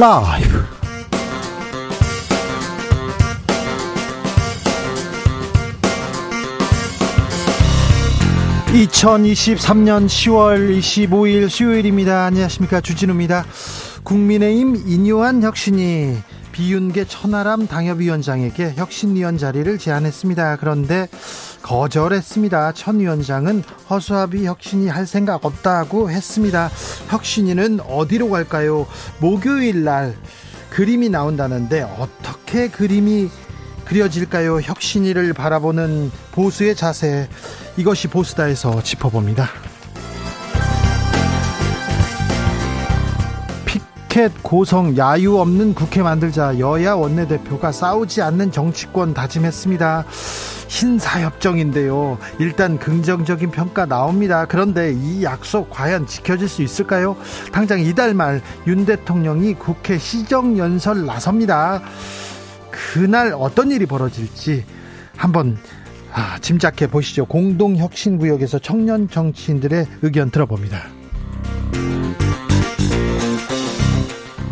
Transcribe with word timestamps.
라이브. 0.00 0.64
2023년 8.68 10.06
10월 10.06 10.78
25일 10.78 11.50
수요일입니다. 11.50 12.24
안녕하십니까. 12.24 12.80
주진우입니다. 12.80 13.44
국민의힘 14.02 14.84
인요한 14.86 15.42
혁신이 15.42 16.16
비윤계 16.52 17.04
천하람 17.04 17.66
당협위원장에게 17.66 18.72
혁신위원 18.76 19.36
자리를 19.36 19.76
제안했습니다. 19.76 20.56
그런데 20.56 21.08
거절했습니다. 21.70 22.72
천 22.72 22.98
위원장은 22.98 23.62
허수아비 23.88 24.44
혁신이 24.44 24.88
할 24.88 25.06
생각 25.06 25.44
없다고 25.44 26.10
했습니다. 26.10 26.68
혁신위는 27.08 27.78
어디로 27.88 28.28
갈까요? 28.28 28.88
목요일 29.20 29.84
날 29.84 30.16
그림이 30.70 31.10
나온다는데 31.10 31.82
어떻게 31.82 32.66
그림이 32.68 33.30
그려질까요? 33.84 34.62
혁신위를 34.62 35.32
바라보는 35.32 36.10
보수의 36.32 36.74
자세 36.74 37.28
이것이 37.76 38.08
보수다에서 38.08 38.82
짚어봅니다. 38.82 39.48
피켓 43.64 44.42
고성 44.42 44.96
야유 44.98 45.38
없는 45.38 45.74
국회 45.74 46.02
만들자 46.02 46.58
여야 46.58 46.94
원내대표가 46.94 47.70
싸우지 47.70 48.22
않는 48.22 48.50
정치권 48.50 49.14
다짐했습니다. 49.14 50.04
신사협정인데요. 50.70 52.16
일단 52.38 52.78
긍정적인 52.78 53.50
평가 53.50 53.86
나옵니다. 53.86 54.46
그런데 54.46 54.92
이 54.92 55.24
약속 55.24 55.68
과연 55.68 56.06
지켜질 56.06 56.48
수 56.48 56.62
있을까요? 56.62 57.16
당장 57.52 57.80
이달 57.80 58.14
말 58.14 58.40
윤 58.66 58.86
대통령이 58.86 59.54
국회 59.54 59.98
시정연설 59.98 61.04
나섭니다. 61.04 61.82
그날 62.70 63.34
어떤 63.36 63.70
일이 63.70 63.84
벌어질지 63.84 64.64
한번 65.16 65.58
아, 66.12 66.38
짐작해 66.40 66.86
보시죠. 66.86 67.24
공동혁신구역에서 67.26 68.58
청년 68.60 69.08
정치인들의 69.08 69.86
의견 70.02 70.30
들어봅니다. 70.30 70.82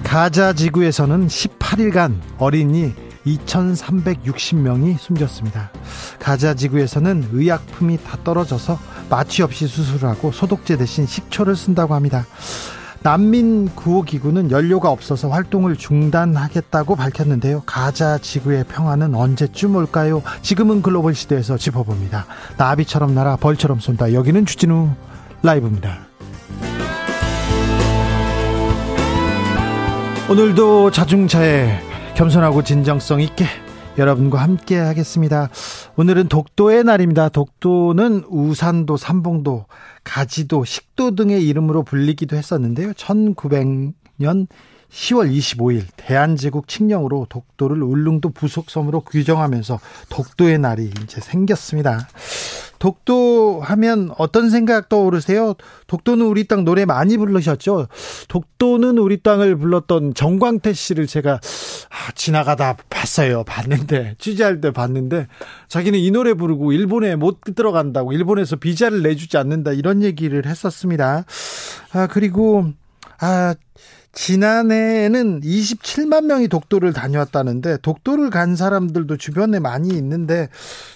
가자 0.03 0.53
지구에서는 0.53 1.27
18일간 1.29 2.19
어린이 2.39 2.95
2,360명이 3.37 4.99
숨졌습니다. 4.99 5.71
가자 6.19 6.55
지구에서는 6.55 7.29
의약품이 7.33 7.99
다 8.05 8.19
떨어져서 8.25 8.79
마취 9.11 9.43
없이 9.43 9.67
수술하고 9.67 10.33
소독제 10.33 10.77
대신 10.77 11.07
식초를 11.07 11.57
쓴다고 11.57 11.95
합니다. 11.95 12.27
난민 13.03 13.71
구호 13.77 14.03
기구는 14.03 14.51
연료가 14.51 14.91
없어서 14.91 15.29
활동을 15.29 15.77
중단하겠다고 15.77 16.97
밝혔는데요. 16.97 17.63
가자 17.65 18.19
지구의 18.19 18.65
평화는 18.65 19.15
언제쯤 19.15 19.77
올까요? 19.77 20.23
지금은 20.43 20.83
글로벌 20.83 21.15
시대에서 21.15 21.57
짚어봅니다. 21.57 22.27
나비처럼 22.57 23.15
날아 23.15 23.37
벌처럼 23.37 23.79
쏜다. 23.79 24.13
여기는 24.13 24.47
주진우 24.47 24.91
라이브입니다. 25.43 26.09
오늘도 30.29 30.91
자중차에 30.91 31.88
겸손하고 32.19 32.65
진정성 32.65 33.21
있게 33.21 33.45
여러분과 33.97 34.43
함께 34.43 34.77
하겠습니다. 34.77 35.51
오늘은 35.95 36.27
독도의 36.27 36.83
날입니다. 36.83 37.29
독도는 37.29 38.25
우산도, 38.29 38.97
삼봉도, 38.97 39.67
가지도, 40.03 40.65
식도 40.65 41.15
등의 41.15 41.47
이름으로 41.47 41.85
불리기도 41.85 42.37
했었는데요. 42.37 42.91
1900년 42.95 44.49
10월 44.91 45.31
25일 45.31 45.85
대한제국 45.97 46.67
칙령으로 46.67 47.27
독도를 47.29 47.83
울릉도 47.83 48.31
부속섬으로 48.31 49.03
규정하면서 49.03 49.79
독도의 50.09 50.59
날이 50.59 50.91
이제 51.03 51.21
생겼습니다. 51.21 52.09
독도 52.79 53.61
하면 53.61 54.11
어떤 54.19 54.51
생각 54.51 54.89
떠오르세요? 54.89 55.55
독도는 55.89 56.25
우리 56.25 56.47
땅 56.47 56.65
노래 56.65 56.85
많이 56.85 57.17
부르셨죠? 57.17 57.89
독도는 58.29 58.99
우리 58.99 59.21
땅을 59.21 59.57
불렀던 59.57 60.15
정광태 60.15 60.73
씨를 60.73 61.07
제가 61.07 61.35
아, 61.35 62.13
지나가다 62.15 62.77
봤어요. 62.89 63.45
봤는데 63.45 64.15
취재할 64.19 64.61
때 64.61 64.71
봤는데 64.71 65.27
자기는 65.69 65.99
이 65.99 66.11
노래 66.11 66.35
부르고 66.35 66.73
일본에 66.73 67.17
못 67.17 67.41
들어간다고 67.57 68.13
일본에서 68.13 68.57
비자를 68.57 69.03
내주지 69.03 69.37
않는다 69.37 69.73
이런 69.73 70.03
얘기를 70.03 70.47
했었습니다. 70.47 71.25
아 71.93 72.07
그리고 72.07 72.69
아 73.21 73.55
지난해에는 74.13 75.41
27만 75.41 76.25
명이 76.25 76.49
독도를 76.49 76.93
다녀왔다는데 76.93 77.79
독도를 77.79 78.31
간 78.31 78.57
사람들도 78.57 79.17
주변에 79.17 79.59
많이 79.59 79.91
있는데 79.91 80.49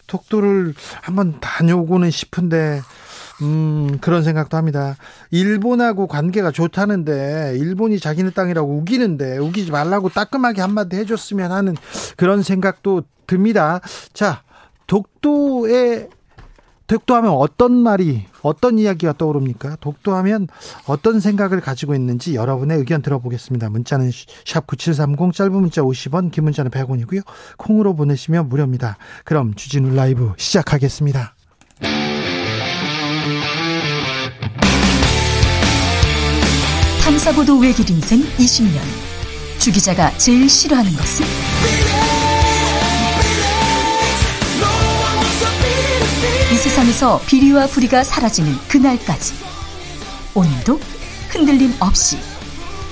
독도를 0.06 0.75
한번 1.03 1.39
다녀오고는 1.41 2.11
싶은데 2.11 2.81
음, 3.43 3.99
그런 4.00 4.23
생각도 4.23 4.56
합니다. 4.56 4.97
일본하고 5.31 6.06
관계가 6.06 6.53
좋다는데, 6.53 7.56
일본이 7.56 7.99
자기네 7.99 8.31
땅이라고 8.31 8.73
우기는데, 8.78 9.39
우기지 9.39 9.73
말라고 9.73 10.11
따끔하게 10.11 10.61
한마디 10.61 10.97
해줬으면 10.97 11.50
하는 11.50 11.75
그런 12.17 12.43
생각도 12.43 13.03
듭니다. 13.27 13.81
자, 14.12 14.43
독도의 14.87 16.09
독도하면 16.92 17.30
어떤 17.30 17.72
말이 17.72 18.26
어떤 18.42 18.78
이야기가 18.78 19.14
떠오릅니까? 19.14 19.76
독도하면 19.80 20.48
어떤 20.86 21.20
생각을 21.20 21.62
가지고 21.62 21.94
있는지 21.94 22.34
여러분의 22.34 22.76
의견 22.76 23.00
들어보겠습니다. 23.00 23.70
문자는 23.70 24.10
샵 24.44 24.66
9730 24.66 25.32
짧은 25.32 25.52
문자 25.52 25.81
50원 25.81 26.31
긴 26.31 26.44
문자는 26.44 26.70
100원이고요. 26.70 27.22
콩으로 27.56 27.94
보내시면 27.94 28.48
무료입니다. 28.48 28.98
그럼 29.25 29.54
주진우 29.54 29.94
라이브 29.94 30.32
시작하겠습니다. 30.36 31.34
탐사보도 37.04 37.58
외길 37.58 37.88
인생 37.91 38.20
20년 38.20 38.78
주 39.58 39.72
기자가 39.72 40.10
제일 40.19 40.48
싫어하는 40.48 40.92
것은? 40.92 42.01
세상에서 46.62 47.21
비리와 47.27 47.67
부리가 47.67 48.05
사라지는 48.05 48.53
그날까지 48.69 49.34
오늘도 50.33 50.78
흔들림 51.28 51.75
없이 51.81 52.19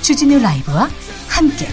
주진우 0.02 0.40
라이브와 0.40 0.88
함께 1.28 1.68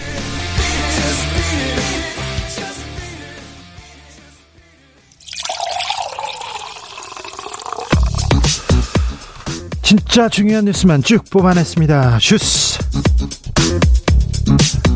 진짜 9.82 10.28
중요한 10.28 10.66
뉴스만 10.66 11.02
쭉 11.02 11.24
뽑아냈습니다. 11.30 12.20
슈스 12.20 12.78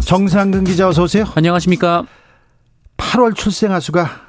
정상근 0.06 0.62
기자 0.62 0.86
어서 0.86 1.02
오세요. 1.02 1.24
안녕하십니까. 1.34 2.04
8월 2.96 3.34
출생아 3.34 3.80
수가 3.80 4.20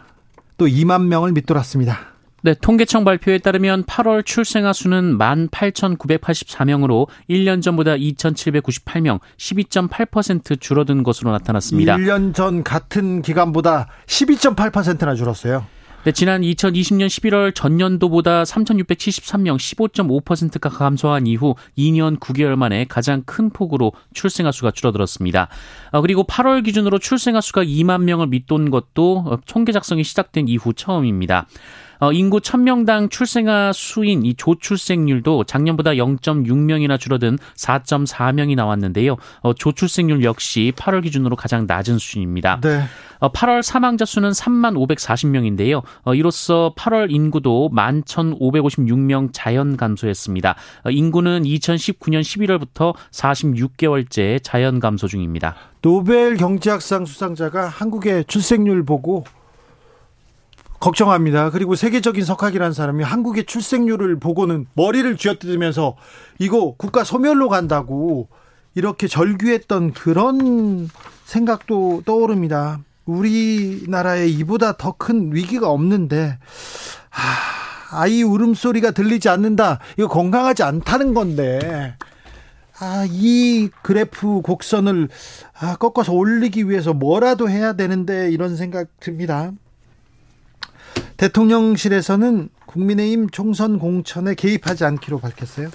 또 0.58 0.66
2만 0.66 1.04
명을 1.04 1.34
밑돌았습니다. 1.34 2.12
네, 2.46 2.54
통계청 2.54 3.06
발표에 3.06 3.38
따르면 3.38 3.86
8월 3.86 4.26
출생아 4.26 4.74
수는 4.74 5.18
18,984명으로 5.18 7.08
1년 7.30 7.62
전보다 7.62 7.94
2,798명, 7.94 9.22
12.8% 9.38 10.59
줄어든 10.59 11.04
것으로 11.04 11.31
나타났습니다. 11.31 11.96
1년 11.96 12.34
전 12.34 12.62
같은 12.62 13.22
기간보다 13.22 13.88
12.8%나 14.08 15.16
줄었어요. 15.16 15.66
네, 16.04 16.12
지난 16.12 16.42
2020년 16.42 17.07
11월 17.07 17.56
전년도보다 17.56 18.44
3,673명 18.44 19.56
15.5%가 19.56 20.68
감소한 20.68 21.25
이후 21.28 21.56
2년 21.78 22.19
9개월 22.19 22.57
만에 22.57 22.84
가장 22.84 23.24
큰 23.25 23.50
폭으로 23.50 23.94
출생아 24.13 24.51
수가 24.51 24.72
줄어들었습니다. 24.72 25.48
어, 25.94 26.01
그리고 26.01 26.25
8월 26.25 26.66
기준으로 26.66 27.00
출생아 27.00 27.40
수가 27.40 27.63
2만 27.63 28.04
명을 28.04 28.28
밑돈 28.28 28.69
것도 28.69 29.24
어, 29.28 29.40
통계 29.45 29.72
작성이 29.72 30.04
시작된 30.04 30.50
이후 30.50 30.74
처음입니다. 30.74 31.48
어, 32.00 32.12
인구 32.12 32.40
1000명당 32.40 33.10
출생아 33.10 33.72
수인 33.74 34.25
이 34.25 34.34
조출생률도 34.34 35.45
작년보다 35.45 35.92
0.6명이나 35.92 37.00
줄어든 37.00 37.38
4.4명이 37.56 38.56
나왔는데요. 38.56 39.18
어, 39.42 39.54
조출생률 39.54 40.24
역시 40.24 40.74
8월 40.75 41.04
기준으로 41.04 41.36
가장 41.36 41.66
낮은 41.68 41.98
수준입니다. 41.98 42.60
네. 42.62 42.84
어, 43.19 43.31
8월 43.31 43.62
사망자 43.62 44.04
수는 44.04 44.31
3만 44.31 44.75
540명인데요. 44.75 45.81
어, 46.04 46.13
이로써 46.13 46.74
8월 46.78 47.10
인구도 47.10 47.69
11,556명 47.74 49.30
자연 49.31 49.78
감소했습니다. 49.78 50.56
어, 50.84 50.90
인구는 50.90 51.44
2019년 51.44 52.22
11월부터 52.22 52.94
46개월째 53.12 54.42
자연 54.44 54.81
감소 54.81 55.07
중입니다. 55.07 55.56
노벨 55.81 56.36
경제학상 56.36 57.06
수상자가 57.06 57.68
한국의 57.68 58.25
출생률 58.25 58.84
보고 58.84 59.24
걱정합니다. 60.83 61.50
그리고 61.50 61.75
세계적인 61.75 62.25
석학이라는 62.25 62.74
사람이 62.74 63.06
한국의 63.06 63.45
출생률을 63.45 64.19
보고는 64.19 64.65
머리를 64.74 65.15
쥐어뜯으면서 65.15 65.95
이거 66.39 66.75
국가 66.77 67.06
소멸로 67.06 67.47
간다고 67.47 68.27
이렇게 68.75 69.07
절규했던 69.07 69.94
그런 69.94 70.89
생각도 71.24 72.01
떠오릅니다. 72.06 72.80
우리나라에 73.06 74.27
이보다 74.27 74.75
더 74.75 74.94
큰 74.97 75.33
위기가 75.33 75.69
없는데 75.69 76.38
아, 77.12 77.97
아이 77.97 78.21
울음소리가 78.21 78.91
들리지 78.91 79.30
않는다. 79.30 79.80
이거 79.97 80.09
건강하지 80.09 80.63
않다는 80.63 81.13
건데 81.13 81.95
아, 82.80 83.06
이 83.09 83.69
그래프 83.83 84.41
곡선을 84.41 85.07
아, 85.62 85.77
꺾어서 85.77 86.12
올리기 86.12 86.69
위해서 86.69 86.94
뭐라도 86.94 87.50
해야 87.50 87.71
되는데 87.74 88.30
이런 88.31 88.57
생각 88.57 88.88
듭니다. 89.00 89.53
대통령실에서는 91.18 92.50
국민의힘 92.65 93.30
총선 93.30 93.80
공천에 93.80 94.36
개입하지 94.36 94.86
않기로 94.86 95.19
밝혔어요. 95.19 95.69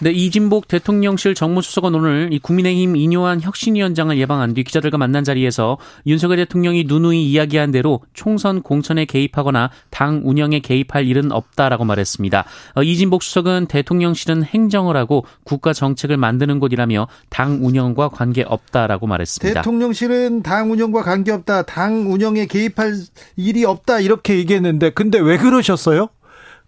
네, 0.00 0.12
이진복 0.12 0.68
대통령실 0.68 1.34
정무수석은 1.34 1.92
오늘 1.92 2.28
이 2.30 2.38
국민의힘 2.38 2.94
인요한 2.94 3.40
혁신위원장을 3.40 4.16
예방한 4.16 4.54
뒤 4.54 4.62
기자들과 4.62 4.96
만난 4.96 5.24
자리에서 5.24 5.76
윤석열 6.06 6.36
대통령이 6.36 6.84
누누이 6.84 7.28
이야기한 7.28 7.72
대로 7.72 8.00
총선 8.14 8.62
공천에 8.62 9.06
개입하거나 9.06 9.70
당 9.90 10.20
운영에 10.24 10.60
개입할 10.60 11.04
일은 11.04 11.32
없다라고 11.32 11.84
말했습니다. 11.84 12.44
어, 12.76 12.82
이진복 12.84 13.24
수석은 13.24 13.66
대통령실은 13.66 14.44
행정을 14.44 14.96
하고 14.96 15.24
국가 15.42 15.72
정책을 15.72 16.16
만드는 16.16 16.60
곳이라며 16.60 17.08
당 17.28 17.58
운영과 17.60 18.08
관계 18.08 18.44
없다라고 18.46 19.08
말했습니다. 19.08 19.62
대통령실은 19.62 20.44
당 20.44 20.70
운영과 20.70 21.02
관계 21.02 21.32
없다. 21.32 21.62
당 21.62 22.12
운영에 22.12 22.46
개입할 22.46 22.94
일이 23.34 23.64
없다. 23.64 23.98
이렇게 23.98 24.36
얘기했는데 24.36 24.90
근데 24.90 25.18
왜 25.18 25.38
그러셨어요? 25.38 26.08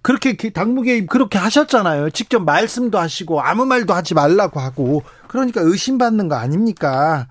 그렇게 0.03 0.35
당무 0.51 0.83
개입 0.83 1.09
그렇게 1.09 1.39
하셨잖아요. 1.39 2.11
직접 2.11 2.41
말씀도 2.41 2.99
하시고 2.99 3.43
아무 3.43 3.67
말도 3.67 3.95
하지 3.95 4.15
말라고 4.15 4.61
하고 4.61 5.03
그러니까 5.29 5.61
의심받는 5.61 6.29
거 6.29 6.37
아닙니까? 6.37 7.27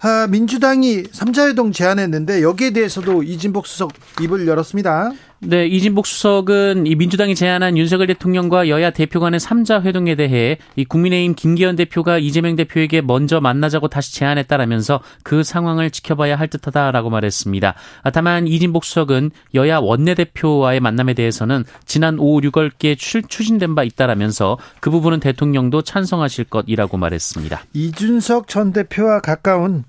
아, 0.00 0.26
민주당이 0.28 1.04
삼자회동 1.12 1.72
제안했는데 1.72 2.42
여기에 2.42 2.72
대해서도 2.72 3.22
이진복 3.22 3.66
수석 3.66 3.92
입을 4.20 4.46
열었습니다. 4.46 5.12
네, 5.46 5.66
이진복 5.66 6.06
수석은 6.06 6.86
이 6.86 6.94
민주당이 6.94 7.34
제안한 7.34 7.76
윤석열 7.76 8.06
대통령과 8.06 8.70
여야 8.70 8.90
대표 8.90 9.20
간의 9.20 9.38
3자 9.38 9.82
회동에 9.82 10.14
대해 10.14 10.56
이 10.74 10.86
국민의힘 10.86 11.34
김기현 11.34 11.76
대표가 11.76 12.18
이재명 12.18 12.56
대표에게 12.56 13.02
먼저 13.02 13.42
만나자고 13.42 13.88
다시 13.88 14.14
제안했다라면서 14.14 15.00
그 15.22 15.42
상황을 15.42 15.90
지켜봐야 15.90 16.36
할 16.36 16.48
듯하다라고 16.48 17.10
말했습니다. 17.10 17.74
아, 18.02 18.10
다만 18.10 18.46
이진복 18.46 18.86
수석은 18.86 19.32
여야 19.52 19.78
원내대표와의 19.78 20.80
만남에 20.80 21.12
대해서는 21.12 21.64
지난 21.84 22.18
5, 22.18 22.40
6월께 22.40 22.96
추진된 22.96 23.74
바 23.74 23.84
있다라면서 23.84 24.56
그 24.80 24.90
부분은 24.90 25.20
대통령도 25.20 25.82
찬성하실 25.82 26.44
것이라고 26.44 26.96
말했습니다. 26.96 27.64
이준석 27.74 28.48
전 28.48 28.72
대표와 28.72 29.20
가까운 29.20 29.84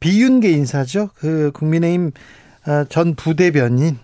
비윤계 0.00 0.50
인사죠. 0.52 1.10
그 1.16 1.50
국민의힘 1.52 2.12
아, 2.64 2.84
전 2.88 3.14
부대변인 3.14 3.98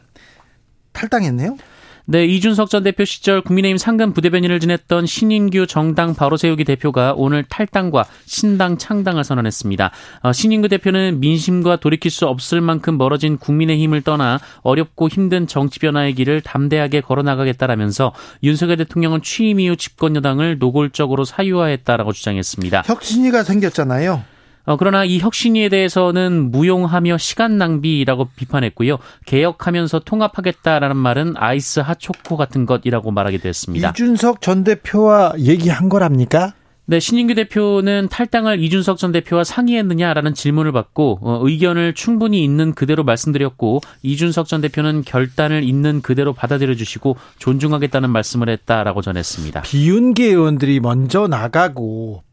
탈당했네요. 0.92 1.56
네, 2.04 2.24
이준석 2.24 2.68
전 2.68 2.82
대표 2.82 3.04
시절 3.04 3.40
국민의힘 3.42 3.78
상근 3.78 4.12
부대변인을 4.12 4.58
지냈던 4.58 5.06
신인규 5.06 5.66
정당 5.68 6.14
바로 6.14 6.36
세우기 6.36 6.64
대표가 6.64 7.14
오늘 7.16 7.44
탈당과 7.44 8.06
신당 8.26 8.76
창당을 8.76 9.22
선언했습니다. 9.22 9.92
어, 10.22 10.32
신인규 10.32 10.68
대표는 10.68 11.20
민심과 11.20 11.76
돌이킬 11.76 12.10
수 12.10 12.26
없을 12.26 12.60
만큼 12.60 12.98
멀어진 12.98 13.38
국민의힘을 13.38 14.02
떠나 14.02 14.40
어렵고 14.62 15.08
힘든 15.08 15.46
정치 15.46 15.78
변화의 15.78 16.14
길을 16.14 16.40
담대하게 16.40 17.02
걸어나가겠다라면서 17.02 18.12
윤석열 18.42 18.78
대통령은 18.78 19.22
취임 19.22 19.60
이후 19.60 19.76
집권 19.76 20.16
여당을 20.16 20.58
노골적으로 20.58 21.24
사유화했다라고 21.24 22.12
주장했습니다. 22.12 22.82
혁신위가 22.86 23.44
생겼잖아요. 23.44 24.24
어, 24.64 24.76
그러나 24.76 25.04
이 25.04 25.18
혁신위에 25.18 25.68
대해서는 25.68 26.50
무용하며 26.50 27.18
시간 27.18 27.58
낭비라고 27.58 28.28
비판했고요. 28.36 28.98
개혁하면서 29.26 30.00
통합하겠다라는 30.00 30.96
말은 30.96 31.34
아이스 31.36 31.80
핫초코 31.80 32.36
같은 32.36 32.66
것이라고 32.66 33.10
말하게 33.10 33.38
됐습니다. 33.38 33.90
이준석 33.90 34.40
전 34.40 34.64
대표와 34.64 35.34
얘기한 35.38 35.88
거랍니까? 35.88 36.54
네, 36.84 36.98
신인규 36.98 37.34
대표는 37.34 38.08
탈당을 38.10 38.60
이준석 38.60 38.98
전 38.98 39.12
대표와 39.12 39.44
상의했느냐라는 39.44 40.34
질문을 40.34 40.72
받고 40.72 41.20
어, 41.22 41.40
의견을 41.42 41.94
충분히 41.94 42.42
있는 42.42 42.74
그대로 42.74 43.04
말씀드렸고 43.04 43.80
이준석 44.02 44.48
전 44.48 44.60
대표는 44.60 45.02
결단을 45.02 45.62
있는 45.62 46.02
그대로 46.02 46.32
받아들여 46.32 46.74
주시고 46.74 47.16
존중하겠다는 47.38 48.10
말씀을 48.10 48.48
했다라고 48.48 49.00
전했습니다. 49.00 49.62
비윤계 49.62 50.26
의원들이 50.26 50.80
먼저 50.80 51.28
나가고 51.28 52.24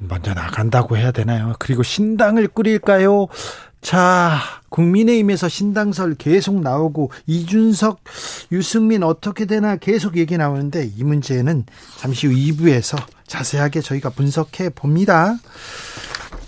먼저 0.00 0.34
나간다고 0.34 0.96
해야 0.96 1.10
되나요? 1.10 1.54
그리고 1.58 1.82
신당을 1.82 2.48
꾸릴까요? 2.48 3.28
자, 3.80 4.38
국민의힘에서 4.68 5.48
신당설 5.48 6.16
계속 6.16 6.60
나오고 6.60 7.12
이준석, 7.26 8.00
유승민 8.52 9.02
어떻게 9.02 9.44
되나 9.44 9.76
계속 9.76 10.16
얘기 10.16 10.36
나오는데 10.36 10.90
이 10.96 11.04
문제는 11.04 11.64
잠시 11.96 12.26
후 12.26 12.34
2부에서 12.34 13.00
자세하게 13.26 13.80
저희가 13.82 14.10
분석해 14.10 14.70
봅니다. 14.70 15.36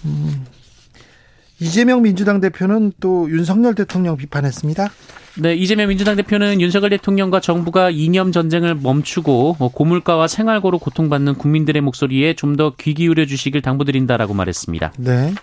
음, 0.04 0.46
이재명 1.60 2.02
민주당 2.02 2.40
대표는 2.40 2.92
또 3.00 3.28
윤석열 3.30 3.74
대통령 3.74 4.16
비판했습니다. 4.16 4.88
네, 5.40 5.54
이재명 5.54 5.88
민주당 5.88 6.16
대표는 6.16 6.60
윤석열 6.60 6.90
대통령과 6.90 7.40
정부가 7.40 7.90
이념 7.90 8.32
전쟁을 8.32 8.74
멈추고 8.76 9.56
뭐 9.58 9.68
고물가와 9.68 10.26
생활고로 10.28 10.78
고통받는 10.78 11.34
국민들의 11.34 11.80
목소리에 11.82 12.34
좀 12.34 12.56
더 12.56 12.74
귀 12.76 12.94
기울여 12.94 13.26
주시길 13.26 13.62
당부드린다라고 13.62 14.34
말했습니다. 14.34 14.92
네. 14.98 15.34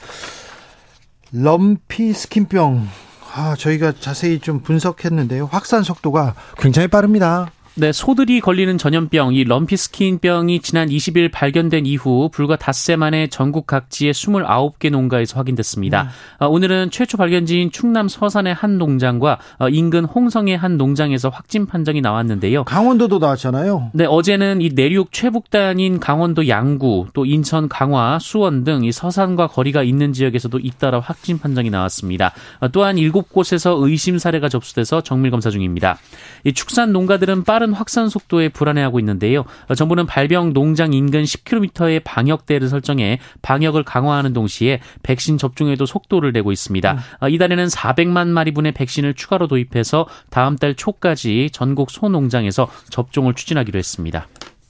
럼피 1.32 2.14
스킨병. 2.14 2.88
아, 3.34 3.56
저희가 3.58 3.94
자세히 4.00 4.40
좀 4.40 4.62
분석했는데요. 4.62 5.50
확산 5.52 5.84
속도가 5.84 6.36
굉장히 6.58 6.88
빠릅니다. 6.88 7.52
네, 7.78 7.92
소들이 7.92 8.40
걸리는 8.40 8.78
전염병, 8.78 9.34
이 9.34 9.44
럼피스킨병이 9.44 10.62
지난 10.62 10.88
20일 10.88 11.30
발견된 11.32 11.86
이후 11.86 12.30
불과 12.32 12.56
닷새 12.56 12.96
만에 12.96 13.28
전국 13.28 13.68
각지의 13.68 14.14
29개 14.14 14.90
농가에서 14.90 15.38
확인됐습니다. 15.38 16.04
네. 16.04 16.10
어, 16.46 16.48
오늘은 16.48 16.92
최초 16.92 17.18
발견지인 17.18 17.72
충남 17.72 18.08
서산의 18.08 18.54
한 18.54 18.78
농장과 18.78 19.40
어, 19.60 19.68
인근 19.68 20.06
홍성의 20.06 20.56
한 20.56 20.78
농장에서 20.78 21.28
확진 21.28 21.66
판정이 21.66 22.00
나왔는데요. 22.00 22.64
강원도도 22.64 23.20
나왔잖아요. 23.20 23.92
네, 23.94 24.06
어제는 24.06 24.62
이 24.62 24.70
내륙 24.70 25.12
최북단인 25.12 26.00
강원도 26.00 26.48
양구, 26.48 27.08
또 27.14 27.26
인천 27.26 27.68
강화, 27.68 28.20
수원 28.20 28.64
등 28.64 28.86
이 28.86 28.92
서산과 28.92 29.48
거리가 29.48 29.84
있는 29.84 30.14
지역에서도 30.14 30.60
잇따라 30.60 31.00
확진 31.00 31.40
판정이 31.40 31.70
나왔습니다. 31.70 32.34
어, 32.60 32.68
또한 32.70 32.96
7곳에서 32.98 33.82
의심 33.84 34.18
사례가 34.18 34.48
접수돼서 34.48 35.02
정밀 35.02 35.32
검사 35.32 35.50
중입니다. 35.50 35.98
이 36.44 36.54
축산 36.54 36.92
농가들은 36.92 37.44
빠른 37.44 37.65
빠른 37.66 37.74
확산 37.74 38.10
속도에 38.10 38.50
불안해하고 38.50 39.00
있는데요. 39.00 39.44
정부는 39.76 40.06
발병 40.06 40.54
농장 40.54 40.94
인근 40.94 41.24
10km의 41.24 42.02
방역대를 42.04 42.70
설정해 42.70 43.20
방역을 43.42 43.84
강화하는 43.84 44.34
동시에 44.34 44.80
백신 45.02 45.38
접종에도 45.38 45.86
속도를 45.86 46.32
내고 46.32 46.52
있습니다. 46.52 46.98
음. 47.24 47.30
이달에는 47.30 47.66
400만 47.66 48.28
마리분의 48.28 48.74
백신을 48.74 49.16
추가로 49.16 49.48
도입해서 49.48 50.08
다음 50.30 50.56
달 50.56 50.76
초까지 50.76 51.50
전국 51.52 51.90
소농장에서 51.90 52.70
접종을 52.90 53.34
추진하기로 53.34 53.80
했습니다. 53.80 54.28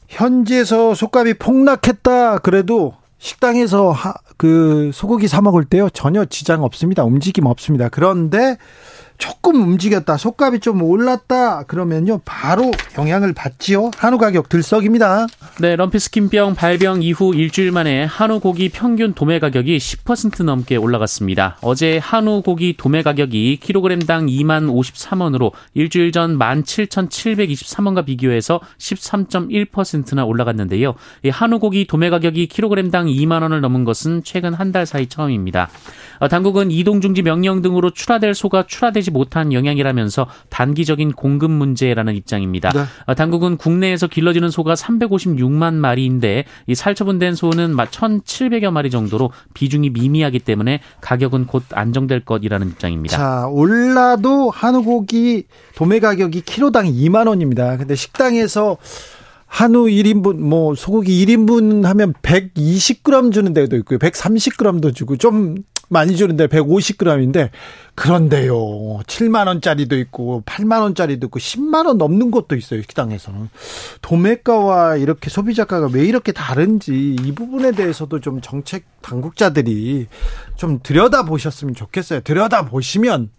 현지에서 0.07 0.93
속값이 0.93 1.35
폭락했다 1.35 2.39
그래도 2.39 2.93
식당에서 3.17 3.91
하, 3.91 4.13
그 4.37 4.91
소고기 4.93 5.27
사 5.27 5.41
먹을 5.41 5.65
때요 5.65 5.89
전혀 5.89 6.25
지장 6.25 6.63
없습니다. 6.63 7.03
움직임 7.03 7.45
없습니다. 7.45 7.89
그런데 7.89 8.57
조금 9.17 9.61
움직였다, 9.61 10.17
속값이 10.17 10.59
좀 10.59 10.81
올랐다 10.83 11.63
그러면요 11.63 12.19
바로 12.25 12.71
영향을 12.97 13.33
받지요. 13.33 13.91
한우 13.97 14.17
가격 14.17 14.49
들썩입니다. 14.49 15.25
네, 15.59 15.75
럼피스킨병 15.75 16.55
발병 16.55 17.01
이후 17.01 17.33
일주일 17.33 17.71
만에 17.71 18.03
한우 18.03 18.39
고기 18.39 18.69
평균 18.69 19.13
도매 19.13 19.39
가격이 19.39 19.77
10% 19.77 20.43
넘게 20.43 20.75
올라갔습니다. 20.75 21.57
어제 21.61 21.97
한우 21.97 22.41
고기 22.41 22.75
도매 22.77 23.01
가격이 23.01 23.59
킬로그램당 23.61 24.27
2만 24.27 24.67
53원으로 24.69 25.51
일주일 25.73 26.11
전 26.11 26.37
17,723원과 26.37 28.05
비교해서 28.05 28.59
13.1%나 28.77 30.25
올라갔는데요. 30.25 30.95
한우 31.31 31.59
고기 31.59 31.87
도매 31.87 32.09
가격이 32.09 32.47
킬로그램당 32.47 33.07
2만 33.07 33.41
원을 33.41 33.61
넘은 33.61 33.85
것은 33.85 34.23
최근 34.23 34.53
한 34.53 34.75
달 34.75 34.85
사이 34.85 35.07
처음입니다. 35.07 35.69
어, 36.19 36.27
당국은 36.27 36.71
이동 36.71 37.01
중지 37.01 37.21
명령 37.21 37.61
등으로 37.61 37.91
출하될 37.91 38.33
소가 38.33 38.65
출하되지 38.67 39.11
못한 39.11 39.53
영향이라면서 39.53 40.27
단기적인 40.49 41.13
공급 41.13 41.51
문제라는 41.51 42.15
입장입니다. 42.15 42.69
네. 42.69 42.83
어, 43.05 43.15
당국은 43.15 43.57
국내에서 43.57 44.07
길러지는 44.07 44.49
소가 44.49 44.73
356만 44.73 45.73
마리인데 45.73 46.45
이 46.67 46.75
살처분된 46.75 47.35
소는 47.35 47.75
1,700여 47.75 48.71
마리 48.71 48.89
정도로 48.89 49.31
비중이 49.53 49.91
미미하기 49.91 50.39
때문에 50.39 50.81
가격은 51.01 51.47
곧 51.47 51.63
안정될 51.71 52.25
것이라는 52.25 52.67
입장입니다. 52.67 53.17
자, 53.17 53.47
올라도 53.47 54.49
한우 54.49 54.83
고기 54.83 55.45
도매 55.75 55.99
가격이 55.99 56.41
키로당 56.41 56.85
2만 56.85 57.27
원입니다. 57.27 57.77
근데 57.77 57.95
식당에서 57.95 58.77
한우 59.55 59.85
1인분 59.85 60.35
뭐 60.39 60.75
소고기 60.75 61.25
1인분 61.25 61.85
하면 61.85 62.11
120g 62.21 63.31
주는 63.31 63.53
데도 63.53 63.77
있고요. 63.77 63.99
130g도 63.99 64.93
주고 64.93 65.15
좀 65.15 65.55
많이 65.87 66.17
주는데 66.17 66.47
150g인데 66.47 67.51
그런데요. 67.95 68.53
7만 69.07 69.47
원짜리도 69.47 69.97
있고 69.99 70.43
8만 70.45 70.81
원짜리도 70.81 71.27
있고 71.27 71.39
10만 71.39 71.87
원 71.87 71.97
넘는 71.97 72.31
것도 72.31 72.57
있어요. 72.57 72.81
식당에서는. 72.81 73.49
도매가와 74.01 74.97
이렇게 74.97 75.29
소비자가가 75.29 75.87
왜 75.93 76.03
이렇게 76.03 76.33
다른지 76.33 77.15
이 77.23 77.31
부분에 77.31 77.71
대해서도 77.71 78.19
좀 78.19 78.41
정책 78.41 78.83
당국자들이 79.01 80.07
좀 80.57 80.81
들여다 80.83 81.23
보셨으면 81.23 81.75
좋겠어요. 81.75 82.19
들여다 82.25 82.65
보시면 82.65 83.29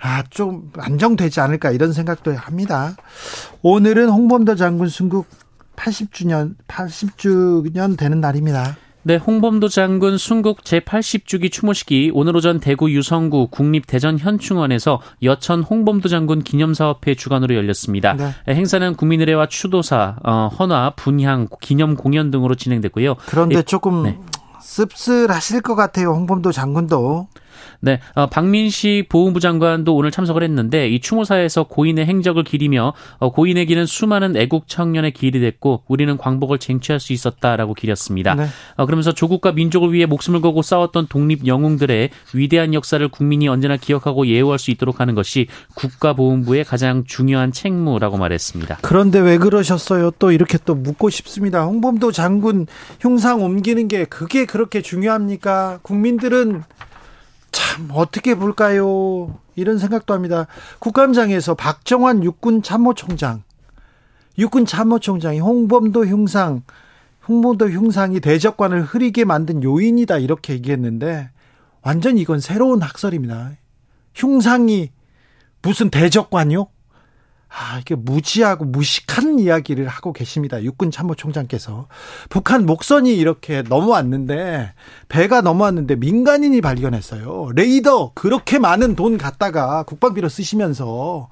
아, 0.00 0.22
좀 0.30 0.70
안정되지 0.78 1.40
않을까 1.40 1.70
이런 1.70 1.92
생각도 1.92 2.34
합니다. 2.34 2.94
오늘은 3.62 4.08
홍범도 4.08 4.56
장군 4.56 4.88
순국 4.88 5.26
80주년, 5.76 6.54
80주년 6.68 7.98
되는 7.98 8.20
날입니다. 8.20 8.76
네, 9.02 9.16
홍범도 9.16 9.68
장군 9.68 10.18
순국 10.18 10.62
제80주기 10.62 11.50
추모식이 11.50 12.10
오늘 12.12 12.36
오전 12.36 12.60
대구 12.60 12.90
유성구 12.90 13.48
국립대전현충원에서 13.50 15.00
여천 15.22 15.62
홍범도 15.62 16.10
장군 16.10 16.42
기념사업회 16.42 17.14
주관으로 17.14 17.54
열렸습니다. 17.54 18.14
네. 18.14 18.32
행사는 18.48 18.94
국민의례와 18.94 19.46
추도사, 19.46 20.16
어, 20.22 20.48
헌화, 20.48 20.92
분향, 20.96 21.48
기념 21.62 21.94
공연 21.94 22.30
등으로 22.30 22.54
진행됐고요. 22.54 23.16
그런데 23.26 23.56
예, 23.56 23.62
조금 23.62 24.02
네. 24.02 24.18
씁쓸하실 24.60 25.62
것 25.62 25.76
같아요. 25.76 26.10
홍범도 26.10 26.52
장군도. 26.52 27.28
네, 27.82 27.98
어, 28.14 28.26
박민식 28.26 29.08
보훈부 29.08 29.40
장관도 29.40 29.94
오늘 29.94 30.10
참석을 30.10 30.42
했는데 30.42 30.88
이 30.88 31.00
추모사에서 31.00 31.64
고인의 31.64 32.04
행적을 32.06 32.44
기리며 32.44 32.92
어, 33.18 33.32
고인의 33.32 33.66
길은 33.66 33.86
수많은 33.86 34.36
애국 34.36 34.68
청년의 34.68 35.12
길이 35.12 35.40
됐고 35.40 35.84
우리는 35.88 36.16
광복을 36.16 36.58
쟁취할 36.58 37.00
수 37.00 37.12
있었다라고 37.12 37.74
기렸습니다. 37.74 38.34
네. 38.34 38.46
어, 38.76 38.84
그러면서 38.84 39.12
조국과 39.12 39.52
민족을 39.52 39.92
위해 39.92 40.04
목숨을 40.06 40.40
걸고 40.42 40.62
싸웠던 40.62 41.06
독립 41.08 41.46
영웅들의 41.46 42.10
위대한 42.34 42.74
역사를 42.74 43.06
국민이 43.08 43.48
언제나 43.48 43.76
기억하고 43.76 44.26
예우할 44.26 44.58
수 44.58 44.70
있도록 44.70 45.00
하는 45.00 45.14
것이 45.14 45.46
국가보훈부의 45.74 46.64
가장 46.64 47.04
중요한 47.04 47.52
책무라고 47.52 48.18
말했습니다. 48.18 48.78
그런데 48.82 49.20
왜 49.20 49.38
그러셨어요? 49.38 50.10
또 50.18 50.32
이렇게 50.32 50.58
또 50.64 50.74
묻고 50.74 51.08
싶습니다. 51.08 51.64
홍범도 51.64 52.12
장군 52.12 52.66
흉상 53.00 53.42
옮기는 53.42 53.88
게 53.88 54.04
그게 54.04 54.44
그렇게 54.44 54.82
중요합니까? 54.82 55.78
국민들은 55.82 56.62
참 57.52 57.88
어떻게 57.92 58.34
볼까요? 58.34 59.38
이런 59.56 59.78
생각도 59.78 60.14
합니다. 60.14 60.46
국감장에서 60.78 61.54
박정환 61.54 62.24
육군 62.24 62.62
참모총장, 62.62 63.42
육군 64.38 64.66
참모총장이 64.66 65.40
홍범도 65.40 66.06
흉상, 66.06 66.62
홍범도 67.28 67.68
흉상이 67.70 68.20
대적관을 68.20 68.82
흐리게 68.82 69.24
만든 69.24 69.62
요인이다 69.62 70.18
이렇게 70.18 70.54
얘기했는데 70.54 71.30
완전 71.82 72.18
이건 72.18 72.40
새로운 72.40 72.82
학설입니다. 72.82 73.52
흉상이 74.14 74.90
무슨 75.62 75.90
대적관요? 75.90 76.66
아, 77.52 77.78
이게 77.80 77.96
무지하고 77.96 78.64
무식한 78.64 79.40
이야기를 79.40 79.88
하고 79.88 80.12
계십니다. 80.12 80.62
육군 80.62 80.90
참모총장께서. 80.92 81.88
북한 82.28 82.64
목선이 82.64 83.14
이렇게 83.16 83.62
넘어왔는데, 83.62 84.72
배가 85.08 85.40
넘어왔는데 85.40 85.96
민간인이 85.96 86.60
발견했어요. 86.60 87.50
레이더 87.54 88.12
그렇게 88.14 88.58
많은 88.60 88.94
돈 88.94 89.18
갖다가 89.18 89.82
국방비로 89.82 90.28
쓰시면서, 90.28 91.28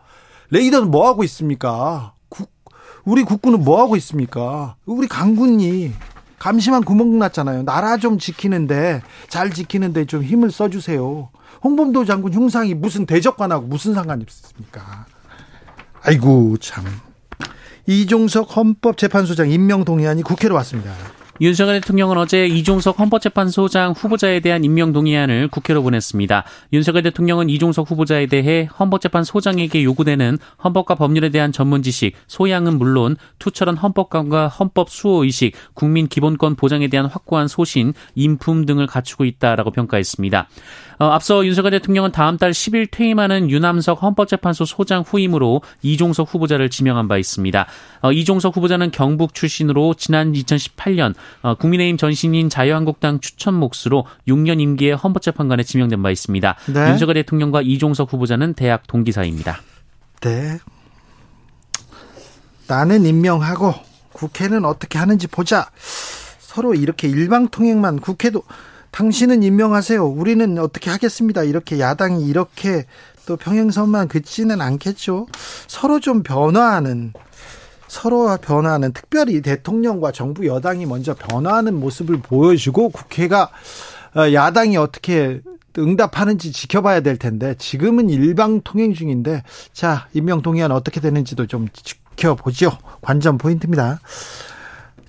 레이더는 0.51 0.91
뭐 0.91 1.07
하고 1.07 1.23
있습니까? 1.23 2.15
국, 2.29 2.51
우리 3.05 3.23
국군은 3.23 3.63
뭐 3.63 3.81
하고 3.81 3.95
있습니까? 3.97 4.75
우리 4.87 5.07
강군이 5.07 5.93
감시만 6.41 6.83
구멍 6.83 7.19
났잖아요. 7.21 7.63
나라 7.63 7.97
좀 7.97 8.19
지키는데, 8.19 9.03
잘 9.29 9.51
지키는데 9.51 10.07
좀 10.07 10.25
힘을 10.25 10.51
써주세요. 10.51 11.31
홍범도 11.63 12.05
장군 12.05 12.33
흉상이 12.33 12.75
무슨 12.75 13.07
대적관하고 13.07 13.67
무슨 13.67 13.95
상관이 13.95 14.25
있습니까? 14.29 15.07
아이고 16.09 16.57
참. 16.59 16.87
이종석 17.87 18.57
헌법재판소장 18.57 19.51
임명 19.51 19.85
동의안이 19.85 20.23
국회로 20.23 20.55
왔습니다. 20.55 20.95
윤석열 21.43 21.83
대통령은 21.83 22.17
어제 22.17 22.47
이종석 22.47 22.99
헌법재판소장 22.99 23.93
후보자에 23.93 24.41
대한 24.41 24.65
임명 24.65 24.93
동의안을 24.95 25.49
국회로 25.49 25.83
보냈습니다. 25.83 26.45
윤석열 26.73 27.03
대통령은 27.03 27.51
이종석 27.51 27.91
후보자에 27.91 28.27
대해 28.27 28.69
헌법재판소장에게 28.81 29.85
요구되는 29.85 30.39
헌법과 30.65 30.95
법률에 30.95 31.29
대한 31.29 31.53
전문 31.53 31.83
지식, 31.83 32.15
소양은 32.27 32.79
물론 32.79 33.17
투철한 33.39 33.77
헌법관과 33.77 34.49
헌법 34.49 34.89
수호 34.89 35.25
의식, 35.25 35.53
국민 35.75 36.09
기본권 36.09 36.57
보장에 36.57 36.89
대한 36.89 37.05
확고한 37.05 37.49
소신, 37.49 37.93
인품 38.15 38.65
등을 38.65 38.87
갖추고 38.87 39.27
있다라고 39.27 39.73
평가했습니다. 39.73 40.49
어, 40.99 41.07
앞서 41.07 41.45
윤석열 41.47 41.71
대통령은 41.73 42.13
다음 42.13 42.39
달 42.39 42.51
10일 42.51 42.89
퇴임하는 42.91 43.51
유남석 43.51 44.03
헌법재판소 44.03 44.65
소장 44.65 45.03
후임으로 45.07 45.63
이종석 45.83 46.35
후보자를 46.35 46.71
지명한 46.71 47.09
바 47.09 47.19
있습니다. 47.19 47.67
어, 48.03 48.13
이종석 48.13 48.57
후보자는 48.57 48.91
경북 48.91 49.35
출신으로 49.35 49.95
지난 49.95 50.33
2018년 50.33 51.15
어, 51.43 51.55
국민의힘 51.55 51.97
전신인 51.97 52.49
자유한국당 52.49 53.21
추천 53.21 53.55
몫으로 53.55 54.07
6년 54.27 54.61
임기의 54.61 54.97
헌법재판관에 54.97 55.63
지명된 55.63 56.03
바 56.03 56.11
있습니다. 56.11 56.57
네. 56.73 56.91
윤석열 56.91 57.15
대통령과 57.15 57.63
이종석 57.63 58.13
후보자는 58.13 58.55
대학 58.55 58.87
동기사입니다. 58.87 59.61
네. 60.21 60.59
나는 62.67 63.07
임명하고 63.07 63.75
국회는 64.13 64.65
어떻게 64.65 64.99
하는지 64.99 65.27
보자. 65.27 65.71
서로 66.39 66.75
이렇게 66.75 67.09
일방통행만 67.09 68.01
국회도 68.01 68.43
당신은 68.99 69.45
임명하세요. 69.45 70.05
우리는 70.05 70.59
어떻게 70.59 70.91
하겠습니다. 70.91 71.45
이렇게 71.45 71.79
야당이 71.79 72.27
이렇게 72.27 72.85
또 73.27 73.37
평행선만 73.37 74.09
긋지는 74.09 74.61
않겠죠. 74.61 75.29
서로 75.69 76.01
좀 76.01 76.25
변화하는 76.25 77.13
서로 77.87 78.37
변화하는 78.39 78.93
특별히 78.93 79.41
대통령과 79.41 80.11
정부 80.11 80.49
여당이 80.49 80.87
먼저 80.87 81.15
변화하는 81.15 81.79
모습을 81.79 82.21
보여주고 82.21 82.89
국회가 82.89 83.51
어, 84.17 84.33
야당이 84.33 84.77
어떻게 84.77 85.43
응답하는지 85.79 86.51
지켜봐야 86.51 86.99
될 86.99 87.19
텐데 87.19 87.55
지금은 87.57 88.11
일방 88.11 88.63
통행 88.63 88.95
중인데 88.95 89.45
자 89.73 90.09
임명 90.13 90.43
동의안 90.43 90.73
어떻게 90.73 91.01
되는지도 91.01 91.47
좀 91.47 91.69
지켜보죠. 91.73 92.77
관전 93.03 93.39
포인트입니다. 93.39 94.01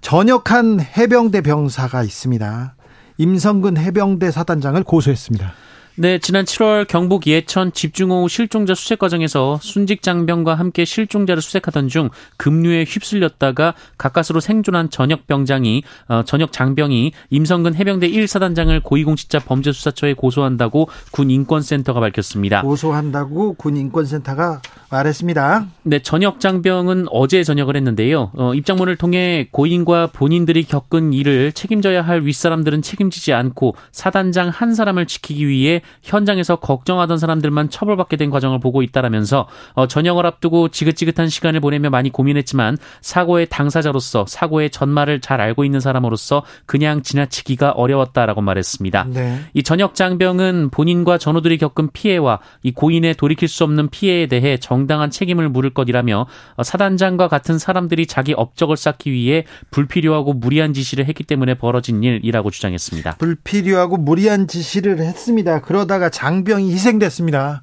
전역한 0.01 0.79
해병대 0.79 1.41
병사가 1.41 2.03
있습니다. 2.03 2.75
임성근 3.19 3.77
해병대 3.77 4.31
사단장을 4.31 4.81
고소했습니다. 4.83 5.53
네, 5.95 6.17
지난 6.17 6.45
7월 6.45 6.87
경북 6.87 7.27
예천 7.27 7.73
집중호우 7.73 8.29
실종자 8.29 8.73
수색 8.73 8.99
과정에서 8.99 9.59
순직 9.61 10.01
장병과 10.01 10.55
함께 10.55 10.85
실종자를 10.85 11.41
수색하던 11.41 11.89
중 11.89 12.09
급류에 12.37 12.85
휩쓸렸다가 12.87 13.73
가까스로 13.97 14.39
생존한 14.39 14.89
전역 14.89 15.27
병장이 15.27 15.83
어, 16.07 16.23
전역 16.23 16.53
장병이 16.53 17.11
임성근 17.31 17.75
해병대 17.75 18.09
1사단장을 18.11 18.81
고위공직자 18.81 19.39
범죄수사처에 19.39 20.13
고소한다고 20.13 20.87
군 21.11 21.29
인권센터가 21.29 21.99
밝혔습니다. 21.99 22.61
고소한다고 22.61 23.55
군 23.55 23.75
인권센터가 23.75 24.61
말했습니다. 24.89 25.67
네, 25.83 25.99
전역 25.99 26.39
장병은 26.39 27.07
어제 27.11 27.43
전역을 27.43 27.75
했는데요. 27.75 28.31
어, 28.33 28.53
입장문을 28.53 28.95
통해 28.95 29.49
고인과 29.51 30.07
본인들이 30.13 30.63
겪은 30.63 31.13
일을 31.13 31.51
책임져야 31.51 32.01
할 32.01 32.25
윗사람들은 32.25 32.81
책임지지 32.81 33.33
않고 33.33 33.75
사단장 33.91 34.49
한 34.49 34.73
사람을 34.73 35.05
지키기 35.05 35.47
위해 35.47 35.81
현장에서 36.03 36.57
걱정하던 36.57 37.17
사람들만 37.17 37.69
처벌받게 37.69 38.17
된 38.17 38.29
과정을 38.29 38.59
보고 38.59 38.81
있다라면서 38.81 39.47
어, 39.73 39.87
전역을 39.87 40.25
앞두고 40.25 40.69
지긋지긋한 40.69 41.29
시간을 41.29 41.59
보내며 41.59 41.89
많이 41.89 42.09
고민했지만 42.09 42.77
사고의 43.01 43.47
당사자로서 43.49 44.25
사고의 44.27 44.69
전말을 44.69 45.21
잘 45.21 45.41
알고 45.41 45.65
있는 45.65 45.79
사람으로서 45.79 46.43
그냥 46.65 47.01
지나치기가 47.01 47.71
어려웠다라고 47.71 48.41
말했습니다. 48.41 49.07
네. 49.13 49.39
이 49.53 49.63
전역 49.63 49.95
장병은 49.95 50.69
본인과 50.71 51.17
전우들이 51.17 51.57
겪은 51.57 51.89
피해와 51.93 52.39
이 52.63 52.71
고인의 52.71 53.15
돌이킬 53.15 53.47
수 53.47 53.63
없는 53.63 53.89
피해에 53.89 54.27
대해 54.27 54.57
정당한 54.57 55.09
책임을 55.09 55.49
물을 55.49 55.71
것이라며 55.71 56.25
어, 56.55 56.63
사단장과 56.63 57.27
같은 57.27 57.57
사람들이 57.57 58.05
자기 58.05 58.33
업적을 58.33 58.77
쌓기 58.77 59.11
위해 59.11 59.45
불필요하고 59.71 60.33
무리한 60.33 60.73
지시를 60.73 61.05
했기 61.05 61.23
때문에 61.23 61.55
벌어진 61.55 62.03
일이라고 62.03 62.51
주장했습니다. 62.51 63.15
불필요하고 63.17 63.97
무리한 63.97 64.47
지시를 64.47 64.99
했습니다. 64.99 65.61
그러 65.69 65.81
그러다가 65.81 66.09
장병이 66.09 66.71
희생됐습니다. 66.71 67.61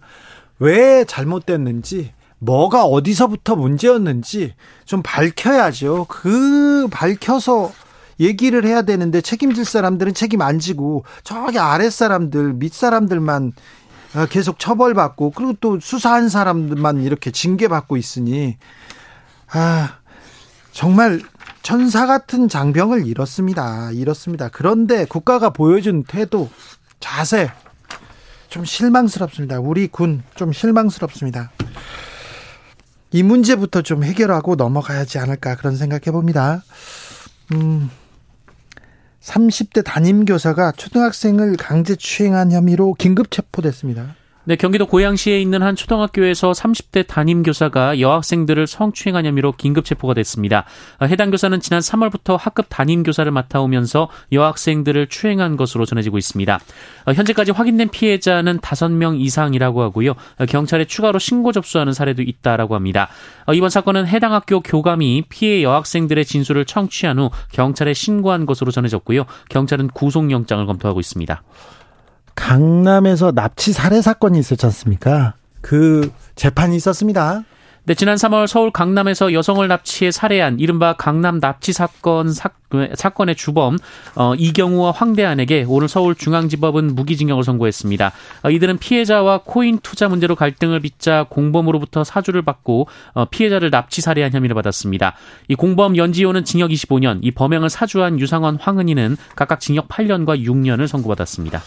왜 0.61 1.05
잘못됐는지, 1.05 2.13
뭐가 2.39 2.85
어디서부터 2.85 3.57
문제였는지 3.57 4.55
좀 4.85 5.03
밝혀야죠. 5.03 6.07
그 6.09 6.87
밝혀서 6.93 7.73
얘기를 8.21 8.65
해야 8.65 8.83
되는데 8.83 9.21
책임질 9.21 9.65
사람들은 9.65 10.15
책임 10.15 10.41
안 10.41 10.61
지고 10.61 11.05
저기 11.25 11.59
아랫 11.59 11.93
사람들, 11.93 12.53
밑 12.53 12.73
사람들만 12.73 13.55
계속 14.31 14.61
처벌받고 14.61 15.33
그리고 15.33 15.55
또 15.61 15.81
수사한 15.81 16.29
사람들만 16.29 17.03
이렇게 17.03 17.33
징계받고 17.33 17.97
있으니 17.97 18.57
아 19.51 19.97
정말 20.71 21.21
천사 21.63 22.07
같은 22.07 22.49
장병을 22.49 23.05
잃었습니다. 23.05 23.91
잃었습니다. 23.91 24.49
그런데 24.53 25.07
국가가 25.07 25.51
보여준 25.51 26.05
태도, 26.05 26.49
자세 27.01 27.51
좀 28.57 28.65
실망스럽습니다. 28.65 29.61
우리 29.61 29.87
군 29.87 30.23
좀 30.35 30.51
실망스럽습니다. 30.51 31.51
이 33.13 33.23
문제부터 33.23 33.83
좀 33.83 34.03
해결하고 34.03 34.57
넘어가야지 34.57 35.19
않을까 35.19 35.57
그런 35.57 35.77
생각해 35.77 36.05
봅니다. 36.11 36.63
음, 37.53 37.91
30대 39.21 39.85
담임 39.85 40.25
교사가 40.25 40.73
초등학생을 40.73 41.57
강제 41.59 41.97
추행한 41.97 42.51
혐의로 42.51 42.95
긴급 42.95 43.31
체포됐습니다. 43.31 44.17
네, 44.49 44.55
경기도 44.55 44.87
고양시에 44.87 45.41
있는 45.41 45.61
한 45.61 45.75
초등학교에서 45.75 46.53
30대 46.53 47.05
담임 47.05 47.43
교사가 47.43 47.99
여학생들을 47.99 48.69
성추행한 48.69 49.27
혐의로 49.27 49.51
긴급 49.51 49.85
체포가 49.85 50.15
됐습니다. 50.15 50.65
아, 51.01 51.07
해당 51.07 51.33
교사는 51.33 51.59
지난 51.59 51.81
3월부터 51.81 52.37
학급 52.39 52.67
담임 52.69 53.03
교사를 53.03 53.29
맡아오면서 53.29 54.09
여학생들을 54.31 55.09
추행한 55.09 55.57
것으로 55.57 55.85
전해지고 55.85 56.17
있습니다. 56.17 56.61
아, 57.07 57.13
현재까지 57.13 57.51
확인된 57.51 57.89
피해자는 57.89 58.61
5명 58.61 59.21
이상이라고 59.21 59.83
하고요. 59.83 60.13
아, 60.39 60.47
경찰에 60.47 60.85
추가로 60.85 61.19
신고 61.19 61.51
접수하는 61.51 61.93
사례도 61.93 62.23
있다라고 62.23 62.77
합니다. 62.77 63.09
이번 63.53 63.69
사건은 63.69 64.07
해당 64.07 64.33
학교 64.33 64.61
교감이 64.61 65.25
피해 65.29 65.65
여학생들의 65.65 66.25
진술을 66.25 66.67
청취한 66.67 67.19
후 67.19 67.31
경찰에 67.51 67.95
신고한 67.95 68.47
것으로 68.47 68.71
전해졌고요. 68.71 69.25
경찰은 69.49 69.89
구속영장을 69.89 70.65
검토하고 70.67 71.01
있습니다. 71.01 71.43
강남에서 72.37 73.33
납치 73.33 73.73
살해 73.73 74.01
사건이 74.01 74.39
있었지 74.39 74.65
않습니까? 74.67 75.35
그 75.61 76.13
재판이 76.37 76.77
있었습니다. 76.77 77.43
네, 77.87 77.95
지난 77.95 78.17
3월 78.17 78.49
서울 78.49 78.73
강남에서 78.73 79.33
여성을 79.33 79.67
납치해 79.69 80.11
살해한 80.11 80.59
이른바 80.59 80.95
강남 80.95 81.39
납치 81.39 81.73
사건 81.73 82.33
사, 82.33 82.51
건의 83.11 83.37
주범 83.37 83.79
어, 84.17 84.35
이경우와 84.35 84.91
황대안에게 84.91 85.67
오늘 85.69 85.89
서울중앙지법은 85.89 86.97
무기징역을 86.97 87.45
선고했습니다. 87.45 88.13
어, 88.43 88.51
이들은 88.51 88.79
피해자와 88.79 89.43
코인 89.45 89.79
투자 89.85 90.09
문제로 90.09 90.35
갈등을 90.35 90.81
빚자 90.81 91.27
공범으로부터 91.29 92.03
사주를 92.03 92.43
받고 92.43 92.89
어, 93.15 93.27
피해자를 93.27 93.71
납치 93.71 94.01
살해한 94.01 94.33
혐의를 94.33 94.55
받았습니다. 94.55 95.15
이 95.47 95.55
공범 95.55 95.97
연지호는 95.97 96.45
징역 96.45 96.73
25년, 96.73 97.21
이 97.23 97.31
범행을 97.31 97.71
사주한 97.71 98.19
유상원 98.19 98.57
황은희는 98.57 99.17
각각 99.37 99.61
징역 99.61 99.87
8년과 99.87 100.45
6년을 100.45 100.89
선고받았습니다. 100.89 101.63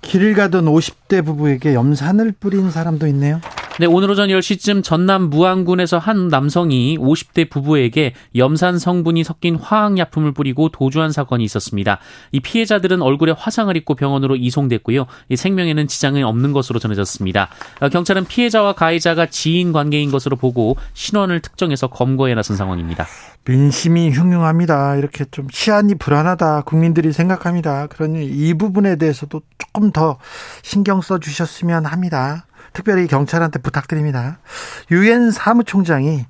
길 0.00 0.34
가던 0.34 0.66
50대 0.66 1.24
부부에게 1.24 1.74
염산을 1.74 2.32
뿌린 2.38 2.70
사람도 2.70 3.06
있네요. 3.08 3.40
네, 3.80 3.86
오늘 3.86 4.10
오전 4.10 4.28
10시쯤 4.28 4.82
전남 4.82 5.30
무안군에서 5.30 5.98
한 5.98 6.26
남성이 6.26 6.98
50대 6.98 7.48
부부에게 7.48 8.12
염산 8.34 8.76
성분이 8.76 9.22
섞인 9.22 9.54
화학약품을 9.54 10.32
뿌리고 10.32 10.68
도주한 10.68 11.12
사건이 11.12 11.44
있었습니다. 11.44 12.00
이 12.32 12.40
피해자들은 12.40 13.00
얼굴에 13.02 13.32
화상을 13.38 13.76
입고 13.76 13.94
병원으로 13.94 14.34
이송됐고요. 14.34 15.06
이 15.28 15.36
생명에는 15.36 15.86
지장이 15.86 16.24
없는 16.24 16.52
것으로 16.52 16.80
전해졌습니다. 16.80 17.50
어, 17.78 17.88
경찰은 17.88 18.24
피해자와 18.24 18.72
가해자가 18.72 19.26
지인 19.26 19.72
관계인 19.72 20.10
것으로 20.10 20.34
보고 20.34 20.76
신원을 20.94 21.38
특정해서 21.38 21.86
검거에 21.86 22.34
나선 22.34 22.56
상황입니다. 22.56 23.06
민심이 23.44 24.10
흉흉합니다. 24.10 24.96
이렇게 24.96 25.24
좀 25.30 25.48
치안이 25.48 25.94
불안하다 25.94 26.62
국민들이 26.62 27.12
생각합니다. 27.12 27.86
그러니 27.86 28.26
이 28.26 28.54
부분에 28.54 28.96
대해서도 28.96 29.40
조금 29.56 29.92
더 29.92 30.18
신경 30.64 31.00
써 31.00 31.20
주셨으면 31.20 31.86
합니다. 31.86 32.47
특별히 32.78 33.08
경찰한테 33.08 33.58
부탁드립니다. 33.58 34.38
유엔 34.92 35.32
사무총장이 35.32 36.26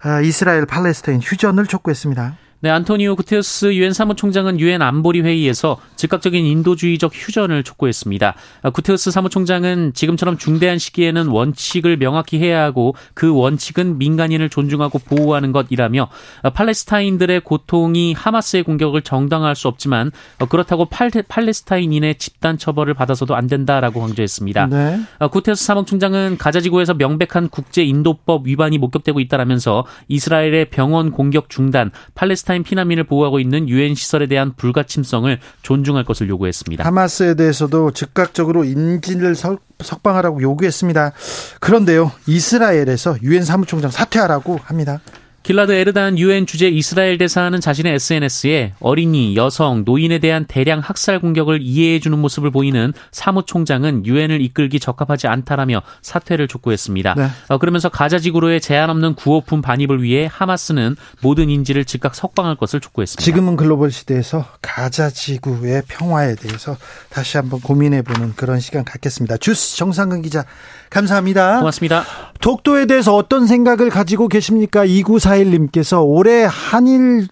아, 0.00 0.20
이스라엘 0.20 0.66
팔레스타인 0.66 1.20
휴전을 1.22 1.66
촉구했습니다. 1.66 2.36
네, 2.60 2.70
안토니오 2.70 3.14
구테우스 3.14 3.72
유엔 3.74 3.92
사무총장은 3.92 4.58
유엔 4.58 4.82
안보리 4.82 5.20
회의에서 5.20 5.78
즉각적인 5.94 6.44
인도주의적 6.44 7.12
휴전을 7.14 7.62
촉구했습니다. 7.62 8.34
아, 8.62 8.70
구테우스 8.70 9.12
사무총장은 9.12 9.92
지금처럼 9.94 10.38
중대한 10.38 10.76
시기에는 10.76 11.28
원칙을 11.28 11.98
명확히 11.98 12.40
해야 12.40 12.64
하고 12.64 12.96
그 13.14 13.32
원칙은 13.32 13.98
민간인을 13.98 14.50
존중하고 14.50 14.98
보호하는 14.98 15.52
것이라며 15.52 16.08
아, 16.42 16.50
팔레스타인들의 16.50 17.42
고통이 17.42 18.14
하마스의 18.14 18.64
공격을 18.64 19.02
정당화할 19.02 19.54
수 19.54 19.68
없지만 19.68 20.10
어, 20.40 20.46
그렇다고 20.46 20.86
팔, 20.86 21.12
팔레스타인인의 21.28 22.16
집단 22.16 22.58
처벌을 22.58 22.92
받아서도 22.92 23.36
안 23.36 23.46
된다라고 23.46 24.00
강조했습니다. 24.00 24.66
네. 24.66 25.00
아, 25.20 25.28
구테우스 25.28 25.64
사무총장은 25.64 26.38
가자지구에서 26.38 26.94
명백한 26.94 27.50
국제 27.50 27.84
인도법 27.84 28.48
위반이 28.48 28.78
목격되고 28.78 29.20
있다라면서 29.20 29.86
이스라엘의 30.08 30.70
병원 30.70 31.12
공격 31.12 31.50
중단, 31.50 31.92
팔레스타인 32.16 32.47
팔레스타인 32.48 32.62
피난민을 32.62 33.04
보호하고 33.04 33.38
있는 33.38 33.68
유엔 33.68 33.94
시설에 33.94 34.26
대한 34.26 34.54
불가침성을 34.56 35.38
존중할 35.62 36.04
것을 36.04 36.28
요구했습니다. 36.30 36.84
하마스에 36.84 37.34
대해서도 37.34 37.90
즉각적으로 37.92 38.64
인질을 38.64 39.34
석방하라고 39.80 40.40
요구했습니다. 40.40 41.12
그런데요, 41.60 42.10
이스라엘에서 42.26 43.18
유엔 43.22 43.44
사무총장 43.44 43.90
사퇴하라고 43.90 44.58
합니다. 44.64 45.00
길라드 45.48 45.72
에르단 45.72 46.18
유엔 46.18 46.44
주재 46.44 46.68
이스라엘 46.68 47.16
대사는 47.16 47.58
자신의 47.58 47.94
SNS에 47.94 48.74
어린이, 48.80 49.34
여성, 49.34 49.82
노인에 49.86 50.18
대한 50.18 50.44
대량 50.44 50.80
학살 50.80 51.20
공격을 51.20 51.60
이해해주는 51.62 52.18
모습을 52.18 52.50
보이는 52.50 52.92
사무총장은 53.12 54.04
유엔을 54.04 54.42
이끌기 54.42 54.78
적합하지 54.78 55.26
않다라며 55.26 55.80
사퇴를 56.02 56.48
촉구했습니다. 56.48 57.14
네. 57.14 57.28
어, 57.48 57.56
그러면서 57.56 57.88
가자 57.88 58.18
지구로의 58.18 58.60
제한 58.60 58.90
없는 58.90 59.14
구호품 59.14 59.62
반입을 59.62 60.02
위해 60.02 60.28
하마스는 60.30 60.96
모든 61.22 61.48
인지를 61.48 61.86
즉각 61.86 62.14
석방할 62.14 62.56
것을 62.56 62.80
촉구했습니다. 62.80 63.24
지금은 63.24 63.56
글로벌 63.56 63.90
시대에서 63.90 64.44
가자 64.60 65.08
지구의 65.08 65.84
평화에 65.88 66.34
대해서 66.34 66.76
다시 67.08 67.38
한번 67.38 67.62
고민해보는 67.62 68.34
그런 68.36 68.60
시간 68.60 68.84
갖겠습니다. 68.84 69.38
주스 69.38 69.78
정상근 69.78 70.20
기자 70.20 70.44
감사합니다. 70.90 71.58
고맙습니다. 71.58 72.04
독도에 72.40 72.86
대해서 72.86 73.14
어떤 73.14 73.46
생각을 73.46 73.90
가지고 73.90 74.28
계십니까? 74.28 74.84
2941님께서 74.86 76.02
올해 76.04 76.44
한일 76.48 77.26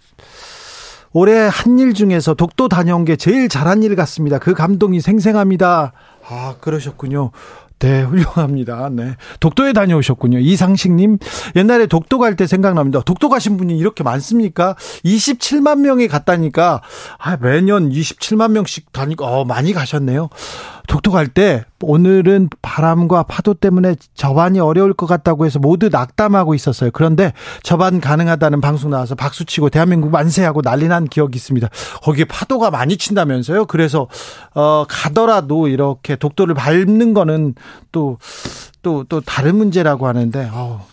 올해 1.13 1.49
한 1.51 1.79
일 1.79 1.95
중에서 1.95 2.35
독도 2.35 2.69
다녀온 2.69 3.05
게 3.05 3.17
제일 3.17 3.49
잘한 3.49 3.83
일 3.83 3.97
같습니다. 3.97 4.39
그 4.39 4.53
감동이 4.55 5.01
생생합니다. 5.01 5.93
아, 6.29 6.55
그러셨군요. 6.61 7.31
네, 7.79 8.03
훌륭합니다. 8.03 8.89
네. 8.91 9.17
독도에 9.41 9.75
다녀오셨군요. 9.75 10.39
이상식님, 10.39 11.19
옛날에 11.57 11.87
독도 11.87 12.19
갈 12.19 12.35
때 12.35 12.47
생각납니다. 12.47 13.03
독도 13.05 13.29
가신 13.29 13.59
분이 13.59 13.77
이렇게 13.77 14.03
많습니까? 14.03 14.75
27만 15.05 15.81
명이 15.81 16.09
갔다니까, 16.09 16.81
아, 17.19 17.37
매년 17.39 17.91
27만 17.91 18.53
명씩 18.53 18.93
다니까, 18.93 19.27
어, 19.27 19.45
많이 19.45 19.75
가셨네요. 19.75 20.31
갈때 21.17 21.65
오늘은 21.81 22.51
바람과 22.63 23.25
파도 23.25 23.55
때문에 23.55 23.97
접안이 24.15 24.61
어려울 24.61 24.93
것 24.93 25.07
같다고 25.07 25.47
해서 25.47 25.59
모두 25.59 25.89
낙담하고 25.89 26.55
있었어요. 26.55 26.91
그런데 26.93 27.33
접안 27.63 28.01
가능하다는 28.01 28.61
방송 28.61 28.91
나와서 28.91 29.15
박수치고 29.15 29.71
대한민국 29.71 30.11
만세하고 30.11 30.63
난리 30.63 30.89
난 30.89 31.07
기억이 31.07 31.37
있습니다. 31.37 31.69
거기에 32.03 32.25
파도가 32.27 32.71
많이 32.71 32.97
친다면서요. 32.97 33.67
그래서 33.67 34.09
어 34.55 34.85
가더라도 34.89 35.69
이렇게 35.69 36.17
독도를 36.17 36.55
밟는 36.55 37.15
거는 37.15 37.55
또 37.93 38.19
또, 38.83 39.03
또 39.09 39.21
다른 39.21 39.57
문제라고 39.57 40.07
하는데, 40.07 40.49
어 40.53 40.87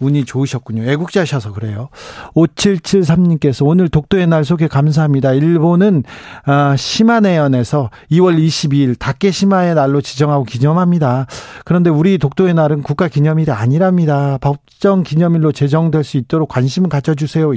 운이 0.00 0.24
좋으셨군요. 0.24 0.84
애국자셔서 0.90 1.52
그래요. 1.52 1.88
5773님께서 2.34 3.66
오늘 3.66 3.88
독도의 3.88 4.26
날 4.26 4.44
소개 4.44 4.68
감사합니다. 4.68 5.32
일본은 5.32 6.04
아, 6.44 6.76
시마네현에서 6.76 7.90
2월 8.12 8.38
22일 8.38 8.98
다케시마의 8.98 9.74
날로 9.74 10.00
지정하고 10.00 10.44
기념합니다. 10.44 11.26
그런데 11.64 11.90
우리 11.90 12.18
독도의 12.18 12.54
날은 12.54 12.82
국가 12.82 13.08
기념일이 13.08 13.50
아니랍니다. 13.50 14.38
법정 14.40 15.02
기념일로 15.02 15.52
제정될 15.52 16.04
수 16.04 16.16
있도록 16.16 16.48
관심을 16.48 16.88
가져주세요. 16.88 17.52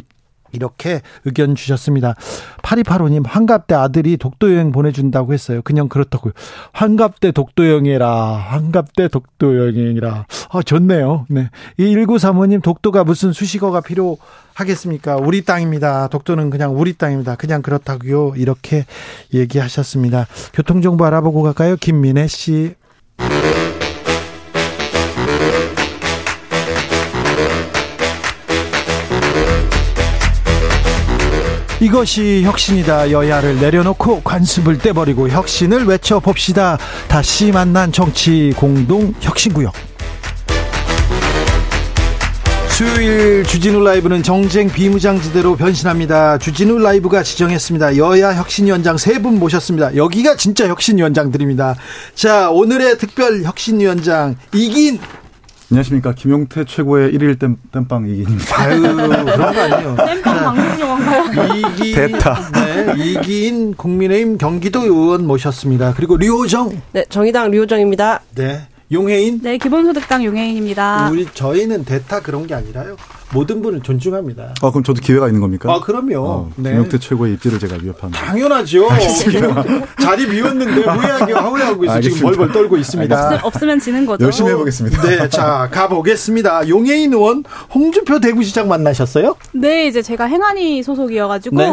이렇게 0.52 1.02
의견 1.26 1.56
주셨습니다. 1.56 2.16
8285님, 2.62 3.24
환갑때 3.26 3.76
아들이 3.76 4.18
독도여행 4.18 4.72
보내준다고 4.72 5.34
했어요. 5.34 5.62
그냥 5.64 5.90
그렇다고요. 5.90 6.34
환갑때 6.74 7.32
독도여행이라, 7.32 8.34
환갑때 8.34 9.08
독도여행이라. 9.10 10.26
아, 10.52 10.62
좋네요. 10.62 11.26
네. 11.30 11.50
이 11.78 11.96
1935님, 11.96 12.62
독도가 12.62 13.04
무슨 13.04 13.34
수식어가 13.34 13.82
필요하겠습니까? 13.82 15.18
우리 15.18 15.44
땅입니다. 15.44 16.08
독도는 16.08 16.50
그냥 16.50 16.78
우리 16.78 16.94
땅입니다. 16.94 17.36
그냥 17.36 17.62
그렇다고요. 17.62 18.34
이렇게 18.36 18.86
얘기하셨습니다. 19.34 20.28
교통정보 20.54 21.06
알아보고 21.06 21.44
갈까요? 21.44 21.76
김민혜 21.76 22.28
씨. 22.28 22.76
이것이 31.82 32.44
혁신이다. 32.44 33.12
여야를 33.12 33.60
내려놓고 33.60 34.22
관습을 34.22 34.80
떼버리고 34.80 35.30
혁신을 35.30 35.86
외쳐봅시다. 35.86 36.78
다시 37.08 37.52
만난 37.52 37.92
정치 37.92 38.54
공동 38.58 39.14
혁신구역. 39.22 39.74
수요일 42.70 43.44
주진우 43.44 43.84
라이브는 43.84 44.24
정쟁 44.24 44.70
비무장지대로 44.70 45.56
변신합니다. 45.58 46.38
주진우 46.38 46.80
라이브가 46.80 47.24
지정했습니다. 47.24 47.98
여야 47.98 48.34
혁신위원장 48.36 48.98
세 48.98 49.20
분 49.20 49.38
모셨습니다. 49.40 49.96
여기가 49.98 50.36
진짜 50.36 50.68
혁신위원장들입니다. 50.68 51.76
자, 52.16 52.50
오늘의 52.50 52.98
특별 52.98 53.44
혁신위원장 53.44 54.36
이긴 54.54 55.00
안녕하십니까 55.72 56.14
김용태 56.14 56.66
최고의 56.66 57.12
1일 57.14 57.38
땜, 57.38 57.58
땜빵 57.72 58.08
이기입니다. 58.08 58.60
아유 58.60 58.82
그런 58.82 59.54
거 59.54 59.62
아니에요. 59.62 59.96
땜빵 59.96 60.24
방송 60.24 60.80
용어인가요? 60.80 61.56
이긴 61.56 61.96
됐다. 61.96 62.52
네, 62.54 62.94
이긴 62.98 63.76
국민의힘 63.76 64.40
경기도 64.40 64.82
의원 64.82 65.28
모셨습니다. 65.28 65.94
그리고 65.96 66.18
류호정 66.18 66.82
네, 66.94 67.06
정의당 67.10 67.52
류호정입니다. 67.52 68.22
네 68.34 68.68
용해인 68.92 69.40
네, 69.44 69.58
기본소득당 69.58 70.24
용혜인입니다. 70.26 71.10
우리 71.12 71.28
저희는 71.32 71.86
대타 71.86 72.22
그런 72.22 72.48
게 72.48 72.56
아니라요. 72.56 72.96
모든 73.32 73.62
분을 73.62 73.82
존중합니다. 73.82 74.56
아 74.64 74.72
그럼 74.72 74.84
저도 74.84 75.02
기회가 75.02 75.28
있는 75.28 75.40
겁니까? 75.42 75.72
아 75.72 75.80
그럼요. 75.80 76.18
어, 76.18 76.52
네. 76.56 76.72
김용태 76.72 76.98
최고의 76.98 77.34
입지를 77.34 77.60
제가 77.60 77.78
위협합니다. 77.80 78.20
당연하죠. 78.26 78.88
자리 80.02 80.28
비웠는데 80.28 80.82
후회하게 80.82 81.34
후회하고 81.34 81.84
있어 81.86 82.02
지금 82.02 82.16
알겠습니다. 82.18 82.26
벌벌 82.26 82.52
떨고 82.52 82.78
있습니다. 82.78 83.36
없, 83.36 83.46
없으면 83.46 83.80
지는 83.80 84.08
거죠. 84.08 84.26
열심히 84.26 84.50
해보겠습니다. 84.50 85.02
네, 85.04 85.30
자 85.30 85.70
가보겠습니다. 85.72 86.70
용해인 86.70 87.14
의원 87.14 87.44
홍준표 87.72 88.20
대구시장 88.20 88.68
만나셨어요? 88.68 89.36
네, 89.52 89.86
이제 89.86 90.02
제가 90.02 90.26
행안위 90.26 90.82
소속이어가지고 90.82 91.58
네. 91.58 91.70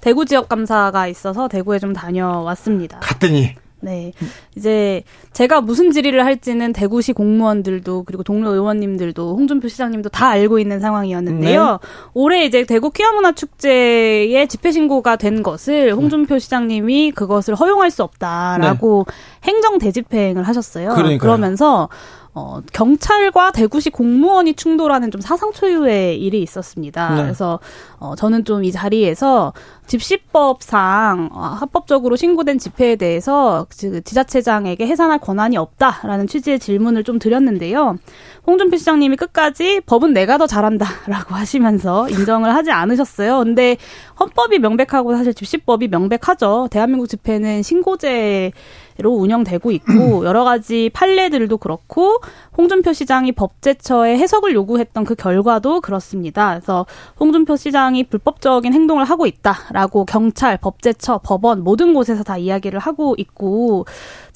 대구 0.00 0.24
지역 0.24 0.48
감사가 0.48 1.06
있어서 1.06 1.46
대구에 1.46 1.78
좀 1.78 1.92
다녀왔습니다. 1.92 2.98
갔더니 2.98 3.54
네, 3.86 4.12
이제 4.56 5.04
제가 5.32 5.60
무슨 5.60 5.92
질의를 5.92 6.24
할지는 6.24 6.72
대구시 6.72 7.12
공무원들도 7.12 8.02
그리고 8.02 8.24
동료 8.24 8.50
의원님들도 8.50 9.36
홍준표 9.36 9.68
시장님도 9.68 10.08
다 10.08 10.28
알고 10.28 10.58
있는 10.58 10.80
상황이었는데요. 10.80 11.64
네. 11.70 11.88
올해 12.14 12.44
이제 12.44 12.64
대구 12.64 12.90
퀴어 12.90 13.12
문화 13.12 13.30
축제에 13.30 14.46
집회 14.46 14.72
신고가 14.72 15.14
된 15.14 15.44
것을 15.44 15.94
홍준표 15.94 16.40
시장님이 16.40 17.12
그것을 17.12 17.54
허용할 17.54 17.92
수 17.92 18.02
없다라고 18.02 19.06
행정 19.44 19.78
대집행을 19.78 20.42
하셨어요. 20.42 20.88
네. 20.88 20.94
그러니까요. 20.94 21.18
그러면서 21.18 21.88
어, 22.38 22.60
경찰과 22.74 23.52
대구시 23.52 23.88
공무원이 23.88 24.52
충돌하는 24.54 25.10
좀 25.10 25.22
사상 25.22 25.52
초유의 25.52 26.20
일이 26.20 26.42
있었습니다. 26.42 27.14
네. 27.14 27.22
그래서 27.22 27.58
어, 27.98 28.14
저는 28.14 28.44
좀 28.44 28.66
이 28.66 28.72
자리에서 28.72 29.52
집시법상 29.86 31.30
어, 31.32 31.38
합법적으로 31.38 32.16
신고된 32.16 32.58
집회에 32.58 32.96
대해서 32.96 33.66
그 33.78 34.02
지자체장에게 34.02 34.86
해산할 34.86 35.20
권한이 35.20 35.56
없다라는 35.56 36.26
취지의 36.26 36.58
질문을 36.58 37.04
좀 37.04 37.18
드렸는데요. 37.18 37.96
홍준표 38.46 38.76
시장님이 38.76 39.16
끝까지 39.16 39.80
법은 39.86 40.12
내가 40.12 40.38
더 40.38 40.46
잘한다라고 40.46 41.34
하시면서 41.36 42.08
인정을 42.08 42.54
하지 42.54 42.72
않으셨어요. 42.72 43.38
근데 43.38 43.76
헌법이 44.18 44.58
명백하고 44.58 45.14
사실 45.16 45.32
집시법이 45.32 45.88
명백하죠. 45.88 46.68
대한민국 46.70 47.06
집회는 47.06 47.62
신고제 47.62 48.52
로 48.98 49.12
운영되고 49.14 49.70
있고 49.72 50.24
여러 50.24 50.44
가지 50.44 50.90
판례들도 50.92 51.58
그렇고 51.58 52.18
홍준표 52.56 52.94
시장이 52.94 53.32
법제처에 53.32 54.16
해석을 54.16 54.54
요구했던 54.54 55.04
그 55.04 55.14
결과도 55.14 55.82
그렇습니다. 55.82 56.50
그래서 56.50 56.86
홍준표 57.20 57.56
시장이 57.56 58.04
불법적인 58.04 58.72
행동을 58.72 59.04
하고 59.04 59.26
있다라고 59.26 60.06
경찰, 60.06 60.56
법제처, 60.56 61.20
법원 61.24 61.62
모든 61.62 61.92
곳에서 61.92 62.22
다 62.22 62.38
이야기를 62.38 62.78
하고 62.78 63.14
있고 63.18 63.84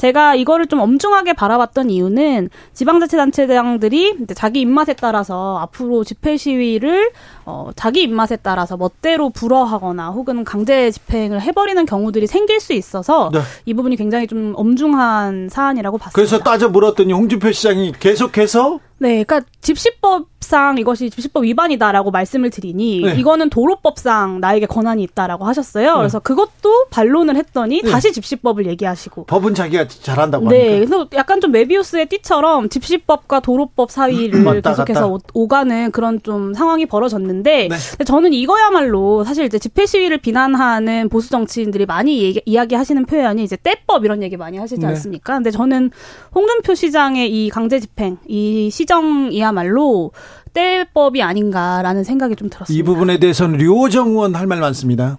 제가 0.01 0.35
이거를 0.35 0.67
좀 0.67 0.81
엄중하게 0.81 1.35
바라봤던 1.35 1.91
이유는 1.91 2.49
지방자치단체장들이 2.73 4.17
자기 4.35 4.63
입맛에 4.63 4.95
따라서 4.95 5.59
앞으로 5.59 6.05
집회 6.05 6.39
시위를 6.39 7.11
어, 7.45 7.71
자기 7.77 8.03
입맛에 8.03 8.37
따라서 8.37 8.79
멋대로 8.79 9.29
불허하거나 9.29 10.09
혹은 10.09 10.43
강제 10.45 10.91
집행을 10.91 11.43
해버리는 11.43 11.85
경우들이 11.85 12.27
생길 12.27 12.61
수 12.61 12.73
있어서 12.73 13.31
네. 13.31 13.41
이 13.67 13.75
부분이 13.75 13.97
굉장히 13.97 14.27
좀 14.27 14.55
엄중한 14.57 15.51
사안이라고 15.51 15.99
봤습니다. 15.99 16.15
그래서 16.17 16.39
따져 16.39 16.71
물었더니 16.71 17.13
홍준표 17.13 17.53
시장이 17.53 17.93
계속해서 18.01 18.81
네, 19.03 19.25
그러니까 19.25 19.41
집시법상 19.63 20.77
이것이 20.79 21.09
집시법 21.11 21.45
위반이다라고 21.45 22.11
말씀을 22.11 22.51
드리니 22.51 23.01
네. 23.03 23.15
이거는 23.17 23.49
도로법상 23.51 24.41
나에게 24.41 24.67
권한이 24.67 25.03
있다라고 25.05 25.45
하셨어요. 25.47 25.97
그래서 25.97 26.19
그것도 26.19 26.87
반론을 26.91 27.37
했더니 27.37 27.81
네. 27.83 27.91
다시 27.91 28.13
집시법을 28.13 28.67
얘기하시고. 28.67 29.25
법은 29.25 29.55
자기가 29.55 29.89
잘한다고 29.89 30.49
네, 30.51 30.59
하니까. 30.59 30.75
그래서 30.77 31.09
약간 31.15 31.41
좀 31.41 31.51
메비우스의 31.53 32.07
띠처럼 32.07 32.69
집시법과 32.69 33.41
도로법 33.41 33.91
사이를 33.91 34.45
왔다 34.45 34.71
계속해서 34.71 35.01
갔다. 35.01 35.07
오- 35.09 35.19
오가는 35.35 35.91
그런 35.93 36.23
좀 36.23 36.53
상황이 36.53 36.85
벌어졌는데 36.87 37.69
네. 37.69 38.05
저는 38.05 38.33
이거야말로 38.35 39.25
사실 39.25 39.45
이제 39.47 39.59
집회 39.59 39.87
시위를 39.87 40.19
비난하는 40.19 41.09
보수 41.09 41.31
정치인들이 41.31 41.87
많이 41.87 42.23
얘기, 42.23 42.43
이야기하시는 42.45 43.07
표현이 43.07 43.43
이제 43.45 43.57
때법 43.57 44.05
이런 44.05 44.23
얘기 44.23 44.37
많이 44.37 44.59
하시지 44.59 44.81
네. 44.81 44.87
않습니까? 44.89 45.35
근데 45.35 45.51
저는 45.51 45.91
홍준표 46.35 46.75
시장의 46.75 47.31
이 47.31 47.49
강제 47.51 47.81
집행, 47.81 48.19
이 48.29 48.69
시 48.71 48.87
정이야말로 48.91 50.11
때법이 50.53 51.23
아닌가라는 51.23 52.03
생각이 52.05 52.35
좀 52.37 52.51
들었습니다. 52.51 52.79
이 52.79 52.83
부분에 52.85 53.19
대해서는 53.19 53.59
류호정 53.59 54.09
의원 54.11 54.35
할 54.35 54.47
말 54.47 54.59
많습니다. 54.59 55.19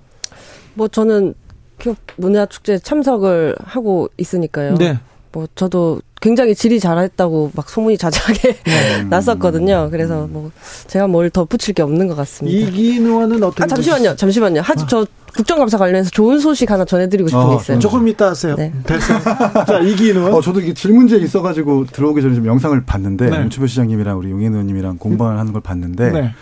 뭐 0.74 0.88
저는 0.90 1.34
기업 1.80 1.96
문화 2.18 2.46
축제 2.46 2.78
참석을 2.78 3.56
하고 3.64 4.10
있으니까요. 4.18 4.76
네. 4.76 5.00
뭐 5.32 5.48
저도 5.56 6.02
굉장히 6.22 6.54
질이 6.54 6.80
잘했다고 6.82 7.52
막 7.56 7.70
소문이 7.70 7.98
자자하게 7.98 8.58
네. 8.64 9.04
났었거든요. 9.10 9.88
그래서 9.90 10.28
뭐 10.28 10.52
제가 10.88 11.08
뭘더 11.08 11.46
붙일 11.46 11.74
게 11.74 11.82
없는 11.82 12.08
것 12.08 12.16
같습니다. 12.16 12.68
이긴 12.68 13.06
의원은 13.06 13.42
어떻게 13.42 13.64
아 13.64 13.68
잠시만요, 13.68 14.16
잠시만요. 14.18 14.62
하지 14.62 14.86
저 14.90 15.06
국정감사 15.36 15.78
관련해서 15.78 16.10
좋은 16.10 16.39
소식 16.39 16.70
하나 16.72 16.86
전해드리고 16.86 17.30
싶은 17.30 17.41
게 17.50 17.56
어, 17.56 17.58
있어요. 17.60 17.80
조금 17.80 18.08
이따 18.08 18.28
하세요. 18.28 18.56
네. 18.56 18.72
됐어. 18.86 19.20
자, 19.65 19.80
의원. 19.80 20.34
어, 20.34 20.41
저도 20.41 20.60
이게 20.62 20.74
질문지에 20.74 21.20
있어가지고 21.20 21.86
들어오기 21.88 22.22
전에 22.22 22.36
좀 22.36 22.46
영상을 22.46 22.80
봤는데 22.86 23.30
네. 23.30 23.38
윤추표 23.44 23.67
시장님이랑 23.67 24.17
우리 24.17 24.30
용인 24.32 24.52
의원님이랑 24.52 24.98
공방을 24.98 25.39
하는 25.39 25.54
걸 25.54 25.62
봤는데 25.62 26.12
네. 26.12 26.34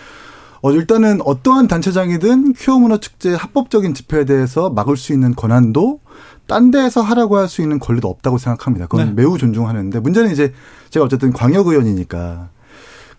어, 0.61 0.71
일단은 0.71 1.21
어떠한 1.23 1.67
단체장이든 1.67 2.53
퀴어 2.53 2.79
문화 2.79 2.97
축제 2.97 3.33
합법적인 3.33 3.93
집회에 3.93 4.25
대해서 4.25 4.69
막을 4.69 4.97
수 4.97 5.13
있는 5.13 5.33
권한도 5.35 5.99
딴 6.47 6.71
데에서 6.71 7.01
하라고 7.01 7.37
할 7.37 7.47
수 7.47 7.61
있는 7.61 7.79
권리도 7.79 8.07
없다고 8.09 8.37
생각합니다. 8.37 8.87
그건 8.87 9.07
네. 9.07 9.13
매우 9.21 9.37
존중하는데 9.37 9.99
문제는 9.99 10.31
이제 10.31 10.51
제가 10.89 11.05
어쨌든 11.05 11.31
광역 11.31 11.67
의원이니까 11.67 12.49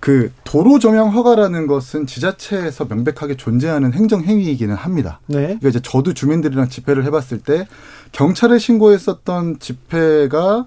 그 0.00 0.32
도로 0.44 0.78
조명 0.78 1.10
허가라는 1.10 1.66
것은 1.66 2.06
지자체에서 2.06 2.86
명백하게 2.86 3.36
존재하는 3.36 3.92
행정 3.92 4.22
행위이기는 4.22 4.74
합니다. 4.74 5.20
네. 5.26 5.42
그러니까 5.42 5.68
이제 5.68 5.80
저도 5.80 6.14
주민들이랑 6.14 6.70
집회를 6.70 7.04
해봤을 7.04 7.42
때 7.44 7.68
경찰에 8.12 8.58
신고했었던 8.58 9.58
집회가 9.60 10.66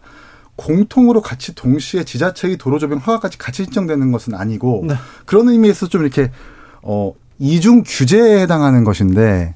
공통으로 0.55 1.21
같이 1.21 1.55
동시에 1.55 2.03
지자체의 2.03 2.57
도로조명 2.57 2.99
허가까지 2.99 3.39
같이 3.39 3.63
신청되는 3.63 4.11
것은 4.11 4.35
아니고 4.35 4.85
네. 4.87 4.93
그런 5.25 5.49
의미에서 5.49 5.87
좀 5.87 6.03
이렇게 6.03 6.31
어 6.83 7.13
이중 7.39 7.83
규제에 7.83 8.41
해당하는 8.41 8.83
것인데 8.83 9.55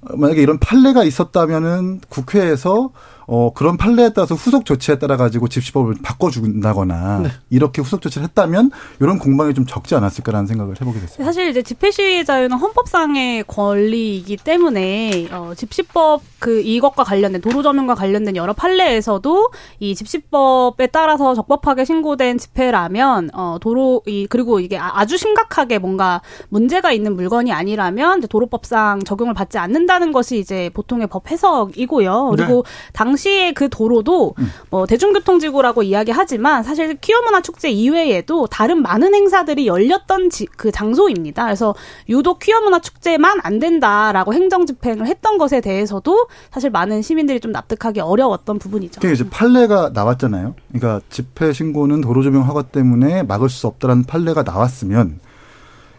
어, 0.00 0.16
만약에 0.16 0.40
이런 0.40 0.58
판례가 0.58 1.04
있었다면은 1.04 2.00
국회에서 2.08 2.92
어 3.26 3.52
그런 3.52 3.76
판례에 3.76 4.10
따라서 4.10 4.34
후속 4.34 4.64
조치에 4.64 4.98
따라 4.98 5.16
가지고 5.16 5.48
집시법을 5.48 5.96
바꿔준다거나 6.02 7.20
네. 7.20 7.28
이렇게 7.50 7.82
후속 7.82 8.00
조치를 8.02 8.26
했다면 8.28 8.70
이런 9.00 9.18
공방이 9.18 9.54
좀 9.54 9.66
적지 9.66 9.94
않았을까라는 9.94 10.46
생각을 10.46 10.74
해보게 10.80 11.00
됐습니다. 11.00 11.24
사실 11.24 11.48
이제 11.48 11.62
집회 11.62 11.90
시위 11.90 12.24
자유는 12.24 12.56
헌법상의 12.58 13.44
권리이기 13.46 14.36
때문에 14.38 15.28
어, 15.32 15.52
집시법 15.56 16.22
그 16.38 16.60
이것과 16.60 17.04
관련된 17.04 17.40
도로조명과 17.40 17.94
관련된 17.94 18.36
여러 18.36 18.52
판례에서도 18.52 19.50
이 19.80 19.94
집시법에 19.94 20.88
따라서 20.88 21.34
적법하게 21.34 21.84
신고된 21.84 22.38
집회라면 22.38 23.30
어, 23.34 23.58
도로 23.60 24.02
이 24.06 24.26
그리고 24.28 24.58
이게 24.60 24.76
아- 24.78 24.92
아주 24.94 25.16
심각하게 25.16 25.78
뭔가 25.78 26.20
문제가 26.48 26.92
있는 26.92 27.14
물건이 27.14 27.52
아니라면 27.52 28.18
이제 28.18 28.26
도로법상 28.26 29.04
적용을 29.04 29.34
받지 29.34 29.58
않는다는 29.58 30.12
것이 30.12 30.38
이제 30.38 30.70
보통의 30.74 31.06
법 31.06 31.30
해석이고요. 31.30 32.32
그리고 32.36 32.64
당 32.92 33.11
시에 33.16 33.52
그 33.52 33.68
도로도 33.68 34.34
뭐 34.70 34.86
대중교통지구라고 34.86 35.82
이야기하지만 35.82 36.62
사실 36.62 36.96
퀴어문화 37.00 37.40
축제 37.42 37.70
이외에도 37.70 38.46
다른 38.46 38.82
많은 38.82 39.14
행사들이 39.14 39.66
열렸던 39.66 40.30
지- 40.30 40.46
그 40.56 40.70
장소입니다. 40.72 41.44
그래서 41.44 41.74
유독 42.08 42.38
퀴어문화 42.40 42.80
축제만 42.80 43.38
안 43.42 43.58
된다라고 43.58 44.34
행정 44.34 44.66
집행을 44.66 45.06
했던 45.06 45.38
것에 45.38 45.60
대해서도 45.60 46.26
사실 46.50 46.70
많은 46.70 47.02
시민들이 47.02 47.40
좀 47.40 47.52
납득하기 47.52 48.00
어려웠던 48.00 48.58
부분이죠. 48.58 49.00
그게 49.00 49.12
이제 49.14 49.28
판례가 49.28 49.90
나왔잖아요. 49.94 50.54
그러니까 50.72 51.00
집회 51.10 51.52
신고는 51.52 52.00
도로 52.00 52.22
조명 52.22 52.42
허가 52.46 52.62
때문에 52.62 53.22
막을 53.24 53.48
수 53.48 53.66
없다라는 53.66 54.04
판례가 54.04 54.42
나왔으면, 54.42 55.20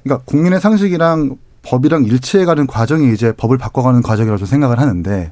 그러니까 0.03 0.23
국민의 0.25 0.59
상식이랑 0.59 1.37
법이랑 1.63 2.03
일치해가는 2.05 2.67
과정이 2.67 3.13
이제 3.13 3.31
법을 3.31 3.57
바꿔가는 3.57 4.01
과정이라고 4.01 4.45
생각을 4.45 4.79
하는데 4.79 5.31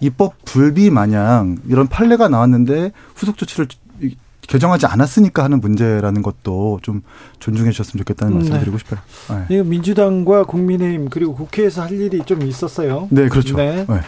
입법 0.00 0.34
불비 0.44 0.90
마냥 0.90 1.58
이런 1.68 1.86
판례가 1.86 2.28
나왔는데 2.28 2.92
후속 3.14 3.36
조치를 3.36 3.68
결정하지 4.50 4.86
않았으니까 4.86 5.44
하는 5.44 5.60
문제라는 5.60 6.22
것도 6.22 6.80
좀 6.82 7.02
존중해 7.38 7.70
주셨으면 7.70 8.00
좋겠다는 8.00 8.34
말씀 8.34 8.52
을 8.52 8.58
네. 8.58 8.64
드리고 8.64 8.78
싶어요. 8.78 9.00
네. 9.28 9.54
이거 9.54 9.64
민주당과 9.64 10.44
국민의힘 10.44 11.08
그리고 11.08 11.34
국회에서 11.34 11.82
할 11.82 11.92
일이 11.92 12.22
좀 12.24 12.42
있었어요. 12.42 13.06
네, 13.10 13.28
그렇죠. 13.28 13.56
네. 13.56 13.86
네. 13.88 14.00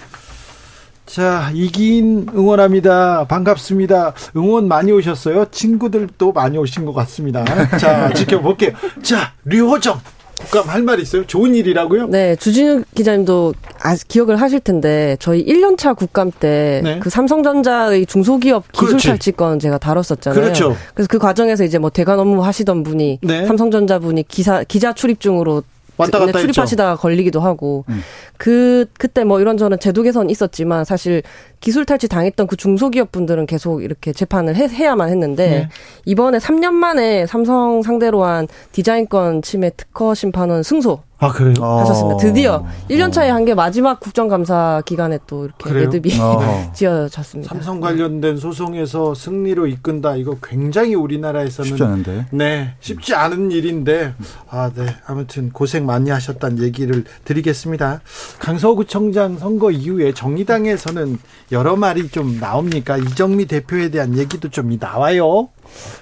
자, 1.07 1.51
이기인 1.53 2.27
응원합니다. 2.35 3.27
반갑습니다. 3.27 4.15
응원 4.37 4.67
많이 4.67 4.91
오셨어요? 4.91 5.47
친구들도 5.51 6.33
많이 6.33 6.59
오신 6.59 6.87
것 6.87 6.93
같습니다. 6.93 7.45
자, 7.79 8.11
지켜볼게요. 8.15 8.73
자, 9.03 9.33
류호정. 9.45 10.01
국감 10.41 10.69
할 10.69 10.83
말 10.83 10.99
있어요? 11.01 11.25
좋은 11.27 11.55
일이라고요? 11.55 12.07
네, 12.09 12.35
주진우 12.37 12.83
기자님도 12.95 13.55
아, 13.83 13.95
기억을 14.09 14.41
하실 14.41 14.59
텐데 14.61 15.17
저희 15.21 15.45
1년차 15.47 15.97
국감 15.97 16.31
때그 16.33 16.85
네. 16.85 17.01
삼성전자의 17.09 18.07
중소기업 18.07 18.71
기술 18.73 18.89
그렇지. 18.89 19.09
탈취건 19.09 19.59
제가 19.61 19.79
다뤘었잖아요. 19.79 20.41
그렇죠. 20.41 20.77
그래서 20.95 21.09
그 21.09 21.19
과정에서 21.19 21.65
이제 21.65 21.79
뭐 21.79 21.91
대관 21.91 22.19
업무 22.19 22.43
하시던 22.45 22.83
분이 22.83 23.21
네. 23.23 23.47
삼성전자 23.47 23.99
분이 24.01 24.25
기사 24.29 24.65
기자 24.65 24.93
출입 24.93 25.21
중으로 25.21 25.63
왔다 25.97 26.19
그- 26.19 26.27
갔다. 26.27 26.41
출입하시다가 26.41 26.97
걸리기도 26.97 27.39
하고 27.41 27.85
음. 27.89 28.03
그 28.37 28.87
그때 28.99 29.23
뭐 29.25 29.41
이런저런 29.41 29.79
제도 29.79 30.03
개선 30.03 30.29
있었지만 30.31 30.85
사실 30.85 31.23
기술 31.63 31.87
탈취 31.87 32.09
당했던 32.09 32.49
그 32.49 32.57
중소기업 32.57 33.13
분들은 33.13 33.47
계속 33.47 33.83
이렇게 33.85 34.13
재판을 34.13 34.57
해, 34.57 34.65
해야만 34.67 35.09
했는데 35.09 35.49
네. 35.49 35.69
이번에 36.05 36.39
3년 36.39 36.73
만에 36.73 37.25
삼성 37.27 37.83
상대로 37.83 38.25
한 38.25 38.49
디자인권 38.73 39.43
침해 39.43 39.71
특허 39.77 40.13
심판원 40.15 40.65
승소 40.65 41.01
아, 41.19 41.31
그래요? 41.31 41.55
어. 41.61 41.79
하셨습니다. 41.83 42.17
드디어 42.17 42.67
1년 42.91 43.13
차에 43.13 43.31
한 43.31 43.43
게 43.45 43.55
마지막 43.55 44.01
국정감사 44.01 44.83
기간에 44.85 45.21
또 45.29 45.45
이렇게 45.45 45.71
그래요? 45.71 45.85
매듭이 45.89 46.19
어. 46.21 46.71
지어졌습니다. 46.75 47.49
삼성 47.55 47.81
관련된 47.81 48.37
소송에서 48.39 49.15
승리로 49.15 49.69
이끈다. 49.69 50.17
이거 50.17 50.37
굉장히 50.43 50.97
우리나라에서는 50.97 51.69
쉽지 51.69 51.83
않은데. 51.85 52.27
네, 52.33 52.75
쉽지 52.81 53.15
않은 53.15 53.53
일인데, 53.53 54.15
아, 54.49 54.73
네. 54.75 54.87
아무튼 55.07 55.51
고생 55.53 55.87
많이 55.87 56.11
하셨다는 56.11 56.61
얘기를 56.65 57.05
드리겠습니다. 57.25 58.01
강서구청장 58.41 59.39
선거 59.39 59.71
이후에 59.71 60.13
정의당에서는 60.13 61.19
여러 61.53 61.77
말이 61.77 62.09
좀 62.09 62.41
나옵니까? 62.41 62.97
이정미 62.97 63.45
대표에 63.47 63.91
대한 63.91 64.17
얘기도 64.17 64.49
좀 64.49 64.77
나와요. 64.81 65.51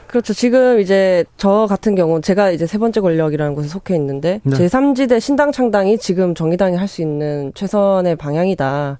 그렇죠. 0.07 0.33
지금 0.33 0.81
이제 0.81 1.25
저 1.37 1.67
같은 1.69 1.95
경우 1.95 2.21
제가 2.21 2.51
이제 2.51 2.67
세 2.67 2.79
번째 2.79 3.01
권력이라는 3.01 3.55
곳에 3.55 3.69
속해 3.69 3.95
있는데 3.97 4.41
네. 4.45 4.57
제3지대 4.57 5.21
신당 5.21 5.53
창당이 5.53 5.99
지금 5.99 6.35
정의당이 6.35 6.77
할 6.77 6.89
수 6.91 7.03
있는 7.03 7.53
최선의 7.55 8.17
방향이다. 8.17 8.99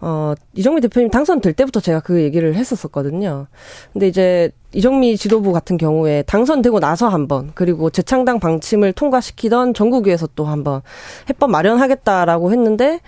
어, 0.00 0.34
이정미 0.54 0.80
대표님 0.80 1.10
당선될 1.10 1.54
때부터 1.54 1.80
제가 1.80 2.00
그 2.00 2.22
얘기를 2.22 2.54
했었었거든요. 2.54 3.46
근데 3.92 4.06
이제 4.06 4.50
이정미 4.72 5.16
지도부 5.16 5.52
같은 5.52 5.76
경우에 5.76 6.22
당선되고 6.22 6.78
나서 6.78 7.08
한 7.08 7.26
번, 7.26 7.50
그리고 7.54 7.90
재창당 7.90 8.38
방침을 8.38 8.92
통과시키던 8.92 9.74
전국위에서 9.74 10.28
또 10.36 10.44
한번 10.44 10.82
해법 11.30 11.50
마련하겠다라고 11.50 12.52
했는데 12.52 13.00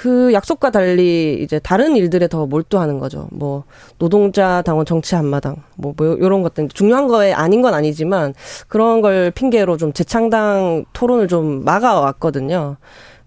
그 0.00 0.32
약속과 0.32 0.70
달리 0.70 1.42
이제 1.42 1.58
다른 1.58 1.94
일들에 1.94 2.26
더 2.26 2.46
몰두하는 2.46 2.98
거죠. 2.98 3.28
뭐 3.32 3.64
노동자 3.98 4.62
당원 4.62 4.86
정치 4.86 5.14
한마당 5.14 5.56
뭐, 5.76 5.92
뭐 5.94 6.16
이런 6.16 6.40
것들 6.40 6.70
중요한 6.72 7.06
거에 7.06 7.34
아닌 7.34 7.60
건 7.60 7.74
아니지만 7.74 8.32
그런 8.66 9.02
걸 9.02 9.30
핑계로 9.30 9.76
좀 9.76 9.92
재창당 9.92 10.86
토론을 10.94 11.28
좀 11.28 11.66
막아왔거든요. 11.66 12.76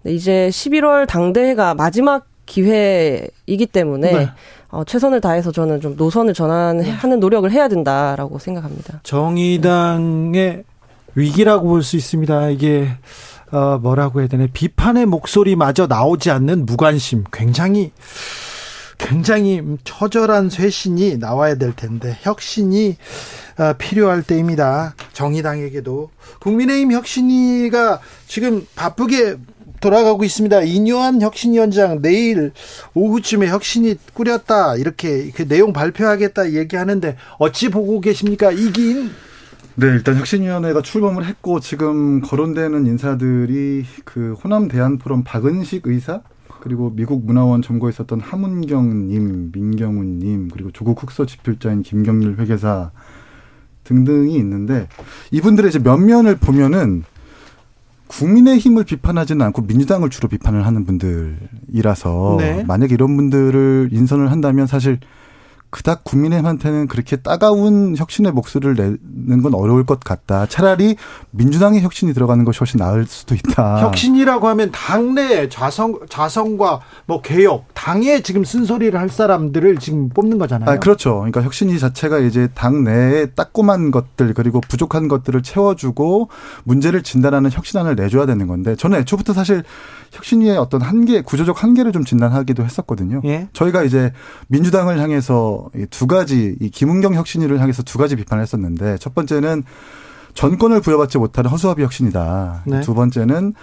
근데 0.02 0.16
이제 0.16 0.48
11월 0.50 1.06
당대회가 1.06 1.74
마지막 1.74 2.26
기회이기 2.46 3.66
때문에 3.66 4.12
네. 4.12 4.28
어, 4.70 4.82
최선을 4.82 5.20
다해서 5.20 5.52
저는 5.52 5.80
좀 5.80 5.94
노선을 5.96 6.34
전환하는 6.34 7.20
노력을 7.20 7.48
해야 7.52 7.68
된다라고 7.68 8.40
생각합니다. 8.40 8.98
정의당의 9.04 10.64
위기라고 11.14 11.68
볼 11.68 11.82
수 11.84 11.94
있습니다. 11.96 12.48
이게 12.48 12.88
어, 13.54 13.78
뭐라고 13.78 14.18
해야 14.20 14.26
되나? 14.26 14.48
비판의 14.52 15.06
목소리마저 15.06 15.86
나오지 15.86 16.32
않는 16.32 16.66
무관심. 16.66 17.22
굉장히 17.32 17.92
굉장히 18.98 19.62
처절한 19.84 20.50
쇄신이 20.50 21.18
나와야 21.18 21.54
될 21.54 21.74
텐데 21.74 22.18
혁신이 22.22 22.96
어, 23.58 23.72
필요할 23.78 24.24
때입니다. 24.24 24.96
정의당에게도. 25.12 26.10
국민의힘 26.40 26.90
혁신위가 26.90 28.00
지금 28.26 28.66
바쁘게 28.74 29.36
돌아가고 29.80 30.24
있습니다. 30.24 30.62
이뇨한 30.62 31.22
혁신위원장 31.22 32.02
내일 32.02 32.50
오후쯤에 32.94 33.46
혁신이 33.48 33.96
꾸렸다. 34.14 34.74
이렇게 34.76 35.30
그 35.30 35.46
내용 35.46 35.72
발표하겠다 35.72 36.54
얘기하는데 36.54 37.16
어찌 37.38 37.68
보고 37.68 38.00
계십니까? 38.00 38.50
이긴 38.50 39.12
네, 39.76 39.86
일단 39.88 40.16
혁신위원회가 40.16 40.82
출범을 40.82 41.24
했고 41.24 41.58
지금 41.58 42.20
거론되는 42.20 42.86
인사들이 42.86 43.84
그 44.04 44.34
호남 44.34 44.68
대한포럼 44.68 45.24
박은식 45.24 45.86
의사 45.86 46.22
그리고 46.60 46.92
미국 46.94 47.26
문화원 47.26 47.60
점거에 47.60 47.90
있었던 47.90 48.20
하문경님, 48.20 49.50
민경훈님 49.52 50.48
그리고 50.52 50.70
조국 50.70 51.02
흑서 51.02 51.26
집필자인 51.26 51.82
김경률 51.82 52.36
회계사 52.38 52.92
등등이 53.82 54.36
있는데 54.36 54.88
이분들의 55.32 55.68
이제 55.68 55.78
면면을 55.78 56.36
보면은 56.36 57.02
국민의힘을 58.06 58.84
비판하지는 58.84 59.44
않고 59.46 59.62
민주당을 59.62 60.08
주로 60.08 60.28
비판을 60.28 60.64
하는 60.64 60.84
분들이라서 60.84 62.36
네. 62.38 62.64
만약 62.64 62.92
이런 62.92 63.16
분들을 63.16 63.88
인선을 63.90 64.30
한다면 64.30 64.66
사실 64.66 65.00
그닥 65.74 66.04
국민의힘한테는 66.04 66.86
그렇게 66.86 67.16
따가운 67.16 67.96
혁신의 67.96 68.30
목소리를 68.30 68.76
내는 68.76 69.42
건 69.42 69.54
어려울 69.54 69.84
것 69.84 69.98
같다. 69.98 70.46
차라리 70.46 70.94
민주당의 71.32 71.82
혁신이 71.82 72.14
들어가는 72.14 72.44
것이 72.44 72.60
훨씬 72.60 72.78
나을 72.78 73.06
수도 73.06 73.34
있다. 73.34 73.82
혁신이라고 73.82 74.46
하면 74.46 74.70
당내 74.70 75.48
자성 75.48 75.98
자성과 76.08 76.80
뭐 77.06 77.22
개혁 77.22 77.64
당에 77.74 78.22
지금 78.22 78.44
쓴소리를 78.44 78.98
할 78.98 79.08
사람들을 79.08 79.78
지금 79.78 80.10
뽑는 80.10 80.38
거잖아요. 80.38 80.70
아, 80.70 80.78
그렇죠. 80.78 81.16
그러니까 81.16 81.42
혁신이 81.42 81.76
자체가 81.80 82.20
이제 82.20 82.48
당 82.54 82.84
내에 82.84 83.26
따꼼한 83.34 83.90
것들 83.90 84.32
그리고 84.34 84.60
부족한 84.60 85.08
것들을 85.08 85.42
채워주고 85.42 86.28
문제를 86.62 87.02
진단하는 87.02 87.50
혁신안을 87.50 87.96
내줘야 87.96 88.26
되는 88.26 88.46
건데 88.46 88.76
저는 88.76 89.00
애초부터 89.00 89.32
사실 89.32 89.64
혁신위의 90.14 90.56
어떤 90.56 90.80
한계, 90.80 91.20
구조적 91.22 91.62
한계를 91.62 91.92
좀 91.92 92.04
진단하기도 92.04 92.64
했었거든요. 92.64 93.20
예. 93.24 93.48
저희가 93.52 93.82
이제 93.82 94.12
민주당을 94.48 94.98
향해서 94.98 95.70
이두 95.76 96.06
가지 96.06 96.56
이 96.60 96.70
김은경 96.70 97.14
혁신위를 97.14 97.60
향해서 97.60 97.82
두 97.82 97.98
가지 97.98 98.16
비판을 98.16 98.42
했었는데 98.42 98.98
첫 98.98 99.14
번째는 99.14 99.64
전권을 100.34 100.80
부여받지 100.80 101.18
못하는 101.18 101.50
허수아비 101.50 101.82
혁신이다. 101.82 102.62
네. 102.66 102.80
두 102.80 102.94
번째는 102.94 103.54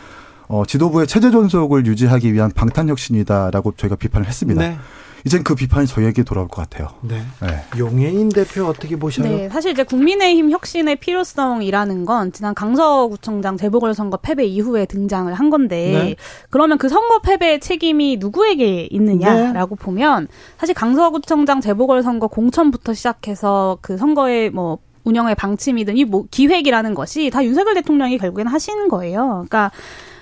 어, 0.47 0.65
지도부의 0.65 1.07
체제 1.07 1.31
존속을 1.31 1.85
유지하기 1.85 2.33
위한 2.33 2.51
방탄 2.53 2.89
혁신이다라고 2.89 3.73
저희가 3.77 3.95
비판을 3.95 4.27
했습니다. 4.27 4.61
네. 4.61 4.77
이젠 5.25 5.43
그 5.43 5.55
비판이 5.55 5.87
저희에게 5.87 6.23
돌아올 6.23 6.47
것 6.47 6.61
같아요. 6.61 6.89
네. 7.01 7.21
네. 7.41 7.63
용해인 7.77 8.29
대표 8.29 8.65
어떻게 8.65 8.95
보셔요? 8.97 9.27
네, 9.27 9.49
사실 9.49 9.71
이제 9.71 9.83
국민의힘 9.83 10.51
혁신의 10.51 10.97
필요성이라는 10.97 12.05
건 12.05 12.31
지난 12.31 12.53
강서구청장 12.53 13.57
재보궐선거 13.57 14.17
패배 14.17 14.45
이후에 14.45 14.85
등장을 14.85 15.31
한 15.33 15.49
건데 15.49 15.91
네. 15.93 16.15
그러면 16.49 16.77
그 16.77 16.89
선거 16.89 17.19
패배의 17.19 17.59
책임이 17.59 18.17
누구에게 18.17 18.87
있느냐라고 18.91 19.75
보면 19.75 20.27
사실 20.57 20.73
강서구청장 20.75 21.61
재보궐선거 21.61 22.27
공천부터 22.27 22.93
시작해서 22.93 23.77
그 23.81 23.97
선거의 23.97 24.49
뭐 24.49 24.79
운영의 25.03 25.35
방침이든 25.35 25.97
이 25.97 26.05
뭐 26.05 26.25
기획이라는 26.29 26.93
것이 26.93 27.29
다 27.29 27.43
윤석열 27.43 27.73
대통령이 27.75 28.17
결국에는 28.17 28.51
하시는 28.51 28.87
거예요. 28.87 29.45
그러니까 29.47 29.71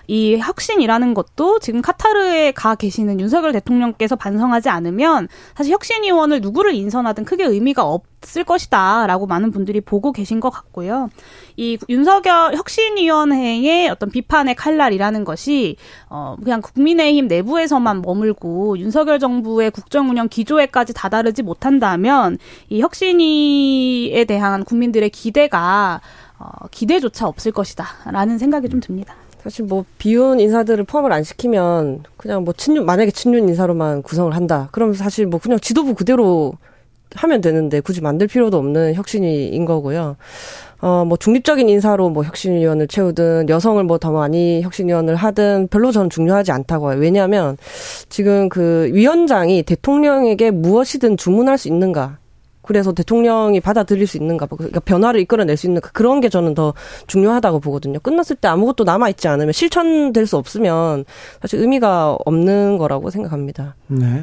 이 0.09 0.37
혁신이라는 0.39 1.13
것도 1.13 1.59
지금 1.59 1.83
카타르에 1.83 2.51
가 2.53 2.73
계시는 2.73 3.19
윤석열 3.19 3.51
대통령께서 3.51 4.15
반성하지 4.15 4.67
않으면 4.67 5.27
사실 5.55 5.71
혁신위원을 5.71 6.41
누구를 6.41 6.73
인선하든 6.73 7.25
크게 7.25 7.43
의미가 7.43 7.83
없을 7.83 8.43
것이다 8.43 9.05
라고 9.05 9.27
많은 9.27 9.51
분들이 9.51 9.81
보고 9.81 10.11
계신 10.11 10.39
것 10.39 10.49
같고요. 10.49 11.11
이 11.57 11.77
윤석열 11.89 12.55
혁신위원회의 12.55 13.87
어떤 13.89 14.09
비판의 14.09 14.55
칼날이라는 14.55 15.23
것이 15.25 15.75
어 16.09 16.35
그냥 16.43 16.61
국민의힘 16.61 17.27
내부에서만 17.27 18.01
머물고 18.01 18.79
윤석열 18.79 19.19
정부의 19.19 19.69
국정운영 19.69 20.29
기조에까지 20.29 20.95
다다르지 20.95 21.43
못한다면 21.43 22.39
이 22.69 22.81
혁신위에 22.81 24.25
대한 24.25 24.63
국민들의 24.63 25.11
기대가 25.11 26.01
어, 26.39 26.67
기대조차 26.71 27.27
없을 27.27 27.51
것이다라는 27.51 28.39
생각이 28.39 28.69
좀 28.69 28.79
듭니다. 28.79 29.13
사실 29.41 29.65
뭐 29.65 29.85
비운 29.97 30.39
인사들을 30.39 30.83
포함을 30.83 31.11
안 31.13 31.23
시키면 31.23 32.03
그냥 32.17 32.43
뭐 32.43 32.53
친윤 32.53 32.85
만약에 32.85 33.11
친윤 33.11 33.47
인사로만 33.49 34.03
구성을 34.03 34.35
한다. 34.35 34.69
그럼 34.71 34.93
사실 34.93 35.25
뭐 35.25 35.39
그냥 35.39 35.59
지도부 35.59 35.95
그대로 35.95 36.53
하면 37.15 37.41
되는데 37.41 37.79
굳이 37.79 38.01
만들 38.01 38.27
필요도 38.27 38.57
없는 38.57 38.93
혁신위인 38.93 39.65
거고요. 39.65 40.15
어, 40.81 41.03
뭐 41.05 41.17
중립적인 41.17 41.67
인사로 41.67 42.09
뭐 42.09 42.23
혁신위원을 42.23 42.87
채우든 42.87 43.49
여성을 43.49 43.83
뭐 43.83 43.97
더 43.97 44.11
많이 44.11 44.61
혁신위원을 44.61 45.15
하든 45.15 45.67
별로 45.69 45.91
저는 45.91 46.09
중요하지 46.09 46.51
않다고 46.51 46.91
해요. 46.91 46.99
왜냐하면 47.01 47.57
지금 48.07 48.47
그 48.47 48.89
위원장이 48.93 49.63
대통령에게 49.63 50.51
무엇이든 50.51 51.17
주문할 51.17 51.57
수 51.57 51.67
있는가. 51.67 52.18
그래서 52.69 52.91
대통령이 52.91 53.61
받아들일 53.61 54.05
수 54.05 54.17
있는가, 54.17 54.45
그러니까 54.45 54.79
변화를 54.81 55.19
이끌어낼 55.21 55.57
수 55.57 55.65
있는가 55.65 55.89
그런 55.89 56.21
게 56.21 56.29
저는 56.29 56.53
더 56.53 56.75
중요하다고 57.07 57.61
보거든요. 57.61 57.97
끝났을 57.99 58.35
때 58.35 58.47
아무것도 58.47 58.83
남아 58.83 59.09
있지 59.09 59.27
않으면 59.27 59.53
실천될 59.53 60.27
수 60.27 60.37
없으면 60.37 61.03
사실 61.41 61.61
의미가 61.61 62.19
없는 62.23 62.77
거라고 62.77 63.09
생각합니다. 63.09 63.75
네. 63.87 64.21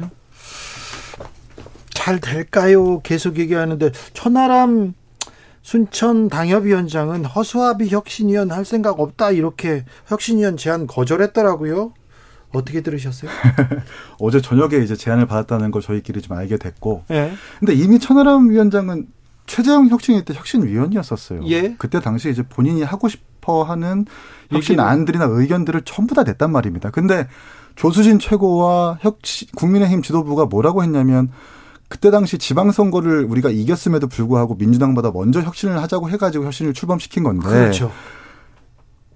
잘 1.89 2.21
될까요? 2.21 3.01
계속 3.01 3.37
얘기하는데 3.37 3.91
천하람 4.13 4.93
순천 5.61 6.29
당협위원장은 6.29 7.25
허수아비 7.25 7.89
혁신위원 7.89 8.51
할 8.51 8.63
생각 8.63 9.01
없다 9.01 9.31
이렇게 9.31 9.83
혁신위원 10.05 10.55
제안 10.55 10.87
거절했더라고요. 10.87 11.91
어떻게 12.53 12.81
들으셨어요? 12.81 13.29
어제 14.19 14.41
저녁에 14.41 14.77
이제 14.77 14.95
제안을 14.95 15.25
받았다는 15.25 15.71
걸 15.71 15.81
저희끼리 15.81 16.21
좀 16.21 16.37
알게 16.37 16.57
됐고. 16.57 17.03
예. 17.11 17.31
근데 17.59 17.73
이미 17.73 17.99
천하람 17.99 18.49
위원장은 18.49 19.07
최재형 19.45 19.87
혁신위 19.89 20.25
때 20.25 20.33
혁신위원이었었어요. 20.33 21.41
예. 21.47 21.75
그때 21.77 21.99
당시 21.99 22.29
이제 22.29 22.43
본인이 22.43 22.83
하고 22.83 23.07
싶어 23.07 23.63
하는 23.63 24.05
혁신 24.51 24.79
안들이나 24.79 25.25
의견들을 25.25 25.81
전부 25.85 26.15
다 26.15 26.23
냈단 26.23 26.51
말입니다. 26.51 26.91
근데 26.91 27.27
조수진 27.75 28.19
최고와 28.19 28.99
혁신, 29.01 29.47
국민의힘 29.55 30.01
지도부가 30.01 30.45
뭐라고 30.45 30.83
했냐면 30.83 31.31
그때 31.89 32.11
당시 32.11 32.37
지방선거를 32.37 33.23
우리가 33.25 33.49
이겼음에도 33.49 34.07
불구하고 34.07 34.55
민주당보다 34.55 35.11
먼저 35.11 35.41
혁신을 35.41 35.81
하자고 35.81 36.09
해가지고 36.09 36.45
혁신을 36.45 36.73
출범시킨 36.73 37.23
건데. 37.23 37.47
그렇죠. 37.47 37.91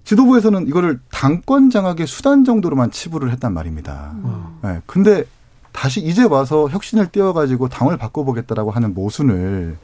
지도부에서는 0.04 0.66
이거를 0.66 1.00
당권 1.10 1.70
장악의 1.70 2.06
수단 2.06 2.44
정도로만 2.44 2.90
치부를 2.90 3.30
했단 3.32 3.52
말입니다. 3.54 4.12
음. 4.24 4.58
네, 4.62 4.80
근데 4.86 5.24
다시 5.72 6.00
이제 6.00 6.24
와서 6.24 6.68
혁신을 6.68 7.08
띄워가지고 7.08 7.68
당을 7.68 7.96
바꿔보겠다라고 7.96 8.70
하는 8.70 8.94
모순을 8.94 9.76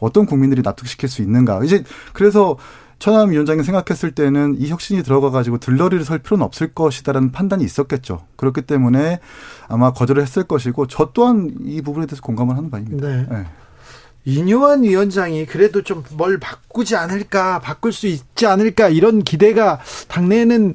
어떤 0.00 0.26
국민들이 0.26 0.62
납득시킬 0.62 1.08
수 1.08 1.22
있는가. 1.22 1.62
이제 1.64 1.84
그래서 2.12 2.56
천하람 2.98 3.30
위원장이 3.30 3.62
생각했을 3.62 4.12
때는 4.12 4.56
이 4.58 4.68
혁신이 4.68 5.02
들어가가지고 5.02 5.58
들러리를 5.58 6.04
설 6.04 6.18
필요는 6.18 6.44
없을 6.44 6.74
것이다라는 6.74 7.30
판단이 7.30 7.62
있었겠죠. 7.64 8.24
그렇기 8.36 8.62
때문에 8.62 9.20
아마 9.68 9.92
거절을 9.92 10.22
했을 10.22 10.44
것이고 10.44 10.88
저 10.88 11.10
또한 11.14 11.54
이 11.64 11.80
부분에 11.80 12.06
대해서 12.06 12.22
공감을 12.22 12.56
하는 12.56 12.70
바입니다. 12.70 13.06
네. 13.06 13.26
네. 13.30 13.46
이뇨한 14.28 14.82
위원장이 14.82 15.46
그래도 15.46 15.82
좀 15.82 16.04
뭘 16.12 16.38
바꾸지 16.38 16.96
않을까, 16.96 17.60
바꿀 17.60 17.92
수 17.92 18.06
있지 18.06 18.46
않을까 18.46 18.88
이런 18.88 19.22
기대가 19.22 19.80
당내에는 20.08 20.74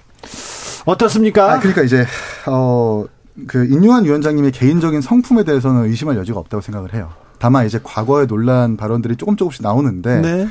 어떻습니까? 0.85 1.53
아, 1.53 1.59
그러니까 1.59 1.83
이제 1.83 2.05
어 2.47 3.05
그 3.47 3.65
인유한 3.65 4.05
위원장님의 4.05 4.51
개인적인 4.51 5.01
성품에 5.01 5.43
대해서는 5.43 5.85
의심할 5.85 6.17
여지가 6.17 6.39
없다고 6.39 6.61
생각을 6.61 6.93
해요. 6.93 7.11
다만 7.39 7.65
이제 7.65 7.79
과거의 7.81 8.27
논란 8.27 8.77
발언들이 8.77 9.15
조금 9.15 9.35
조금씩 9.35 9.63
나오는데 9.63 10.21
네. 10.21 10.47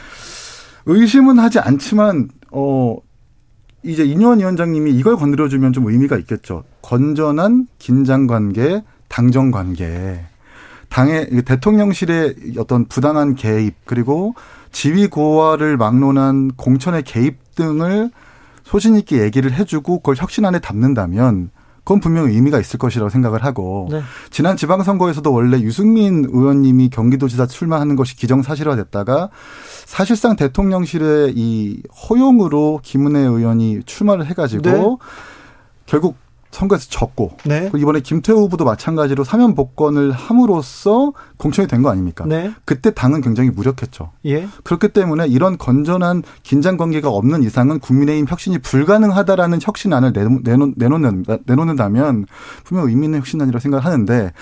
의심은 0.86 1.38
하지 1.38 1.58
않지만 1.60 2.28
어 2.50 2.96
이제 3.84 4.04
인유한 4.04 4.40
위원장님이 4.40 4.92
이걸 4.92 5.16
건드려주면 5.16 5.72
좀 5.72 5.86
의미가 5.88 6.18
있겠죠. 6.18 6.64
건전한 6.82 7.68
긴장 7.78 8.26
관계, 8.26 8.82
당정 9.08 9.50
관계. 9.50 10.24
당의 10.92 11.26
대통령실의 11.46 12.35
어떤 12.59 12.85
부당한 12.85 13.35
개입 13.35 13.74
그리고 13.87 14.35
지위 14.72 15.07
고하를 15.07 15.78
막론한 15.78 16.52
공천의 16.57 17.02
개입 17.05 17.55
등을 17.55 18.11
소신 18.62 18.96
있게 18.96 19.22
얘기를 19.22 19.52
해주고 19.52 20.00
그걸 20.00 20.16
혁신 20.16 20.44
안에 20.44 20.59
담는다면 20.59 21.50
그건 21.78 22.00
분명 22.00 22.26
의미가 22.26 22.61
있을 22.61 22.78
것이라고 22.78 23.09
생각을 23.09 23.42
하고 23.42 23.88
네. 23.90 24.02
지난 24.31 24.57
지방선거에서도 24.57 25.33
원래 25.33 25.59
유승민 25.61 26.26
의원님이 26.26 26.90
경기도지사 26.90 27.46
출마하는 27.46 27.96
것이 27.96 28.14
기정사실화됐다가 28.14 29.31
사실상 29.87 30.37
대통령실의 30.37 31.33
이 31.35 31.83
허용으로 32.09 32.81
김은혜 32.83 33.20
의원이 33.20 33.85
출마를 33.85 34.26
해가지고 34.26 34.70
네. 34.70 34.96
결국 35.87 36.16
선거에서 36.52 36.86
졌고 36.88 37.38
네. 37.44 37.70
이번에 37.74 38.00
김태우 38.00 38.36
후보도 38.42 38.64
마찬가지로 38.64 39.24
사면 39.24 39.54
복권을 39.54 40.12
함으로써 40.12 41.12
공천이 41.38 41.66
된 41.66 41.82
거 41.82 41.90
아닙니까? 41.90 42.24
네. 42.26 42.52
그때 42.64 42.92
당은 42.92 43.22
굉장히 43.22 43.50
무력했죠. 43.50 44.12
예. 44.26 44.46
그렇기 44.62 44.88
때문에 44.90 45.26
이런 45.26 45.58
건전한 45.58 46.22
긴장 46.44 46.76
관계가 46.76 47.08
없는 47.08 47.42
이상은 47.42 47.80
국민의힘 47.80 48.26
혁신이 48.28 48.58
불가능하다라는 48.58 49.58
혁신안을 49.62 50.12
내놓, 50.44 50.72
내놓는, 50.76 51.24
내놓는다면 51.46 52.26
분명 52.64 52.86
의미 52.88 53.06
있는 53.06 53.18
혁신안이라고 53.18 53.60
생각을 53.60 53.84
하는데 53.84 54.32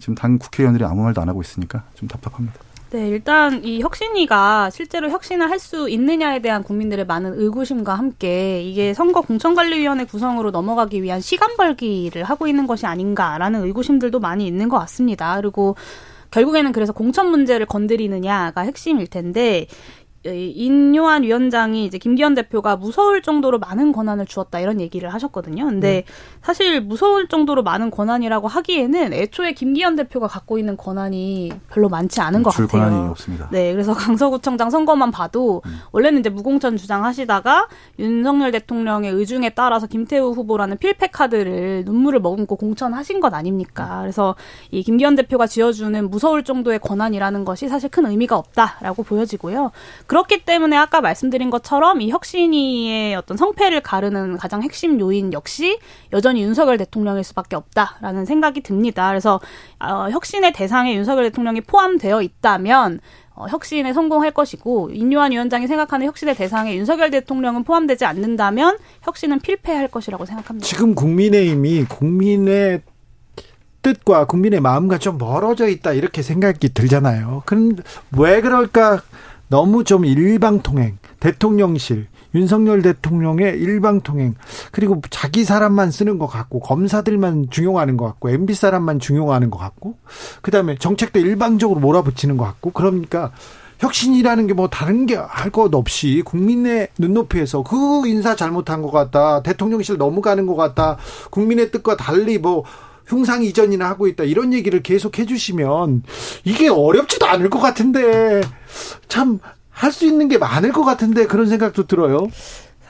지금 0.00 0.14
당 0.14 0.38
국회의원들이 0.38 0.84
아무 0.84 1.02
말도 1.02 1.20
안 1.20 1.28
하고 1.28 1.42
있으니까 1.42 1.82
좀 1.94 2.08
답답합니다. 2.08 2.54
네, 2.90 3.06
일단 3.08 3.62
이 3.64 3.82
혁신위가 3.82 4.70
실제로 4.70 5.10
혁신을 5.10 5.50
할 5.50 5.58
수 5.58 5.90
있느냐에 5.90 6.40
대한 6.40 6.62
국민들의 6.62 7.04
많은 7.04 7.34
의구심과 7.38 7.94
함께 7.94 8.62
이게 8.62 8.94
선거 8.94 9.20
공천관리위원회 9.20 10.04
구성으로 10.04 10.50
넘어가기 10.52 11.02
위한 11.02 11.20
시간 11.20 11.56
벌기를 11.56 12.24
하고 12.24 12.46
있는 12.46 12.66
것이 12.66 12.86
아닌가라는 12.86 13.64
의구심들도 13.64 14.20
많이 14.20 14.46
있는 14.46 14.68
것 14.68 14.78
같습니다. 14.78 15.36
그리고 15.40 15.76
결국에는 16.30 16.72
그래서 16.72 16.92
공천 16.92 17.30
문제를 17.30 17.66
건드리느냐가 17.66 18.62
핵심일 18.62 19.08
텐데 19.08 19.66
인요한 20.34 21.22
위원장이 21.22 21.84
이제 21.84 21.98
김기현 21.98 22.34
대표가 22.34 22.76
무서울 22.76 23.22
정도로 23.22 23.58
많은 23.58 23.92
권한을 23.92 24.26
주었다 24.26 24.60
이런 24.60 24.80
얘기를 24.80 25.12
하셨거든요. 25.12 25.64
근데 25.64 26.04
음. 26.06 26.12
사실 26.42 26.80
무서울 26.80 27.28
정도로 27.28 27.62
많은 27.62 27.90
권한이라고 27.90 28.48
하기에는 28.48 29.12
애초에 29.12 29.52
김기현 29.52 29.96
대표가 29.96 30.26
갖고 30.26 30.58
있는 30.58 30.76
권한이 30.76 31.52
별로 31.70 31.88
많지 31.88 32.20
않은 32.20 32.42
것 32.42 32.50
같아요. 32.50 32.66
권한이 32.68 33.08
없습니다. 33.08 33.48
네, 33.50 33.72
그래서 33.72 33.94
강서구청장 33.98 34.70
선거만 34.70 35.10
봐도 35.10 35.62
음. 35.66 35.78
원래는 35.92 36.20
이제 36.20 36.30
무공천 36.30 36.76
주장하시다가 36.76 37.68
윤석열 37.98 38.50
대통령의 38.52 39.12
의중에 39.12 39.50
따라서 39.50 39.86
김태우 39.86 40.32
후보라는 40.32 40.76
필패 40.78 41.08
카드를 41.08 41.84
눈물을 41.84 42.20
머금고 42.20 42.56
공천하신 42.56 43.20
것 43.20 43.32
아닙니까? 43.34 44.00
그래서 44.02 44.34
이 44.70 44.82
김기현 44.82 45.16
대표가 45.16 45.46
지어주는 45.46 46.10
무서울 46.10 46.44
정도의 46.44 46.78
권한이라는 46.78 47.44
것이 47.44 47.68
사실 47.68 47.88
큰 47.88 48.06
의미가 48.06 48.36
없다라고 48.36 49.02
보여지고요. 49.02 49.72
그 50.06 50.17
렇기 50.18 50.44
때문에 50.44 50.76
아까 50.76 51.00
말씀드린 51.00 51.48
것처럼 51.48 52.00
이 52.00 52.10
혁신위의 52.10 53.14
어떤 53.14 53.36
성패를 53.36 53.82
가르는 53.82 54.36
가장 54.36 54.62
핵심 54.62 54.98
요인 54.98 55.32
역시 55.32 55.78
여전히 56.12 56.42
윤석열 56.42 56.76
대통령일 56.76 57.22
수밖에 57.22 57.54
없다라는 57.54 58.24
생각이 58.24 58.62
듭니다. 58.62 59.08
그래서 59.08 59.40
어, 59.78 60.08
혁신의 60.10 60.52
대상에 60.52 60.94
윤석열 60.94 61.24
대통령이 61.24 61.60
포함되어 61.60 62.22
있다면 62.22 63.00
어, 63.34 63.46
혁신에 63.48 63.92
성공할 63.92 64.32
것이고 64.32 64.90
인요한 64.92 65.30
위원장이 65.30 65.68
생각하는 65.68 66.06
혁신의 66.08 66.34
대상에 66.34 66.74
윤석열 66.76 67.10
대통령은 67.10 67.62
포함되지 67.62 68.04
않는다면 68.04 68.78
혁신은 69.02 69.38
필패할 69.38 69.88
것이라고 69.88 70.24
생각합니다. 70.26 70.66
지금 70.66 70.96
국민의힘이 70.96 71.84
국민의 71.84 72.82
뜻과 73.82 74.26
국민의 74.26 74.60
마음과 74.60 74.98
좀 74.98 75.18
멀어져 75.18 75.68
있다 75.68 75.92
이렇게 75.92 76.22
생각이 76.22 76.74
들잖아요. 76.74 77.44
그럼 77.46 77.76
왜 78.16 78.40
그럴까? 78.40 79.02
너무 79.48 79.84
좀 79.84 80.04
일방통행, 80.04 80.98
대통령실, 81.20 82.06
윤석열 82.34 82.82
대통령의 82.82 83.58
일방통행, 83.58 84.34
그리고 84.72 85.00
자기 85.10 85.44
사람만 85.44 85.90
쓰는 85.90 86.18
것 86.18 86.26
같고, 86.26 86.60
검사들만 86.60 87.48
중용하는 87.50 87.96
것 87.96 88.04
같고, 88.04 88.30
MB 88.30 88.54
사람만 88.54 89.00
중용하는 89.00 89.50
것 89.50 89.58
같고, 89.58 89.96
그 90.42 90.50
다음에 90.50 90.76
정책도 90.78 91.18
일방적으로 91.20 91.80
몰아붙이는 91.80 92.36
것 92.36 92.44
같고, 92.44 92.70
그러니까 92.72 93.32
혁신이라는 93.80 94.48
게 94.48 94.54
뭐 94.54 94.68
다른 94.68 95.06
게 95.06 95.14
할 95.14 95.50
것 95.50 95.72
없이 95.74 96.22
국민의 96.24 96.88
눈높이에서 96.98 97.62
그 97.62 98.06
인사 98.08 98.34
잘못한 98.34 98.82
것 98.82 98.90
같다, 98.90 99.42
대통령실 99.42 99.96
너무 99.98 100.20
가는 100.20 100.46
것 100.46 100.56
같다, 100.56 100.96
국민의 101.30 101.70
뜻과 101.70 101.96
달리 101.96 102.38
뭐 102.38 102.64
흉상 103.08 103.42
이전이나 103.42 103.88
하고 103.88 104.06
있다 104.06 104.24
이런 104.24 104.52
얘기를 104.52 104.82
계속 104.82 105.18
해주시면 105.18 106.02
이게 106.44 106.68
어렵지도 106.68 107.26
않을 107.26 107.50
것 107.50 107.58
같은데 107.58 108.40
참 109.08 109.40
할 109.78 109.92
수 109.92 110.04
있는 110.06 110.26
게 110.26 110.38
많을 110.38 110.72
것 110.72 110.82
같은데 110.84 111.26
그런 111.26 111.46
생각도 111.46 111.86
들어요. 111.86 112.26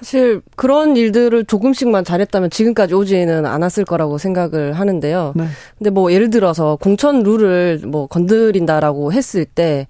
사실 0.01 0.41
그런 0.57 0.97
일들을 0.97 1.45
조금씩만 1.45 2.05
잘했다면 2.05 2.49
지금까지 2.49 2.95
오지는 2.95 3.45
않았을 3.45 3.85
거라고 3.85 4.17
생각을 4.17 4.73
하는데요. 4.73 5.35
네. 5.37 5.45
근데 5.77 5.91
뭐 5.91 6.11
예를 6.13 6.31
들어서 6.31 6.79
공천 6.81 7.23
룰을 7.23 7.83
뭐 7.87 8.07
건드린다라고 8.07 9.13
했을 9.13 9.45
때 9.45 9.87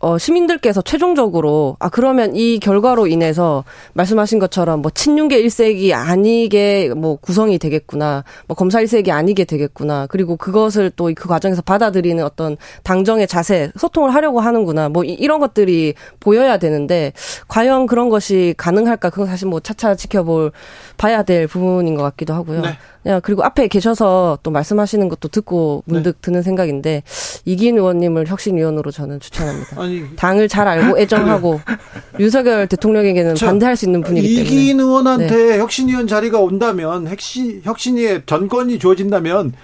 어, 0.00 0.18
시민들께서 0.18 0.80
최종적으로 0.82 1.76
아 1.80 1.88
그러면 1.88 2.34
이 2.36 2.58
결과로 2.60 3.06
인해서 3.06 3.64
말씀하신 3.94 4.38
것처럼 4.38 4.80
뭐 4.82 4.90
친윤계 4.90 5.38
일색이 5.40 5.92
아니게 5.94 6.92
뭐 6.96 7.16
구성이 7.16 7.58
되겠구나 7.58 8.24
뭐 8.46 8.56
검사 8.56 8.80
일색이 8.80 9.10
아니게 9.12 9.44
되겠구나 9.44 10.06
그리고 10.06 10.36
그것을 10.36 10.90
또 10.96 11.08
그 11.16 11.26
과정에서 11.28 11.62
받아들이는 11.62 12.22
어떤 12.24 12.56
당정의 12.84 13.26
자세 13.26 13.70
소통을 13.76 14.14
하려고 14.14 14.40
하는구나 14.40 14.88
뭐 14.88 15.02
이 15.04 15.26
런 15.26 15.40
것들이 15.40 15.94
보여야 16.20 16.58
되는데 16.58 17.12
과연 17.48 17.86
그런 17.86 18.08
것이 18.08 18.54
가능할까? 18.56 19.10
그건 19.10 19.26
사실 19.26 19.48
뭐 19.48 19.60
차차 19.60 19.94
지켜볼 19.94 20.52
봐야 20.98 21.22
될 21.22 21.46
부분인 21.46 21.94
것 21.94 22.02
같기도 22.02 22.34
하고요. 22.34 22.60
네. 22.60 22.76
야, 23.06 23.20
그리고 23.20 23.42
앞에 23.44 23.68
계셔서 23.68 24.38
또 24.42 24.50
말씀하시는 24.50 25.08
것도 25.08 25.28
듣고 25.28 25.82
문득 25.86 26.16
네. 26.16 26.18
드는 26.20 26.42
생각인데 26.42 27.02
이긴 27.46 27.78
의원님을 27.78 28.26
혁신위원으로 28.26 28.90
저는 28.90 29.20
추천합니다. 29.20 29.80
아니, 29.80 30.04
당을 30.16 30.48
잘 30.48 30.68
알고 30.68 30.98
애정하고 30.98 31.60
윤석열 32.20 32.66
대통령에게는 32.66 33.36
자, 33.36 33.46
반대할 33.46 33.76
수 33.76 33.86
있는 33.86 34.02
분이기 34.02 34.34
때문에 34.34 34.50
이긴 34.50 34.80
의원한테 34.80 35.36
네. 35.36 35.58
혁신위원 35.58 36.06
자리가 36.06 36.40
온다면 36.40 37.06
혁신 37.06 37.62
혁신위의 37.64 38.24
전권이 38.26 38.78
주어진다면 38.78 39.54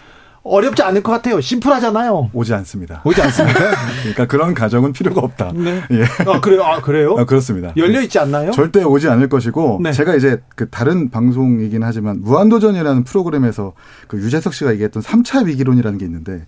어렵지 0.44 0.82
않을 0.82 1.02
것 1.02 1.10
같아요. 1.10 1.40
심플하잖아요. 1.40 2.30
오지 2.34 2.52
않습니다. 2.54 3.00
오지 3.04 3.20
않습니까? 3.22 3.60
그러니까 4.02 4.26
그런 4.26 4.54
가정은 4.54 4.92
필요가 4.92 5.22
없다. 5.22 5.52
네. 5.54 5.82
예. 5.90 6.04
아, 6.26 6.40
그래요? 6.40 6.62
아, 6.62 6.80
그래요? 6.82 7.16
아, 7.18 7.24
그렇습니다. 7.24 7.72
열려 7.78 8.02
있지 8.02 8.18
않나요? 8.18 8.50
절대 8.52 8.84
오지 8.84 9.08
않을 9.08 9.30
것이고, 9.30 9.80
네. 9.82 9.92
제가 9.92 10.14
이제 10.14 10.42
그 10.54 10.68
다른 10.68 11.08
방송이긴 11.10 11.82
하지만, 11.82 12.20
무한도전이라는 12.20 13.04
프로그램에서 13.04 13.72
그 14.06 14.18
유재석 14.18 14.52
씨가 14.52 14.72
얘기했던 14.72 15.02
3차 15.02 15.46
위기론이라는 15.46 15.98
게 15.98 16.04
있는데, 16.04 16.44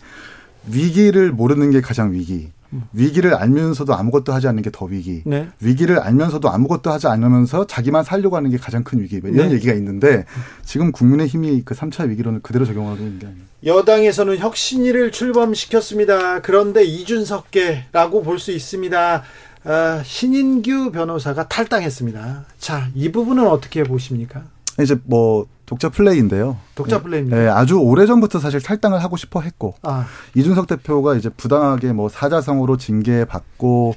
위기를 0.70 1.32
모르는 1.32 1.70
게 1.70 1.80
가장 1.80 2.12
위기. 2.12 2.52
위기를 2.92 3.34
알면서도 3.34 3.94
아무것도 3.94 4.32
하지 4.32 4.48
않는 4.48 4.62
게 4.62 4.70
더 4.70 4.84
위기. 4.86 5.22
네. 5.24 5.48
위기를 5.60 5.98
알면서도 5.98 6.50
아무것도 6.50 6.90
하지 6.90 7.06
않으면서 7.06 7.66
자기만 7.66 8.04
살려고 8.04 8.36
하는 8.36 8.50
게 8.50 8.56
가장 8.56 8.84
큰 8.84 9.00
위기. 9.00 9.20
뭐 9.20 9.30
이런 9.30 9.48
네. 9.48 9.54
얘기가 9.54 9.72
있는데 9.74 10.24
지금 10.64 10.92
국민의힘이 10.92 11.62
그 11.64 11.74
3차 11.74 12.08
위기론을 12.08 12.40
그대로 12.42 12.64
적용하고 12.64 12.96
있는 12.98 13.18
게 13.18 13.26
아니에요. 13.26 13.42
여당에서는 13.64 14.38
혁신위를 14.38 15.12
출범시켰습니다. 15.12 16.40
그런데 16.42 16.84
이준석계라고 16.84 18.22
볼 18.22 18.38
수 18.38 18.52
있습니다. 18.52 19.22
아, 19.64 20.02
신인규 20.04 20.92
변호사가 20.92 21.48
탈당했습니다. 21.48 22.44
자, 22.58 22.88
이 22.94 23.10
부분은 23.10 23.46
어떻게 23.48 23.82
보십니까? 23.82 24.44
이제 24.82 24.98
뭐 25.04 25.46
독자 25.64 25.88
플레이인데요. 25.88 26.56
독자 26.74 27.02
플레이입니다. 27.02 27.36
네, 27.36 27.48
아주 27.48 27.76
오래 27.78 28.06
전부터 28.06 28.38
사실 28.38 28.60
탈당을 28.60 29.02
하고 29.02 29.16
싶어 29.16 29.40
했고 29.40 29.74
아. 29.82 30.06
이준석 30.34 30.66
대표가 30.66 31.16
이제 31.16 31.28
부당하게 31.28 31.92
뭐 31.92 32.08
사자성어로 32.08 32.76
징계받고 32.76 33.94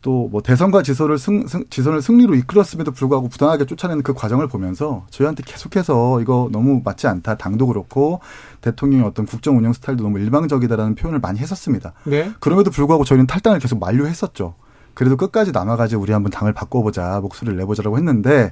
또 0.00 0.28
뭐 0.30 0.40
대선과 0.42 0.82
지선을 0.82 1.18
승, 1.18 1.46
승, 1.46 1.64
지선을 1.70 2.02
승리로 2.02 2.34
이끌었음에도 2.34 2.92
불구하고 2.92 3.28
부당하게 3.28 3.66
쫓아내는 3.66 4.02
그 4.02 4.14
과정을 4.14 4.48
보면서 4.48 5.06
저희한테 5.10 5.42
계속해서 5.44 6.20
이거 6.20 6.48
너무 6.52 6.80
맞지 6.84 7.06
않다. 7.06 7.36
당도 7.36 7.66
그렇고 7.66 8.20
대통령의 8.60 9.06
어떤 9.06 9.26
국정 9.26 9.56
운영 9.58 9.72
스타일도 9.72 10.02
너무 10.04 10.18
일방적이다라는 10.20 10.94
표현을 10.94 11.20
많이 11.20 11.38
했었습니다. 11.40 11.92
네. 12.04 12.32
그럼에도 12.40 12.70
불구하고 12.70 13.04
저희는 13.04 13.26
탈당을 13.26 13.58
계속 13.58 13.78
만류했었죠. 13.80 14.54
그래도 14.98 15.16
끝까지 15.16 15.52
남아가지고 15.52 16.02
우리 16.02 16.12
한번 16.12 16.32
당을 16.32 16.52
바꿔보자 16.52 17.20
목소리를 17.20 17.56
내보자라고 17.56 17.98
했는데 17.98 18.50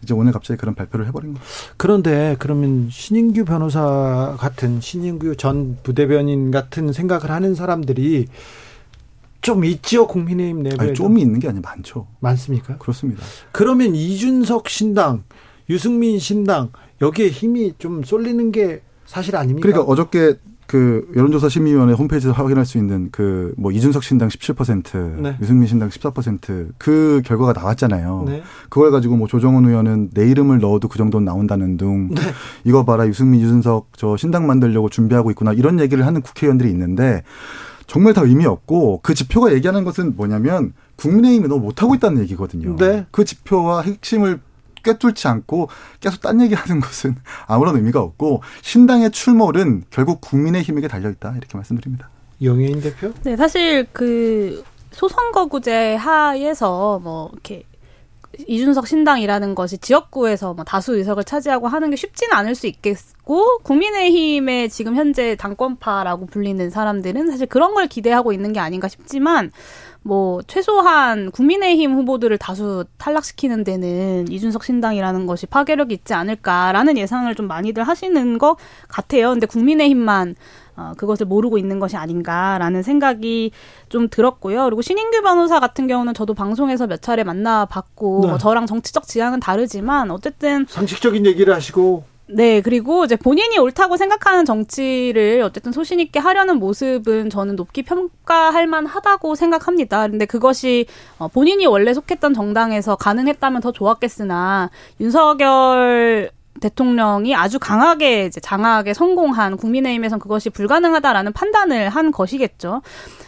이제 0.00 0.14
오늘 0.14 0.30
갑자기 0.30 0.56
그런 0.56 0.76
발표를 0.76 1.08
해버린 1.08 1.34
거죠. 1.34 1.44
그런데 1.76 2.36
그러면 2.38 2.88
신인규 2.88 3.44
변호사 3.44 4.36
같은 4.38 4.80
신인규 4.80 5.34
전 5.34 5.76
부대변인 5.82 6.52
같은 6.52 6.92
생각을 6.92 7.32
하는 7.32 7.56
사람들이 7.56 8.26
좀 9.40 9.64
있지요 9.64 10.06
국민의힘 10.06 10.62
내부에 10.62 10.92
좀 10.92 11.18
있는 11.18 11.40
게 11.40 11.48
아니라 11.48 11.68
많죠. 11.68 12.06
많습니까? 12.20 12.78
그렇습니다. 12.78 13.20
그러면 13.50 13.96
이준석 13.96 14.68
신당, 14.68 15.24
유승민 15.68 16.20
신당 16.20 16.70
여기에 17.02 17.30
힘이 17.30 17.72
좀 17.76 18.04
쏠리는 18.04 18.52
게 18.52 18.82
사실 19.04 19.34
아닙니까? 19.34 19.66
그러니까 19.66 19.90
어저께 19.90 20.36
그 20.68 21.10
여론조사 21.16 21.48
심의위원회 21.48 21.94
홈페이지에서 21.94 22.32
확인할 22.32 22.64
수 22.64 22.78
있는 22.78 23.08
그 23.10 23.48
뭐 23.56 23.72
이준석 23.72 24.02
신당 24.04 24.28
17%, 24.28 25.20
네. 25.20 25.36
유승민 25.40 25.66
신당 25.66 25.88
14%그 25.88 27.22
결과가 27.24 27.52
나왔잖아요. 27.52 28.24
네. 28.26 28.42
그걸 28.68 28.90
가지고 28.90 29.16
뭐 29.16 29.26
조정훈 29.26 29.66
의원은 29.66 30.10
내 30.12 30.28
이름을 30.28 30.60
넣어도 30.60 30.88
그 30.88 30.98
정도는 30.98 31.24
나온다는 31.24 31.76
등 31.76 32.08
네. 32.10 32.22
이거 32.64 32.84
봐라 32.84 33.06
유승민 33.06 33.40
유준석 33.40 33.88
저 33.96 34.16
신당 34.16 34.46
만들려고 34.46 34.88
준비하고 34.88 35.30
있구나 35.30 35.52
이런 35.52 35.80
얘기를 35.80 36.06
하는 36.06 36.20
국회의원들이 36.22 36.70
있는데 36.70 37.22
정말 37.86 38.12
다 38.12 38.22
의미 38.22 38.44
없고 38.44 39.00
그 39.02 39.14
지표가 39.14 39.52
얘기하는 39.54 39.84
것은 39.84 40.14
뭐냐면 40.16 40.72
국민의힘이 40.96 41.48
너무 41.48 41.62
못하고 41.62 41.94
있다는 41.94 42.22
얘기거든요. 42.22 42.76
네. 42.76 43.06
그 43.10 43.24
지표와 43.24 43.82
핵심을 43.82 44.40
꿰뚫지 44.82 45.28
않고 45.28 45.68
계속 46.00 46.20
딴 46.20 46.40
얘기하는 46.40 46.80
것은 46.80 47.16
아무런 47.46 47.76
의미가 47.76 48.00
없고 48.00 48.42
신당의 48.62 49.10
출몰은 49.10 49.84
결국 49.90 50.20
국민의힘에게 50.20 50.88
달려 50.88 51.10
있다 51.10 51.34
이렇게 51.36 51.56
말씀드립니다. 51.56 52.08
영예인 52.42 52.80
대표? 52.80 53.12
네, 53.24 53.36
사실 53.36 53.86
그 53.92 54.64
소선거구제 54.92 55.96
하에서 55.96 56.98
뭐 57.00 57.30
이렇게 57.32 57.64
이준석 58.46 58.86
신당이라는 58.86 59.54
것이 59.54 59.78
지역구에서 59.78 60.54
뭐 60.54 60.64
다수 60.64 60.94
의석을 60.94 61.24
차지하고 61.24 61.66
하는 61.66 61.90
게 61.90 61.96
쉽지는 61.96 62.34
않을 62.36 62.54
수 62.54 62.66
있겠고 62.66 63.58
국민의힘의 63.62 64.68
지금 64.68 64.94
현재 64.94 65.34
당권파라고 65.34 66.26
불리는 66.26 66.70
사람들은 66.70 67.30
사실 67.30 67.46
그런 67.46 67.74
걸 67.74 67.88
기대하고 67.88 68.32
있는 68.32 68.52
게 68.52 68.60
아닌가 68.60 68.86
싶지만 68.86 69.50
뭐 70.08 70.40
최소한 70.46 71.30
국민의힘 71.30 71.92
후보들을 71.92 72.38
다수 72.38 72.86
탈락시키는 72.96 73.62
데는 73.62 74.26
이준석 74.30 74.64
신당이라는 74.64 75.26
것이 75.26 75.44
파괴력이 75.44 75.92
있지 75.92 76.14
않을까라는 76.14 76.96
예상을 76.96 77.32
좀 77.34 77.46
많이들 77.46 77.82
하시는 77.82 78.38
것 78.38 78.56
같아요. 78.88 79.28
근데 79.28 79.46
국민의힘만 79.46 80.34
어, 80.76 80.92
그것을 80.96 81.26
모르고 81.26 81.58
있는 81.58 81.78
것이 81.78 81.98
아닌가라는 81.98 82.82
생각이 82.82 83.50
좀 83.90 84.08
들었고요. 84.08 84.64
그리고 84.64 84.80
신인규 84.80 85.20
변호사 85.20 85.60
같은 85.60 85.86
경우는 85.86 86.14
저도 86.14 86.32
방송에서 86.32 86.86
몇 86.86 87.02
차례 87.02 87.22
만나봤고 87.22 88.20
네. 88.22 88.28
뭐 88.28 88.38
저랑 88.38 88.64
정치적 88.64 89.06
지향은 89.06 89.40
다르지만 89.40 90.10
어쨌든 90.10 90.64
상식적인 90.70 91.26
얘기를 91.26 91.54
하시고 91.54 92.04
네, 92.30 92.60
그리고 92.60 93.04
이제 93.04 93.16
본인이 93.16 93.58
옳다고 93.58 93.96
생각하는 93.96 94.44
정치를 94.44 95.40
어쨌든 95.42 95.72
소신 95.72 95.98
있게 95.98 96.18
하려는 96.18 96.58
모습은 96.58 97.30
저는 97.30 97.56
높게 97.56 97.82
평가할 97.82 98.66
만하다고 98.66 99.34
생각합니다. 99.34 100.08
근데 100.08 100.26
그것이 100.26 100.86
어, 101.18 101.28
본인이 101.28 101.64
원래 101.66 101.94
속했던 101.94 102.34
정당에서 102.34 102.96
가능했다면 102.96 103.62
더 103.62 103.72
좋았겠으나 103.72 104.70
윤석열 105.00 106.30
대통령이 106.60 107.34
아주 107.34 107.58
강하게 107.58 108.26
이제 108.26 108.40
장악에 108.40 108.92
성공한 108.92 109.56
국민의힘에선 109.56 110.18
그것이 110.18 110.50
불가능하다라는 110.50 111.32
판단을 111.32 111.88
한 111.88 112.10
것이겠죠. 112.10 112.82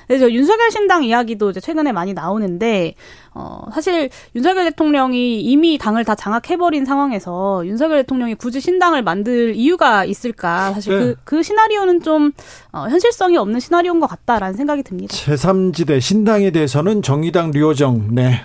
그래서 0.08 0.30
윤석열 0.30 0.70
신당 0.70 1.04
이야기도 1.04 1.50
이제 1.50 1.60
최근에 1.60 1.92
많이 1.92 2.12
나오는데 2.12 2.94
어 3.32 3.66
사실 3.72 4.10
윤석열 4.34 4.64
대통령이 4.64 5.40
이미 5.40 5.78
당을 5.78 6.04
다 6.04 6.14
장악해버린 6.14 6.84
상황에서 6.84 7.64
윤석열 7.64 7.98
대통령이 8.02 8.34
굳이 8.34 8.60
신당을 8.60 9.02
만들 9.02 9.54
이유가 9.54 10.04
있을까? 10.04 10.72
사실 10.72 10.98
네. 10.98 11.04
그, 11.04 11.16
그 11.24 11.42
시나리오는 11.42 12.02
좀 12.02 12.32
어, 12.72 12.88
현실성이 12.88 13.36
없는 13.36 13.60
시나리오인 13.60 14.00
것 14.00 14.08
같다라는 14.08 14.56
생각이 14.56 14.82
듭니다. 14.82 15.14
제3지대 15.14 16.00
신당에 16.00 16.50
대해서는 16.50 17.02
정의당 17.02 17.52
류호정 17.52 18.14
네. 18.14 18.40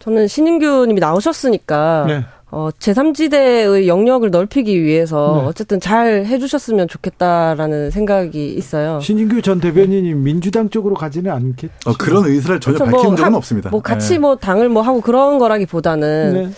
저는 0.00 0.28
신인규님이 0.28 1.00
나오셨으니까 1.00 2.04
네. 2.06 2.24
어, 2.52 2.68
제3지대의 2.78 3.86
영역을 3.86 4.30
넓히기 4.30 4.82
위해서 4.82 5.40
네. 5.40 5.46
어쨌든 5.46 5.78
잘 5.78 6.24
해주셨으면 6.26 6.88
좋겠다라는 6.88 7.90
생각이 7.90 8.54
있어요. 8.54 8.98
신인규 9.00 9.40
전 9.42 9.60
대변인이 9.60 10.14
민주당 10.14 10.68
쪽으로 10.68 10.94
가지는 10.94 11.30
않겠죠. 11.30 11.72
어, 11.86 11.92
그런 11.96 12.24
의사를 12.24 12.58
전혀 12.58 12.78
그렇죠. 12.78 12.90
밝힌 12.90 13.08
뭐, 13.08 13.16
적은 13.16 13.24
한, 13.24 13.34
없습니다. 13.36 13.70
뭐 13.70 13.80
같이 13.80 14.14
네. 14.14 14.18
뭐 14.18 14.36
당을 14.36 14.68
뭐 14.68 14.82
하고 14.82 15.00
그런 15.00 15.38
거라기보다는 15.38 16.32
네. 16.34 16.50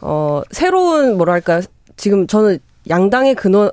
어, 0.00 0.42
새로운 0.50 1.16
뭐랄까 1.16 1.62
지금 1.96 2.26
저는 2.26 2.58
양당의 2.88 3.36
근원 3.36 3.70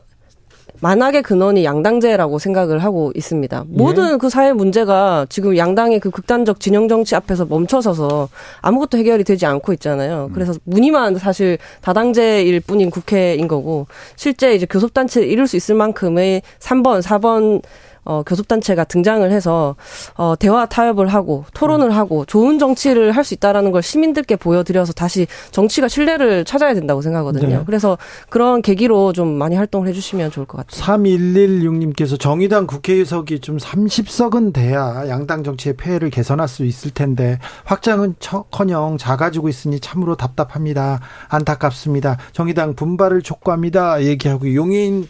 만악의 0.84 1.24
근원이 1.24 1.64
양당제라고 1.64 2.40
생각을 2.40 2.80
하고 2.80 3.14
있습니다. 3.16 3.66
예. 3.70 3.74
모든 3.74 4.18
그 4.18 4.30
사회 4.30 4.52
문제가 4.52 5.26
지금 5.30 5.56
양당의 5.56 6.02
그 6.02 6.10
극단적 6.10 6.60
진영 6.60 6.90
정치 6.90 7.16
앞에서 7.16 7.46
멈춰서서 7.46 8.28
아무것도 8.62 8.98
해결이 8.98 9.24
되지 9.24 9.46
않고 9.46 9.72
있잖아요. 9.74 10.28
음. 10.30 10.34
그래서 10.34 10.54
무늬만 10.66 11.18
사실 11.20 11.58
다당제일 11.80 12.60
뿐인 12.60 12.90
국회인 12.90 13.48
거고 13.48 13.88
실제 14.18 14.56
이제 14.56 14.66
교섭단체를 14.66 15.30
이룰 15.30 15.48
수 15.48 15.56
있을 15.56 15.74
만큼의 15.76 16.42
3번, 16.60 17.02
4번 17.02 17.62
어, 18.06 18.24
교섭단체가 18.24 18.84
등장을 18.84 19.30
해서 19.32 19.76
어, 20.16 20.36
대화 20.38 20.66
타협을 20.66 21.08
하고 21.08 21.46
토론을 21.54 21.88
음. 21.88 21.92
하고 21.92 22.26
좋은 22.26 22.60
정치를 22.60 23.12
할 23.12 23.24
수 23.24 23.34
있다라는 23.34 23.72
걸 23.72 23.82
시민들께 23.82 24.36
보여드려서 24.36 24.94
다시 24.94 25.28
정치가 25.52 25.88
신뢰를 25.88 26.46
찾아야 26.46 26.74
된다고 26.74 27.02
생각하거든요. 27.02 27.60
네. 27.60 27.64
그래서 27.66 27.98
그런 28.30 28.62
계기로 28.62 29.14
좀 29.14 29.30
많이 29.30 29.56
활동을 29.56 29.88
해주시면 29.88 30.32
좋을 30.32 30.46
것 30.46 30.58
같아요. 30.58 30.82
3116님께서 30.82 32.20
정의당 32.20 32.68
국회의석이 32.68 33.40
좀 33.40 33.58
30석은 33.58 34.54
돼야 34.54 35.08
양당 35.08 35.44
정치의 35.44 35.76
폐해를 35.78 36.10
개선할 36.10 36.48
수 36.48 36.66
있을 36.66 36.92
텐데 36.92 37.40
확장은 37.64 38.16
커녕 38.52 38.98
작아지고 38.98 39.50
있으니 39.50 39.80
참으로 39.80 40.16
답답합니다. 40.16 41.00
안타깝습니다. 41.30 42.18
정의당 42.34 42.76
분발을 42.76 43.22
촉구합니다. 43.22 44.04
얘기하고 44.04 44.54
용인 44.54 45.08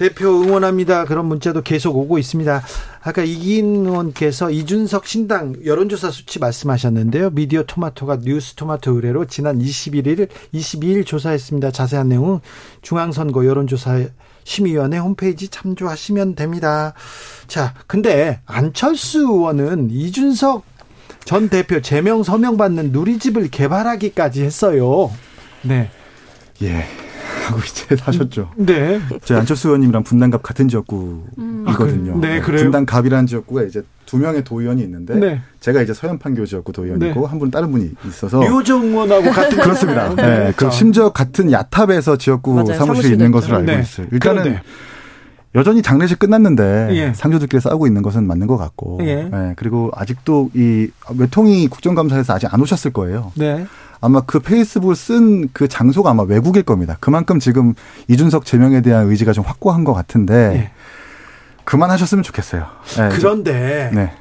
대표 0.00 0.42
응원합니다. 0.42 1.04
그런 1.04 1.26
문자도 1.26 1.60
계속 1.60 1.94
오고 1.94 2.16
있습니다. 2.16 2.62
아까 3.02 3.22
이긴 3.22 3.84
의원께서 3.84 4.50
이준석 4.50 5.06
신당 5.06 5.56
여론조사 5.62 6.10
수치 6.10 6.38
말씀하셨는데요. 6.38 7.28
미디어 7.28 7.64
토마토가 7.64 8.20
뉴스 8.22 8.54
토마토 8.54 8.92
의뢰로 8.92 9.26
지난 9.26 9.58
21일, 9.58 10.28
22일 10.54 11.04
조사했습니다. 11.04 11.72
자세한 11.72 12.08
내용은 12.08 12.40
중앙선거 12.80 13.44
여론조사 13.44 14.06
심의위원회 14.44 14.96
홈페이지 14.96 15.48
참조하시면 15.48 16.34
됩니다. 16.34 16.94
자, 17.46 17.74
근데 17.86 18.40
안철수 18.46 19.18
의원은 19.18 19.90
이준석 19.90 20.64
전 21.26 21.50
대표 21.50 21.82
제명 21.82 22.22
서명 22.22 22.56
받는 22.56 22.92
누리집을 22.92 23.50
개발하기까지 23.50 24.44
했어요. 24.44 25.10
네. 25.60 25.90
예. 26.62 26.86
하고 27.46 27.60
이제 27.66 27.96
하셨죠. 28.00 28.50
네. 28.56 29.00
제 29.24 29.34
안철수 29.34 29.68
의원님이랑 29.68 30.02
분당갑 30.04 30.42
같은 30.42 30.68
지역구이거든요. 30.68 32.12
음. 32.14 32.20
네, 32.20 32.40
그래요? 32.40 32.62
분당갑이라는 32.64 33.26
지역구가 33.26 33.62
이제 33.64 33.82
두 34.06 34.18
명의 34.18 34.42
도의원이 34.42 34.82
있는데 34.82 35.14
네. 35.14 35.40
제가 35.60 35.82
이제 35.82 35.94
서현판교 35.94 36.44
지역구 36.46 36.72
도의원이고 36.72 37.20
네. 37.20 37.26
한분 37.26 37.50
다른 37.50 37.70
분이 37.70 37.90
있어서 38.08 38.40
류호정 38.40 38.86
의원하고 38.86 39.30
같은 39.30 39.58
그렇습니다. 39.62 40.14
네. 40.14 40.52
그 40.56 40.64
자, 40.64 40.70
심지어 40.70 41.10
같은 41.10 41.52
야탑에서 41.52 42.16
지역구 42.16 42.54
맞아요. 42.54 42.74
사무실이 42.78 43.12
있는. 43.12 43.30
것으로 43.30 43.56
알고 43.56 43.66
네. 43.70 43.80
있어요. 43.80 44.06
일단은 44.12 44.42
그런데. 44.42 44.62
여전히 45.56 45.82
장례식 45.82 46.20
끝났는데 46.20 46.88
예. 46.92 47.12
상조들끼리 47.12 47.60
싸우고 47.60 47.88
있는 47.88 48.02
것은 48.02 48.24
맞는 48.24 48.46
것 48.46 48.56
같고 48.56 49.00
예. 49.02 49.24
네, 49.24 49.52
그리고 49.56 49.90
아직도 49.94 50.50
이 50.54 50.88
외통이 51.16 51.66
국정감사에서 51.66 52.34
아직 52.34 52.52
안 52.54 52.60
오셨을 52.60 52.92
거예요. 52.92 53.32
네. 53.34 53.66
아마 54.00 54.20
그 54.22 54.40
페이스북을 54.40 54.96
쓴 54.96 55.48
그 55.52 55.68
장소가 55.68 56.10
아마 56.10 56.22
외국일 56.22 56.62
겁니다. 56.62 56.96
그만큼 57.00 57.38
지금 57.38 57.74
이준석 58.08 58.44
제명에 58.44 58.80
대한 58.80 59.08
의지가 59.08 59.32
좀 59.32 59.44
확고한 59.44 59.84
것 59.84 59.92
같은데 59.94 60.34
예. 60.34 60.70
그만하셨으면 61.64 62.22
좋겠어요. 62.22 62.66
네. 62.96 63.08
그런데 63.12 63.90
네. 63.94 64.12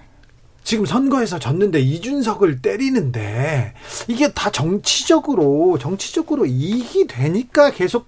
지금 0.64 0.86
선거에서 0.86 1.40
졌는데 1.40 1.80
이준석을 1.80 2.62
때리는데 2.62 3.74
이게 4.08 4.32
다 4.34 4.52
정치적으로 4.52 5.78
정치적으로 5.80 6.46
이익이 6.46 7.08
되니까 7.08 7.72
계속 7.72 8.06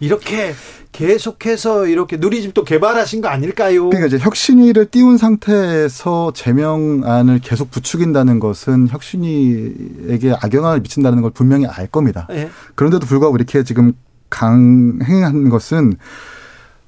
이렇게 0.00 0.54
계속해서 0.92 1.86
이렇게 1.86 2.18
누리집도 2.18 2.64
개발하신 2.64 3.22
거 3.22 3.28
아닐까요? 3.28 3.88
그러니까 3.88 4.08
이제 4.08 4.18
혁신위를 4.18 4.86
띄운 4.86 5.16
상태에서 5.16 6.32
제명안을 6.34 7.40
계속 7.40 7.70
부추긴다는 7.70 8.40
것은 8.40 8.88
혁신위에게 8.88 10.34
악영향을 10.40 10.80
미친다는 10.80 11.22
걸 11.22 11.30
분명히 11.30 11.66
알 11.66 11.86
겁니다. 11.86 12.28
예. 12.30 12.50
그런데도 12.74 13.06
불구하고 13.06 13.36
이렇게 13.36 13.64
지금 13.64 13.94
강행한 14.28 15.48
것은 15.48 15.94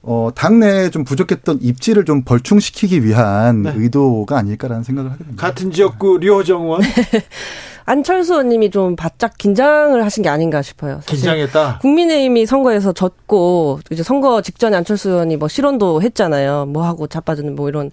어, 0.07 0.29
당내에 0.35 0.91
좀 0.91 1.03
부족했던 1.05 1.61
입지를 1.63 2.05
좀 2.05 2.25
벌충시키기 2.25 3.05
위한 3.05 3.63
네. 3.63 3.73
의도가 3.75 4.37
아닐까라는 4.37 4.85
생각을 4.85 5.11
하게 5.11 5.25
됩니다. 5.25 5.47
같은 5.47 5.71
지역구 5.71 6.19
류호정 6.19 6.63
의원 6.63 6.83
안철수 7.87 8.33
의원님이 8.35 8.71
좀 8.71 8.97
바짝 8.97 9.37
긴장을 9.37 10.03
하신 10.03 10.23
게 10.23 10.29
아닌가 10.29 10.63
싶어요. 10.63 11.01
긴장했다. 11.07 11.79
국민의힘이 11.81 12.47
선거에서 12.47 12.93
졌고 12.93 13.81
이제 13.91 14.03
선거 14.03 14.41
직전에 14.41 14.77
안철수 14.77 15.11
의원이 15.11 15.37
뭐 15.37 15.49
실언도 15.49 16.01
했잖아요. 16.01 16.67
뭐 16.67 16.85
하고 16.85 17.07
자빠지는 17.07 17.55
뭐 17.55 17.69
이런. 17.69 17.91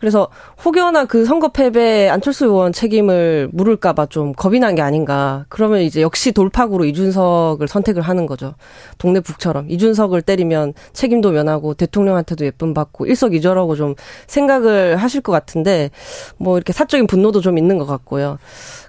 그래서 0.00 0.28
혹여나 0.64 1.04
그 1.04 1.24
선거 1.24 1.48
패배에 1.48 2.08
안철수 2.08 2.46
의원 2.46 2.72
책임을 2.72 3.50
물을까봐 3.52 4.06
좀 4.06 4.32
겁이 4.32 4.58
난 4.60 4.74
게 4.74 4.82
아닌가. 4.82 5.44
그러면 5.48 5.80
이제 5.80 6.02
역시 6.02 6.30
돌파구로 6.32 6.84
이준석을 6.84 7.68
선택을 7.68 8.02
하는 8.02 8.26
거죠. 8.26 8.54
동네 8.98 9.20
북처럼 9.20 9.70
이준석을 9.70 10.20
때리면 10.22 10.74
책임도 10.92 11.30
면하고 11.30 11.74
대통령한테도 11.74 12.44
예쁨 12.44 12.74
받고 12.74 13.06
일석이조라고 13.06 13.76
좀 13.76 13.94
생각을 14.26 14.96
하실 14.96 15.20
것 15.22 15.32
같은데 15.32 15.90
뭐 16.36 16.56
이렇게 16.58 16.72
사적인 16.72 17.06
분노도 17.06 17.40
좀 17.40 17.56
있는 17.56 17.78
것 17.78 17.86
같고요. 17.86 18.38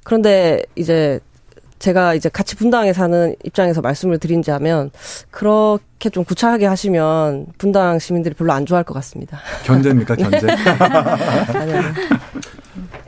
그런데 0.10 0.64
이제 0.76 1.20
제가 1.78 2.16
이제 2.16 2.30
같이 2.30 2.56
분당에 2.56 2.94
사는 2.94 3.36
입장에서 3.44 3.80
말씀을 3.82 4.18
드린 4.18 4.42
자면 4.42 4.90
그렇게 5.30 6.10
좀 6.10 6.24
구차하게 6.24 6.66
하시면 6.66 7.46
분당 7.60 8.00
시민들이 8.00 8.34
별로 8.34 8.52
안 8.52 8.66
좋아할 8.66 8.84
것 8.84 8.96
같습니다. 8.96 9.40
견제입니까, 9.66 10.16
견제? 10.18 10.48
아니요. 11.54 11.82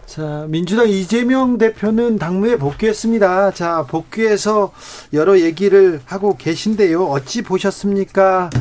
자, 0.05 0.45
민주당 0.47 0.87
이재명 0.87 1.57
대표는 1.57 2.19
당무에 2.19 2.57
복귀했습니다. 2.57 3.51
자, 3.53 3.83
복귀해서 3.87 4.71
여러 5.11 5.39
얘기를 5.39 6.01
하고 6.05 6.37
계신데요. 6.37 7.05
어찌 7.07 7.41
보셨습니까? 7.41 8.51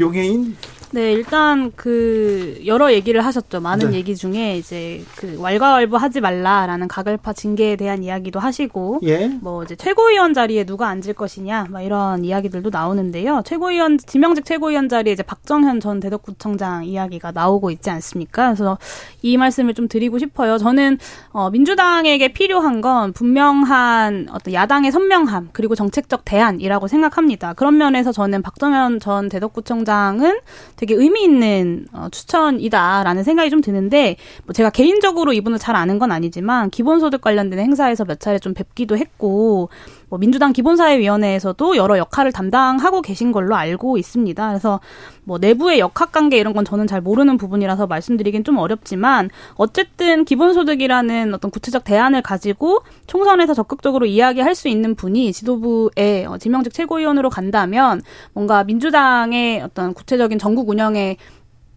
용해인? 0.00 0.56
네, 0.90 1.12
일단 1.12 1.70
그 1.76 2.62
여러 2.64 2.90
얘기를 2.92 3.22
하셨죠. 3.22 3.60
많은 3.60 3.90
네. 3.90 3.98
얘기 3.98 4.16
중에 4.16 4.56
이제 4.56 5.04
그 5.16 5.36
왈가왈부 5.38 5.96
하지 5.96 6.22
말라라는 6.22 6.88
가ገል파 6.88 7.34
징계에 7.34 7.76
대한 7.76 8.02
이야기도 8.02 8.40
하시고 8.40 9.00
예. 9.02 9.28
뭐 9.28 9.62
이제 9.64 9.76
최고위원 9.76 10.32
자리에 10.32 10.64
누가 10.64 10.88
앉을 10.88 11.12
것이냐 11.12 11.66
막 11.68 11.82
이런 11.82 12.24
이야기들도 12.24 12.70
나오는데요. 12.70 13.42
최고위원 13.44 13.98
지명직 13.98 14.46
최고위원 14.46 14.88
자리에 14.88 15.12
이제 15.12 15.22
박정현 15.22 15.80
전 15.80 16.00
대덕구청장 16.00 16.86
이야기가 16.86 17.32
나오고 17.32 17.70
있지 17.70 17.90
않습니까? 17.90 18.46
그래서 18.46 18.78
이 19.20 19.36
말씀을 19.36 19.74
좀 19.74 19.88
드리고 19.88 20.18
싶어요. 20.18 20.56
저는 20.56 20.98
어 21.32 21.50
민주당에게 21.50 22.28
필요한 22.28 22.80
건 22.80 23.12
분명한 23.12 24.28
어떤 24.32 24.54
야당의 24.54 24.90
선명함 24.90 25.50
그리고 25.52 25.74
정책적 25.74 26.24
대안이라고 26.24 26.88
생각합니다. 26.88 27.52
그런 27.52 27.76
면에서 27.76 28.10
저는 28.10 28.40
박정현 28.40 29.00
전 29.00 29.28
대덕구청장은 29.28 30.38
되게 30.78 30.94
의미 30.94 31.24
있는 31.24 31.86
어, 31.92 32.06
추천이다라는 32.10 33.24
생각이 33.24 33.50
좀 33.50 33.60
드는데 33.60 34.16
뭐 34.46 34.52
제가 34.52 34.70
개인적으로 34.70 35.32
이분을 35.32 35.58
잘 35.58 35.74
아는 35.74 35.98
건 35.98 36.12
아니지만 36.12 36.70
기본소득 36.70 37.20
관련된 37.20 37.58
행사에서 37.58 38.04
몇 38.04 38.20
차례 38.20 38.38
좀 38.38 38.54
뵙기도 38.54 38.96
했고 38.96 39.70
뭐 40.08 40.18
민주당 40.18 40.52
기본사회위원회에서도 40.52 41.76
여러 41.76 41.98
역할을 41.98 42.32
담당하고 42.32 43.02
계신 43.02 43.32
걸로 43.32 43.56
알고 43.56 43.98
있습니다. 43.98 44.48
그래서 44.48 44.80
뭐 45.24 45.38
내부의 45.38 45.78
역학관계 45.80 46.38
이런 46.38 46.52
건 46.54 46.64
저는 46.64 46.86
잘 46.86 47.00
모르는 47.00 47.36
부분이라서 47.36 47.86
말씀드리긴 47.86 48.44
좀 48.44 48.58
어렵지만 48.58 49.30
어쨌든 49.54 50.24
기본소득이라는 50.24 51.34
어떤 51.34 51.50
구체적 51.50 51.84
대안을 51.84 52.22
가지고 52.22 52.82
총선에서 53.06 53.54
적극적으로 53.54 54.06
이야기할 54.06 54.54
수 54.54 54.68
있는 54.68 54.94
분이 54.94 55.32
지도부의 55.32 56.26
어, 56.26 56.38
지명직 56.38 56.72
최고위원으로 56.72 57.30
간다면 57.30 58.02
뭔가 58.32 58.64
민주당의 58.64 59.60
어떤 59.62 59.94
구체적인 59.94 60.38
전국 60.38 60.68
운영에 60.68 61.16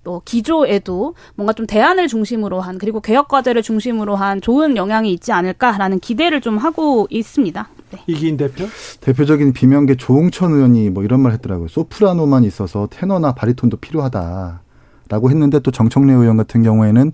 또 0.03 0.21
기조에도 0.25 1.15
뭔가 1.36 1.53
좀 1.53 1.67
대안을 1.67 2.07
중심으로 2.07 2.61
한 2.61 2.77
그리고 2.77 3.01
개혁 3.01 3.27
과제를 3.27 3.61
중심으로 3.61 4.15
한 4.15 4.41
좋은 4.41 4.75
영향이 4.75 5.11
있지 5.13 5.32
않을까라는 5.32 5.99
기대를 5.99 6.41
좀 6.41 6.57
하고 6.57 7.07
있습니다. 7.09 7.69
네. 7.91 7.99
이기인 8.07 8.37
대표? 8.37 8.65
대표적인 9.01 9.53
비명계 9.53 9.95
조홍천 9.95 10.53
의원이 10.53 10.89
뭐 10.89 11.03
이런 11.03 11.19
말 11.19 11.33
했더라고요. 11.33 11.67
소프라노만 11.67 12.43
있어서 12.43 12.87
테너나 12.89 13.33
바리톤도 13.33 13.77
필요하다라고 13.77 15.29
했는데 15.29 15.59
또 15.59 15.71
정청래 15.71 16.13
의원 16.13 16.37
같은 16.37 16.63
경우에는 16.63 17.11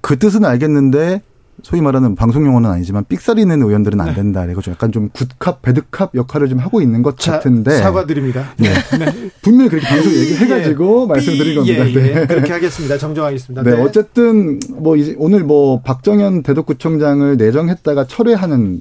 그 0.00 0.18
뜻은 0.18 0.44
알겠는데 0.44 1.22
소위 1.64 1.80
말하는 1.80 2.14
방송 2.14 2.46
용어는 2.46 2.70
아니지만 2.70 3.04
삑사리 3.08 3.46
내는 3.46 3.66
의원들은 3.66 3.98
안 3.98 4.08
네. 4.08 4.14
된다. 4.14 4.44
이거 4.44 4.60
좀 4.60 4.72
약간 4.74 4.92
좀 4.92 5.08
굿캅 5.08 5.62
배드캅 5.62 6.10
역할을 6.14 6.50
좀 6.50 6.58
하고 6.58 6.82
있는 6.82 7.02
것 7.02 7.18
자, 7.18 7.32
같은데 7.32 7.78
사과드립니다. 7.78 8.52
네. 8.58 8.68
분명히 9.40 9.70
그렇게 9.70 9.88
방송 9.88 10.12
얘기해가지고 10.12 11.06
말씀드린 11.06 11.54
겁니다. 11.56 11.88
예, 11.88 11.94
예. 11.94 12.14
네. 12.14 12.26
그렇게 12.26 12.52
하겠습니다. 12.52 12.98
정정하겠습니다. 12.98 13.62
네, 13.62 13.72
어쨌든 13.80 14.60
뭐 14.76 14.96
이제 14.96 15.14
오늘 15.18 15.42
뭐 15.42 15.80
박정현 15.80 16.42
대덕구청장을 16.42 17.38
내정했다가 17.38 18.06
철회하는 18.08 18.80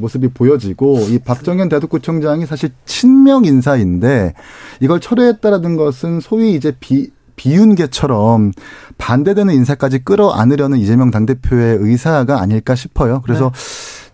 모습이 0.00 0.28
보여지고 0.28 1.06
이 1.08 1.20
박정현 1.20 1.68
대덕구청장이 1.68 2.44
사실 2.44 2.70
친명 2.86 3.44
인사인데 3.44 4.34
이걸 4.80 4.98
철회했다라는 5.00 5.76
것은 5.76 6.18
소위 6.18 6.54
이제 6.54 6.74
비 6.80 7.10
비윤계처럼 7.36 8.52
반대되는 8.98 9.54
인사까지 9.54 10.00
끌어안으려는 10.00 10.78
이재명 10.78 11.10
당대표의 11.10 11.78
의사가 11.80 12.40
아닐까 12.40 12.74
싶어요. 12.74 13.22
그래서 13.24 13.52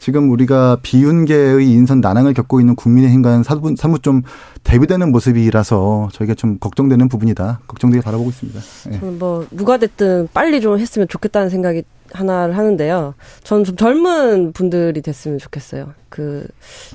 지금 0.03 0.31
우리가 0.33 0.79
비윤계의 0.83 1.65
인선 1.71 2.01
난항을 2.01 2.35
겪고 2.35 2.59
있는 2.59 2.75
국민의힘과는 2.75 3.45
사무, 3.45 3.77
사무 3.77 4.01
좀 4.01 4.23
대비되는 4.65 5.13
모습이라서 5.13 6.09
저희가 6.13 6.35
좀 6.35 6.59
걱정되는 6.59 7.09
부분이다. 7.09 7.61
걱정되게 7.69 8.03
바라보고 8.03 8.31
있습니다. 8.31 8.61
네. 8.91 8.99
저는 8.99 9.19
뭐 9.21 9.47
누가 9.53 9.77
됐든 9.77 10.29
빨리 10.35 10.61
좀 10.61 10.77
했으면 10.77 11.07
좋겠다는 11.07 11.51
생각이 11.51 11.85
하나를 12.13 12.57
하는데요. 12.59 13.15
저는 13.45 13.63
좀 13.63 13.77
젊은 13.77 14.53
분들이 14.53 15.01
됐으면 15.03 15.39
좋겠어요. 15.39 15.95
그 16.09 16.49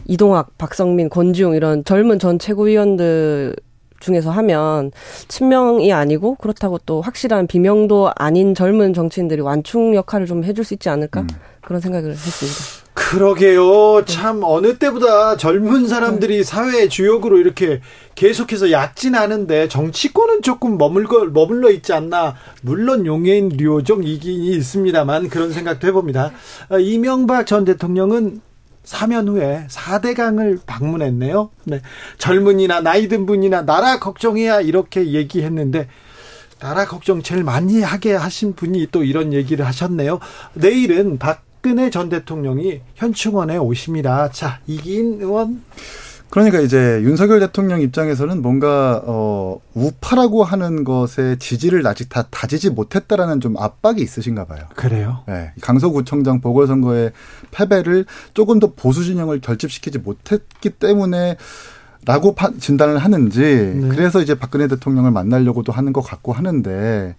이동학, 0.06 0.58
박성민, 0.58 1.10
권지용 1.10 1.56
이런 1.56 1.86
젊은 1.86 2.20
전 2.20 2.38
최고위원들 2.38 3.56
중에서 4.00 4.32
하면 4.32 4.91
친명이 5.28 5.91
아니고 5.93 6.36
그렇다고 6.36 6.80
또 6.86 7.02
확실한 7.02 7.48
비명도 7.48 8.12
아닌 8.16 8.56
젊은 8.56 8.93
정치인들이 8.93 9.41
완충 9.41 9.95
역할을 9.95 10.26
좀 10.26 10.43
해줄 10.43 10.64
수 10.64 10.74
있지 10.74 10.89
않을까 10.89 11.22
음. 11.22 11.28
그런 11.62 11.82
생각을 11.82 12.12
했습니다. 12.12 12.88
그러게요. 12.93 14.06
참 14.06 14.41
어느 14.43 14.80
때보다 14.80 15.38
젊은 15.38 15.88
사람들이 15.88 16.43
사회의 16.43 16.89
주역으로 16.89 17.38
이렇게 17.38 17.80
계속해서 18.16 18.72
약진하는데 18.72 19.68
정치권은 19.68 20.41
조금 20.41 20.78
머물러 20.78 21.26
머물러 21.26 21.70
있지 21.70 21.93
않나. 21.93 22.36
물론 22.62 23.06
용해인 23.06 23.50
류호정 23.50 24.04
이긴이 24.04 24.48
있습니다만 24.48 25.30
그런 25.30 25.54
생각도 25.54 25.88
해봅니다. 25.88 26.32
아, 26.70 26.80
이명박 26.80 27.45
전 27.45 27.66
대통령은 27.66 28.41
사면 28.88 29.28
후에 29.28 29.68
4대강을 29.68 30.62
방문했네요. 30.66 31.50
네. 31.66 31.82
젊은이나 32.20 32.80
나이 32.80 33.10
든 33.10 33.26
분이나 33.26 33.64
나라 33.64 34.00
걱정해야 34.00 34.62
이렇게 34.62 35.12
얘기했는데 35.12 35.90
나라 36.62 36.86
걱정 36.86 37.22
제일 37.22 37.44
많이 37.44 37.82
하게 37.82 38.14
하신 38.14 38.56
분이 38.56 38.88
또 38.94 39.04
이런 39.04 39.34
얘기를 39.34 39.66
하셨네요. 39.66 40.20
내일은 40.54 41.20
박근혜 41.20 41.90
전 41.90 42.08
대통령이 42.08 42.80
현충원에 42.96 43.58
오십니다. 43.58 44.32
자, 44.32 44.62
이기인 44.68 45.18
의원. 45.20 45.64
그러니까 46.30 46.60
이제 46.60 47.02
윤석열 47.04 47.40
대통령 47.40 47.82
입장에서는 47.82 48.42
뭔가 48.42 49.02
어 49.06 49.60
우파라고 49.74 50.44
하는 50.44 50.84
것에 50.84 51.38
지지를 51.40 51.86
아직 51.88 52.10
다 52.10 52.24
다지지 52.30 52.72
못했다라는 52.72 53.40
좀 53.40 53.58
압박이 53.58 54.02
있으신가 54.02 54.46
봐요. 54.46 54.66
그래요? 54.76 55.24
네. 55.28 55.54
강서구청장 55.62 56.42
보궐선거의 56.42 57.12
패배를 57.52 58.06
조금 58.34 58.60
더 58.60 58.74
보수 58.74 59.04
진영을 59.06 59.40
결집시키지 59.40 60.00
못했기 60.00 60.72
때문에 60.72 61.38
라고 62.06 62.36
진단을 62.60 63.00
하는지 63.00 63.42
네. 63.42 63.88
그래서 63.90 64.22
이제 64.22 64.36
박근혜 64.36 64.68
대통령을 64.68 65.12
만나려고도 65.12 65.74
하는 65.74 65.92
것 65.92 66.02
같고 66.02 66.32
하는데 66.32 67.16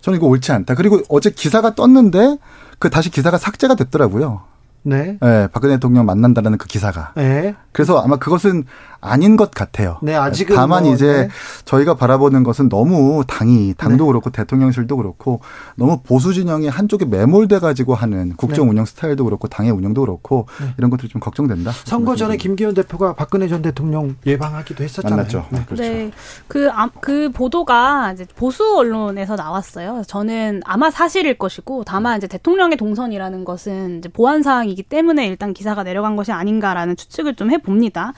저는 0.00 0.18
이거 0.18 0.26
옳지 0.26 0.50
않다. 0.52 0.74
그리고 0.74 1.00
어제 1.08 1.30
기사가 1.30 1.74
떴는데 1.74 2.38
그 2.78 2.90
다시 2.90 3.10
기사가 3.10 3.38
삭제가 3.38 3.76
됐더라고요. 3.76 4.51
네. 4.82 5.18
네. 5.20 5.48
박근혜 5.52 5.74
대통령 5.74 6.06
만난다는 6.06 6.58
그 6.58 6.66
기사가. 6.66 7.12
네. 7.16 7.54
그래서 7.72 7.98
아마 8.00 8.16
그것은 8.16 8.64
아닌 9.00 9.36
것 9.36 9.50
같아요. 9.50 9.98
네, 10.00 10.14
아직은 10.14 10.54
다만 10.54 10.84
뭐, 10.84 10.94
이제 10.94 11.06
네. 11.06 11.28
저희가 11.64 11.94
바라보는 11.94 12.44
것은 12.44 12.68
너무 12.68 13.24
당이 13.26 13.74
당도 13.76 14.04
네. 14.04 14.06
그렇고 14.06 14.30
대통령실도 14.30 14.96
그렇고 14.96 15.40
너무 15.74 16.00
보수 16.02 16.32
진영이 16.32 16.68
한쪽에 16.68 17.04
매몰돼 17.04 17.58
가지고 17.58 17.96
하는 17.96 18.36
국정 18.36 18.66
네. 18.66 18.70
운영 18.70 18.84
스타일도 18.84 19.24
그렇고 19.24 19.48
당의 19.48 19.72
운영도 19.72 20.02
그렇고 20.02 20.46
네. 20.60 20.72
이런 20.78 20.88
것들이 20.90 21.08
좀 21.08 21.20
걱정된다. 21.20 21.72
선거 21.84 22.14
전에 22.14 22.36
김기현 22.36 22.74
대표가 22.74 23.14
박근혜 23.14 23.48
전 23.48 23.60
대통령 23.60 24.14
예방하기도 24.24 24.84
했었잖아요. 24.84 25.16
만났죠. 25.16 25.46
네. 25.50 25.64
그렇죠. 25.66 25.82
네. 25.82 26.10
그, 26.46 26.70
아, 26.70 26.88
그 27.00 27.30
보도가 27.32 28.12
이제 28.12 28.24
보수 28.36 28.76
언론에서 28.76 29.34
나왔어요. 29.34 30.02
저는 30.06 30.60
아마 30.64 30.92
사실일 30.92 31.38
것이고 31.38 31.82
다만 31.84 32.18
이제 32.18 32.28
대통령의 32.28 32.76
동선이라는 32.76 33.44
것은 33.44 33.98
이제 33.98 34.08
보안 34.08 34.44
사항이 34.44 34.70
기 34.74 34.82
때문에 34.82 35.26
일단 35.26 35.54
기사가 35.54 35.82
내려간 35.82 36.16
것이 36.16 36.32
아닌가라는 36.32 36.96
추측을 36.96 37.34
좀 37.34 37.50
해봅니다. 37.50 38.12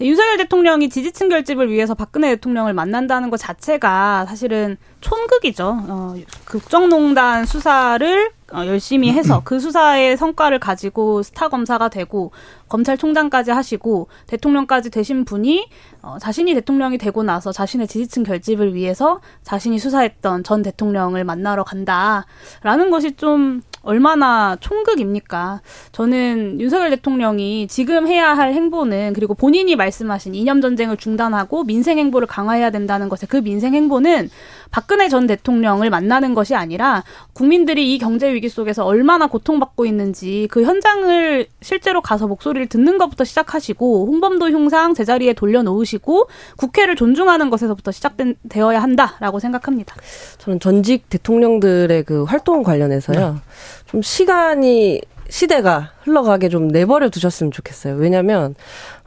윤석열 0.00 0.36
대통령이 0.36 0.88
지지층 0.88 1.28
결집을 1.28 1.70
위해서 1.70 1.94
박근혜 1.94 2.30
대통령을 2.30 2.72
만난다는 2.72 3.30
것 3.30 3.36
자체가 3.36 4.26
사실은 4.26 4.76
촌극이죠. 5.00 5.84
어, 5.88 6.14
국정농단 6.46 7.44
수사를 7.44 8.30
어, 8.52 8.66
열심히 8.66 9.12
해서 9.12 9.42
그 9.44 9.60
수사의 9.60 10.16
성과를 10.16 10.58
가지고 10.58 11.22
스타 11.22 11.48
검사가 11.48 11.88
되고 11.88 12.32
검찰총장까지 12.68 13.50
하시고 13.50 14.08
대통령까지 14.26 14.90
되신 14.90 15.24
분이 15.24 15.68
어, 16.02 16.18
자신이 16.18 16.52
대통령이 16.54 16.98
되고 16.98 17.22
나서 17.22 17.52
자신의 17.52 17.86
지지층 17.86 18.24
결집을 18.24 18.74
위해서 18.74 19.20
자신이 19.42 19.78
수사했던 19.78 20.44
전 20.44 20.62
대통령을 20.62 21.24
만나러 21.24 21.64
간다라는 21.64 22.90
것이 22.90 23.12
좀 23.16 23.62
얼마나 23.82 24.56
총극입니까? 24.60 25.60
저는 25.92 26.60
윤석열 26.60 26.90
대통령이 26.90 27.66
지금 27.68 28.06
해야 28.06 28.34
할 28.34 28.54
행보는 28.54 29.12
그리고 29.12 29.34
본인이 29.34 29.76
말씀하신 29.76 30.34
이념 30.34 30.60
전쟁을 30.60 30.96
중단하고 30.96 31.64
민생 31.64 31.98
행보를 31.98 32.26
강화해야 32.26 32.70
된다는 32.70 33.08
것에 33.08 33.26
그 33.26 33.42
민생 33.42 33.74
행보는 33.74 34.30
박근혜 34.72 35.08
전 35.08 35.28
대통령을 35.28 35.90
만나는 35.90 36.34
것이 36.34 36.56
아니라 36.56 37.04
국민들이 37.34 37.94
이 37.94 37.98
경제 37.98 38.32
위기 38.32 38.48
속에서 38.48 38.84
얼마나 38.84 39.28
고통받고 39.28 39.86
있는지 39.86 40.48
그 40.50 40.64
현장을 40.64 41.46
실제로 41.60 42.00
가서 42.00 42.26
목소리를 42.26 42.66
듣는 42.66 42.98
것부터 42.98 43.22
시작하시고 43.24 44.06
홍범도 44.06 44.50
흉상 44.50 44.94
제자리에 44.94 45.34
돌려놓으시고 45.34 46.28
국회를 46.56 46.96
존중하는 46.96 47.50
것에서부터 47.50 47.92
시작되어야 47.92 48.82
한다라고 48.82 49.38
생각합니다. 49.38 49.94
저는 50.38 50.58
전직 50.58 51.08
대통령들의 51.10 52.02
그 52.04 52.24
활동 52.24 52.62
관련해서요. 52.62 53.34
네. 53.34 53.40
좀 53.86 54.00
시간이 54.00 55.02
시대가 55.32 55.92
흘러가게 56.02 56.50
좀 56.50 56.68
내버려 56.68 57.08
두셨으면 57.08 57.52
좋겠어요. 57.52 57.94
왜냐면, 57.94 58.54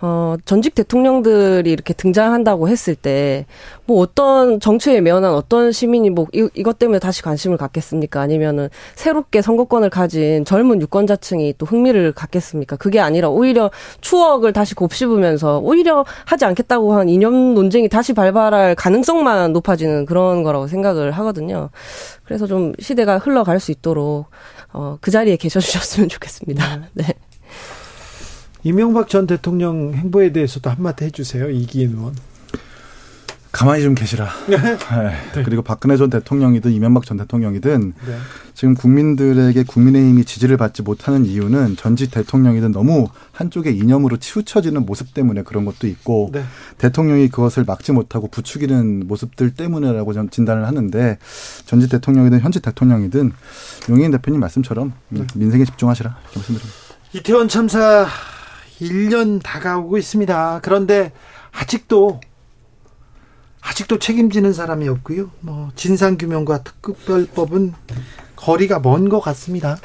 어, 0.01 0.37
전직 0.43 0.73
대통령들이 0.73 1.71
이렇게 1.71 1.93
등장한다고 1.93 2.67
했을 2.67 2.95
때, 2.95 3.45
뭐 3.85 3.99
어떤 3.99 4.59
정치에 4.59 5.01
매어난 5.01 5.35
어떤 5.35 5.71
시민이 5.71 6.09
뭐 6.09 6.25
이, 6.33 6.49
이것 6.55 6.79
때문에 6.79 6.97
다시 6.97 7.21
관심을 7.21 7.57
갖겠습니까? 7.57 8.21
아니면은 8.21 8.69
새롭게 8.95 9.43
선거권을 9.43 9.91
가진 9.91 10.45
젊은 10.45 10.81
유권자층이 10.81 11.53
또 11.59 11.67
흥미를 11.67 12.11
갖겠습니까? 12.11 12.77
그게 12.77 12.99
아니라 12.99 13.29
오히려 13.29 13.69
추억을 14.01 14.51
다시 14.51 14.73
곱씹으면서 14.73 15.59
오히려 15.59 16.05
하지 16.25 16.45
않겠다고 16.45 16.95
한 16.95 17.07
이념 17.07 17.53
논쟁이 17.53 17.87
다시 17.87 18.13
발발할 18.13 18.73
가능성만 18.73 19.53
높아지는 19.53 20.07
그런 20.07 20.41
거라고 20.41 20.65
생각을 20.65 21.11
하거든요. 21.11 21.69
그래서 22.23 22.47
좀 22.47 22.73
시대가 22.79 23.19
흘러갈 23.19 23.59
수 23.59 23.69
있도록 23.69 24.25
어, 24.75 24.97
그 24.99 25.09
자리에 25.09 25.37
계셔 25.37 25.61
주셨으면 25.61 26.09
좋겠습니다. 26.09 26.89
네. 26.93 27.13
이명박 28.63 29.07
전 29.07 29.25
대통령 29.25 29.93
행보에 29.93 30.33
대해서도 30.33 30.69
한마디 30.69 31.05
해주세요. 31.05 31.49
이기인 31.49 31.91
의원. 31.91 32.15
가만히 33.55 33.83
좀 33.83 33.95
계시라. 33.95 34.29
네. 34.47 34.57
네. 34.57 35.43
그리고 35.43 35.61
박근혜 35.61 35.95
전 35.95 36.09
대통령이든 36.09 36.73
이명박 36.73 37.05
전 37.05 37.15
대통령이든 37.15 37.93
네. 38.05 38.17
지금 38.53 38.75
국민들에게 38.75 39.63
국민의힘이 39.63 40.25
지지를 40.25 40.57
받지 40.57 40.81
못하는 40.81 41.25
이유는 41.25 41.77
전직 41.77 42.11
대통령이든 42.11 42.73
너무 42.73 43.07
한쪽의 43.31 43.77
이념으로 43.77 44.17
치우쳐지는 44.17 44.85
모습 44.85 45.13
때문에 45.13 45.43
그런 45.43 45.63
것도 45.63 45.87
있고 45.87 46.31
네. 46.33 46.43
대통령이 46.79 47.29
그것을 47.29 47.63
막지 47.63 47.93
못하고 47.93 48.27
부추기는 48.27 49.07
모습들 49.07 49.53
때문이라고 49.53 50.11
전 50.11 50.29
진단을 50.29 50.67
하는데 50.67 51.17
전직 51.65 51.89
대통령이든 51.89 52.41
현직 52.41 52.61
대통령이든 52.61 53.31
용인 53.89 54.11
대표님 54.11 54.41
말씀처럼 54.41 54.91
네. 55.07 55.25
민생에 55.33 55.63
집중하시라 55.63 56.17
이렇게 56.23 56.39
말씀드립니다. 56.39 56.75
이태원 57.13 57.47
참사 57.47 58.05
1년 58.81 59.39
다가오고 59.41 59.97
있습니다. 59.97 60.59
그런데 60.61 61.13
아직도 61.53 62.19
아직도 63.69 63.99
책임지는 63.99 64.53
사람이 64.53 64.87
없고요. 64.87 65.31
뭐 65.41 65.69
진상 65.75 66.17
규명과 66.17 66.63
특급별법은 66.63 67.73
거리가 68.35 68.79
먼 68.79 69.09
것 69.09 69.19
같습니다. 69.21 69.77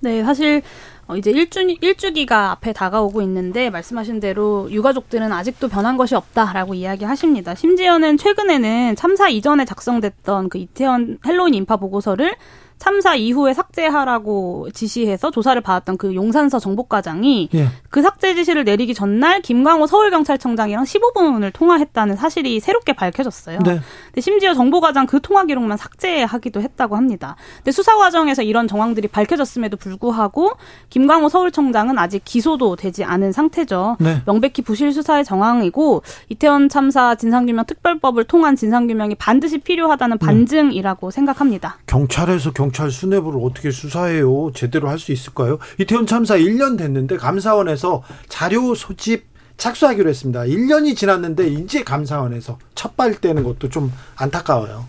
네, 0.00 0.22
사실 0.22 0.62
어, 1.08 1.16
이제 1.16 1.30
일주 1.30 1.60
일주기가 1.80 2.52
앞에 2.52 2.72
다가오고 2.72 3.22
있는데 3.22 3.70
말씀하신 3.70 4.20
대로 4.20 4.70
유가족들은 4.70 5.32
아직도 5.32 5.68
변한 5.68 5.96
것이 5.96 6.14
없다라고 6.14 6.74
이야기하십니다. 6.74 7.54
심지어는 7.54 8.18
최근에는 8.18 8.96
참사 8.96 9.28
이전에 9.28 9.64
작성됐던 9.64 10.48
그 10.48 10.58
이태원 10.58 11.18
헬로윈 11.26 11.54
인파 11.54 11.76
보고서를 11.76 12.36
참사 12.82 13.14
이후에 13.14 13.54
삭제하라고 13.54 14.66
지시해서 14.74 15.30
조사를 15.30 15.62
받았던 15.62 15.98
그 15.98 16.16
용산서 16.16 16.58
정보과장이 16.58 17.50
예. 17.54 17.68
그 17.90 18.02
삭제 18.02 18.34
지시를 18.34 18.64
내리기 18.64 18.92
전날 18.92 19.40
김광호 19.40 19.86
서울경찰청장이랑 19.86 20.82
15분을 20.82 21.52
통화했다는 21.52 22.16
사실이 22.16 22.58
새롭게 22.58 22.92
밝혀졌어요. 22.94 23.60
네. 23.60 23.78
근데 24.06 24.20
심지어 24.20 24.52
정보과장 24.52 25.06
그 25.06 25.20
통화 25.20 25.44
기록만 25.44 25.76
삭제하기도 25.76 26.60
했다고 26.60 26.96
합니다. 26.96 27.36
근데 27.58 27.70
수사 27.70 27.96
과정에서 27.96 28.42
이런 28.42 28.66
정황들이 28.66 29.06
밝혀졌음에도 29.06 29.76
불구하고 29.76 30.50
김광호 30.90 31.28
서울청장은 31.28 31.98
아직 31.98 32.22
기소도 32.24 32.74
되지 32.74 33.04
않은 33.04 33.30
상태죠. 33.30 33.96
네. 34.00 34.22
명백히 34.26 34.60
부실 34.62 34.92
수사의 34.92 35.24
정황이고 35.24 36.02
이태원 36.30 36.68
참사 36.68 37.14
진상규명 37.14 37.64
특별법을 37.66 38.24
통한 38.24 38.56
진상규명이 38.56 39.14
반드시 39.14 39.58
필요하다는 39.58 40.18
네. 40.18 40.26
반증이라고 40.26 41.12
생각합니다. 41.12 41.76
경찰에서 41.86 42.50
경 42.50 42.71
경찰 42.72 42.90
수뇌부를 42.90 43.38
어떻게 43.44 43.70
수사해요? 43.70 44.50
제대로 44.54 44.88
할 44.88 44.98
수 45.02 45.12
있을까요? 45.12 45.58
이태원 45.78 46.06
참사 46.06 46.36
1년 46.36 46.78
됐는데 46.78 47.16
감사원에서 47.16 48.02
자료 48.28 48.74
소집 48.74 49.24
착수하기로 49.56 50.08
했습니다. 50.08 50.42
1년이 50.42 50.96
지났는데 50.96 51.48
이제 51.48 51.82
감사원에서 51.82 52.58
첫발 52.76 53.20
떼는 53.20 53.42
것도 53.42 53.68
좀 53.68 53.92
안타까워요. 54.16 54.86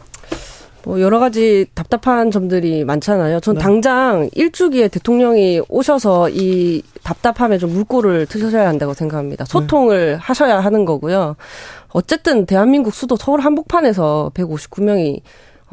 뭐 0.86 1.02
여러 1.02 1.18
가지 1.18 1.66
답답한 1.74 2.30
점들이 2.30 2.86
많잖아요. 2.86 3.40
전 3.40 3.56
네. 3.56 3.62
당장 3.62 4.30
일주기에 4.34 4.90
대통령이 4.90 5.62
오셔서 5.68 6.30
이 6.30 6.84
답답함에 7.04 7.58
좀 7.58 7.72
물꼬를 7.74 8.28
트셔야 8.28 8.68
한다고 8.68 8.94
생각합니다. 8.94 9.46
소통을 9.46 10.12
네. 10.12 10.18
하셔야 10.22 10.60
하는 10.60 10.86
거고요. 10.86 11.36
어쨌든 11.90 12.46
대한민국 12.46 12.94
수도 12.94 13.16
서울 13.16 13.40
한복판에서 13.40 14.32
159명이 14.36 15.22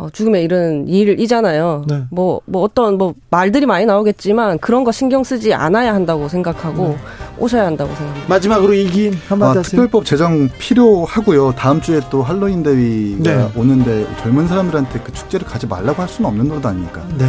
어, 0.01 0.09
죽음에 0.11 0.43
이른 0.43 0.89
일이잖아요. 0.89 1.85
네. 1.87 2.05
뭐, 2.11 2.41
뭐 2.47 2.63
어떤 2.63 2.97
뭐 2.97 3.13
말들이 3.29 3.67
많이 3.67 3.85
나오겠지만 3.85 4.59
그런 4.59 4.83
거 4.83 4.93
신경 4.93 5.23
쓰지 5.23 5.53
않아야 5.53 5.93
한다고 5.93 6.27
생각하고 6.27 6.89
네. 6.89 6.99
오셔야 7.39 7.67
한다고 7.67 7.95
생각합니다. 7.95 8.29
마지막으로 8.29 8.73
이긴 8.73 9.13
한마디 9.29 9.59
아, 9.59 9.61
하세요. 9.61 9.63
특별법 9.63 10.07
제정 10.07 10.49
필요하고요. 10.59 11.53
다음 11.53 11.83
주에 11.83 12.01
또 12.09 12.23
할로윈 12.23 12.63
대위가 12.63 13.23
네. 13.23 13.51
오는데 13.55 14.07
젊은 14.23 14.49
사람들한테 14.49 15.01
그 15.01 15.13
축제를 15.13 15.47
가지 15.47 15.67
말라고 15.67 16.01
할 16.01 16.09
수는 16.09 16.31
없는 16.31 16.49
노릇 16.49 16.65
아닙니까? 16.65 17.03
네. 17.19 17.27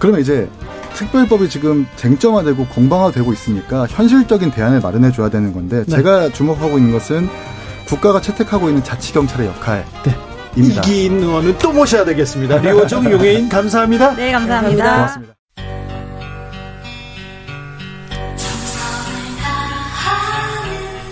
그러면 0.00 0.20
이제 0.20 0.48
특별법이 0.94 1.48
지금 1.48 1.86
쟁점화되고 1.94 2.66
공방화되고 2.66 3.32
있으니까 3.32 3.86
현실적인 3.86 4.50
대안을 4.50 4.80
마련해 4.80 5.12
줘야 5.12 5.28
되는 5.28 5.52
건데 5.52 5.84
네. 5.86 5.96
제가 5.96 6.30
주목하고 6.30 6.78
있는 6.78 6.92
것은 6.92 7.28
국가가 7.86 8.20
채택하고 8.20 8.68
있는 8.68 8.82
자치경찰의 8.82 9.46
역할 9.46 9.84
입니다. 10.56 10.82
이긴 10.82 11.22
의원은 11.22 11.58
또 11.58 11.72
모셔야 11.72 12.04
되겠습니다. 12.04 12.58
류호정 12.58 13.10
용해인 13.10 13.48
감사합니다. 13.48 14.14
네, 14.14 14.32
감사합니다. 14.32 14.94
고맙습니다. 14.94 15.34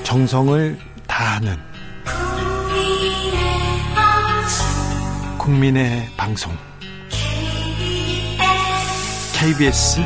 정성을 0.03 0.79
다하는 1.07 1.57
국민의 5.39 6.09
방송 6.17 6.53
KBS 9.35 10.01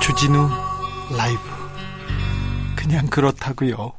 주진우 0.00 0.48
라이브 1.16 1.40
그냥 2.74 3.06
그렇다고요. 3.08 3.92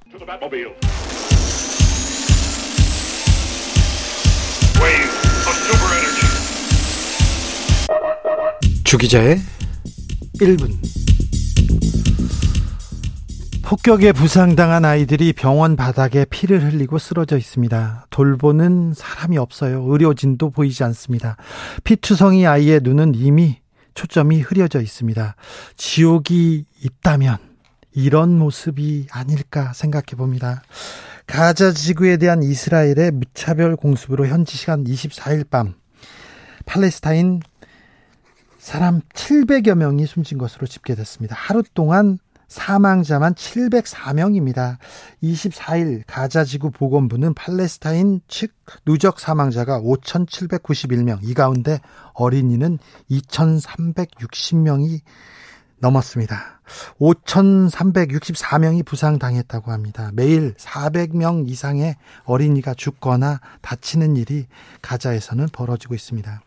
주기자의 8.84 9.40
1분 10.40 10.72
폭격에 13.64 14.12
부상당한 14.12 14.86
아이들이 14.86 15.34
병원 15.34 15.76
바닥에 15.76 16.26
피를 16.26 16.64
흘리고 16.64 17.00
쓰러져 17.00 17.38
있습니다. 17.38 18.06
돌보는 18.12 18.94
사람이 18.94 19.40
없어요. 19.40 19.84
의료진도 19.88 20.52
보이지 20.52 20.84
않습니다. 20.84 21.38
피투성이 21.84 22.46
아이의 22.46 22.82
눈은 22.84 23.16
이미 23.16 23.62
초점이 23.96 24.42
흐려져 24.42 24.80
있습니다. 24.80 25.36
지옥이 25.76 26.66
있다면 26.84 27.38
이런 27.94 28.38
모습이 28.38 29.08
아닐까 29.12 29.74
생각해 29.74 30.18
봅니다. 30.18 30.62
가자 31.28 31.72
지구에 31.72 32.18
대한 32.18 32.44
이스라엘의 32.44 33.12
무차별 33.12 33.76
공습으로 33.76 34.28
현지 34.28 34.58
시간 34.58 34.84
24일 34.84 35.50
밤 35.50 35.74
팔레스타인 36.66 37.42
사람 38.58 39.02
700여 39.14 39.76
명이 39.76 40.06
숨진 40.06 40.38
것으로 40.38 40.68
집계됐습니다. 40.68 41.36
하루 41.36 41.64
동안 41.74 42.20
사망자만 42.48 43.34
704명입니다. 43.34 44.78
24일 45.24 46.04
가자 46.06 46.44
지구 46.44 46.70
보건부는 46.72 47.34
팔레스타인 47.34 48.22
측 48.28 48.54
누적 48.86 49.20
사망자가 49.20 49.82
5,791명, 49.82 51.20
이 51.24 51.34
가운데 51.34 51.80
어린이는 52.14 52.78
2,360명이 53.10 55.00
넘었습니다. 55.80 56.53
5,364명이 57.00 58.86
부상당했다고 58.86 59.72
합니다. 59.72 60.12
매일 60.14 60.54
400명 60.56 61.50
이상의 61.50 61.96
어린이가 62.26 62.74
죽거나 62.74 63.42
다치는 63.62 64.16
일이 64.18 64.46
가자에서는 64.82 65.50
벌어지고 65.52 65.96
있습니다. 65.96 66.42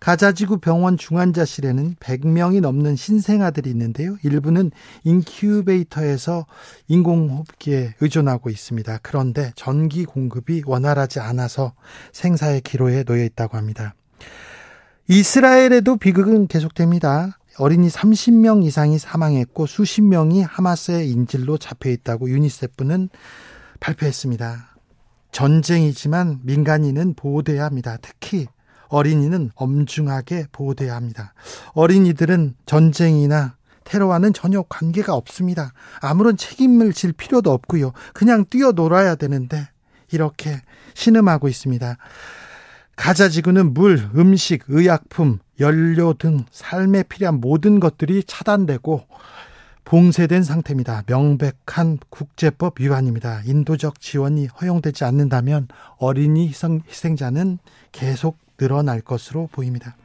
가자지구 0.00 0.58
병원 0.58 0.96
중환자실에는 0.96 1.96
100명이 2.00 2.60
넘는 2.60 2.96
신생아들이 2.96 3.70
있는데요. 3.70 4.16
일부는 4.22 4.70
인큐베이터에서 5.04 6.46
인공호흡기에 6.88 7.94
의존하고 8.00 8.50
있습니다. 8.50 8.98
그런데 9.02 9.52
전기 9.56 10.04
공급이 10.04 10.62
원활하지 10.66 11.20
않아서 11.20 11.74
생사의 12.12 12.62
기로에 12.62 13.04
놓여 13.04 13.24
있다고 13.24 13.56
합니다. 13.56 13.94
이스라엘에도 15.08 15.96
비극은 15.96 16.46
계속됩니다. 16.46 17.39
어린이 17.60 17.88
30명 17.88 18.64
이상이 18.64 18.98
사망했고 18.98 19.66
수십 19.66 20.00
명이 20.00 20.42
하마스의 20.42 21.10
인질로 21.10 21.58
잡혀 21.58 21.90
있다고 21.90 22.30
유니세프는 22.30 23.10
발표했습니다. 23.80 24.76
전쟁이지만 25.30 26.40
민간인은 26.42 27.12
보호돼야 27.16 27.66
합니다. 27.66 27.98
특히 28.00 28.46
어린이는 28.88 29.50
엄중하게 29.54 30.46
보호돼야 30.52 30.96
합니다. 30.96 31.34
어린이들은 31.74 32.54
전쟁이나 32.64 33.56
테러와는 33.84 34.32
전혀 34.32 34.62
관계가 34.62 35.14
없습니다. 35.14 35.74
아무런 36.00 36.38
책임을 36.38 36.94
질 36.94 37.12
필요도 37.12 37.52
없고요. 37.52 37.92
그냥 38.14 38.46
뛰어놀아야 38.48 39.16
되는데 39.16 39.68
이렇게 40.10 40.62
신음하고 40.94 41.46
있습니다. 41.46 41.98
가자 43.00 43.30
지구는 43.30 43.72
물, 43.72 44.10
음식, 44.14 44.64
의약품, 44.68 45.38
연료 45.58 46.12
등 46.12 46.44
삶에 46.50 47.04
필요한 47.04 47.40
모든 47.40 47.80
것들이 47.80 48.22
차단되고 48.26 49.06
봉쇄된 49.86 50.42
상태입니다. 50.42 51.04
명백한 51.06 51.96
국제법 52.10 52.78
위반입니다. 52.78 53.40
인도적 53.46 54.02
지원이 54.02 54.48
허용되지 54.48 55.04
않는다면 55.04 55.68
어린이 55.96 56.48
희생, 56.48 56.82
희생자는 56.86 57.58
계속 57.90 58.36
늘어날 58.58 59.00
것으로 59.00 59.48
보입니다. 59.50 59.96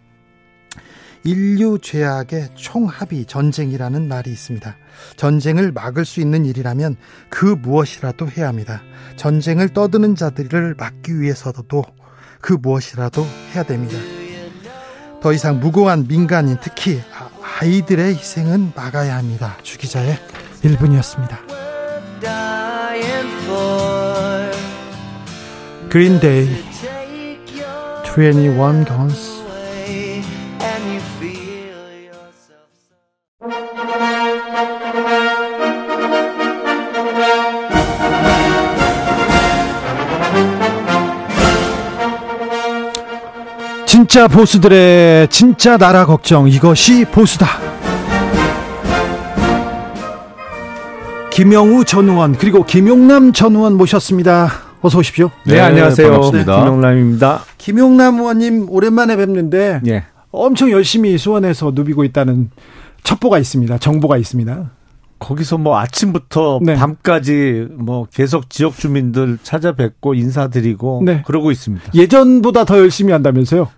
인류 1.26 1.80
죄악의 1.82 2.56
총합이 2.56 3.26
전쟁이라는 3.26 4.08
말이 4.08 4.32
있습니다. 4.32 4.74
전쟁을 5.18 5.74
막을 5.74 6.06
수 6.06 6.22
있는 6.22 6.46
일이라면 6.46 6.96
그 7.28 7.46
무엇이라도 7.46 8.30
해야 8.30 8.48
합니다. 8.48 8.82
전쟁을 9.18 9.74
떠드는 9.74 10.16
자들을 10.16 10.76
막기 10.78 11.20
위해서도 11.20 11.84
그 12.46 12.54
무엇이라도 12.54 13.26
해야 13.56 13.64
됩니다. 13.64 13.98
더 15.20 15.34
이상 15.34 15.60
무고한 15.60 16.06
민간인 16.08 16.58
특히 16.62 17.02
아이들의 17.60 18.14
희생은 18.14 18.74
막아야 18.76 19.18
합니다. 19.18 19.58
주기자의 19.64 20.20
1분이었습니다. 20.62 21.40
그린데이 25.90 26.64
21 28.04 28.86
Guns 28.86 29.35
진짜 43.96 44.28
보수들의 44.28 45.30
진짜 45.30 45.78
나라 45.78 46.06
걱정 46.06 46.50
이것이 46.50 47.06
보수다. 47.06 47.48
김영우 51.32 51.86
전 51.86 52.10
의원 52.10 52.34
그리고 52.34 52.66
김용남 52.66 53.32
전 53.32 53.56
의원 53.56 53.78
모셨습니다. 53.78 54.50
어서 54.82 55.00
오십시오. 55.00 55.32
네, 55.46 55.62
안녕하세요. 55.62 56.12
반갑습니다. 56.12 56.60
김영남입니다. 56.60 57.44
김용남 57.58 58.20
의원님 58.20 58.68
오랜만에 58.70 59.16
뵙는데 59.16 59.80
예. 59.88 60.04
엄청 60.30 60.72
열심히 60.72 61.18
수원에서 61.18 61.72
누비고 61.74 62.04
있다는 62.04 62.52
첩보가 63.06 63.40
있습니다. 63.40 63.78
정보가 63.78 64.18
있습니다. 64.18 64.72
거기서 65.20 65.58
뭐 65.58 65.80
아침부터 65.80 66.60
네. 66.62 66.76
밤까지 66.76 67.70
뭐 67.72 68.08
계속 68.14 68.50
지역 68.50 68.78
주민들 68.78 69.38
찾아뵙고 69.42 70.16
인사드리고 70.16 71.04
네. 71.06 71.24
그러고 71.26 71.50
있습니다. 71.50 71.92
예전보다 71.96 72.66
더 72.66 72.78
열심히 72.78 73.14
한다면서요? 73.14 73.70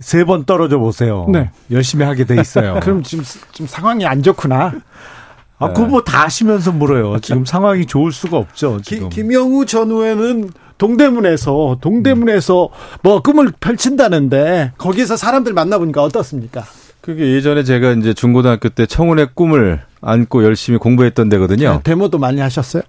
세 0.00 0.24
번 0.24 0.44
떨어져 0.44 0.78
보세요. 0.78 1.26
네. 1.28 1.50
열심히 1.70 2.04
하게 2.04 2.24
돼 2.24 2.38
있어요. 2.40 2.80
그럼 2.84 3.02
지금 3.02 3.24
좀 3.52 3.66
상황이 3.66 4.04
안 4.06 4.22
좋구나. 4.22 4.74
아, 5.58 5.68
그거 5.72 5.86
뭐 5.86 6.00
다 6.02 6.24
하시면서 6.24 6.70
물어요. 6.72 7.18
지금 7.20 7.44
상황이 7.46 7.86
좋을 7.86 8.12
수가 8.12 8.36
없죠. 8.36 8.76
기, 8.78 8.96
지금. 8.96 9.08
김영우 9.08 9.64
전 9.66 9.90
의원은 9.90 10.50
동대문에서 10.76 11.78
동대문에서 11.80 12.68
뭐 13.02 13.22
꿈을 13.22 13.52
펼친다는데 13.58 14.72
거기에서 14.76 15.16
사람들 15.16 15.54
만나보니까 15.54 16.02
어떻습니까? 16.02 16.64
그게 17.00 17.32
예전에 17.34 17.62
제가 17.64 17.92
이제 17.92 18.12
중고등학교 18.12 18.68
때 18.68 18.84
청운의 18.84 19.28
꿈을 19.34 19.80
안고 20.02 20.44
열심히 20.44 20.78
공부했던 20.78 21.28
데거든요. 21.30 21.80
데모도 21.84 22.18
많이 22.18 22.40
하셨어요? 22.40 22.82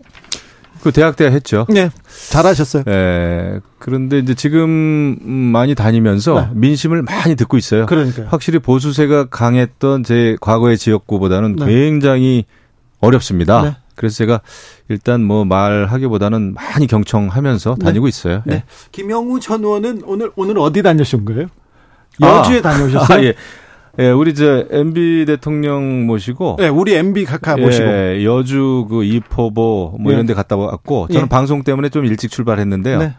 그 0.88 0.93
대학 0.93 1.17
때 1.17 1.25
했죠. 1.25 1.65
네, 1.67 1.89
잘하셨어요. 2.29 2.83
예. 2.88 3.59
그런데 3.77 4.19
이제 4.19 4.33
지금 4.33 5.17
음, 5.21 5.31
많이 5.51 5.75
다니면서 5.75 6.33
네. 6.39 6.49
민심을 6.53 7.01
많이 7.01 7.35
듣고 7.35 7.57
있어요. 7.57 7.85
그러니까요. 7.88 8.27
확실히 8.29 8.59
보수세가 8.59 9.25
강했던 9.25 10.03
제 10.03 10.38
과거의 10.39 10.77
지역구보다는 10.77 11.57
네. 11.57 11.65
굉장히 11.65 12.45
어렵습니다. 13.01 13.61
네. 13.63 13.75
그래서 13.95 14.15
제가 14.15 14.39
일단 14.88 15.23
뭐 15.23 15.43
말하기보다는 15.43 16.53
많이 16.53 16.88
경청하면서 16.88 17.75
다니고 17.75 18.07
있어요. 18.07 18.43
네. 18.45 18.55
예. 18.55 18.63
김영우 18.93 19.41
전 19.41 19.65
의원은 19.65 20.03
오늘 20.05 20.31
오늘 20.38 20.57
어디 20.57 20.83
다녀오신 20.83 21.25
거예요? 21.25 21.47
여주에 22.21 22.59
아. 22.59 22.61
다녀오셨어요? 22.61 23.19
아, 23.19 23.23
예. 23.25 23.33
예, 23.99 24.09
우리 24.09 24.33
저 24.35 24.65
MB 24.69 25.25
대통령 25.25 26.05
모시고 26.05 26.57
네, 26.59 26.67
우리 26.67 26.93
MB 26.95 27.25
각하 27.25 27.55
모시고. 27.57 27.85
예, 27.87 28.23
여주 28.25 28.85
그 28.89 29.03
이포보 29.03 29.97
뭐 29.99 30.11
예. 30.11 30.15
이런 30.15 30.25
데 30.27 30.33
갔다 30.33 30.55
왔고 30.55 31.07
저는 31.07 31.23
예. 31.25 31.29
방송 31.29 31.63
때문에 31.63 31.89
좀 31.89 32.05
일찍 32.05 32.29
출발했는데요. 32.31 32.99
네. 32.99 33.15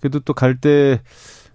그래도 0.00 0.20
또 0.20 0.32
갈 0.34 0.56
때 0.60 1.00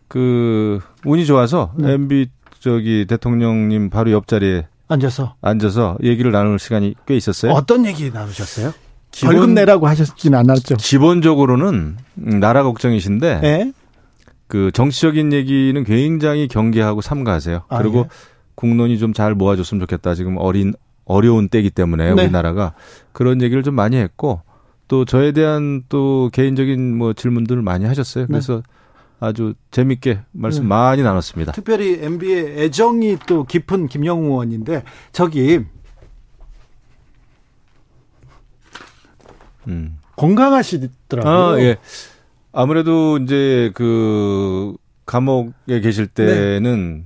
그 0.07 0.79
운이 1.05 1.25
좋아서 1.25 1.71
네. 1.75 1.93
MB 1.93 2.27
저기 2.59 3.05
대통령님 3.07 3.89
바로 3.89 4.11
옆자리에 4.11 4.67
앉아서 4.87 5.35
앉아서 5.41 5.97
얘기를 6.01 6.31
나눌 6.31 6.59
시간이 6.59 6.95
꽤 7.05 7.15
있었어요. 7.17 7.51
어떤 7.51 7.85
얘기 7.85 8.09
나누셨어요? 8.11 8.73
기본- 9.11 9.35
벌금 9.35 9.53
내라고 9.53 9.87
하셨진 9.87 10.33
않았죠. 10.33 10.75
기본적으로는 10.77 11.97
음, 12.25 12.39
나라 12.39 12.63
걱정이신데 12.63 13.39
네. 13.41 13.73
그 14.47 14.71
정치적인 14.73 15.33
얘기는 15.33 15.83
굉장히 15.83 16.47
경계하고 16.47 17.01
삼가하세요. 17.01 17.63
아, 17.67 17.77
그리고 17.79 17.99
예. 17.99 18.03
국론이 18.57 18.97
좀 18.97 19.13
잘 19.13 19.35
모아줬으면 19.35 19.79
좋겠다. 19.81 20.15
지금 20.15 20.37
어린 20.37 20.73
어려운 21.05 21.47
때이기 21.47 21.69
때문에 21.69 22.13
네. 22.15 22.23
우리나라가 22.23 22.73
그런 23.13 23.41
얘기를 23.41 23.61
좀 23.63 23.75
많이 23.75 23.95
했고 23.97 24.41
또 24.87 25.05
저에 25.05 25.31
대한 25.31 25.83
또 25.89 26.29
개인적인 26.33 26.97
뭐 26.97 27.13
질문들을 27.13 27.61
많이 27.61 27.85
하셨어요. 27.85 28.25
그래서 28.27 28.63
아주 29.19 29.53
재밌게 29.71 30.21
말씀 30.31 30.63
네. 30.63 30.69
많이 30.69 31.03
나눴습니다. 31.03 31.51
특별히 31.51 31.99
MB의 32.01 32.63
애정이 32.63 33.17
또 33.27 33.43
깊은 33.43 33.87
김영우 33.87 34.25
의원인데 34.25 34.83
저기 35.11 35.61
음. 39.67 39.99
건강하시더라고요. 40.15 41.33
아, 41.33 41.59
예. 41.61 41.77
아무래도 42.51 43.17
이제 43.17 43.71
그 43.75 44.75
감옥에 45.05 45.79
계실 45.81 46.07
때는 46.07 47.05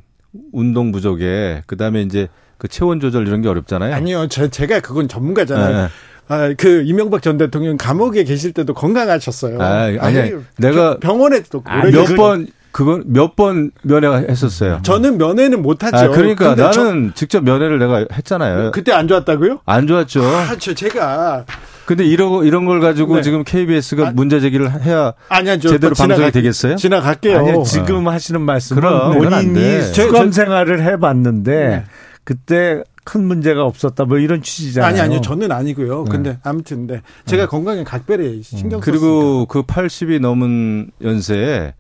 운동 0.52 0.92
부족에 0.92 1.64
그다음에 1.68 2.02
이제 2.02 2.28
그 2.58 2.68
체온 2.68 3.00
조절 3.00 3.28
이런 3.28 3.42
게 3.42 3.50
어렵잖아요. 3.50 3.94
아니요, 3.94 4.28
저, 4.30 4.48
제가 4.48 4.80
그건 4.82 5.08
전문가잖아요. 5.08 5.76
예, 5.76 5.80
예. 5.84 5.88
아, 6.28 6.54
그 6.58 6.84
이명박 6.86 7.22
전 7.22 7.38
대통령 7.38 7.76
감옥에 7.78 8.24
계실 8.24 8.54
때도 8.54 8.74
건강하셨어요. 8.74 9.62
아, 9.62 9.84
아니, 9.84 10.00
아니, 10.00 10.32
내가 10.58 10.98
병원에도 11.00 11.62
아, 11.66 11.80
오래 11.82 11.92
몇 11.92 12.02
계실- 12.02 12.16
번 12.18 12.48
그건 12.72 13.04
몇 13.08 13.36
번 13.36 13.72
면회했었어요. 13.84 14.80
저는 14.84 15.18
면회는 15.18 15.62
못 15.62 15.84
하죠. 15.84 15.98
아, 15.98 16.08
그러니까 16.08 16.56
근데 16.56 16.72
저- 16.72 16.84
나는 16.86 17.12
직접 17.16 17.44
면회를 17.44 17.80
내가 17.80 18.06
했잖아요. 18.14 18.72
그때 18.72 18.94
안 18.94 19.10
좋았다고요? 19.10 19.60
안 19.66 19.88
좋았죠. 19.88 20.24
아, 20.24 20.56
저 20.58 20.74
제가 20.74 21.46
근데 21.86 22.06
이런 22.06 22.46
이런 22.46 22.66
걸 22.66 22.80
가지고 22.80 23.16
네. 23.18 23.22
지금 23.22 23.44
KBS가 23.44 24.08
아, 24.10 24.12
문제 24.12 24.40
제기를 24.40 24.84
해야 24.84 25.14
아니야, 25.30 25.58
저 25.58 25.70
제대로 25.70 25.94
지나가- 25.94 26.08
방송이 26.10 26.32
되겠어요? 26.32 26.76
지나갈게요. 26.76 27.38
아니 27.40 27.64
지금 27.66 28.08
하시는 28.08 28.40
말씀은 28.42 28.82
그럼, 28.82 29.18
본인이 29.18 29.54
돼. 29.54 29.82
수감 29.82 30.32
생활을 30.32 30.84
해봤는데 30.84 31.52
네. 31.68 31.84
그때 32.24 32.84
큰 33.04 33.24
문제가 33.26 33.64
없었다 33.64 34.06
뭐 34.06 34.20
이런 34.20 34.42
취지잖아요. 34.44 34.88
아니 34.90 35.00
아니요, 35.02 35.22
저는 35.22 35.52
아니고요. 35.52 36.04
네. 36.06 36.12
근데 36.12 36.38
아무튼 36.44 36.86
네. 36.88 37.02
제가 37.26 37.48
건강에 37.48 37.84
각별히 37.84 38.44
신경 38.44 38.80
썼으니까. 38.80 38.86
그리고 38.86 39.46
그 39.48 39.64
80이 39.64 40.20
넘은 40.22 40.92
연세에 41.02 41.74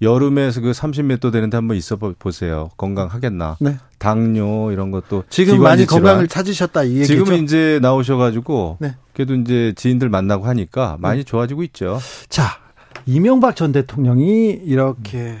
여름에서 0.00 0.60
그 0.60 0.70
30몇 0.70 1.18
도 1.18 1.32
되는데 1.32 1.56
한번 1.56 1.76
있어 1.76 1.96
보- 1.96 2.14
보세요. 2.16 2.68
건강하겠나? 2.76 3.56
네. 3.58 3.76
당뇨 3.98 4.70
이런 4.70 4.92
것도 4.92 5.24
지금 5.28 5.60
많이 5.60 5.84
질환. 5.88 6.02
건강을 6.04 6.28
찾으셨다 6.28 6.84
이 6.84 6.98
얘기죠. 6.98 7.06
지금은 7.14 7.42
이제 7.42 7.80
나오셔 7.82 8.16
가지고 8.16 8.76
네. 8.78 8.94
그래도 9.18 9.34
이제 9.34 9.72
지인들 9.74 10.08
만나고 10.10 10.46
하니까 10.46 10.96
많이 11.00 11.24
좋아지고 11.24 11.64
있죠. 11.64 11.98
자, 12.28 12.60
이명박 13.04 13.56
전 13.56 13.72
대통령이 13.72 14.50
이렇게 14.64 15.38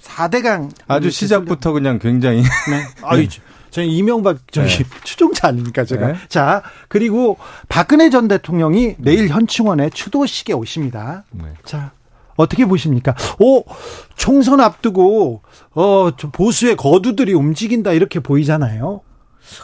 4대강 0.00 0.70
아주 0.86 1.10
시작부터 1.10 1.72
그냥 1.72 1.98
굉장히 1.98 2.42
네. 2.42 2.84
아유, 3.02 3.26
저는 3.70 3.88
이명박 3.88 4.38
저기 4.52 4.68
네. 4.68 4.84
추종자 5.02 5.48
아닙니까 5.48 5.84
제가. 5.84 6.06
네. 6.06 6.14
자, 6.28 6.62
그리고 6.86 7.36
박근혜 7.68 8.10
전 8.10 8.28
대통령이 8.28 8.94
내일 8.98 9.26
현충원에 9.26 9.90
추도식에 9.90 10.52
오십니다. 10.52 11.24
네. 11.32 11.46
자, 11.64 11.90
어떻게 12.36 12.64
보십니까? 12.64 13.16
오, 13.40 13.64
총선 14.14 14.60
앞두고 14.60 15.42
어, 15.72 16.10
저 16.16 16.30
보수의 16.30 16.76
거두들이 16.76 17.32
움직인다 17.32 17.90
이렇게 17.90 18.20
보이잖아요. 18.20 19.00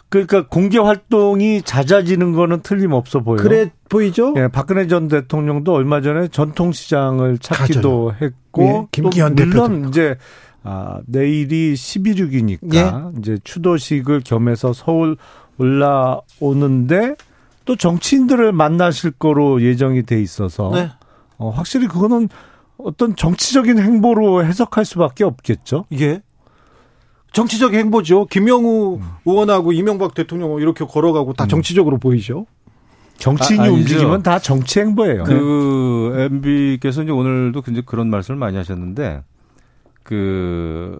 그러니까 0.08 0.46
공개 0.46 0.78
활동이 0.78 1.62
잦아지는 1.62 2.32
거는 2.32 2.60
틀림없어 2.62 3.20
보여요. 3.20 3.42
그래 3.42 3.70
보이죠? 3.88 4.34
예, 4.36 4.48
박근혜 4.48 4.86
전 4.86 5.08
대통령도 5.08 5.72
얼마 5.72 6.00
전에 6.00 6.28
전통시장을 6.28 7.38
찾기도 7.38 8.14
했고 8.20 8.62
예, 8.62 8.86
김기현 8.92 9.34
또 9.34 9.44
물론 9.44 9.70
대표도. 9.70 9.88
이제 9.88 10.16
아, 10.62 11.00
내일이 11.06 11.74
11.6이니까 11.74 12.74
예. 12.74 13.18
이제 13.18 13.38
추도식을 13.42 14.20
겸해서 14.24 14.72
서울 14.72 15.16
올라오는데 15.58 17.16
또 17.64 17.76
정치인들을 17.76 18.52
만나실 18.52 19.12
거로 19.12 19.62
예정이 19.62 20.04
돼 20.04 20.20
있어서 20.20 20.70
네. 20.74 20.90
어, 21.38 21.50
확실히 21.50 21.86
그거는 21.86 22.28
어떤 22.78 23.14
정치적인 23.14 23.78
행보로 23.78 24.44
해석할 24.44 24.84
수밖에 24.84 25.24
없겠죠. 25.24 25.84
이게 25.90 26.22
정치적 27.32 27.74
행보죠. 27.74 28.26
김영우 28.26 28.96
음. 28.96 29.08
의원하고 29.24 29.72
이명박 29.72 30.14
대통령 30.14 30.58
이렇게 30.60 30.84
걸어가고 30.84 31.34
다 31.34 31.46
정치적으로 31.46 31.98
보이죠. 31.98 32.46
정치인이 33.18 33.66
아. 33.66 33.70
움직이면 33.70 34.22
다 34.22 34.38
정치 34.38 34.80
행보예요. 34.80 35.24
그 35.24 36.28
MB께서 36.30 37.02
이제 37.02 37.12
오늘도 37.12 37.62
이제 37.70 37.82
그런 37.84 38.08
말씀을 38.08 38.38
많이 38.38 38.56
하셨는데 38.56 39.22
그 40.02 40.98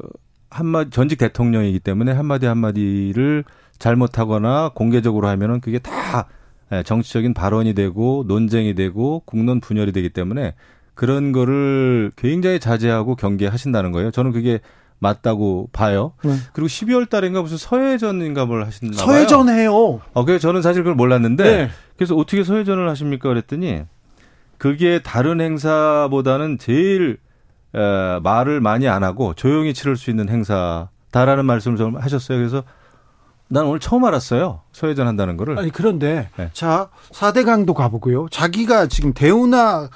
한마디 0.51 0.91
전직 0.91 1.18
대통령이기 1.18 1.81
때문에 1.81 2.12
한마디 2.12 2.47
한마디를 2.47 3.45
잘못하거나 3.78 4.72
공개적으로 4.74 5.28
하면은 5.28 5.61
그게 5.61 5.78
다 5.78 6.28
예, 6.72 6.83
정치적인 6.85 7.35
발언이 7.35 7.74
되고 7.74 8.24
논쟁이 8.28 8.74
되고 8.74 9.22
국론 9.24 9.61
분열이 9.61 9.93
되기 9.93 10.11
때문에 10.11 10.55
그런 10.95 11.33
거를 11.33 12.12
굉장히 12.16 12.61
자제하고 12.61 13.16
경계하신다는 13.16 13.91
거예요. 13.91 14.11
저는 14.11 14.33
그게 14.33 14.61
맞다고 15.01 15.68
봐요. 15.72 16.12
네. 16.22 16.34
그리고 16.53 16.68
12월 16.68 17.09
달인가 17.09 17.42
무슨 17.42 17.57
서해전인가 17.57 18.46
뭘 18.46 18.64
하셨나 18.64 18.96
봐요. 18.96 19.07
서해전 19.07 19.48
해요. 19.48 20.01
어, 20.12 20.24
그래서 20.24 20.40
저는 20.40 20.62
사실 20.62 20.82
그걸 20.82 20.94
몰랐는데 20.94 21.42
네. 21.42 21.70
그래서 21.96 22.14
어떻게 22.14 22.44
서해전을 22.44 22.88
하십니까 22.88 23.28
그랬더니 23.28 23.82
그게 24.59 25.01
다른 25.03 25.40
행사보다는 25.40 26.59
제일 26.59 27.18
에, 27.74 28.20
말을 28.22 28.61
많이 28.61 28.88
안 28.88 29.03
하고 29.03 29.32
조용히 29.34 29.72
치를 29.74 29.96
수 29.96 30.11
있는 30.11 30.28
행사다라는 30.28 31.46
말씀을 31.46 31.76
좀 31.78 31.96
하셨어요. 31.96 32.38
그래서 32.38 32.62
난 33.48 33.64
오늘 33.64 33.80
처음 33.80 34.05
알았어요. 34.05 34.61
서해전 34.72 35.07
한다는 35.07 35.36
거를. 35.36 35.59
아니 35.59 35.70
그런데 35.70 36.28
네. 36.36 36.51
자 36.53 36.88
4대강도 37.12 37.74
가보고요. 37.74 38.28
자기가 38.30 38.86
지금 38.86 39.12
대우나 39.14 39.88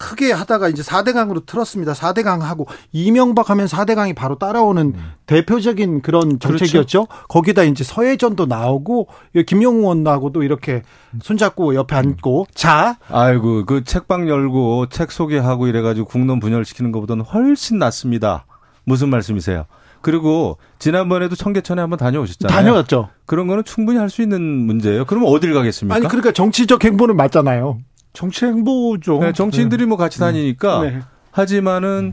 크게 0.00 0.32
하다가 0.32 0.70
이제 0.70 0.82
4대강으로 0.82 1.44
틀었습니다. 1.44 1.92
4대강 1.92 2.40
하고 2.40 2.66
이명박 2.90 3.50
하면 3.50 3.66
4대강이 3.66 4.16
바로 4.16 4.38
따라오는 4.38 4.94
대표적인 5.26 6.00
그런 6.00 6.38
정책이었죠. 6.40 7.06
거기다 7.28 7.64
이제 7.64 7.84
서해전도 7.84 8.46
나오고 8.46 9.08
김영우 9.46 9.80
의원하고도 9.80 10.42
이렇게 10.42 10.82
손잡고 11.22 11.74
옆에 11.74 11.94
앉고 11.96 12.46
자 12.54 12.96
아이고 13.10 13.66
그 13.66 13.84
책방 13.84 14.26
열고 14.28 14.86
책 14.88 15.12
소개하고 15.12 15.66
이래가지고 15.66 16.06
국론 16.06 16.40
분열시키는 16.40 16.92
것보다는 16.92 17.24
훨씬 17.24 17.78
낫습니다. 17.78 18.46
무슨 18.84 19.10
말씀이세요? 19.10 19.66
그리고 20.00 20.56
지난번에도 20.78 21.36
청계천에 21.36 21.82
한번 21.82 21.98
다녀오셨잖아요. 21.98 22.56
다녀왔죠. 22.56 23.10
그런 23.26 23.46
거는 23.48 23.64
충분히 23.64 23.98
할 23.98 24.08
수 24.08 24.22
있는 24.22 24.40
문제예요. 24.40 25.04
그러면 25.04 25.28
어딜 25.28 25.52
가겠습니까? 25.52 25.94
아니 25.94 26.08
그러니까 26.08 26.32
정치적 26.32 26.82
행보는 26.84 27.16
맞잖아요. 27.16 27.78
정치 28.12 28.44
행보죠. 28.46 29.18
네, 29.20 29.32
정치인들이 29.32 29.86
뭐 29.86 29.96
같이 29.96 30.18
다니니까 30.18 30.82
네. 30.82 31.00
하지만은 31.30 32.12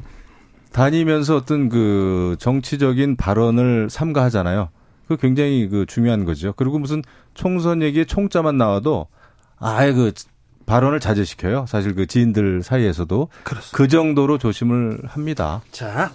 다니면서 0.71 1.35
어떤 1.35 1.69
그 1.69 2.35
정치적인 2.39 3.15
발언을 3.15 3.89
삼가하잖아요. 3.89 4.69
그 5.07 5.17
굉장히 5.17 5.67
그 5.69 5.85
중요한 5.85 6.25
거죠. 6.25 6.53
그리고 6.55 6.79
무슨 6.79 7.01
총선 7.33 7.81
얘기에 7.81 8.05
총자만 8.05 8.57
나와도 8.57 9.07
아예 9.57 9.93
그 9.93 10.11
발언을 10.67 10.99
자제시켜요. 10.99 11.65
사실 11.67 11.95
그 11.95 12.05
지인들 12.05 12.61
사이에서도 12.61 13.29
그렇습니다. 13.43 13.75
그 13.77 13.87
정도로 13.87 14.37
조심을 14.37 14.99
합니다. 15.07 15.61
자 15.71 16.11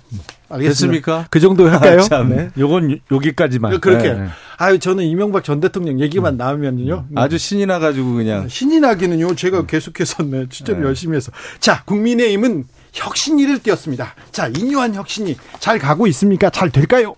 알겠습니다. 0.48 0.68
됐습니까? 0.68 1.26
그 1.30 1.40
정도 1.40 1.68
할까요? 1.68 2.00
아, 2.00 2.02
참. 2.02 2.28
네. 2.28 2.50
요건 2.58 3.00
여기까지만. 3.10 3.80
그렇게. 3.80 4.12
네. 4.12 4.28
아유 4.58 4.78
저는 4.78 5.04
이명박 5.04 5.42
전 5.42 5.58
대통령 5.58 5.98
얘기만 5.98 6.36
나오면요. 6.36 7.06
아주 7.16 7.38
신이 7.38 7.66
나가지고 7.66 8.12
그냥 8.12 8.46
신이 8.46 8.78
나기는요, 8.78 9.34
제가 9.34 9.66
계속해서 9.66 10.22
네, 10.24 10.46
진짜로 10.50 10.80
네. 10.80 10.84
열심히 10.84 11.16
해서. 11.16 11.32
자, 11.58 11.82
국민의힘은 11.84 12.64
혁신이를 12.92 13.60
띄었습니다. 13.60 14.14
자, 14.30 14.48
인유한 14.48 14.94
혁신이 14.94 15.36
잘 15.60 15.78
가고 15.78 16.06
있습니까? 16.08 16.50
잘 16.50 16.68
될까요? 16.68 17.14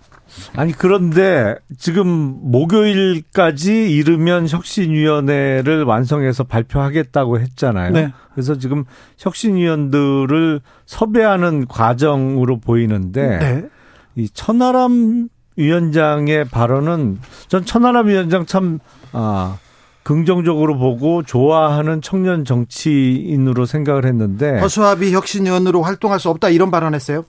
아니 0.55 0.71
그런데 0.71 1.55
지금 1.77 2.07
목요일까지 2.41 3.91
이르면 3.91 4.47
혁신위원회를 4.47 5.83
완성해서 5.83 6.43
발표하겠다고 6.43 7.39
했잖아요. 7.39 7.91
네. 7.91 8.13
그래서 8.33 8.57
지금 8.57 8.85
혁신위원들을 9.17 10.61
섭외하는 10.85 11.67
과정으로 11.67 12.59
보이는데 12.59 13.39
네. 13.39 13.69
이 14.15 14.29
천하람 14.29 15.29
위원장의 15.57 16.45
발언은 16.45 17.19
전 17.47 17.65
천하람 17.65 18.07
위원장 18.07 18.45
참 18.45 18.79
아, 19.13 19.57
긍정적으로 20.03 20.77
보고 20.77 21.23
좋아하는 21.23 22.01
청년 22.01 22.45
정치인으로 22.45 23.65
생각을 23.65 24.05
했는데 24.05 24.59
허수아비 24.59 25.13
혁신위원으로 25.13 25.81
활동할 25.81 26.19
수 26.19 26.29
없다 26.29 26.49
이런 26.49 26.69
발언했어요. 26.71 27.25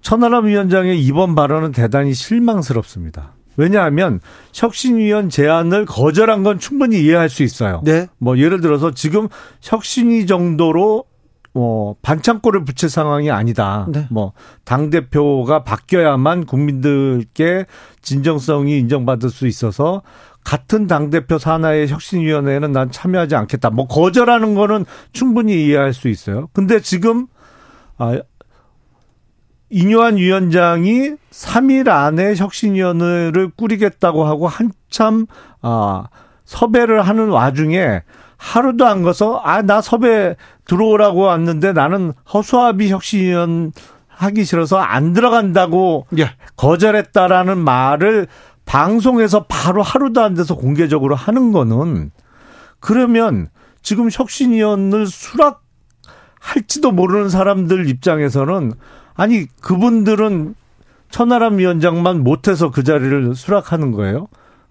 천하람 0.00 0.46
위원장의 0.46 1.02
이번 1.02 1.34
발언은 1.34 1.72
대단히 1.72 2.14
실망스럽습니다. 2.14 3.34
왜냐하면 3.56 4.20
혁신위원 4.54 5.30
제안을 5.30 5.84
거절한 5.84 6.44
건 6.44 6.58
충분히 6.60 7.02
이해할 7.02 7.28
수 7.28 7.42
있어요. 7.42 7.82
네. 7.84 8.06
뭐 8.18 8.38
예를 8.38 8.60
들어서 8.60 8.92
지금 8.92 9.28
혁신위 9.60 10.26
정도로 10.26 11.04
뭐 11.52 11.96
반창고를 12.02 12.64
붙일 12.64 12.88
상황이 12.88 13.32
아니다. 13.32 13.86
네. 13.90 14.06
뭐당 14.10 14.90
대표가 14.90 15.64
바뀌어야만 15.64 16.46
국민들께 16.46 17.66
진정성이 18.00 18.78
인정받을 18.78 19.28
수 19.28 19.48
있어서 19.48 20.02
같은 20.44 20.86
당 20.86 21.10
대표 21.10 21.36
산하의 21.36 21.88
혁신위원회에는 21.88 22.70
난 22.70 22.92
참여하지 22.92 23.34
않겠다. 23.34 23.70
뭐 23.70 23.88
거절하는 23.88 24.54
거는 24.54 24.86
충분히 25.12 25.66
이해할 25.66 25.92
수 25.92 26.08
있어요. 26.08 26.48
근데 26.52 26.80
지금 26.80 27.26
아 27.96 28.20
이뇨한 29.70 30.16
위원장이 30.16 31.12
3일 31.30 31.88
안에 31.88 32.34
혁신위원회를 32.36 33.50
꾸리겠다고 33.56 34.24
하고 34.24 34.48
한참 34.48 35.26
아 35.60 36.06
섭외를 36.44 37.02
하는 37.02 37.28
와중에 37.28 38.02
하루도 38.38 38.86
안 38.86 39.02
가서 39.02 39.40
아 39.44 39.62
나 39.62 39.80
섭외 39.80 40.36
들어오라고 40.64 41.22
왔는데 41.22 41.72
나는 41.72 42.12
허수아비 42.32 42.90
혁신위원 42.90 43.72
하기 44.08 44.44
싫어서 44.44 44.78
안 44.78 45.12
들어간다고 45.12 46.06
예. 46.18 46.30
거절했다라는 46.56 47.58
말을 47.58 48.26
방송에서 48.64 49.44
바로 49.48 49.82
하루도 49.82 50.22
안 50.22 50.34
돼서 50.34 50.54
공개적으로 50.56 51.14
하는 51.14 51.52
거는 51.52 52.10
그러면 52.80 53.48
지금 53.82 54.08
혁신위원을 54.12 55.06
수락할지도 55.06 56.90
모르는 56.92 57.28
사람들 57.28 57.88
입장에서는 57.88 58.72
아니 59.18 59.46
그분들은 59.60 60.54
천하람 61.10 61.58
위원장만 61.58 62.22
못해서 62.22 62.70
그 62.70 62.84
자리를 62.84 63.34
수락하는 63.34 63.90
거예요. 63.90 64.28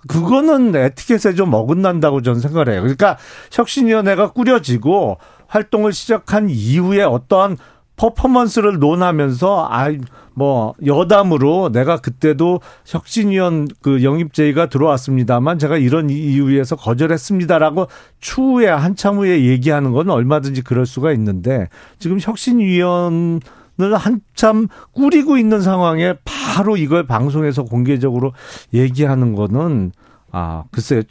그거는 0.08 0.74
에티켓에 0.74 1.36
좀 1.36 1.54
어긋난다고 1.54 2.22
저는 2.22 2.40
생각을 2.40 2.70
해요. 2.70 2.82
그러니까 2.82 3.18
혁신위원회가 3.52 4.32
꾸려지고 4.32 5.18
활동을 5.48 5.92
시작한 5.92 6.50
이후에 6.50 7.04
어떠한 7.04 7.58
퍼포먼스를 7.98 8.80
논하면서 8.80 9.70
아뭐 9.70 10.76
여담으로 10.86 11.72
내가 11.74 11.98
그때도 11.98 12.62
혁신위원 12.86 13.68
그 13.82 14.02
영입 14.04 14.34
제의가 14.34 14.68
들어왔습니다만 14.68 15.60
제가 15.60 15.78
이런 15.78 16.10
이유에서 16.10 16.78
거절했습니다라고 16.78 17.88
추후에 18.22 18.70
한참 18.70 19.18
후에 19.18 19.44
얘기하는 19.46 19.92
건 19.92 20.10
얼마든지 20.10 20.62
그럴 20.62 20.86
수가 20.86 21.12
있는데 21.12 21.68
지금 22.00 22.20
혁신위원 22.22 23.42
을 23.44 23.57
한참 23.80 24.68
꾸리고 24.92 25.38
있는 25.38 25.62
상황에 25.62 26.16
바로 26.26 26.78
이걸 26.78 27.06
방송에서 27.06 27.64
공개적으로 27.64 28.34
얘기하는 28.74 29.36
거는 29.36 29.92
아 30.32 30.64
글쎄 30.72 31.04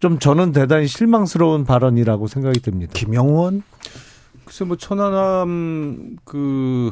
좀 0.00 0.18
저는 0.18 0.52
대단히 0.52 0.86
실망스러운 0.86 1.64
발언이라고 1.64 2.26
생각이 2.26 2.60
듭니다. 2.60 2.92
김영원 2.94 3.62
글쎄 4.44 4.64
뭐 4.64 4.76
천하람 4.76 6.16
그 6.24 6.90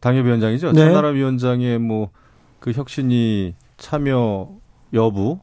당협위원장이죠. 0.00 0.72
네. 0.72 0.80
천하람 0.80 1.14
위원장의 1.14 1.78
뭐 1.78 2.10
그 2.64 2.72
혁신이 2.72 3.54
참여 3.76 4.48
여부 4.94 5.38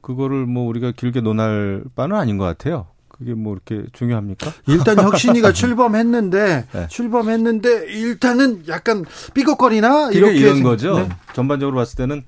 그거를 0.00 0.46
뭐 0.46 0.68
우리가 0.68 0.92
길게 0.92 1.20
논할 1.20 1.82
바는 1.96 2.14
아닌 2.14 2.38
것 2.38 2.44
같아요. 2.44 2.86
그게 3.22 3.34
뭐 3.34 3.54
이렇게 3.54 3.86
중요합니까? 3.92 4.52
일단 4.66 4.98
혁신이가 5.02 5.52
출범했는데 5.52 6.64
네. 6.72 6.86
출범했는데 6.88 7.86
일단은 7.92 8.64
약간 8.68 9.04
삐걱거리나 9.34 10.10
이렇게 10.12 10.34
이런 10.36 10.54
생- 10.56 10.62
거죠. 10.64 10.98
네. 10.98 11.08
전반적으로 11.34 11.76
봤을 11.76 11.96
때는 11.96 12.22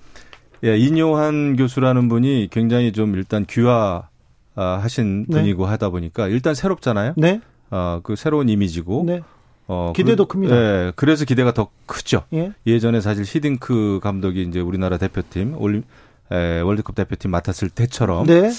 예, 0.63 0.79
인요한 0.79 1.57
교수라는 1.57 2.09
분이 2.09 2.49
굉장히 2.51 2.93
좀 2.93 3.15
일단 3.17 3.45
귀화 3.45 4.09
아, 4.55 4.79
하신 4.81 5.27
네. 5.29 5.39
분이고 5.41 5.67
하다 5.67 5.91
보니까 5.91 6.29
일단 6.29 6.55
새롭잖아요. 6.55 7.15
네. 7.17 7.41
아, 7.71 8.01
그 8.05 8.15
새로운 8.17 8.49
이미지고 8.49 9.03
네. 9.07 9.21
어, 9.67 9.93
기대도 9.97 10.27
그, 10.27 10.35
큽니다. 10.35 10.57
예, 10.57 10.93
그래서 10.95 11.25
기대가 11.25 11.53
더 11.53 11.69
크죠. 11.87 12.23
예. 12.35 12.53
예전에 12.67 13.01
사실 13.01 13.25
히딩크 13.27 13.99
감독이 14.03 14.43
이제 14.43 14.61
우리나라 14.61 14.97
대표팀 14.97 15.57
올림 15.59 15.83
에, 16.31 16.61
월드컵 16.61 16.95
대표팀 16.95 17.31
맡았을 17.31 17.69
때처럼 17.71 18.27
네. 18.27 18.51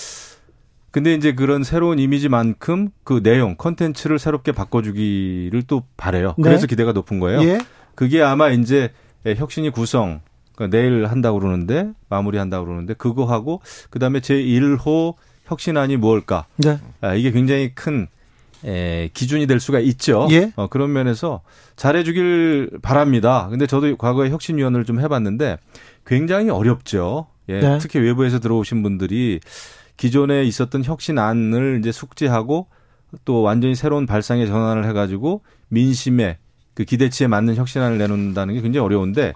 근데 0.95 1.13
이제 1.13 1.33
그런 1.33 1.65
새로운 1.65 1.99
이미지만큼 1.99 2.87
그 3.03 3.21
내용 3.21 3.55
컨텐츠를 3.57 4.17
새롭게 4.17 4.53
바꿔주기를 4.53 5.63
또 5.63 5.83
바래요. 5.97 6.35
네. 6.37 6.43
그래서 6.43 6.67
기대가 6.67 6.93
높은 6.93 7.19
거예요. 7.19 7.43
예. 7.43 7.57
그게 7.95 8.21
아마 8.21 8.49
이제 8.49 8.93
혁신이 9.25 9.71
구성 9.71 10.21
그러니까 10.55 10.77
내일 10.77 11.05
한다고 11.07 11.37
그러는데 11.41 11.89
마무리 12.07 12.37
한다고 12.37 12.63
그러는데 12.63 12.93
그거 12.93 13.25
하고 13.25 13.59
그다음에 13.89 14.21
제 14.21 14.35
1호 14.35 15.15
혁신안이 15.43 15.97
무엇일까? 15.97 16.45
네. 16.55 16.79
아, 17.01 17.13
이게 17.13 17.31
굉장히 17.31 17.75
큰 17.75 18.07
에, 18.63 19.09
기준이 19.13 19.47
될 19.47 19.59
수가 19.59 19.81
있죠. 19.81 20.29
예. 20.31 20.53
어, 20.55 20.67
그런 20.67 20.93
면에서 20.93 21.41
잘해주길 21.75 22.79
바랍니다. 22.81 23.49
근데 23.49 23.67
저도 23.67 23.97
과거에 23.97 24.29
혁신위원을 24.29 24.85
좀 24.85 25.01
해봤는데 25.01 25.57
굉장히 26.05 26.51
어렵죠. 26.51 27.27
예, 27.49 27.59
네. 27.59 27.77
특히 27.79 27.99
외부에서 27.99 28.39
들어오신 28.39 28.81
분들이 28.81 29.41
기존에 29.97 30.43
있었던 30.43 30.83
혁신안을 30.83 31.79
이제 31.79 31.91
숙지하고 31.91 32.67
또 33.23 33.41
완전히 33.41 33.75
새로운 33.75 34.05
발상에 34.05 34.45
전환을 34.45 34.85
해가지고 34.85 35.41
민심의 35.69 36.37
그 36.73 36.83
기대치에 36.83 37.27
맞는 37.27 37.55
혁신안을 37.55 37.97
내놓는다는 37.97 38.53
게 38.55 38.61
굉장히 38.61 38.85
어려운데 38.85 39.33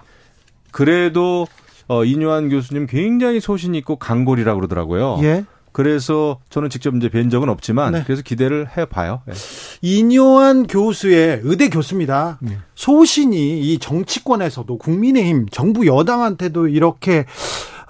그래도 0.72 1.48
어, 1.88 2.04
이뇨한 2.04 2.50
교수님 2.50 2.86
굉장히 2.88 3.40
소신 3.40 3.74
있고 3.76 3.96
강골이라고 3.96 4.60
그러더라고요. 4.60 5.20
예. 5.24 5.46
그래서 5.72 6.40
저는 6.50 6.70
직접 6.70 6.96
이제 6.96 7.10
뵌 7.10 7.30
적은 7.30 7.48
없지만 7.50 7.94
네. 7.94 8.04
그래서 8.04 8.22
기대를 8.22 8.68
해봐요. 8.78 9.22
예. 9.30 9.34
이뇨한 9.82 10.68
교수의 10.68 11.42
의대 11.44 11.70
교수입니다. 11.70 12.38
네. 12.42 12.58
소신이 12.76 13.62
이 13.62 13.80
정치권에서도 13.80 14.78
국민의힘 14.78 15.48
정부 15.52 15.88
여당한테도 15.88 16.68
이렇게 16.68 17.26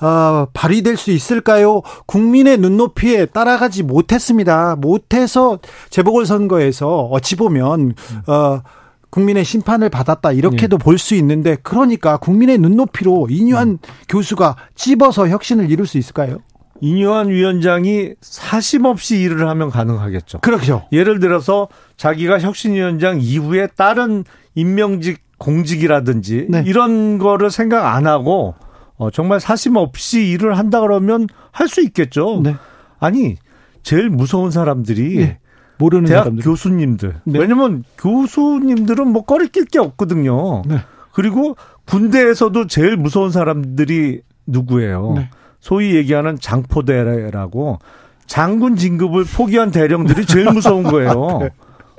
어, 0.02 0.48
발휘될 0.54 0.98
수 0.98 1.12
있을까요? 1.12 1.82
국민의 2.06 2.58
눈높이에 2.58 3.26
따라가지 3.26 3.84
못했습니다. 3.84 4.76
못해서 4.78 5.60
재보궐선거에서 5.90 7.06
어찌 7.12 7.36
보면 7.36 7.94
어, 8.28 8.62
국민의 9.10 9.44
심판을 9.44 9.90
받았다 9.90 10.32
이렇게도 10.32 10.78
볼수 10.78 11.16
있는데 11.16 11.58
그러니까 11.64 12.18
국민의 12.18 12.60
눈높이로 12.60 13.28
이뇨한 13.30 13.80
교수가 14.08 14.56
찝어서 14.76 15.30
혁신을 15.30 15.72
이룰 15.72 15.88
수 15.88 15.98
있을까요? 15.98 16.38
이뇨한 16.82 17.30
위원장이 17.30 18.12
사심 18.22 18.86
없이 18.86 19.18
일을 19.18 19.48
하면 19.50 19.70
가능하겠죠. 19.70 20.40
그렇죠. 20.40 20.84
예를 20.92 21.20
들어서 21.20 21.68
자기가 21.98 22.40
혁신위원장 22.40 23.20
이후에 23.20 23.68
다른 23.76 24.24
임명직 24.56 25.20
공직이라든지 25.38 26.48
네. 26.50 26.64
이런 26.66 27.18
거를 27.18 27.50
생각 27.50 27.96
안 27.96 28.08
하고 28.08 28.56
어, 29.00 29.10
정말 29.10 29.40
사심 29.40 29.76
없이 29.78 30.28
일을 30.30 30.58
한다 30.58 30.82
그러면 30.82 31.26
할 31.52 31.68
수 31.70 31.82
있겠죠. 31.82 32.42
네. 32.44 32.56
아니 33.00 33.36
제일 33.82 34.10
무서운 34.10 34.52
사람들이 34.52 35.18
네. 35.18 35.40
모르는 35.78 36.06
대학 36.06 36.24
사람들. 36.24 36.44
교수님들. 36.44 37.16
네. 37.24 37.40
왜냐면 37.40 37.84
교수님들은 37.98 39.08
뭐 39.08 39.24
꺼리낄 39.24 39.66
게 39.66 39.80
없거든요. 39.80 40.64
네. 40.68 40.80
그리고 41.14 41.56
군대에서도 41.86 42.68
제일 42.68 42.98
무서운 42.98 43.32
사람들이 43.32 44.22
누구예요? 44.46 45.14
네. 45.16 45.30
소위 45.62 45.96
얘기하는 45.96 46.38
장포대라고 46.40 47.80
장군 48.28 48.76
진급을 48.76 49.24
포기한 49.26 49.72
대령들이 49.72 50.26
제일 50.26 50.52
무서운 50.52 50.84
거예요. 50.84 51.14
네. 51.42 51.50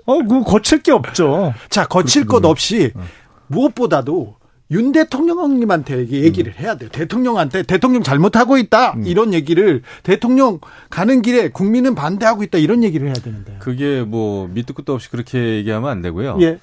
어, 0.06 0.18
그거 0.18 0.42
거칠 0.42 0.82
게 0.82 0.92
없죠. 0.92 1.54
자, 1.70 1.86
거칠 1.86 2.26
것 2.26 2.44
없이 2.44 2.92
어. 2.94 3.00
무엇보다도 3.46 4.36
윤 4.70 4.92
대통령님한테 4.92 6.08
얘기를 6.08 6.56
해야 6.58 6.76
돼요. 6.76 6.88
대통령한테 6.90 7.64
대통령 7.64 8.02
잘못하고 8.02 8.56
있다. 8.56 8.92
음. 8.92 9.02
이런 9.04 9.34
얘기를 9.34 9.82
대통령 10.02 10.60
가는 10.90 11.22
길에 11.22 11.48
국민은 11.48 11.94
반대하고 11.94 12.44
있다. 12.44 12.58
이런 12.58 12.84
얘기를 12.84 13.06
해야 13.08 13.14
되는데. 13.14 13.56
그게 13.58 14.02
뭐 14.02 14.46
밑도 14.48 14.74
끝도 14.74 14.94
없이 14.94 15.10
그렇게 15.10 15.56
얘기하면 15.56 15.90
안 15.90 16.02
되고요. 16.02 16.38
예. 16.42 16.60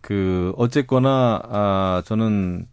그 0.00 0.52
어쨌거나 0.56 1.40
아 1.48 2.02
저는 2.04 2.66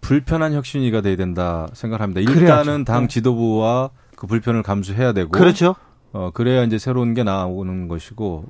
불편한 0.00 0.52
혁신위가 0.52 1.00
돼야 1.00 1.16
된다 1.16 1.66
생각합니다. 1.72 2.20
일단은 2.20 2.64
그래야죠. 2.64 2.84
당 2.84 3.02
네. 3.02 3.08
지도부와 3.08 3.90
그 4.16 4.26
불편을 4.26 4.62
감수해야 4.62 5.12
되고 5.14 5.30
그렇죠. 5.30 5.76
어 6.12 6.30
그래야 6.32 6.62
이제 6.62 6.78
새로운 6.78 7.14
게 7.14 7.24
나오는 7.24 7.88
것이고 7.88 8.44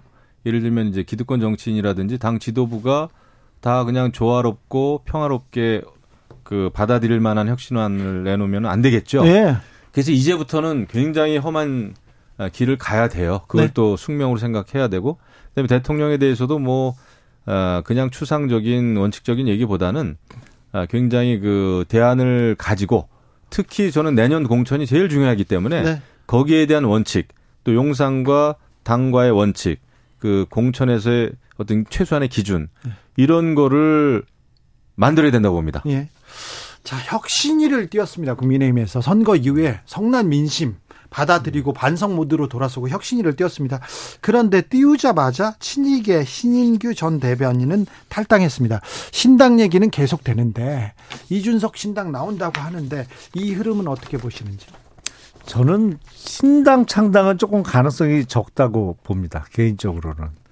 예를 0.46 0.60
들면 0.60 0.88
이제 0.88 1.04
기득권 1.04 1.40
정치인이라든지 1.40 2.18
당 2.18 2.40
지도부가 2.40 3.08
다 3.64 3.84
그냥 3.84 4.12
조화롭고 4.12 5.04
평화롭게 5.06 5.80
그 6.42 6.68
받아들일 6.74 7.18
만한 7.20 7.48
혁신안을 7.48 8.22
내놓으면 8.22 8.66
안 8.66 8.82
되겠죠. 8.82 9.26
예. 9.26 9.56
그래서 9.90 10.12
이제부터는 10.12 10.86
굉장히 10.90 11.38
험한 11.38 11.94
아, 12.36 12.50
길을 12.50 12.76
가야 12.76 13.08
돼요. 13.08 13.40
그걸 13.48 13.68
네. 13.68 13.72
또 13.72 13.96
숙명으로 13.96 14.38
생각해야 14.38 14.88
되고, 14.88 15.18
그다음에 15.48 15.66
대통령에 15.68 16.18
대해서도 16.18 16.58
뭐 16.58 16.94
아, 17.46 17.80
그냥 17.86 18.10
추상적인 18.10 18.98
원칙적인 18.98 19.48
얘기보다는 19.48 20.18
아, 20.72 20.84
굉장히 20.84 21.38
그 21.40 21.86
대안을 21.88 22.56
가지고 22.58 23.08
특히 23.48 23.90
저는 23.90 24.14
내년 24.14 24.46
공천이 24.46 24.86
제일 24.86 25.08
중요하기 25.08 25.44
때문에 25.44 25.82
네. 25.82 26.02
거기에 26.26 26.66
대한 26.66 26.84
원칙, 26.84 27.28
또 27.64 27.74
용산과 27.74 28.56
당과의 28.82 29.30
원칙, 29.30 29.80
그 30.18 30.44
공천에서의 30.50 31.30
어떤 31.56 31.86
최소한의 31.88 32.28
기준 32.28 32.68
이런 33.16 33.54
거를 33.54 34.24
만들어야 34.94 35.30
된다고 35.30 35.56
봅니다. 35.56 35.82
예. 35.86 36.08
자, 36.82 36.96
혁신위를 36.98 37.88
띄웠습니다. 37.88 38.34
국민의힘에서 38.34 39.00
선거 39.00 39.36
이후에 39.36 39.80
성난 39.86 40.28
민심 40.28 40.76
받아들이고 41.14 41.72
반성 41.72 42.16
모드로 42.16 42.48
돌아서고 42.48 42.88
혁신위를 42.88 43.36
띄웠습니다. 43.36 43.80
그런데 44.20 44.62
띄우자마자 44.62 45.54
친이계 45.60 46.24
신인규 46.24 46.94
전 46.94 47.20
대변인은 47.20 47.86
탈당했습니다. 48.08 48.80
신당 49.12 49.60
얘기는 49.60 49.88
계속 49.90 50.24
되는데 50.24 50.92
이준석 51.30 51.76
신당 51.76 52.10
나온다고 52.10 52.60
하는데 52.60 53.06
이 53.34 53.52
흐름은 53.52 53.86
어떻게 53.86 54.18
보시는지? 54.18 54.66
저는 55.46 55.98
신당 56.10 56.86
창당은 56.86 57.38
조금 57.38 57.62
가능성이 57.62 58.24
적다고 58.26 58.98
봅니다. 59.04 59.46
개인적으로는. 59.52 60.43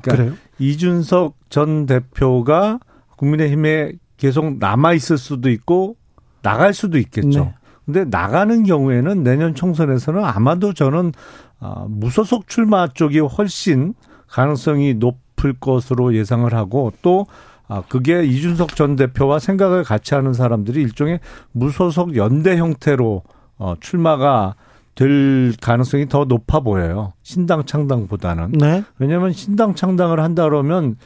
그러니까 0.00 0.16
그래요? 0.16 0.32
이준석 0.58 1.36
전 1.50 1.86
대표가 1.86 2.78
국민의힘에 3.16 3.92
계속 4.16 4.58
남아 4.58 4.94
있을 4.94 5.18
수도 5.18 5.50
있고 5.50 5.96
나갈 6.42 6.74
수도 6.74 6.98
있겠죠. 6.98 7.44
네. 7.44 7.54
근데 7.84 8.04
나가는 8.04 8.62
경우에는 8.64 9.22
내년 9.22 9.54
총선에서는 9.54 10.24
아마도 10.24 10.72
저는 10.72 11.12
아, 11.60 11.86
무소속 11.88 12.48
출마 12.48 12.88
쪽이 12.88 13.20
훨씬 13.20 13.94
가능성이 14.28 14.94
높을 14.94 15.54
것으로 15.58 16.14
예상을 16.14 16.52
하고 16.54 16.92
또 17.02 17.26
아, 17.68 17.82
그게 17.88 18.24
이준석 18.24 18.76
전 18.76 18.96
대표와 18.96 19.38
생각을 19.38 19.84
같이 19.84 20.14
하는 20.14 20.32
사람들이 20.32 20.82
일종의 20.82 21.20
무소속 21.52 22.16
연대 22.16 22.56
형태로 22.56 23.22
어, 23.56 23.74
출마가 23.80 24.54
될 24.94 25.54
가능성이 25.60 26.08
더 26.08 26.24
높아 26.24 26.60
보여요. 26.60 27.12
신당 27.22 27.64
창당보다는. 27.64 28.52
네. 28.52 28.84
왜냐하면 28.98 29.32
신당 29.32 29.74
창당을 29.74 30.20
한다 30.20 30.44
그러면 30.44 30.96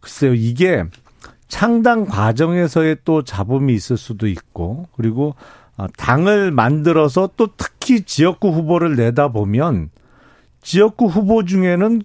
글쎄요 0.00 0.34
이게 0.34 0.84
창당 1.48 2.06
과정에서의 2.06 2.98
또 3.04 3.22
잡음이 3.22 3.74
있을 3.74 3.96
수도 3.96 4.26
있고 4.26 4.88
그리고 4.96 5.34
아, 5.76 5.86
당을 5.96 6.50
만들어서 6.50 7.30
또 7.36 7.48
특히 7.56 8.02
지역구 8.02 8.48
후보를 8.48 8.96
내다 8.96 9.28
보면 9.28 9.90
지역구 10.62 11.06
후보 11.06 11.44
중에는 11.44 12.02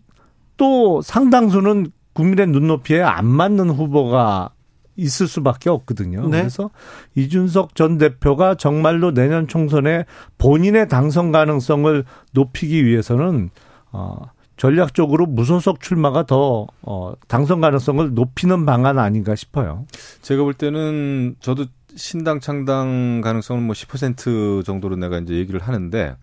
또 0.58 1.02
상당수는 1.02 1.92
국민의 2.14 2.48
눈높이에 2.48 3.02
안 3.02 3.26
맞는 3.26 3.70
후보가 3.70 4.50
있을 4.96 5.28
수밖에 5.28 5.70
없거든요. 5.70 6.28
네. 6.28 6.40
그래서 6.40 6.70
이준석 7.16 7.76
전 7.76 7.98
대표가 7.98 8.56
정말로 8.56 9.14
내년 9.14 9.48
총선에 9.48 10.06
본인의 10.38 10.88
당선 10.90 11.32
가능성을 11.32 12.04
높이기 12.34 12.86
위해서는 12.86 13.50
어 13.92 14.30
전략적으로 14.62 15.26
무소속 15.26 15.82
출마가 15.82 16.28
더 16.28 16.68
어, 16.84 17.14
당선 17.28 17.62
가능성을 17.62 18.14
높이는 18.14 18.64
방안 18.68 19.00
아닌가 19.00 19.34
싶어요. 19.34 19.88
제가 20.22 20.44
볼 20.44 20.54
때는 20.54 21.36
저도 21.40 21.66
신당 21.96 22.40
창당 22.40 23.22
가능성은 23.22 23.64
뭐 23.64 23.74
10% 23.74 24.64
정도로 24.64 24.98
내가 24.98 25.18
이제 25.18 25.34
얘기를 25.34 25.60
하는데 25.60 26.16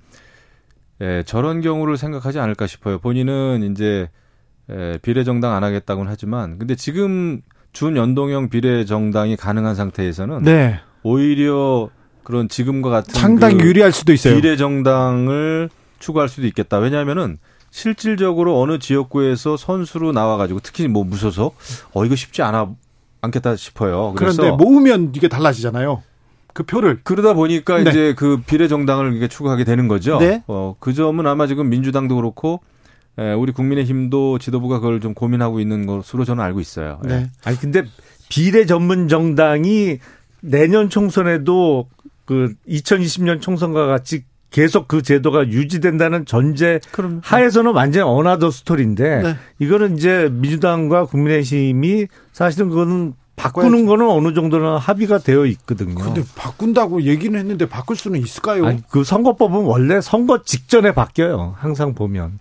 예, 1.00 1.22
저런 1.26 1.60
경우를 1.60 1.96
생각하지 1.96 2.38
않을까 2.38 2.68
싶어요. 2.68 3.00
본인은 3.00 3.72
이제 3.72 4.08
예, 4.70 4.98
비례정당 5.02 5.52
안 5.54 5.64
하겠다고는 5.64 6.08
하지만 6.08 6.58
근데 6.58 6.76
지금 6.76 7.40
준연동형 7.78 8.48
비례정당이 8.48 9.36
가능한 9.36 9.76
상태에서는 9.76 10.42
네. 10.42 10.80
오히려 11.04 11.88
그런 12.24 12.48
지금과 12.48 12.90
같은 12.90 13.14
상당히 13.14 13.56
그 13.56 13.68
유리할 13.68 13.92
수도 13.92 14.12
있어요. 14.12 14.34
비례정당을 14.34 15.70
추구할 16.00 16.28
수도 16.28 16.48
있겠다. 16.48 16.78
왜냐하면은 16.78 17.38
실질적으로 17.70 18.60
어느 18.60 18.80
지역구에서 18.80 19.56
선수로 19.56 20.10
나와가지고 20.10 20.58
특히 20.60 20.88
뭐 20.88 21.04
무소속 21.04 21.54
어 21.92 22.04
이거 22.04 22.16
쉽지 22.16 22.42
않아 22.42 22.68
않겠다 23.20 23.54
싶어요. 23.54 24.12
그런데 24.16 24.50
모으면 24.50 25.12
이게 25.14 25.28
달라지잖아요. 25.28 26.02
그 26.54 26.64
표를. 26.64 26.98
그러다 27.04 27.34
보니까 27.34 27.78
네. 27.78 27.90
이제 27.90 28.14
그 28.16 28.42
비례정당을 28.44 29.14
이게 29.14 29.28
추구하게 29.28 29.62
되는 29.62 29.86
거죠. 29.86 30.18
네. 30.18 30.42
어, 30.48 30.74
그 30.80 30.94
점은 30.94 31.28
아마 31.28 31.46
지금 31.46 31.68
민주당도 31.68 32.16
그렇고 32.16 32.54
에, 32.54 32.58
우리 33.36 33.52
국민의힘도 33.52 34.38
지도부가 34.38 34.80
그걸 34.80 35.00
좀 35.00 35.14
고민하고 35.14 35.60
있는 35.60 35.86
것으로 35.86 36.24
저는 36.24 36.42
알고 36.42 36.60
있어요. 36.60 37.00
예. 37.04 37.08
네. 37.08 37.30
아니 37.44 37.58
근데 37.58 37.82
비례 38.28 38.64
전문 38.64 39.08
정당이 39.08 39.98
내년 40.40 40.88
총선에도 40.88 41.88
그 42.24 42.54
2020년 42.68 43.40
총선과 43.40 43.86
같이 43.86 44.24
계속 44.50 44.88
그 44.88 45.02
제도가 45.02 45.48
유지된다는 45.48 46.24
전제 46.24 46.80
그럼 46.92 47.20
하에서는 47.22 47.72
완전 47.72 48.06
another 48.06 48.50
story인데 48.50 49.22
네. 49.22 49.36
이거는 49.58 49.96
이제 49.96 50.28
민주당과 50.32 51.06
국민의힘이 51.06 52.06
사실은 52.32 52.68
그거는 52.70 53.14
바꾸는 53.36 53.86
거는 53.86 54.08
어느 54.08 54.34
정도는 54.34 54.78
합의가 54.78 55.18
되어 55.18 55.46
있거든요. 55.46 55.94
근데 55.94 56.22
바꾼다고 56.34 57.02
얘기는 57.02 57.38
했는데 57.38 57.68
바꿀 57.68 57.96
수는 57.96 58.20
있을까요? 58.20 58.66
아니, 58.66 58.82
그 58.88 59.04
선거법은 59.04 59.64
원래 59.64 60.00
선거 60.00 60.42
직전에 60.42 60.92
바뀌어요. 60.92 61.54
항상 61.56 61.94
보면. 61.94 62.40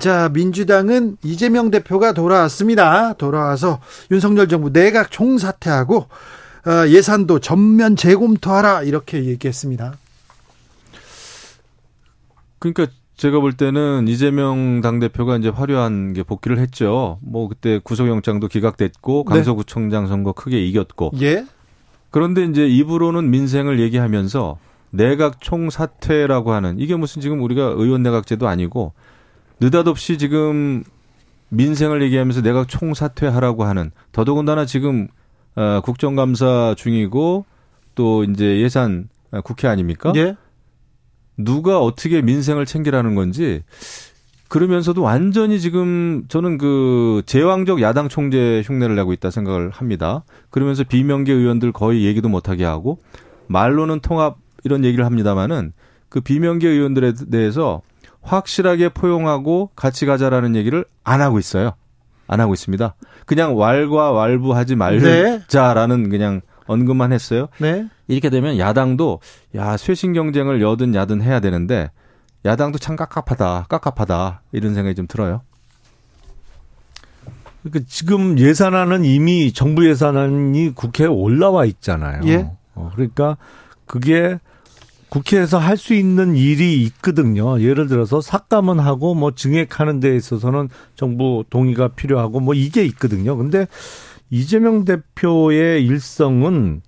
자, 0.00 0.30
민주당은 0.30 1.18
이재명 1.22 1.70
대표가 1.70 2.14
돌아왔습니다. 2.14 3.12
돌아와서 3.12 3.80
윤석열 4.10 4.48
정부 4.48 4.72
내각 4.72 5.10
총사퇴하고 5.10 5.96
어, 6.66 6.88
예산도 6.88 7.40
전면 7.40 7.96
재검토하라 7.96 8.82
이렇게 8.84 9.24
얘기했습니다. 9.26 9.98
그러니까 12.58 12.86
제가 13.18 13.40
볼 13.40 13.52
때는 13.52 14.08
이재명 14.08 14.80
당대표가 14.80 15.36
이제 15.36 15.50
화려한 15.50 16.14
게 16.14 16.22
복귀를 16.22 16.58
했죠. 16.58 17.18
뭐 17.20 17.48
그때 17.48 17.78
구속영장도 17.84 18.48
기각됐고 18.48 19.26
네. 19.28 19.34
강서구청장 19.34 20.06
선거 20.06 20.32
크게 20.32 20.64
이겼고 20.64 21.12
예. 21.20 21.44
그런데 22.10 22.44
이제 22.44 22.66
입으로는 22.66 23.30
민생을 23.30 23.80
얘기하면서 23.80 24.58
내각 24.88 25.42
총사퇴라고 25.42 26.52
하는 26.52 26.78
이게 26.78 26.96
무슨 26.96 27.20
지금 27.20 27.42
우리가 27.42 27.74
의원 27.76 28.02
내각제도 28.02 28.48
아니고 28.48 28.94
느닷없이 29.60 30.18
지금 30.18 30.84
민생을 31.50 32.02
얘기하면서 32.02 32.42
내각 32.42 32.68
총사퇴하라고 32.68 33.64
하는 33.64 33.90
더더군다나 34.12 34.64
지금 34.66 35.08
어, 35.56 35.80
국정감사 35.82 36.74
중이고 36.76 37.44
또 37.94 38.24
이제 38.24 38.60
예산 38.60 39.08
어, 39.30 39.40
국회 39.42 39.68
아닙니까? 39.68 40.12
예. 40.16 40.36
누가 41.36 41.80
어떻게 41.80 42.22
민생을 42.22 42.66
챙기라는 42.66 43.14
건지 43.14 43.62
그러면서도 44.48 45.02
완전히 45.02 45.60
지금 45.60 46.24
저는 46.28 46.58
그 46.58 47.22
제왕적 47.26 47.80
야당 47.82 48.08
총재 48.08 48.62
흉내를 48.64 48.96
내고 48.96 49.12
있다 49.12 49.30
생각을 49.30 49.70
합니다. 49.70 50.24
그러면서 50.50 50.82
비명계 50.84 51.32
의원들 51.32 51.72
거의 51.72 52.04
얘기도 52.04 52.28
못하게 52.28 52.64
하고 52.64 52.98
말로는 53.46 54.00
통합 54.00 54.38
이런 54.64 54.84
얘기를 54.84 55.04
합니다마는 55.04 55.72
그 56.08 56.20
비명계 56.20 56.68
의원들에 56.68 57.12
대해서 57.30 57.80
확실하게 58.22 58.90
포용하고 58.90 59.70
같이 59.74 60.06
가자라는 60.06 60.56
얘기를 60.56 60.84
안 61.04 61.20
하고 61.20 61.38
있어요. 61.38 61.72
안 62.26 62.40
하고 62.40 62.54
있습니다. 62.54 62.94
그냥 63.26 63.56
왈과 63.56 64.12
왈부하지 64.12 64.76
말자라는 64.76 66.10
그냥 66.10 66.40
언급만 66.66 67.12
했어요. 67.12 67.48
네. 67.58 67.88
이렇게 68.06 68.30
되면 68.30 68.58
야당도 68.58 69.20
야 69.56 69.76
쇄신 69.76 70.12
경쟁을 70.12 70.62
여든 70.62 70.94
야든 70.94 71.22
해야 71.22 71.40
되는데 71.40 71.90
야당도 72.44 72.78
참 72.78 72.96
깝깝하다, 72.96 73.66
깝깝하다 73.68 74.42
이런 74.52 74.74
생각이 74.74 74.94
좀 74.94 75.06
들어요. 75.06 75.42
그러니까 77.62 77.86
지금 77.88 78.38
예산안은 78.38 79.04
이미 79.04 79.52
정부 79.52 79.88
예산안이 79.88 80.74
국회에 80.74 81.06
올라와 81.06 81.64
있잖아요. 81.66 82.22
예. 82.26 82.50
어, 82.74 82.90
그러니까 82.94 83.36
그게 83.86 84.38
국회에서 85.10 85.58
할 85.58 85.76
수 85.76 85.94
있는 85.94 86.36
일이 86.36 86.82
있거든요. 86.84 87.60
예를 87.60 87.88
들어서 87.88 88.20
삭감은 88.20 88.78
하고 88.78 89.14
뭐 89.14 89.32
증액하는 89.32 89.98
데 90.00 90.14
있어서는 90.14 90.68
정부 90.94 91.44
동의가 91.50 91.88
필요하고 91.88 92.40
뭐 92.40 92.54
이게 92.54 92.84
있거든요. 92.84 93.36
근데 93.36 93.66
이재명 94.30 94.84
대표의 94.84 95.84
일성은 95.84 96.82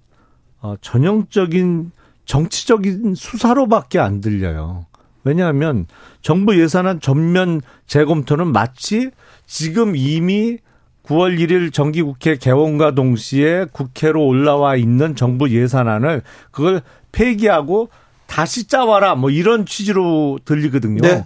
어, 0.60 0.74
전형적인 0.80 1.90
정치적인 2.24 3.14
수사로밖에 3.14 3.98
안 3.98 4.20
들려요. 4.20 4.86
왜냐하면 5.24 5.86
정부 6.20 6.60
예산안 6.60 7.00
전면 7.00 7.60
재검토는 7.86 8.52
마치 8.52 9.10
지금 9.46 9.96
이미 9.96 10.58
9월 11.04 11.38
1일 11.38 11.72
정기국회 11.72 12.36
개원과 12.36 12.94
동시에 12.94 13.66
국회로 13.72 14.24
올라와 14.24 14.76
있는 14.76 15.16
정부 15.16 15.50
예산안을 15.50 16.22
그걸 16.50 16.82
폐기하고 17.10 17.88
다시 18.32 18.66
짜와라 18.66 19.14
뭐 19.14 19.28
이런 19.28 19.66
취지로 19.66 20.38
들리거든요. 20.46 21.02
네. 21.02 21.22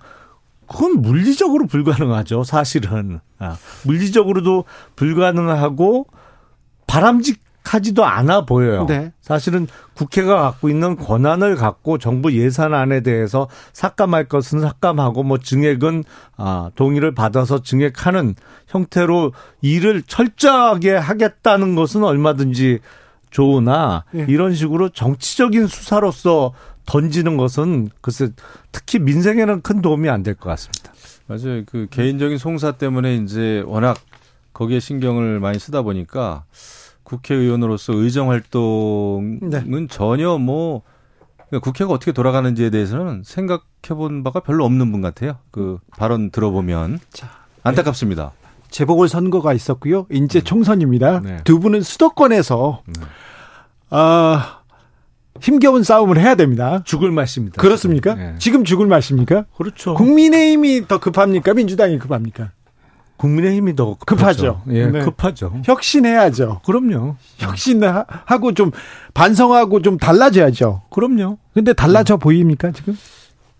그건 0.67 1.01
물리적으로 1.03 1.69
불가능하죠, 1.69 2.43
사실은. 2.43 3.21
아, 3.39 3.57
물리적으로도 3.85 4.65
불가능하고 4.97 6.09
바람직하지도 6.89 8.05
않아 8.05 8.45
보여요. 8.45 8.87
네. 8.87 9.13
사실은 9.21 9.69
국회가 9.95 10.43
갖고 10.43 10.69
있는 10.69 10.97
권한을 10.97 11.55
갖고 11.55 11.99
정부 11.99 12.33
예산안에 12.33 13.03
대해서 13.03 13.47
삭감할 13.73 14.25
것은 14.25 14.59
삭감하고 14.61 15.23
뭐 15.23 15.39
증액은 15.39 16.03
아, 16.37 16.73
동의를 16.75 17.15
받아서 17.15 17.63
증액하는 17.63 18.35
형태로 18.67 19.33
일을 19.63 20.03
철저하게 20.03 20.97
하겠다는 20.97 21.77
것은 21.77 22.03
얼마든지 22.03 22.81
좋으나 23.31 24.03
예. 24.17 24.25
이런 24.29 24.55
식으로 24.55 24.89
정치적인 24.89 25.69
수사로서 25.69 26.53
던지는 26.87 27.37
것은 27.37 27.91
글쎄 28.01 28.31
특히 28.73 28.99
민생에는 28.99 29.61
큰 29.63 29.83
도움이 29.83 30.09
안 30.09 30.23
될 30.23 30.35
것 30.35 30.49
같습니다. 30.51 30.93
맞아요. 31.27 31.65
그 31.67 31.87
개인적인 31.91 32.39
송사 32.39 32.73
때문에 32.73 33.17
이제 33.17 33.63
워낙 33.67 33.99
거기에 34.53 34.81
신경을 34.81 35.41
많이 35.41 35.59
쓰다 35.59 35.83
보니까 35.83 36.45
국회의원으로서 37.03 37.93
의정 37.95 38.31
활동은 38.31 39.41
네. 39.51 39.87
전혀 39.89 40.39
뭐 40.39 40.83
그러니까 41.49 41.61
국회가 41.65 41.93
어떻게 41.93 42.13
돌아가는지에 42.13 42.71
대해서는 42.71 43.23
생각해 43.25 43.61
본 43.91 44.23
바가 44.25 44.41
별로 44.41 44.65
없는 44.65 44.91
분 44.93 45.01
같아요. 45.03 45.39
그 45.51 45.79
발언 45.97 46.31
들어보면 46.31 47.01
자, 47.13 47.29
안타깝습니다. 47.63 48.33
재보궐 48.71 49.09
선거가 49.09 49.53
있었고요. 49.53 50.07
이제 50.11 50.41
총선입니다. 50.41 51.21
네. 51.21 51.37
두 51.45 51.61
분은 51.61 51.83
수도권에서 51.83 52.83
네. 52.87 53.05
아 53.91 54.56
힘겨운 55.41 55.83
싸움을 55.83 56.19
해야 56.19 56.35
됩니다. 56.35 56.83
죽을 56.85 57.11
맛입니다. 57.11 57.61
그렇습니까? 57.61 58.15
네. 58.15 58.35
지금 58.39 58.65
죽을 58.65 58.87
맛입니까? 58.87 59.45
그렇죠. 59.57 59.95
국민의힘이 59.95 60.89
더 60.89 60.99
급합니까? 60.99 61.55
민주당이 61.55 61.99
급합니까? 61.99 62.51
국민의힘이 63.17 63.75
더 63.77 63.97
급하죠. 64.07 64.61
급하죠. 64.61 64.63
예, 64.71 64.87
네. 64.87 65.01
급하죠. 65.01 65.61
혁신해야죠. 65.65 66.61
그럼요. 66.65 67.17
혁신하고 67.39 68.53
좀 68.55 68.71
반성하고 69.15 69.81
좀 69.83 69.97
달라져야죠. 69.97 70.83
그럼요. 70.91 71.39
근데 71.55 71.73
달라져 71.73 72.19
보입니까 72.19 72.73
지금? 72.73 72.97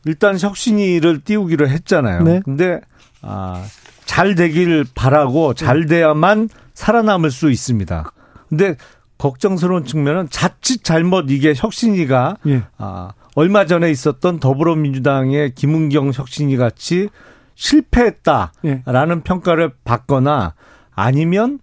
일단 0.05 0.39
혁신이를 0.39 1.23
띄우기로 1.23 1.69
했잖아요. 1.69 2.23
네. 2.23 2.41
근데 2.45 2.81
아, 3.23 3.65
잘 4.05 4.35
되길 4.35 4.85
바라고 4.95 5.55
잘 5.55 5.87
돼야만 5.87 6.49
살아남을 6.75 7.31
수 7.31 7.51
있습니다. 7.51 8.13
근데 8.49 8.77
걱정스러운 9.19 9.85
측면은 9.85 10.29
자칫 10.31 10.85
잘못 10.85 11.31
이게 11.31 11.55
혁신이가 11.57 12.37
예. 12.47 12.63
아, 12.79 13.13
얼마 13.35 13.67
전에 13.67 13.91
있었던 13.91 14.41
더불어민주당의 14.41 15.55
김은경 15.55 16.13
혁신이 16.15 16.57
같이 16.57 17.09
실패했다라는 17.55 19.17
예. 19.17 19.23
평가를 19.25 19.73
받거나 19.85 20.55
아니면 20.95 21.59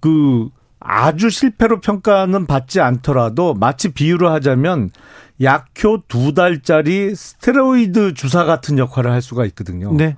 그 0.00 0.48
아주 0.80 1.28
실패로 1.30 1.80
평가는 1.80 2.46
받지 2.46 2.80
않더라도 2.80 3.54
마치 3.54 3.92
비유를 3.92 4.30
하자면 4.30 4.90
약효 5.42 6.02
두 6.08 6.34
달짜리 6.34 7.14
스테로이드 7.14 8.14
주사 8.14 8.44
같은 8.44 8.78
역할을 8.78 9.10
할 9.10 9.22
수가 9.22 9.44
있거든요. 9.46 9.92
네. 9.92 10.16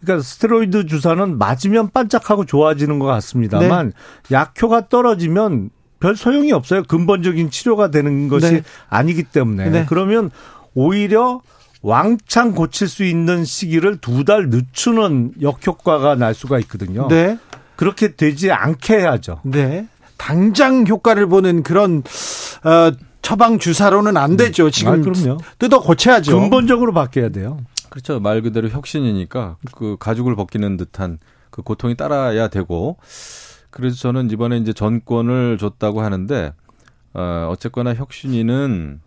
그러니까 0.00 0.22
스테로이드 0.24 0.86
주사는 0.86 1.38
맞으면 1.38 1.90
반짝하고 1.90 2.44
좋아지는 2.44 2.98
것 2.98 3.06
같습니다만 3.06 3.92
네. 4.28 4.34
약효가 4.34 4.88
떨어지면 4.88 5.70
별 6.00 6.14
소용이 6.16 6.52
없어요. 6.52 6.84
근본적인 6.84 7.50
치료가 7.50 7.90
되는 7.90 8.28
것이 8.28 8.52
네. 8.52 8.62
아니기 8.88 9.24
때문에 9.24 9.70
네. 9.70 9.86
그러면 9.88 10.30
오히려 10.74 11.40
왕창 11.82 12.52
고칠 12.52 12.88
수 12.88 13.04
있는 13.04 13.44
시기를 13.44 13.98
두 13.98 14.24
달 14.24 14.48
늦추는 14.50 15.34
역효과가 15.40 16.14
날 16.16 16.34
수가 16.34 16.58
있거든요. 16.60 17.08
네. 17.08 17.38
그렇게 17.76 18.14
되지 18.14 18.50
않게 18.52 18.98
해야죠. 18.98 19.40
네. 19.44 19.86
당장 20.16 20.86
효과를 20.86 21.26
보는 21.28 21.62
그런 21.62 22.02
어, 22.64 22.92
처방 23.22 23.58
주사로는 23.58 24.16
안 24.16 24.36
되죠. 24.36 24.70
지금 24.70 24.92
아, 24.92 24.96
그럼요. 24.96 25.38
뜯어 25.58 25.80
고쳐야죠. 25.80 26.38
근본적으로 26.38 26.92
바뀌어야 26.92 27.28
돼요. 27.30 27.58
그렇죠. 27.90 28.20
말 28.20 28.42
그대로 28.42 28.68
혁신이니까 28.68 29.56
그 29.74 29.96
가죽을 29.98 30.36
벗기는 30.36 30.76
듯한 30.76 31.18
그 31.50 31.62
고통이 31.62 31.96
따라야 31.96 32.48
되고 32.48 32.98
그래서 33.70 33.96
저는 33.96 34.30
이번에 34.30 34.58
이제 34.58 34.72
전권을 34.72 35.58
줬다고 35.58 36.02
하는데 36.02 36.52
어 37.14 37.48
어쨌거나 37.50 37.94
혁신이는 37.94 39.00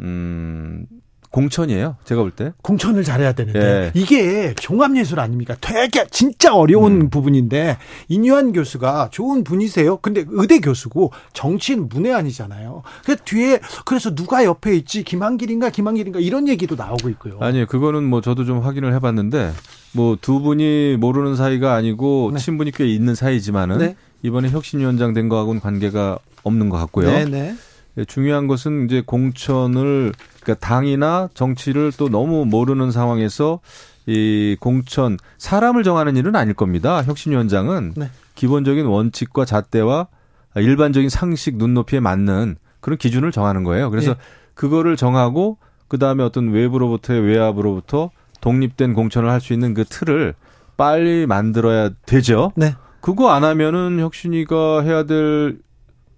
음 0.00 0.86
공천이에요. 1.34 1.96
제가 2.04 2.22
볼 2.22 2.30
때. 2.30 2.52
공천을 2.62 3.02
잘해야 3.02 3.32
되는데 3.32 3.58
예. 3.60 3.90
이게 3.92 4.54
종합예술 4.54 5.18
아닙니까? 5.18 5.56
되게 5.60 6.06
진짜 6.12 6.54
어려운 6.54 7.00
음. 7.00 7.10
부분인데 7.10 7.76
인유한 8.08 8.52
교수가 8.52 9.08
좋은 9.10 9.42
분이세요. 9.42 9.96
근데 9.96 10.24
의대 10.28 10.60
교수고 10.60 11.10
정치인 11.32 11.88
문외한이잖아요. 11.88 12.82
그 13.04 13.16
뒤에 13.16 13.58
그래서 13.84 14.14
누가 14.14 14.44
옆에 14.44 14.76
있지 14.76 15.02
김한길인가 15.02 15.70
김한길인가 15.70 16.20
이런 16.20 16.46
얘기도 16.46 16.76
나오고 16.76 17.08
있고요. 17.10 17.38
아니 17.40 17.66
그거는 17.66 18.04
뭐 18.04 18.20
저도 18.20 18.44
좀 18.44 18.60
확인을 18.60 18.94
해봤는데 18.94 19.52
뭐 19.92 20.16
두 20.20 20.38
분이 20.40 20.98
모르는 21.00 21.34
사이가 21.34 21.74
아니고 21.74 22.30
네. 22.32 22.38
친분이 22.38 22.70
꽤 22.70 22.86
있는 22.86 23.16
사이지만은 23.16 23.78
네. 23.78 23.96
이번에 24.22 24.50
혁신위원장 24.50 25.12
된 25.12 25.28
거하고는 25.28 25.60
관계가 25.60 26.20
없는 26.44 26.68
것 26.68 26.78
같고요. 26.78 27.10
네네. 27.10 27.56
예, 27.98 28.04
중요한 28.04 28.46
것은 28.46 28.86
이제 28.86 29.02
공천을 29.04 30.12
그러니까 30.44 30.54
당이나 30.66 31.28
정치를 31.34 31.92
또 31.96 32.08
너무 32.08 32.44
모르는 32.44 32.90
상황에서 32.90 33.60
이 34.06 34.56
공천 34.60 35.16
사람을 35.38 35.82
정하는 35.82 36.16
일은 36.16 36.36
아닐 36.36 36.54
겁니다. 36.54 37.02
혁신위원장은 37.02 37.94
네. 37.96 38.10
기본적인 38.34 38.84
원칙과 38.84 39.46
잣대와 39.46 40.08
일반적인 40.56 41.08
상식 41.08 41.56
눈높이에 41.56 42.00
맞는 42.00 42.56
그런 42.80 42.98
기준을 42.98 43.32
정하는 43.32 43.64
거예요. 43.64 43.90
그래서 43.90 44.12
예. 44.12 44.16
그거를 44.54 44.96
정하고 44.96 45.56
그 45.88 45.98
다음에 45.98 46.22
어떤 46.22 46.50
외부로부터의 46.50 47.22
외압으로부터 47.22 48.10
독립된 48.40 48.92
공천을 48.92 49.30
할 49.30 49.40
수 49.40 49.52
있는 49.54 49.72
그 49.72 49.84
틀을 49.84 50.34
빨리 50.76 51.26
만들어야 51.26 51.90
되죠. 52.04 52.52
네. 52.56 52.74
그거 53.00 53.30
안 53.30 53.42
하면은 53.44 54.00
혁신이가 54.00 54.82
해야 54.82 55.04
될 55.04 55.58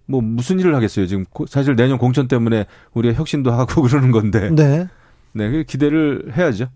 뭐 0.06 0.20
무슨 0.20 0.58
일을 0.60 0.74
하겠어요. 0.74 1.06
지금 1.06 1.24
고- 1.32 1.46
사실 1.46 1.74
내년 1.76 1.98
공천 1.98 2.28
때문에 2.28 2.66
우리가 2.94 3.14
혁신도 3.18 3.50
하고 3.52 3.82
그러는 3.82 4.10
건데. 4.12 4.50
네. 4.50 4.86
네, 5.32 5.50
그 5.50 5.64
기대를 5.64 6.32
해야죠. 6.36 6.66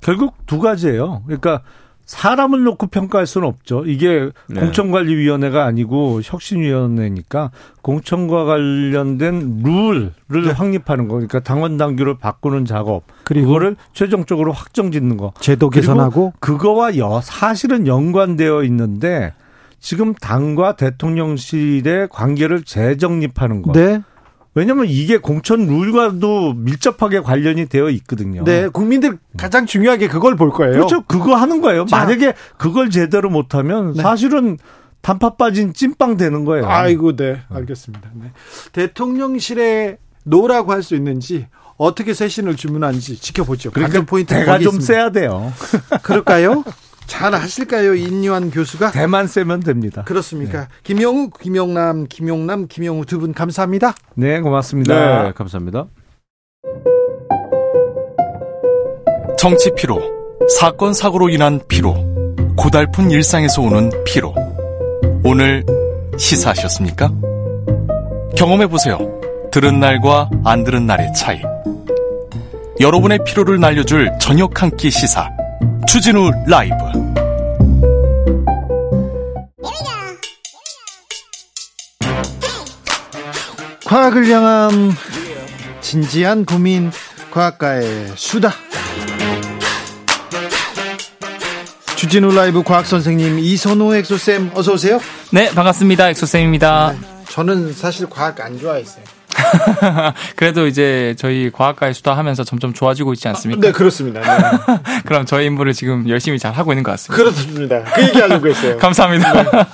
결국 0.00 0.34
두 0.46 0.58
가지예요. 0.60 1.22
그러니까 1.26 1.62
사람을 2.04 2.62
놓고 2.62 2.86
평가할 2.86 3.26
수는 3.26 3.48
없죠. 3.48 3.84
이게 3.84 4.30
네. 4.48 4.60
공천관리위원회가 4.60 5.64
아니고 5.64 6.20
혁신위원회니까 6.22 7.50
공천과 7.82 8.44
관련된 8.44 9.62
룰을 9.64 10.12
네. 10.28 10.52
확립하는 10.52 11.08
거. 11.08 11.14
그러니까 11.14 11.40
당원 11.40 11.76
당규를 11.76 12.18
바꾸는 12.18 12.64
작업. 12.64 13.02
그리고 13.24 13.48
그거를 13.48 13.74
최종적으로 13.92 14.52
확정 14.52 14.92
짓는 14.92 15.16
거. 15.16 15.32
제도 15.40 15.68
개선하고 15.68 16.34
그거와 16.38 16.96
여, 16.98 17.20
사실은 17.24 17.88
연관되어 17.88 18.62
있는데 18.64 19.34
지금 19.80 20.14
당과 20.14 20.76
대통령실의 20.76 22.08
관계를 22.10 22.62
재정립하는 22.62 23.62
거. 23.62 23.72
네. 23.72 24.02
왜냐하면 24.54 24.86
이게 24.88 25.18
공천 25.18 25.66
룰과도 25.66 26.54
밀접하게 26.54 27.20
관련이 27.20 27.66
되어 27.66 27.90
있거든요. 27.90 28.42
네, 28.44 28.68
국민들 28.68 29.18
가장 29.36 29.66
중요하게 29.66 30.08
그걸 30.08 30.34
볼 30.34 30.50
거예요. 30.50 30.72
그렇죠. 30.72 31.02
그거 31.02 31.34
하는 31.34 31.60
거예요. 31.60 31.84
자. 31.84 31.98
만약에 31.98 32.32
그걸 32.56 32.88
제대로 32.88 33.28
못하면 33.28 33.92
네. 33.92 34.02
사실은 34.02 34.56
단팥 35.02 35.36
빠진 35.36 35.74
찐빵 35.74 36.16
되는 36.16 36.44
거예요. 36.46 36.66
아이고, 36.66 37.14
네, 37.16 37.42
알겠습니다. 37.50 38.10
네. 38.14 38.32
대통령실에 38.72 39.98
no라고 40.24 40.72
할 40.72 40.82
수 40.82 40.94
있는지 40.96 41.46
어떻게 41.76 42.14
쇄신을 42.14 42.56
주문하는지 42.56 43.18
지켜보죠. 43.20 43.70
그러니까 43.72 44.02
포인트 44.06 44.34
대가 44.34 44.58
좀 44.58 44.76
있습니다. 44.76 44.86
세야 44.86 45.10
돼요. 45.10 45.52
그럴까요? 46.02 46.64
잘 47.06 47.34
하실까요, 47.34 47.94
인유한 47.94 48.50
교수가? 48.50 48.90
대만 48.92 49.26
세면 49.26 49.60
됩니다. 49.60 50.02
그렇습니까? 50.04 50.68
김영우, 50.82 51.30
김영남, 51.40 52.06
김용남, 52.08 52.66
김영우 52.68 53.04
두 53.06 53.18
분 53.18 53.32
감사합니다. 53.32 53.94
네, 54.14 54.40
고맙습니다. 54.40 55.22
네, 55.24 55.32
감사합니다. 55.32 55.86
정치 59.38 59.70
피로, 59.76 60.00
사건 60.58 60.92
사고로 60.92 61.28
인한 61.28 61.60
피로, 61.68 61.94
고달픈 62.56 63.10
일상에서 63.10 63.62
오는 63.62 63.90
피로. 64.04 64.34
오늘 65.24 65.64
시사하셨습니까? 66.18 67.10
경험해 68.36 68.66
보세요. 68.68 68.98
들은 69.52 69.78
날과 69.80 70.30
안 70.44 70.64
들은 70.64 70.86
날의 70.86 71.12
차이. 71.14 71.40
여러분의 72.80 73.20
피로를 73.24 73.58
날려줄 73.60 74.10
저녁 74.20 74.62
한 74.62 74.70
끼 74.76 74.90
시사. 74.90 75.28
주진우 75.88 76.30
라이브. 76.46 76.74
과학을 83.84 84.28
향한 84.28 84.92
진지한 85.80 86.44
고민 86.44 86.90
과학가의 87.30 88.12
수다 88.16 88.52
주진우 91.96 92.34
라이브 92.34 92.62
과학 92.62 92.84
선생님 92.84 93.38
이선호 93.38 93.94
엑소쌤 93.94 94.50
어서 94.54 94.72
오세요. 94.72 95.00
네, 95.30 95.50
반갑습니다. 95.54 96.10
엑소쌤입니다. 96.10 96.94
저는 97.28 97.72
사실 97.72 98.08
과학 98.10 98.40
안 98.40 98.58
좋아했어요. 98.58 99.15
그래도 100.36 100.66
이제 100.66 101.14
저희 101.18 101.50
과학과의 101.50 101.94
수다 101.94 102.16
하면서 102.16 102.44
점점 102.44 102.72
좋아지고 102.72 103.12
있지 103.12 103.28
않습니까? 103.28 103.60
네, 103.60 103.72
그렇습니다. 103.72 104.20
네. 104.20 104.78
그럼 105.06 105.26
저희 105.26 105.46
임무를 105.46 105.72
지금 105.72 106.08
열심히 106.08 106.38
잘 106.38 106.52
하고 106.52 106.72
있는 106.72 106.82
것 106.82 106.90
같습니다. 106.92 107.22
그렇습니다. 107.22 107.84
그 107.94 108.02
얘기 108.02 108.18
하려고 108.20 108.48
했어요. 108.48 108.76
감사합니다. 108.78 109.68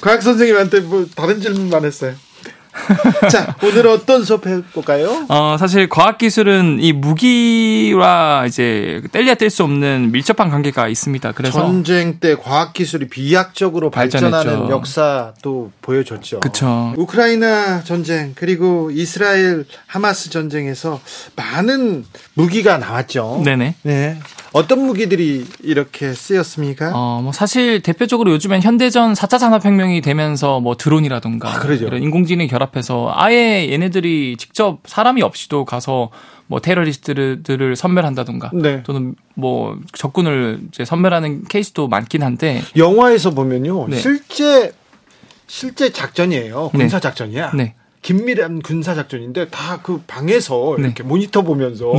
과학 0.00 0.22
선생님한테 0.22 0.80
뭐 0.80 1.06
다른 1.14 1.40
질문만 1.40 1.84
했어요. 1.84 2.14
자, 3.30 3.56
오늘 3.62 3.86
어떤 3.88 4.24
수업 4.24 4.46
해볼까요? 4.46 5.26
어, 5.28 5.56
사실 5.58 5.88
과학기술은 5.88 6.78
이 6.80 6.92
무기와 6.92 8.44
이제 8.46 9.02
뗄래야 9.12 9.34
뗄 9.34 9.50
수 9.50 9.62
없는 9.64 10.10
밀접한 10.12 10.50
관계가 10.50 10.88
있습니다. 10.88 11.32
그래서. 11.32 11.58
전쟁 11.60 12.18
때 12.18 12.34
과학기술이 12.36 13.08
비약적으로 13.08 13.90
발전하는 13.90 14.32
발전했죠. 14.32 14.72
역사도 14.72 15.70
보여줬죠. 15.82 16.40
그쵸. 16.40 16.92
우크라이나 16.96 17.82
전쟁, 17.84 18.32
그리고 18.34 18.90
이스라엘 18.90 19.64
하마스 19.86 20.30
전쟁에서 20.30 21.00
많은 21.36 22.04
무기가 22.34 22.78
나왔죠. 22.78 23.42
네네. 23.44 23.74
네. 23.82 24.18
어떤 24.56 24.86
무기들이 24.86 25.44
이렇게 25.62 26.14
쓰였습니까? 26.14 26.92
어, 26.94 27.20
뭐 27.22 27.30
사실 27.32 27.82
대표적으로 27.82 28.30
요즘엔 28.32 28.62
현대전 28.62 29.12
4차 29.12 29.38
산업혁명이 29.38 30.00
되면서 30.00 30.60
뭐 30.60 30.76
드론이라든가 30.78 31.50
아, 31.54 31.58
그러죠. 31.58 31.86
이런 31.86 32.02
인공지능 32.02 32.46
결합해서 32.46 33.12
아예 33.14 33.68
얘네들이 33.70 34.36
직접 34.38 34.78
사람이 34.86 35.20
없이도 35.20 35.66
가서 35.66 36.10
뭐 36.46 36.60
테러리스트들을 36.60 37.76
선멸한다든가 37.76 38.50
네. 38.54 38.82
또는 38.84 39.14
뭐 39.34 39.78
적군을 39.92 40.60
이제 40.68 40.86
선멸하는 40.86 41.44
케이스도 41.44 41.88
많긴 41.88 42.22
한데 42.22 42.62
영화에서 42.76 43.32
보면요. 43.32 43.88
네. 43.88 43.96
실제 43.98 44.72
실제 45.46 45.92
작전이에요. 45.92 46.70
네. 46.72 46.78
군사 46.78 46.98
작전이야. 46.98 47.52
네. 47.54 47.74
긴밀한 48.00 48.62
군사 48.62 48.94
작전인데 48.94 49.48
다 49.48 49.80
그 49.82 50.00
방에서 50.06 50.76
네. 50.78 50.84
이렇게 50.86 51.02
모니터 51.02 51.42
보면서 51.42 51.92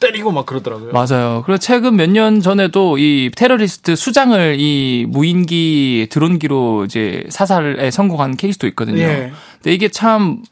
네. 0.00 0.06
때리고 0.06 0.30
막 0.32 0.46
그러더라고요. 0.46 0.92
맞아요. 0.92 1.42
그리고 1.44 1.58
최근 1.58 1.96
몇 1.96 2.08
년 2.08 2.40
전에도 2.40 2.98
이 2.98 3.30
테러리스트 3.36 3.96
수장을 3.96 4.56
이 4.58 5.06
무인기 5.08 6.06
드론기로 6.10 6.84
이제 6.86 7.24
사살에 7.28 7.90
성공한 7.90 8.36
케이스도 8.36 8.66
있거든요. 8.68 9.02
예. 9.02 9.32
근데 9.54 9.74
이게 9.74 9.88
참 9.88 10.42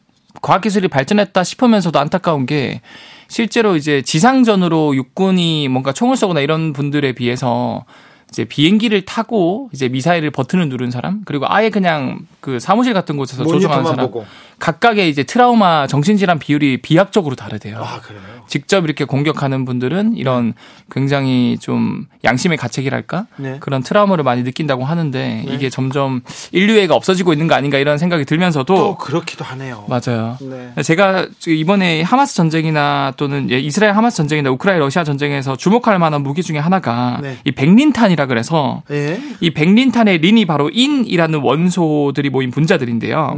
과학기술이 0.43 0.89
발전했다 0.89 1.43
싶으면서도 1.45 1.99
안타까운 1.99 2.45
게 2.47 2.81
실제로 3.29 3.77
이제 3.77 4.03
지상전으로 4.03 4.95
육군이 4.95 5.69
뭔가 5.69 5.93
총을 5.93 6.17
쏘거나 6.17 6.41
이런 6.41 6.73
분들에 6.73 7.13
비해서 7.13 7.85
이제 8.29 8.45
비행기를 8.45 9.05
타고 9.05 9.71
이제 9.73 9.89
미사일을 9.89 10.31
버튼을 10.33 10.69
누른 10.69 10.91
사람 10.91 11.23
그리고 11.25 11.47
아예 11.49 11.71
그냥 11.71 12.19
그 12.41 12.59
사무실 12.61 12.93
같은 12.93 13.17
곳에서 13.17 13.45
조종하는 13.45 13.85
사람 13.85 14.07
보고. 14.07 14.27
각각의 14.59 15.11
이제 15.11 15.23
트라우마 15.23 15.87
정신질환 15.87 16.39
비율이 16.39 16.79
비약적으로 16.79 17.37
다르대요. 17.37 17.79
아, 17.79 18.01
그래요. 18.01 18.21
직접 18.47 18.85
이렇게 18.85 19.05
공격하는 19.05 19.65
분들은 19.65 20.17
이런 20.17 20.55
굉장히 20.91 21.59
좀 21.61 22.07
양심의 22.25 22.57
가책이랄까 22.59 23.27
네. 23.37 23.57
그런 23.61 23.83
트라우마를 23.83 24.25
많이 24.25 24.45
느낀다고 24.45 24.85
하는데 24.85 25.45
이게 25.49 25.69
점점 25.69 26.23
인류애가 26.53 26.95
없어지고 26.95 27.33
있는 27.33 27.49
거 27.49 27.55
아닌가 27.55 27.79
이런 27.79 27.99
생각이 27.99 28.25
또 28.25 28.29
들면서도 28.29 28.97
그렇기도 28.99 29.45
하네요. 29.45 29.85
맞아요. 29.89 30.37
네. 30.41 30.83
제가 30.83 31.27
이번에 31.47 32.03
하마스 32.03 32.35
전쟁이나 32.35 33.13
또는 33.17 33.51
예, 33.51 33.59
이스라엘 33.59 33.97
하마스 33.97 34.17
전쟁이나 34.17 34.51
우크라이나 34.51 34.85
러시아 34.85 35.05
전쟁에서 35.05 35.57
주목할 35.57 35.99
만한 35.99 36.23
무기 36.23 36.43
중에 36.43 36.59
하나가 36.59 37.19
네. 37.23 37.39
이 37.45 37.53
백린탄이라 37.53 38.27
그래서 38.27 38.83
예. 38.91 39.21
이 39.41 39.51
백린탄의 39.51 40.19
린이 40.19 40.45
바로 40.45 40.71
인이라는 40.71 41.41
원소들이 41.41 42.31
모인 42.31 42.51
분자들인데요. 42.51 43.35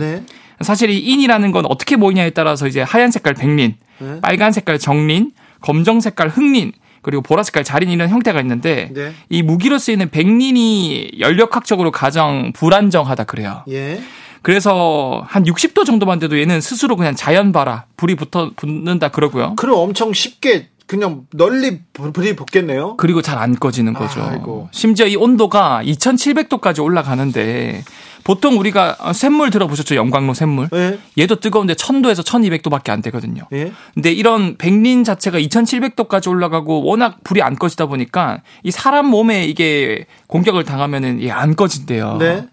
네. 0.59 0.65
사실 0.65 0.91
이 0.91 0.99
인이라는 0.99 1.53
건 1.53 1.67
어떻게 1.67 1.97
모이냐에 1.97 2.31
따라서 2.31 2.67
이제 2.67 2.83
하얀 2.83 3.11
색깔 3.11 3.35
백린, 3.35 3.77
네. 3.99 4.21
빨간 4.21 4.53
색깔 4.53 4.79
정린, 4.79 5.33
검정 5.61 6.01
색깔 6.01 6.29
흑린, 6.29 6.73
그리고 7.03 7.23
보라 7.23 7.43
색깔 7.43 7.65
자린 7.65 7.91
이런 7.91 8.09
형태가 8.09 8.41
있는데 8.41 8.91
네. 8.93 9.13
이 9.29 9.43
무기로 9.43 9.79
쓰이는 9.79 10.11
백린이 10.11 11.13
연력학적으로 11.21 11.91
가장 11.91 12.53
불안정하다 12.55 13.25
그래요. 13.25 13.63
예. 13.71 14.01
그래서 14.43 15.23
한 15.27 15.45
60도 15.45 15.85
정도만 15.85 16.19
돼도 16.19 16.39
얘는 16.39 16.61
스스로 16.61 16.97
그냥 16.97 17.15
자연 17.15 17.53
발화, 17.53 17.85
불이 17.97 18.15
붙어 18.15 18.51
붙는다 18.57 19.09
그러고요. 19.09 19.55
그럼 19.57 19.79
엄청 19.79 20.13
쉽게 20.13 20.69
그냥 20.87 21.27
널리 21.35 21.81
불이 21.93 22.35
붙겠네요. 22.35 22.97
그리고 22.97 23.21
잘 23.21 23.37
안 23.39 23.55
꺼지는 23.57 23.93
거죠. 23.93 24.23
아이고. 24.23 24.69
심지어 24.73 25.07
이 25.07 25.17
온도가 25.17 25.83
2700도까지 25.85 26.83
올라가는데 26.83 27.85
보통 28.29 28.59
우리가 28.59 28.99
샘물 29.15 29.49
들어보셨죠? 29.49 29.95
영광로 29.95 30.35
샘물. 30.35 30.69
예. 30.75 30.99
얘도 31.17 31.37
뜨거운데 31.37 31.73
1000도에서 31.73 32.23
1200도밖에 32.23 32.91
안 32.91 33.01
되거든요. 33.01 33.45
예. 33.55 33.73
근데 33.95 34.13
이런 34.13 34.59
백린 34.59 35.03
자체가 35.03 35.41
2700도까지 35.41 36.29
올라가고 36.29 36.85
워낙 36.85 37.25
불이 37.25 37.41
안 37.41 37.57
꺼지다 37.57 37.87
보니까 37.87 38.43
이 38.63 38.71
사람 38.71 39.07
몸에 39.07 39.47
이게 39.47 40.05
공격을 40.27 40.65
당하면은 40.65 41.21
이게 41.21 41.31
안 41.31 41.57
꺼진대요. 41.57 42.19
네. 42.19 42.45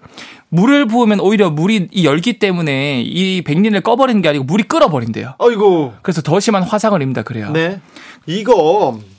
물을 0.48 0.86
부으면 0.88 1.20
오히려 1.20 1.50
물이 1.50 1.90
이 1.92 2.06
열기 2.06 2.40
때문에 2.40 3.02
이 3.02 3.42
백린을 3.42 3.82
꺼버리는 3.82 4.22
게 4.22 4.30
아니고 4.30 4.46
물이 4.46 4.64
끓어버린대요. 4.64 5.34
아이고. 5.40 5.94
그래서 6.04 6.22
더 6.22 6.40
심한 6.40 6.64
화상을 6.64 7.02
입는다 7.02 7.24
그래요. 7.24 7.52
네. 7.52 7.82
이거 8.28 8.98
그 8.98 9.15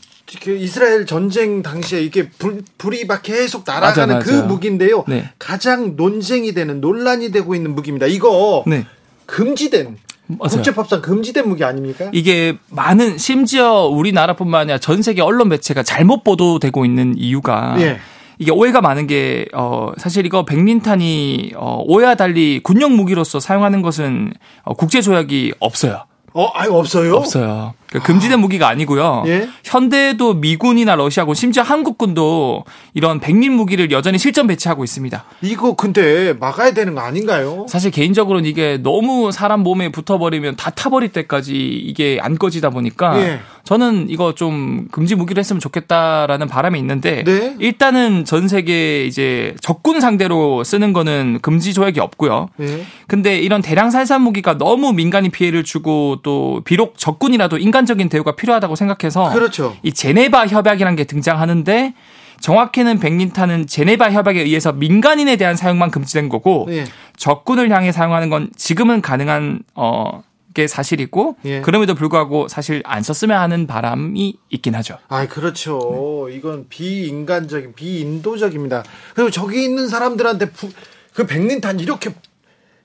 이스라엘 0.47 1.07
전쟁 1.07 1.63
당시에 1.63 2.03
이게 2.03 2.29
불, 2.29 2.63
불이 2.79 3.05
막 3.07 3.23
계속 3.23 3.63
날아가는 3.67 4.15
맞아, 4.15 4.27
그 4.27 4.35
맞아. 4.35 4.47
무기인데요. 4.47 5.05
네. 5.07 5.31
가장 5.39 5.95
논쟁이 5.97 6.53
되는 6.53 6.81
논란이 6.81 7.31
되고 7.31 7.55
있는 7.55 7.75
무기입니다. 7.75 8.07
이거 8.07 8.65
네. 8.67 8.85
금지된 9.27 9.99
맞아요. 10.29 10.51
국제법상 10.51 11.03
금지된 11.03 11.49
무기 11.49 11.63
아닙니까? 11.63 12.11
이게 12.13 12.59
많은 12.71 13.19
심지어 13.19 13.87
우리나라뿐만 13.87 14.63
아니라 14.63 14.79
전 14.79 15.03
세계 15.03 15.23
언론 15.23 15.49
매체가 15.49 15.85
잘못 15.85 16.25
보도되고 16.25 16.85
있는 16.85 17.15
이유가 17.17 17.77
예. 17.79 17.99
이게 18.39 18.51
오해가 18.51 18.81
많은 18.81 19.07
게 19.07 19.47
어, 19.55 19.93
사실 19.97 20.27
이거 20.27 20.45
백린탄이 20.45 21.53
어, 21.57 21.83
오해와 21.87 22.17
달리 22.17 22.61
군용 22.63 22.97
무기로서 22.97 23.41
사용하는 23.41 23.83
것은 23.83 24.33
어, 24.65 24.75
국제 24.75 25.01
조약이 25.01 25.55
없어요. 25.61 26.05
어, 26.37 26.49
아니 26.53 26.71
없어요. 26.71 27.15
없어요. 27.15 27.73
그러니까 27.89 28.07
금지된 28.07 28.39
무기가 28.41 28.69
아니고요. 28.69 29.25
예? 29.27 29.49
현대도 29.65 30.35
미군이나 30.35 30.95
러시아군 30.95 31.35
심지어 31.35 31.63
한국군도 31.63 32.65
이런 32.93 33.21
백린 33.21 33.53
무기를 33.53 33.91
여전히 33.91 34.19
실전 34.19 34.47
배치하고 34.47 34.85
있습니다. 34.85 35.25
이거 35.41 35.75
근데 35.75 36.35
막아야 36.35 36.73
되는 36.73 36.95
거 36.95 37.01
아닌가요? 37.01 37.65
사실 37.71 37.91
개인적으로는 37.91 38.47
이게 38.47 38.77
너무 38.83 39.33
사람 39.33 39.61
몸에 39.61 39.91
붙어버리면 39.91 40.57
다 40.57 40.69
타버릴 40.69 41.11
때까지 41.13 41.55
이게 41.55 42.19
안 42.21 42.37
꺼지다 42.37 42.69
보니까 42.69 43.19
예. 43.19 43.41
저는 43.67 44.09
이거 44.09 44.33
좀 44.33 44.87
금지 44.93 45.17
무기로 45.17 45.41
했으면 45.41 45.59
좋겠다라는 45.59 46.47
바람이 46.47 46.79
있는데 46.79 47.25
네. 47.25 47.57
일단은 47.59 48.25
전 48.25 48.47
세계 48.47 49.05
이제 49.05 49.57
적군 49.61 50.01
상대로 50.01 50.63
쓰는 50.63 50.93
거는 50.93 51.41
금지 51.43 51.75
조약이 51.75 51.99
없고요. 51.99 52.49
예. 52.61 52.85
근데 53.09 53.37
이런 53.39 53.63
대량 53.63 53.91
살산 53.91 54.23
무기가 54.23 54.57
너무 54.57 54.93
민간인 54.93 55.33
피해를 55.33 55.65
주고 55.65 56.19
또 56.23 56.63
비록 56.65 56.97
적군이라도 56.97 57.59
인간적인 57.59 58.09
대우가 58.09 58.37
필요하다고 58.37 58.77
생각해서 58.77 59.31
그렇죠. 59.33 59.77
이 59.83 59.93
제네바 59.93 60.47
협약이라는 60.47 60.95
게 60.95 61.03
등장하는데 61.03 61.93
정확히는 62.39 63.01
백린탄은 63.01 63.67
제네바 63.67 64.13
협약에 64.13 64.43
의해서 64.43 64.73
민간인에 64.73 65.35
대한 65.35 65.57
사용만 65.57 65.91
금지된 65.91 66.29
거고 66.29 66.69
예. 66.71 66.85
적군을 67.17 67.71
향해 67.71 67.91
사용하는 67.91 68.31
건 68.31 68.49
지금은 68.55 69.01
가능한 69.01 69.61
어. 69.75 70.23
게 70.57 70.67
사실이고 70.67 71.37
예. 71.45 71.61
그럼에도 71.61 71.95
불구하고 71.95 72.49
사실 72.49 72.81
안 72.87 73.03
썼으면 73.03 73.39
하는 73.39 73.67
바람이 73.67 74.39
있긴 74.49 74.75
하죠. 74.77 74.97
아, 75.09 75.29
그렇죠. 75.29 76.29
이건 76.33 76.65
비인간적인, 76.71 77.75
비인도적입니다. 77.75 78.83
그리고 79.15 79.31
저기 79.31 79.63
있는 79.65 79.87
사람들한테 79.87 80.49
부- 80.53 80.71
그 81.13 81.27
백린탄 81.27 81.79
이렇게 81.81 82.15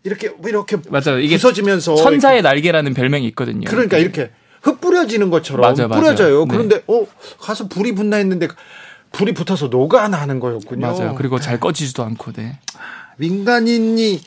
이렇게 0.03 0.33
이렇게 0.45 0.77
맞아요. 0.89 1.19
이게 1.19 1.35
부서지면서 1.37 1.95
천사의 1.95 2.41
날개라는 2.41 2.93
별명이 2.93 3.25
있거든요. 3.27 3.69
그러니까 3.69 3.97
이렇게 3.97 4.31
흩 4.61 4.81
뿌려지는 4.81 5.29
것처럼 5.29 5.61
맞아, 5.61 5.87
맞아. 5.87 6.01
뿌려져요. 6.01 6.41
네. 6.41 6.47
그런데 6.51 6.83
어 6.87 7.05
가서 7.39 7.69
불이 7.69 7.93
붙나 7.95 8.17
했는데 8.17 8.49
불이 9.13 9.33
붙어서 9.33 9.67
녹아 9.67 10.09
나는 10.09 10.41
거였군요. 10.41 10.85
맞아요. 10.85 11.15
그리고 11.15 11.39
잘 11.39 11.57
꺼지지도 11.59 12.03
않고, 12.03 12.33
네. 12.33 12.59
민간인이 13.17 14.19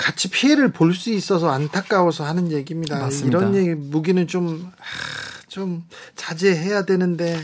같이 0.00 0.28
피해를 0.30 0.72
볼 0.72 0.94
수 0.94 1.10
있어서 1.12 1.50
안타까워서 1.50 2.24
하는 2.24 2.50
얘기입니다. 2.52 2.98
맞습니다. 2.98 3.38
이런 3.38 3.54
얘기 3.54 3.74
무기는 3.74 4.26
좀, 4.26 4.70
하, 4.78 5.48
좀 5.48 5.84
자제해야 6.16 6.84
되는데 6.84 7.40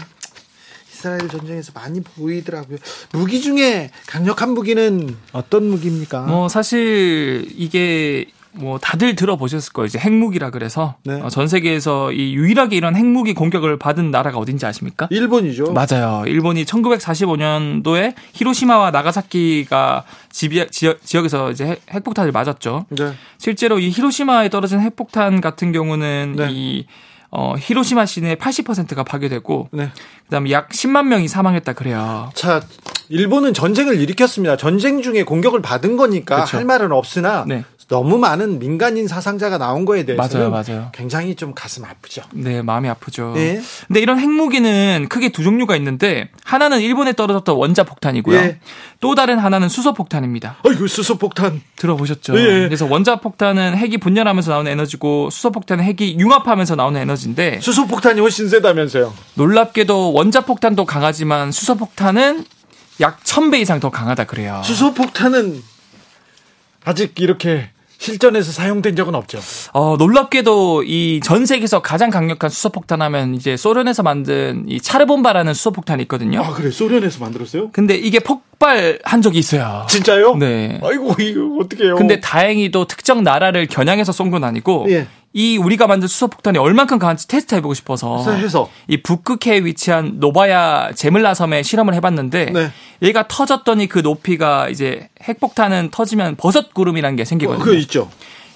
이스라엘 0.92 1.28
전쟁에서 1.28 1.72
많이 1.74 2.00
보이더라고요. 2.00 2.78
무기 3.12 3.40
중에 3.42 3.90
강력한 4.06 4.50
무기는 4.54 5.14
어떤 5.32 5.68
무기입니까? 5.68 6.22
뭐 6.22 6.48
사실 6.48 7.46
이게 7.54 8.26
뭐 8.58 8.78
다들 8.78 9.14
들어보셨을 9.16 9.72
거예요. 9.72 9.86
이제 9.86 9.98
핵무기라 9.98 10.50
그래서 10.50 10.94
네. 11.04 11.20
어, 11.20 11.28
전 11.28 11.46
세계에서 11.48 12.12
이 12.12 12.34
유일하게 12.34 12.76
이런 12.76 12.96
핵무기 12.96 13.34
공격을 13.34 13.78
받은 13.78 14.10
나라가 14.10 14.38
어딘지 14.38 14.64
아십니까? 14.66 15.08
일본이죠. 15.10 15.72
맞아요. 15.72 16.24
일본이 16.26 16.64
1945년도에 16.64 18.14
히로시마와 18.32 18.90
나가사키가 18.90 20.04
지비, 20.30 20.66
지역, 20.70 21.04
지역에서 21.04 21.50
이제 21.50 21.66
핵- 21.66 21.82
핵폭탄을 21.90 22.32
맞았죠. 22.32 22.86
네. 22.90 23.12
실제로 23.38 23.78
이 23.78 23.90
히로시마에 23.90 24.48
떨어진 24.48 24.80
핵폭탄 24.80 25.40
같은 25.40 25.72
경우는 25.72 26.34
네. 26.36 26.48
이 26.50 26.86
어, 27.30 27.54
히로시마 27.58 28.06
시내 28.06 28.36
80%가 28.36 29.02
파괴되고 29.02 29.68
네. 29.72 29.90
그다음에 30.24 30.50
약 30.52 30.68
10만 30.70 31.06
명이 31.06 31.28
사망했다 31.28 31.72
그래요. 31.74 32.30
자, 32.34 32.62
일본은 33.08 33.52
전쟁을 33.52 34.00
일으켰습니다. 34.00 34.56
전쟁 34.56 35.02
중에 35.02 35.22
공격을 35.24 35.60
받은 35.60 35.96
거니까 35.96 36.44
그쵸. 36.44 36.56
할 36.56 36.64
말은 36.64 36.92
없으나 36.92 37.44
네. 37.46 37.64
너무 37.88 38.18
많은 38.18 38.58
민간인 38.58 39.06
사상자가 39.06 39.58
나온 39.58 39.84
거에 39.84 40.04
대해서는 40.04 40.50
맞아요, 40.50 40.64
맞아요. 40.68 40.88
굉장히 40.92 41.36
좀 41.36 41.54
가슴 41.54 41.84
아프죠. 41.84 42.22
네, 42.32 42.60
마음이 42.60 42.88
아프죠. 42.88 43.32
예. 43.36 43.60
근데 43.86 44.00
이런 44.00 44.18
핵무기는 44.18 45.06
크게 45.08 45.28
두 45.28 45.44
종류가 45.44 45.76
있는데 45.76 46.28
하나는 46.44 46.80
일본에 46.80 47.12
떨어졌던 47.12 47.54
원자 47.56 47.84
폭탄이고요. 47.84 48.36
예. 48.38 48.58
또 49.00 49.14
다른 49.14 49.38
하나는 49.38 49.68
수소 49.68 49.94
폭탄입니다. 49.94 50.56
아이고 50.66 50.88
수소 50.88 51.16
폭탄. 51.18 51.62
들어보셨죠? 51.76 52.36
예. 52.36 52.42
그래서 52.64 52.86
원자 52.86 53.16
폭탄은 53.16 53.76
핵이 53.76 53.98
분열하면서 53.98 54.50
나오는 54.50 54.72
에너지고 54.72 55.30
수소 55.30 55.52
폭탄은 55.52 55.84
핵이 55.84 56.16
융합하면서 56.18 56.74
나오는 56.74 57.00
에너지인데 57.00 57.60
수소 57.60 57.86
폭탄이 57.86 58.20
훨씬 58.20 58.48
세다면서요. 58.48 59.14
놀랍게도 59.34 60.12
원자 60.12 60.40
폭탄도 60.40 60.86
강하지만 60.86 61.52
수소 61.52 61.76
폭탄은 61.76 62.44
약 63.00 63.22
1000배 63.22 63.60
이상 63.60 63.78
더 63.78 63.90
강하다 63.90 64.24
그래요. 64.24 64.60
수소 64.64 64.94
폭탄은 64.94 65.62
아직 66.84 67.20
이렇게 67.20 67.70
실전에서 67.98 68.52
사용된 68.52 68.94
적은 68.96 69.14
없죠. 69.14 69.38
어, 69.72 69.96
놀랍게도 69.98 70.84
이 70.84 71.20
전 71.24 71.46
세계에서 71.46 71.80
가장 71.82 72.10
강력한 72.10 72.50
수소 72.50 72.68
폭탄 72.68 73.00
하면 73.02 73.34
이제 73.34 73.56
소련에서 73.56 74.02
만든 74.02 74.64
이 74.68 74.80
차르본바라는 74.80 75.54
수소 75.54 75.72
폭탄이 75.72 76.02
있거든요. 76.02 76.40
아 76.42 76.52
그래 76.52 76.70
소련에서 76.70 77.20
만들었어요? 77.24 77.70
근데 77.72 77.94
이게 77.96 78.20
폭발한 78.20 79.22
적이 79.22 79.38
있어요. 79.38 79.86
진짜요? 79.88 80.36
네. 80.36 80.78
아이고 80.82 81.14
이거 81.20 81.58
어떡해요. 81.60 81.96
근데 81.96 82.20
다행히도 82.20 82.86
특정 82.86 83.22
나라를 83.22 83.66
겨냥해서 83.66 84.12
쏜 84.12 84.26
건 84.30 84.42
아니고 84.44 84.86
예. 84.90 85.06
이 85.38 85.58
우리가 85.58 85.86
만든 85.86 86.08
수소폭탄이 86.08 86.56
얼만큼 86.56 86.98
강한지 86.98 87.28
테스트 87.28 87.54
해보고 87.56 87.74
싶어서 87.74 88.24
해서 88.32 88.70
이 88.88 89.02
북극해에 89.02 89.66
위치한 89.66 90.14
노바야 90.18 90.92
제물라 90.94 91.34
섬에 91.34 91.62
실험을 91.62 91.92
해봤는데 91.92 92.46
네. 92.46 92.70
얘가 93.02 93.28
터졌더니 93.28 93.86
그 93.86 93.98
높이가 93.98 94.70
이제 94.70 95.10
핵폭탄은 95.22 95.90
터지면 95.90 96.36
버섯 96.36 96.72
구름이라는 96.72 97.16
게 97.16 97.26
생기거든요. 97.26 97.62
그거 97.62 97.76
있죠. 97.76 98.08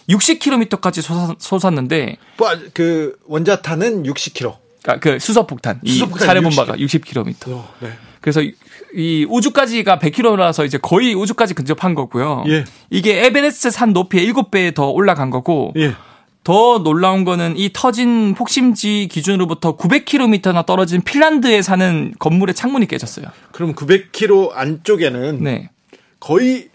60km까지 0.09 1.03
솟았, 1.03 1.37
솟았는데 1.39 2.17
뭐, 2.39 2.49
그 2.73 3.15
원자탄은 3.27 4.05
60km. 4.05 4.57
그러니까 4.83 5.01
그 5.01 5.19
수소폭탄 5.19 5.81
이 5.83 5.93
수소폭탄이 5.93 6.27
차례본바가 6.27 6.77
60km. 6.77 7.49
어, 7.53 7.69
네. 7.81 7.91
그래서 8.23 8.41
이- 8.41 8.55
이 8.95 9.27
우주까지가 9.29 9.99
100km라서 9.99 10.65
이제 10.65 10.79
거의 10.79 11.15
우주까지 11.15 11.53
근접한 11.53 11.95
거고요. 11.95 12.45
예. 12.49 12.65
이게 12.89 13.25
에베레스트 13.27 13.71
산 13.71 13.93
높이의 13.93 14.33
7배 14.33 14.75
더 14.75 14.89
올라간 14.89 15.29
거고 15.29 15.75
예. 15.77 15.95
더 16.43 16.79
놀라운 16.83 17.25
거는 17.25 17.57
이 17.59 17.71
터진 17.73 18.35
폭심지 18.35 19.09
기준으로부터 19.11 19.77
900km나 19.77 20.65
떨어진 20.65 21.03
핀란드에 21.03 21.61
사는 21.63 22.15
건물의 22.19 22.55
창문이 22.55 22.87
깨졌어요. 22.87 23.27
그럼 23.53 23.75
900km 23.75 24.51
안쪽에는 24.55 25.43
네. 25.45 25.71
거의 26.19 26.69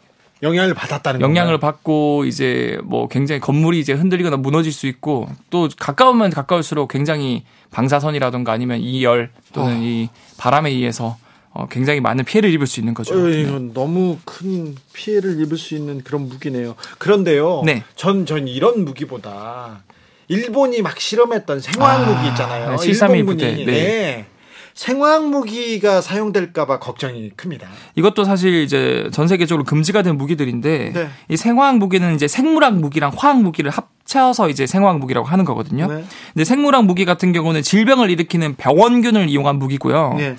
영향을 0.43 0.73
받았다는 0.75 1.21
영향을 1.21 1.53
건가요? 1.53 1.71
받고 1.71 2.25
이제 2.25 2.77
뭐 2.83 3.07
굉장히 3.07 3.39
건물이 3.41 3.79
이제 3.79 3.93
흔들리거나 3.93 4.37
무너질 4.37 4.71
수 4.71 4.85
있고 4.85 5.27
또 5.49 5.67
가까우면 5.79 6.29
가까울수록 6.31 6.89
굉장히 6.91 7.43
방사선이라던가 7.71 8.51
아니면 8.51 8.81
이 8.81 9.01
열 9.03 9.31
또는 9.53 9.77
어. 9.77 9.79
이 9.81 10.09
바람에 10.37 10.69
의해서 10.69 11.17
어, 11.55 11.67
굉장히 11.67 12.01
많은 12.01 12.25
피해를 12.25 12.51
입을 12.51 12.67
수 12.67 12.81
있는 12.81 12.93
거죠. 12.93 13.13
어, 13.13 13.27
네. 13.27 13.41
이건 13.41 13.73
너무 13.73 14.17
큰 14.25 14.75
피해를 14.91 15.41
입을 15.41 15.57
수 15.57 15.73
있는 15.73 16.03
그런 16.03 16.27
무기네요. 16.27 16.75
그런데요. 16.97 17.63
네. 17.65 17.83
전, 17.95 18.25
전 18.25 18.49
이런 18.49 18.83
무기보다 18.83 19.81
일본이 20.27 20.81
막 20.81 20.99
실험했던 20.99 21.61
생화학 21.61 22.01
아, 22.01 22.11
무기 22.11 22.27
있잖아요. 22.27 22.71
네, 22.71 22.77
731 22.77 23.19
일본군이. 23.19 23.51
부대, 23.55 23.65
네. 23.65 23.71
네. 23.71 24.25
생화학 24.73 25.29
무기가 25.29 26.01
사용될까봐 26.01 26.79
걱정이 26.79 27.29
큽니다. 27.37 27.69
이것도 27.95 28.25
사실 28.25 28.55
이제 28.55 29.09
전 29.13 29.29
세계적으로 29.29 29.63
금지가 29.63 30.01
된 30.01 30.17
무기들인데 30.17 30.91
네. 30.93 31.09
이 31.29 31.37
생화학 31.37 31.77
무기는 31.77 32.13
이제 32.13 32.27
생물학 32.27 32.75
무기랑 32.75 33.13
화학 33.15 33.41
무기를 33.41 33.71
합쳐서 33.71 34.49
이제 34.49 34.67
생화학 34.67 34.99
무기라고 34.99 35.25
하는 35.25 35.45
거거든요. 35.45 35.87
네. 35.87 36.03
근데 36.33 36.43
생물학 36.43 36.83
무기 36.83 37.05
같은 37.05 37.31
경우는 37.31 37.61
질병을 37.61 38.09
일으키는 38.09 38.55
병원균을 38.55 39.29
이용한 39.29 39.55
무기고요. 39.57 40.15
네. 40.17 40.35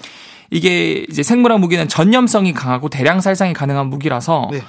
이게 0.51 1.05
이제 1.09 1.23
생물학 1.23 1.61
무기는 1.61 1.87
전염성이 1.89 2.53
강하고 2.53 2.89
대량 2.89 3.21
살상이 3.21 3.53
가능한 3.53 3.89
무기라서 3.89 4.49
네. 4.53 4.63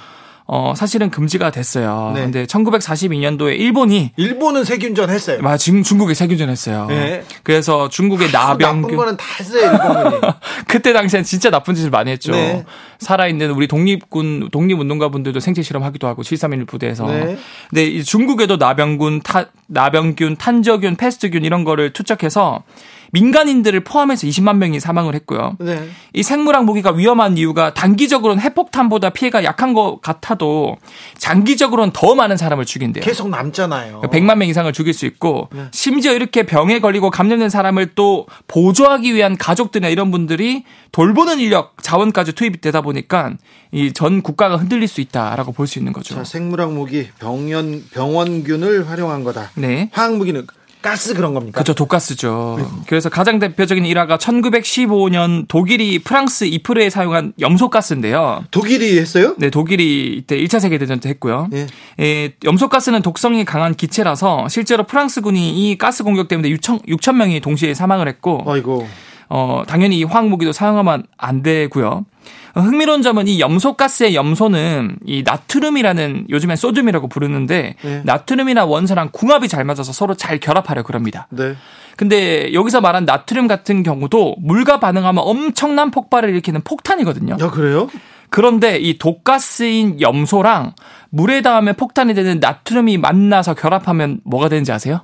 어 0.50 0.72
사실은 0.74 1.10
금지가 1.10 1.50
됐어요. 1.50 2.12
네. 2.14 2.22
근데 2.22 2.46
1942년도에 2.46 3.58
일본이 3.58 4.12
일본은 4.16 4.64
세균전 4.64 5.10
했어요. 5.10 5.42
마 5.42 5.58
지금 5.58 5.82
중국에 5.82 6.14
세균전 6.14 6.48
했어요. 6.48 6.86
네. 6.88 7.22
그래서 7.42 7.90
중국의 7.90 8.30
나쁜 8.32 8.64
나병균 8.64 8.96
거는 8.96 9.16
다 9.18 9.24
했어요, 9.38 9.70
일본군이. 9.70 10.20
그때 10.66 10.94
당시엔 10.94 11.24
진짜 11.24 11.50
나쁜 11.50 11.74
짓을 11.74 11.90
많이 11.90 12.10
했죠. 12.10 12.32
네. 12.32 12.64
살아있는 12.98 13.50
우리 13.50 13.68
독립군, 13.68 14.48
독립운동가분들도 14.50 15.38
생체 15.38 15.60
실험하기도 15.60 16.06
하고 16.08 16.22
731 16.22 16.64
부대에서. 16.64 17.06
네. 17.08 17.36
근데 17.68 17.84
이 17.84 18.02
중국에도 18.02 18.56
나병균, 18.56 19.20
타, 19.20 19.48
나병균, 19.66 20.36
탄저균, 20.36 20.96
패스트균 20.96 21.44
이런 21.44 21.64
거를 21.64 21.92
투척해서 21.92 22.62
민간인들을 23.12 23.80
포함해서 23.84 24.26
20만 24.26 24.56
명이 24.56 24.80
사망을 24.80 25.14
했고요. 25.14 25.56
네. 25.60 25.88
이 26.12 26.22
생물학 26.22 26.64
무기가 26.64 26.90
위험한 26.92 27.36
이유가 27.38 27.72
단기적으로는 27.74 28.42
핵폭탄보다 28.42 29.10
피해가 29.10 29.44
약한 29.44 29.72
것 29.74 30.00
같아도 30.02 30.76
장기적으로는 31.18 31.92
더 31.92 32.14
많은 32.14 32.36
사람을 32.36 32.64
죽인대요. 32.64 33.04
계속 33.04 33.28
남잖아요. 33.28 34.02
100만 34.02 34.36
명 34.36 34.48
이상을 34.48 34.72
죽일 34.72 34.94
수 34.94 35.06
있고 35.06 35.48
네. 35.52 35.66
심지어 35.72 36.12
이렇게 36.12 36.44
병에 36.44 36.80
걸리고 36.80 37.10
감염된 37.10 37.48
사람을 37.48 37.92
또 37.94 38.26
보조하기 38.46 39.14
위한 39.14 39.36
가족들이나 39.36 39.88
이런 39.88 40.10
분들이 40.10 40.64
돌보는 40.92 41.38
인력 41.40 41.74
자원까지 41.82 42.32
투입이 42.32 42.60
되다 42.60 42.80
보니까 42.80 43.32
이 43.72 43.92
전 43.92 44.22
국가가 44.22 44.56
흔들릴 44.56 44.86
수 44.88 45.00
있다라고 45.00 45.52
볼 45.52 45.66
수 45.66 45.78
있는 45.78 45.92
거죠. 45.92 46.14
자, 46.14 46.24
생물학 46.24 46.72
무기 46.72 47.08
병원 47.18 47.84
병원균을 47.92 48.88
활용한 48.88 49.24
거다. 49.24 49.50
네. 49.56 49.90
화학 49.92 50.16
무기는 50.16 50.46
가스 50.80 51.14
그런 51.14 51.34
겁니까? 51.34 51.56
그렇죠. 51.56 51.74
독가스죠. 51.74 52.84
그래서 52.86 53.08
가장 53.08 53.38
대표적인 53.38 53.84
일화가 53.84 54.16
1915년 54.18 55.46
독일이 55.48 55.98
프랑스 55.98 56.44
이프르에 56.44 56.90
사용한 56.90 57.32
염소가스인데요. 57.40 58.44
독일이 58.50 58.98
했어요? 58.98 59.34
네, 59.38 59.50
독일이 59.50 60.14
이때 60.16 60.36
1차 60.38 60.60
세계 60.60 60.78
대전 60.78 61.00
때 61.00 61.08
했고요. 61.10 61.48
예. 61.52 61.66
에, 62.00 62.32
염소가스는 62.44 63.02
독성이 63.02 63.44
강한 63.44 63.74
기체라서 63.74 64.48
실제로 64.48 64.84
프랑스군이 64.84 65.70
이 65.70 65.78
가스 65.78 66.04
공격 66.04 66.28
때문에 66.28 66.48
6천, 66.50 66.86
6천 66.86 67.16
명이 67.16 67.40
동시에 67.40 67.74
사망을 67.74 68.08
했고 68.08 68.44
아이고. 68.46 68.88
어, 69.28 69.62
당연히 69.66 69.98
이 69.98 70.04
화학무기도 70.04 70.52
사용하면 70.52 71.04
안 71.16 71.42
되고요. 71.42 72.06
어, 72.54 72.60
흥미로운 72.60 73.02
점은 73.02 73.28
이 73.28 73.40
염소가스의 73.40 74.14
염소는 74.14 74.98
이 75.06 75.22
나트륨이라는 75.24 76.26
요즘엔 76.30 76.56
소듐이라고 76.56 77.08
부르는데 77.08 77.76
네. 77.82 78.02
나트륨이나 78.04 78.64
원소랑 78.64 79.10
궁합이 79.12 79.48
잘 79.48 79.64
맞아서 79.64 79.92
서로 79.92 80.14
잘 80.14 80.38
결합하려 80.38 80.82
그럽니다. 80.82 81.28
네. 81.30 81.54
근데 81.96 82.52
여기서 82.54 82.80
말한 82.80 83.04
나트륨 83.04 83.48
같은 83.48 83.82
경우도 83.82 84.36
물과 84.38 84.78
반응하면 84.78 85.22
엄청난 85.26 85.90
폭발을 85.90 86.30
일으키는 86.30 86.62
폭탄이거든요. 86.62 87.36
야, 87.40 87.50
그래요? 87.50 87.88
그런데 88.30 88.76
이 88.76 88.98
독가스인 88.98 90.00
염소랑 90.00 90.74
물에 91.10 91.40
닿으면 91.40 91.74
폭탄이 91.74 92.14
되는 92.14 92.38
나트륨이 92.40 92.98
만나서 92.98 93.54
결합하면 93.54 94.20
뭐가 94.24 94.48
되는지 94.48 94.70
아세요? 94.70 95.00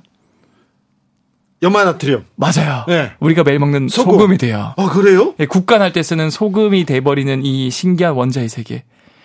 염화나트륨. 1.65 2.25
맞아요. 2.35 2.85
네. 2.87 3.11
우리가 3.19 3.43
매일 3.43 3.59
먹는 3.59 3.87
소금. 3.87 4.33
이 4.33 4.37
돼요. 4.37 4.73
아, 4.77 4.89
그래요? 4.89 5.33
예, 5.39 5.45
국간할 5.45 5.93
때 5.93 6.01
쓰는 6.03 6.29
소금이 6.29 6.85
돼버리는 6.85 7.43
이 7.43 7.69
신기한 7.69 8.13
원자의 8.13 8.49
세계. 8.49 8.83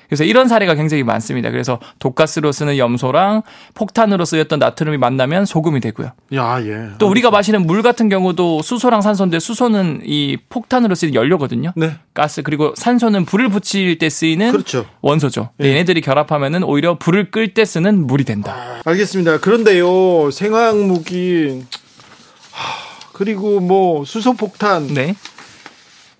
그래서 0.09 0.25
이런 0.25 0.49
사례가 0.49 0.75
굉장히 0.75 1.05
많습니다. 1.05 1.53
그래서 1.53 1.79
독가스로 2.01 2.51
쓰는 2.51 2.79
염소랑 2.79 3.43
폭탄으로 3.75 4.25
쓰였던 4.25 4.59
나트륨이 4.59 4.97
만나면 4.99 5.47
소금이 5.47 5.79
되고요. 5.79 6.11
야, 6.35 6.61
예. 6.65 6.89
또 6.99 7.09
우리가 7.09 7.31
마시는 7.31 7.65
물 7.65 7.83
같은 7.83 8.09
경우도 8.09 8.63
수소랑 8.63 9.03
산소인데 9.03 9.39
수소는 9.39 10.01
이 10.05 10.37
폭탄으로 10.49 10.97
쓰는 10.97 11.15
연료거든요. 11.15 11.73
네. 11.77 11.93
가스 12.13 12.43
그리고 12.43 12.75
산소는 12.77 13.25
불을 13.25 13.51
붙일 13.51 13.99
때 13.99 14.11
쓰이는 14.11 14.51
그렇죠. 14.51 14.85
원소죠. 15.01 15.51
근데 15.57 15.71
얘네들이 15.71 16.01
결합하면은 16.01 16.65
오히려 16.65 16.99
불을 16.99 17.31
끌 17.31 17.55
때 17.55 17.65
쓰는 17.65 18.09
물이 18.09 18.25
된다. 18.25 18.81
알겠습니다. 18.85 19.39
그런데요, 19.39 20.33
생화학 20.33 20.77
무기 20.77 21.63
하, 21.71 21.90
그리고 23.13 23.61
뭐 23.61 24.05
수소폭탄 24.05 24.95
네. 24.95 25.15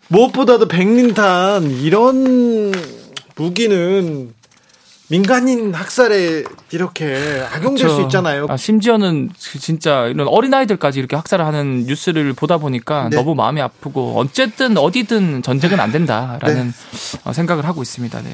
무엇보다도 0.09 0.69
백린탄 0.69 1.71
이런 1.71 2.73
무기는 3.37 4.35
민간인 5.09 5.75
학살에 5.75 6.45
이렇게 6.71 7.45
악용될 7.53 7.79
수 7.79 7.97
그렇죠. 7.97 8.03
있잖아요. 8.03 8.47
아, 8.49 8.57
심지어는 8.57 9.31
진짜 9.37 10.07
이런 10.07 10.29
어린아이들까지 10.29 11.01
이렇게 11.01 11.17
학살을 11.17 11.45
하는 11.45 11.85
뉴스를 11.87 12.33
보다 12.33 12.59
보니까 12.59 13.09
네. 13.09 13.17
너무 13.17 13.35
마음이 13.35 13.61
아프고 13.61 14.15
어쨌든 14.17 14.79
어디든 14.79 15.43
전쟁은 15.43 15.81
안 15.81 15.91
된다라는 15.91 16.67
네. 16.67 17.19
어, 17.25 17.33
생각을 17.33 17.67
하고 17.67 17.83
있습니다. 17.83 18.23
네. 18.23 18.33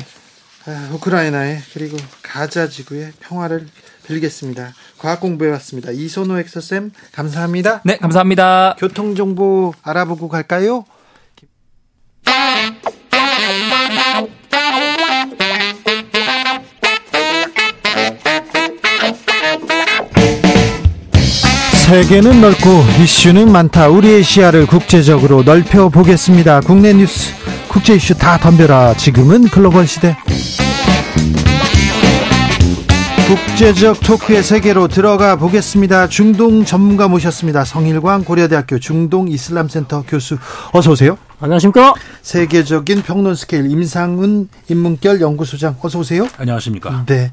아, 0.69 0.91
우크라이나에 0.93 1.61
그리고 1.73 1.97
가자 2.23 2.69
지구의 2.69 3.13
평화를 3.21 3.69
빌겠습니다. 4.07 4.75
과학 4.99 5.21
공부해 5.21 5.51
왔습니다. 5.53 5.93
이선호 5.93 6.39
엑서쌤 6.39 6.91
감사합니다. 7.13 7.83
네, 7.85 7.97
감사합니다. 7.99 8.75
교통 8.79 9.15
정보 9.15 9.73
알아보고 9.83 10.29
갈까요? 10.29 10.85
세계는 21.87 22.41
넓고 22.41 22.69
이슈는 23.01 23.53
많다. 23.53 23.89
우리의 23.89 24.25
시야를 24.25 24.67
국제적으로 24.67 25.45
넓혀 25.45 25.89
보겠습니다. 25.89 26.61
국내 26.63 26.93
뉴스, 26.93 27.33
국제 27.77 27.97
이슈 27.97 28.15
다 28.15 28.39
덤벼라. 28.39 28.95
지금은 28.95 29.49
글로벌 29.49 29.87
시대. 29.87 30.17
국제적 33.29 34.01
토크의 34.01 34.43
세계로 34.43 34.89
들어가 34.89 35.37
보겠습니다. 35.37 36.09
중동 36.09 36.65
전문가 36.65 37.07
모셨습니다. 37.07 37.67
성일광 37.67 38.25
고려대학교 38.25 38.79
중동 38.79 39.29
이슬람센터 39.29 40.05
교수 40.09 40.39
어서 40.73 40.93
오세요. 40.93 41.19
안녕하십니까? 41.39 41.93
세계적인 42.23 43.03
평론 43.03 43.35
스케일 43.35 43.71
임상훈 43.71 44.49
인문결 44.71 45.21
연구소장 45.21 45.77
어서 45.83 45.99
오세요. 45.99 46.27
안녕하십니까? 46.39 47.05
네. 47.07 47.31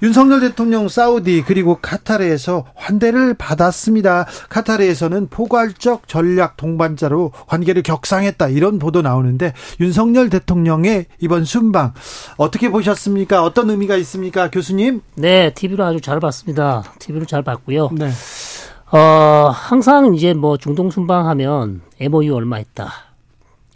윤석열 0.00 0.40
대통령 0.40 0.88
사우디 0.88 1.44
그리고 1.46 1.78
카타르에서 1.80 2.66
환대를 2.74 3.34
받았습니다. 3.34 4.26
카타르에서는 4.48 5.28
포괄적 5.28 6.06
전략 6.08 6.56
동반자로 6.56 7.32
관계를 7.48 7.82
격상했다 7.82 8.48
이런 8.48 8.78
보도 8.78 9.02
나오는데 9.02 9.52
윤석열 9.80 10.28
대통령의 10.28 11.06
이번 11.20 11.44
순방 11.44 11.94
어떻게 12.36 12.68
보셨습니까? 12.70 13.42
어떤 13.44 13.70
의미가 13.70 13.96
있습니까, 13.96 14.50
교수님? 14.50 15.02
네, 15.16 15.52
TV로 15.54 15.84
아주 15.84 16.00
잘 16.00 16.20
봤습니다. 16.20 16.84
TV로 17.00 17.26
잘 17.26 17.42
봤고요. 17.42 17.90
네. 17.92 18.10
어, 18.92 19.50
항상 19.52 20.14
이제 20.14 20.32
뭐 20.34 20.58
중동 20.58 20.90
순방하면 20.90 21.80
MOU 22.00 22.34
얼마 22.34 22.56
했다. 22.56 23.11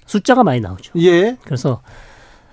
숫자가 0.07 0.45
많이 0.45 0.61
나오죠. 0.61 0.93
예. 1.01 1.37
그래서 1.45 1.83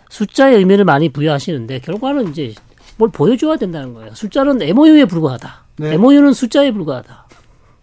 숫자의 0.09 0.57
의미를 0.57 0.85
많이 0.85 1.09
부여하시는데 1.09 1.80
결과는 1.80 2.30
이제 2.30 2.53
뭘 2.97 3.09
보여줘야 3.11 3.55
된다는 3.57 3.93
거예요. 3.93 4.13
숫자는 4.13 4.61
MOU에 4.61 5.05
불과하다. 5.05 5.63
네. 5.77 5.93
MOU는 5.93 6.34
숫자에 6.34 6.71
불과하다. 6.71 7.27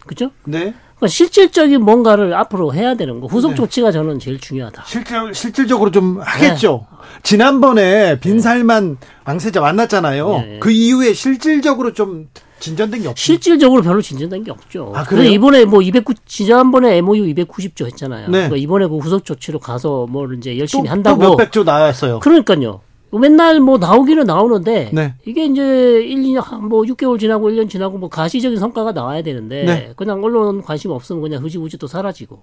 그죠? 0.07 0.31
네. 0.45 0.75
그러니까 1.01 1.09
실질적인 1.09 1.83
뭔가를 1.83 2.35
앞으로 2.35 2.75
해야 2.75 2.95
되는 2.95 3.21
거. 3.21 3.27
후속 3.27 3.53
네. 3.53 3.55
조치가 3.57 3.91
저는 3.91 4.19
제일 4.19 4.39
중요하다. 4.39 4.85
실질, 4.87 5.35
실질적으로 5.35 5.91
좀 5.91 6.21
하겠죠. 6.21 6.87
지난번에 7.23 8.21
빈살만 8.21 8.99
왕세자 9.25 9.63
만났잖아요. 9.63 10.29
네. 10.31 10.59
그 10.61 10.71
이후에 10.71 11.15
실질적으로 11.15 11.95
좀 11.95 12.29
진전된 12.59 13.03
게 13.03 13.09
없죠. 13.09 13.23
실질적으로 13.23 13.81
별로 13.81 14.03
진전된 14.03 14.45
게 14.45 14.51
없죠. 14.51 14.93
아, 14.95 15.05
그래요? 15.05 15.31
이번에 15.31 15.65
뭐 15.65 15.81
209, 15.81 16.13
지난번에 16.27 16.99
MOU 16.99 17.35
290조 17.35 17.87
했잖아요. 17.87 18.27
네. 18.27 18.33
그러니까 18.33 18.57
이번에 18.59 18.87
그 18.87 18.99
후속 18.99 19.25
조치로 19.25 19.59
가서 19.59 20.07
뭘 20.07 20.37
이제 20.37 20.59
열심히 20.59 20.85
또, 20.85 20.91
한다고. 20.91 21.23
또 21.23 21.31
몇백 21.31 21.53
조 21.53 21.65
나왔어요. 21.65 22.21
그러니까요. 22.21 22.83
맨날 23.19 23.61
뭐 23.61 23.79
나오기는 23.79 24.25
나오는데 24.25 24.91
네. 24.93 25.15
이게 25.27 25.45
이제 25.47 26.01
1, 26.03 26.23
2년 26.23 26.61
뭐 26.61 26.83
6개월 26.83 27.19
지나고 27.19 27.51
1년 27.51 27.69
지나고 27.69 27.99
뭐 27.99 28.09
가시적인 28.09 28.59
성과가 28.59 28.93
나와야 28.93 29.23
되는데 29.23 29.65
네. 29.65 29.93
그냥 29.97 30.23
언론 30.23 30.63
관심 30.63 30.93
없으면 30.93 31.23
그냥 31.23 31.43
흐지부지 31.43 31.79
또 31.79 31.87
사라지고 31.87 32.43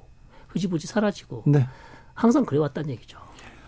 흐지부지 0.50 0.88
사라지고 0.88 1.44
네. 1.46 1.66
항상 2.14 2.46
그래 2.46 2.60
왔다는 2.60 2.90
얘기죠. 2.92 3.18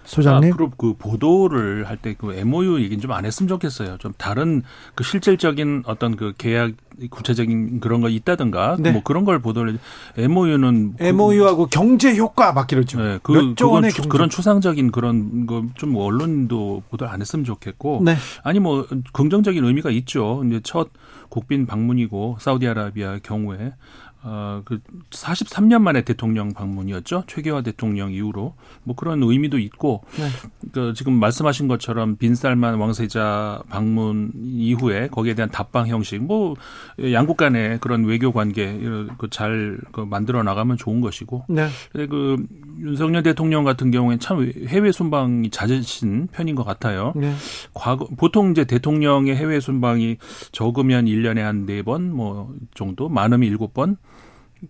소장님. 0.10 0.52
앞으로 0.54 0.72
그 0.78 0.94
보도를 0.98 1.88
할 1.88 1.98
때 1.98 2.16
그 2.18 2.34
MOU 2.34 2.80
얘기는 2.82 3.00
좀 3.02 3.12
안 3.12 3.26
했으면 3.26 3.48
좋겠어요. 3.48 3.98
좀 3.98 4.14
다른 4.18 4.64
그 4.96 5.04
실질적인 5.04 5.84
어떤 5.86 6.16
그 6.16 6.34
계약 6.38 6.72
구체적인 7.10 7.80
그런 7.80 8.02
거 8.02 8.10
있다든가 8.10 8.76
네. 8.80 8.92
뭐 8.92 9.02
그런 9.04 9.24
걸 9.24 9.40
보도를 9.40 9.80
MOU는 10.18 10.96
MOU하고 11.00 11.68
경제 11.68 12.16
효과 12.18 12.52
막 12.52 12.70
이러죠. 12.72 13.00
네, 13.02 13.20
그, 13.24 13.32
몇조 13.32 13.72
원의 13.72 13.92
추-. 13.92 14.02
그런 14.10 14.30
추상적인 14.30 14.92
그런 14.92 15.46
거 15.46 15.64
좀 15.76 15.96
언론도 15.96 16.84
보도를 16.90 17.14
안 17.14 17.22
했으면 17.22 17.46
좋겠고 17.46 18.02
네. 18.04 18.16
아니 18.44 18.60
뭐 18.60 18.86
긍정적인 19.14 19.64
의미가 19.64 19.92
있죠. 19.92 20.44
이제 20.46 20.60
첫 20.64 20.90
국빈 21.30 21.68
방문이고 21.68 22.38
사우디아라비아 22.40 23.20
경우에 23.24 23.74
어 24.24 24.50
그 24.66 24.80
43년 25.12 25.82
만에 25.82 26.02
대통령 26.04 26.54
방문이었죠. 26.54 27.24
최계화 27.28 27.62
대통령 27.62 28.12
이후로 28.12 28.56
뭐 28.84 28.96
그런 28.96 29.22
의미도 29.24 29.58
있고 29.60 30.04
네. 30.18 30.28
그 30.72 30.94
지금 30.96 31.14
말씀하신 31.14 31.68
것처럼 31.68 32.18
빈살만 32.18 32.76
왕세자 32.76 33.64
방문 33.70 34.32
이후에 34.36 35.08
거기에 35.08 35.34
대한 35.34 35.50
답방 35.50 35.88
형식 35.88 36.24
뭐 36.24 36.56
양국 37.14 37.38
간의 37.38 37.80
그런 37.80 38.06
외교 38.06 38.32
관계 38.32 38.80
그잘 39.18 39.80
그 39.92 40.02
만들어 40.02 40.44
나가면 40.44 40.78
좋은 40.78 41.02
것이고 41.02 41.46
네. 41.50 41.68
그 41.94 42.46
윤석열 42.80 43.24
대통령 43.24 43.64
같은 43.64 43.92
경우에는 43.92 44.20
참 44.20 44.52
해외 44.68 44.92
순방이 44.92 45.50
잦으신 45.50 46.28
편인 46.32 46.56
것 46.56 46.64
같아요. 46.64 47.14
네. 47.16 47.34
과거 47.74 48.08
보통 48.18 48.52
이제 48.52 48.66
대통령의 48.66 49.36
해외 49.36 49.60
순방이 49.60 50.18
적으면 50.52 51.06
1년에 51.06 51.40
한네번뭐 51.40 52.56
정도, 52.74 53.10
많으면 53.10 53.48
일곱 53.48 53.74
번. 53.74 53.98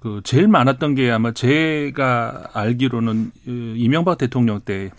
그 0.02 0.22
제일 0.24 0.48
많았던 0.48 0.95
게 0.95 1.10
아마 1.11 1.32
제가 1.32 2.49
알기로는 2.53 3.32
어, 3.48 3.52
이명박 3.76 4.18
대통령 4.18 4.60
때 4.61 4.91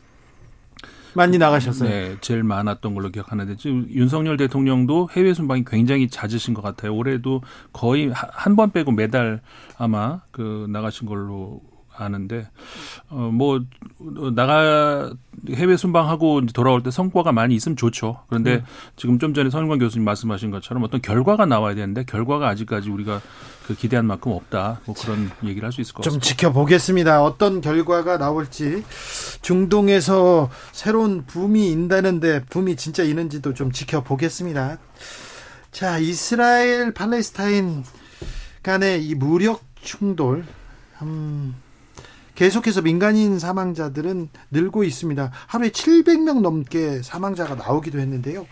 많이 1.14 1.38
나가셨어요. 1.38 1.88
네, 1.88 2.16
제일 2.20 2.44
많았던 2.44 2.94
걸로 2.94 3.10
기억하는데 3.10 3.56
지금 3.56 3.86
윤석열 3.90 4.36
대통령도 4.36 5.08
해외 5.12 5.34
순방이 5.34 5.64
굉장히 5.66 6.08
잦으신 6.08 6.54
것 6.54 6.62
같아요. 6.62 6.94
올해도 6.94 7.42
거의 7.72 8.10
한 8.14 8.54
번 8.54 8.70
빼고 8.70 8.92
매달 8.92 9.40
아마 9.76 10.20
그 10.30 10.66
나가신 10.70 11.08
걸로 11.08 11.62
아는데 11.96 12.48
어뭐 13.08 13.64
나가 14.34 15.12
해외 15.54 15.76
순방하고 15.76 16.46
돌아올 16.46 16.82
때 16.82 16.90
성과가 16.90 17.32
많이 17.32 17.54
있으면 17.54 17.76
좋죠. 17.76 18.20
그런데 18.28 18.58
네. 18.58 18.64
지금 18.96 19.18
좀 19.18 19.34
전에 19.34 19.50
선관 19.50 19.78
교수님 19.78 20.04
말씀하신 20.04 20.50
것처럼 20.50 20.82
어떤 20.84 21.00
결과가 21.00 21.46
나와야 21.46 21.74
되는데 21.74 22.04
결과가 22.04 22.48
아직까지 22.48 22.90
우리가 22.90 23.20
그 23.66 23.74
기대한 23.76 24.04
만큼 24.06 24.32
없다. 24.32 24.80
뭐 24.84 24.94
그런 24.98 25.30
얘기를 25.44 25.64
할 25.66 25.72
수 25.72 25.80
있을 25.80 25.94
것좀 25.94 26.14
같습니다. 26.14 26.26
지켜보겠습니다. 26.26 27.22
어떤 27.22 27.60
결과가 27.60 28.18
나올지 28.18 28.84
중동에서 29.42 30.50
새로운 30.72 31.24
붐이 31.26 31.70
인다는데 31.70 32.44
붐이 32.50 32.76
진짜 32.76 33.02
있는지도 33.02 33.54
좀 33.54 33.70
지켜보겠습니다. 33.72 34.78
자, 35.72 35.98
이스라엘 35.98 36.92
팔레스타인 36.92 37.84
간의 38.62 39.06
이 39.06 39.14
무력 39.14 39.62
충돌 39.80 40.44
음, 41.02 41.54
계속해서 42.34 42.82
민간인 42.82 43.38
사망자들은 43.38 44.28
늘고 44.50 44.84
있습니다. 44.84 45.30
하루에 45.46 45.70
700명 45.70 46.40
넘게 46.40 47.02
사망자가 47.02 47.54
나오기도 47.54 47.98
했는데요. 47.98 48.46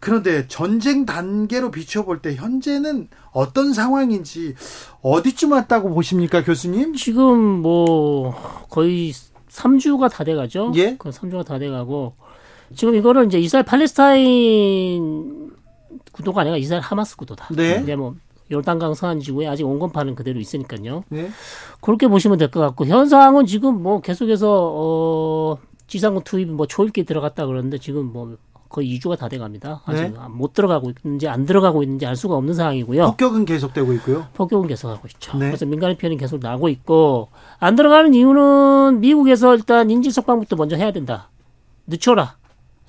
그런데 0.00 0.46
전쟁 0.46 1.06
단계로 1.06 1.70
비춰볼 1.70 2.22
때 2.22 2.34
현재는 2.34 3.08
어떤 3.32 3.72
상황인지 3.72 4.54
어디쯤 5.02 5.52
왔다고 5.52 5.92
보십니까, 5.92 6.44
교수님? 6.44 6.94
지금 6.94 7.38
뭐 7.62 8.34
거의 8.70 9.12
3주가 9.50 10.10
다 10.10 10.24
돼가죠. 10.24 10.72
예. 10.76 10.96
그 10.98 11.10
3주가 11.10 11.44
다 11.44 11.58
돼가고 11.58 12.14
지금 12.76 12.94
이거를 12.94 13.26
이제 13.26 13.38
이스라엘 13.38 13.64
팔레스타인 13.64 15.50
구도가 16.12 16.42
아니라 16.42 16.56
이스라엘 16.56 16.82
하마스 16.82 17.16
구도다. 17.16 17.48
네. 17.54 17.76
근데 17.76 17.96
뭐 17.96 18.14
요르단강 18.50 18.94
서안 18.94 19.20
지구에 19.20 19.46
아직 19.46 19.64
온건파는 19.64 20.14
그대로 20.14 20.40
있으니까요. 20.40 21.04
네. 21.08 21.30
그렇게 21.80 22.08
보시면 22.08 22.38
될 22.38 22.48
것 22.50 22.60
같고 22.60 22.86
현상은 22.86 23.44
지금 23.46 23.82
뭐 23.82 24.00
계속해서 24.00 24.72
어 24.74 25.58
지상군 25.86 26.22
투입 26.24 26.48
뭐 26.50 26.66
초읽기 26.66 27.04
들어갔다 27.04 27.46
그러는데 27.46 27.78
지금 27.78 28.12
뭐 28.12 28.36
거의 28.70 28.98
2주가 28.98 29.18
다 29.18 29.28
돼갑니다. 29.28 29.82
아직 29.86 30.02
네. 30.02 30.14
못 30.30 30.52
들어가고 30.52 30.90
있는지 30.90 31.26
안 31.28 31.46
들어가고 31.46 31.82
있는지 31.82 32.04
알 32.06 32.16
수가 32.16 32.34
없는 32.36 32.52
상황이고요. 32.54 33.06
폭격은 33.06 33.44
계속되고 33.46 33.92
있고요. 33.94 34.26
폭격은 34.34 34.68
계속하고 34.68 35.08
있죠. 35.12 35.38
네. 35.38 35.46
그래서 35.46 35.64
민간인 35.64 35.96
피해는 35.96 36.18
계속 36.18 36.40
나고 36.40 36.68
있고 36.68 37.28
안 37.58 37.76
들어가는 37.76 38.12
이유는 38.12 39.00
미국에서 39.00 39.54
일단 39.56 39.90
인질 39.90 40.12
석방부터 40.12 40.56
먼저 40.56 40.76
해야 40.76 40.92
된다. 40.92 41.28
늦춰라. 41.86 42.36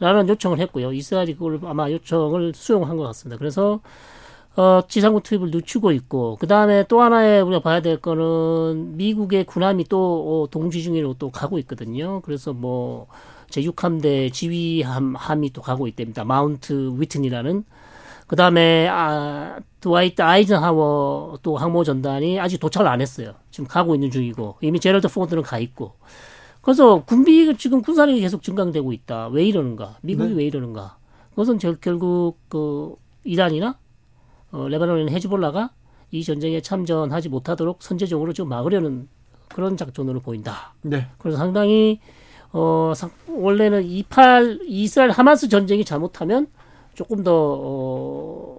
라는 0.02 0.27
요청을 0.30 0.60
했고요. 0.60 0.94
이스라엘이 0.94 1.34
그걸 1.36 1.60
아마 1.65 1.90
요청을 1.91 2.53
수용한 2.56 2.95
것 2.98 3.03
같습니다. 3.03 3.38
그래서 3.38 3.80
어, 4.60 4.81
지상군 4.90 5.22
투입을 5.22 5.52
늦추고 5.52 5.94
있고, 5.94 6.36
그 6.38 6.45
다음에 6.45 6.84
또 6.90 6.99
하나의 7.02 7.41
우리가 7.44 7.61
봐야 7.61 7.81
될 7.81 7.95
거는 7.95 8.98
미국의 8.98 9.45
군함이 9.45 9.86
또 9.86 10.44
어, 10.44 10.49
동지 10.52 10.84
중으로 10.84 11.15
또 11.18 11.30
가고 11.31 11.60
있거든요. 11.60 12.19
그래서 12.26 12.52
뭐, 12.52 13.07
제6함대 13.52 14.34
지휘함, 14.34 15.15
함이 15.15 15.53
또 15.53 15.61
가고 15.61 15.88
있답니다. 15.88 16.26
마운트 16.26 16.94
휘트니라는. 16.97 17.64
그 18.27 18.36
다음에, 18.36 18.90
아, 18.90 19.60
드와이트 19.80 20.22
아이젠하워 20.22 21.40
또 21.41 21.56
항모 21.56 21.86
전단이 21.86 22.38
아직 22.41 22.60
도착을 22.60 22.86
안 22.86 22.99
했어요. 22.99 23.36
지금 23.52 23.65
가고 23.65 23.95
있는 23.95 24.11
중이고, 24.11 24.57
이미 24.60 24.81
제럴드 24.81 25.07
포드는 25.07 25.41
가 25.41 25.57
있고. 25.57 25.94
그래서 26.61 27.06
군비 27.06 27.56
지금 27.57 27.81
군사력이 27.81 28.19
계속 28.19 28.44
증강되고 28.44 28.91
있다. 28.91 29.30
왜 29.30 29.45
이러는가? 29.45 29.95
미국이 30.02 30.31
네. 30.31 30.36
왜 30.36 30.44
이러는가? 30.44 30.98
그것은 31.30 31.60
저- 31.60 31.76
결국 31.76 32.38
그 32.49 32.95
이란이나 33.23 33.77
어, 34.51 34.67
레바논의 34.67 35.09
헤즈볼라가 35.09 35.69
이 36.11 36.23
전쟁에 36.23 36.61
참전하지 36.61 37.30
못하도록 37.30 37.81
선제적으로 37.84 38.34
좀 38.34 38.49
막으려는 38.49 39.07
그런 39.47 39.77
작전으로 39.77 40.19
보인다. 40.21 40.73
네. 40.81 41.07
그래서 41.17 41.38
상당히 41.38 41.99
어 42.51 42.93
상- 42.95 43.11
원래는 43.27 43.84
28 43.84 44.59
이스라엘 44.65 45.11
하마스 45.11 45.49
전쟁이 45.49 45.85
잘못하면 45.85 46.47
조금 46.95 47.23
더 47.23 47.31
어, 47.35 48.57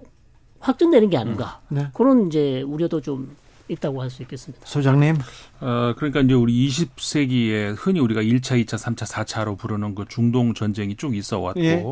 확전되는 0.59 1.09
게 1.09 1.17
아닌가. 1.17 1.59
네. 1.69 1.87
그런 1.93 2.27
이제 2.27 2.61
우려도 2.61 3.01
좀 3.01 3.35
있다고 3.67 4.01
할 4.01 4.09
수 4.09 4.21
있겠습니다. 4.23 4.65
소장님. 4.65 5.15
어, 5.61 5.93
그러니까 5.97 6.21
이제 6.21 6.33
우리 6.33 6.67
20세기에 6.67 7.75
흔히 7.77 7.99
우리가 7.99 8.21
1차, 8.21 8.63
2차, 8.65 8.77
3차, 8.77 9.05
4차로 9.25 9.57
부르는 9.57 9.95
그 9.95 10.05
중동 10.09 10.53
전쟁이 10.53 10.95
쭉 10.95 11.15
있어 11.15 11.39
왔고, 11.39 11.61
예. 11.61 11.83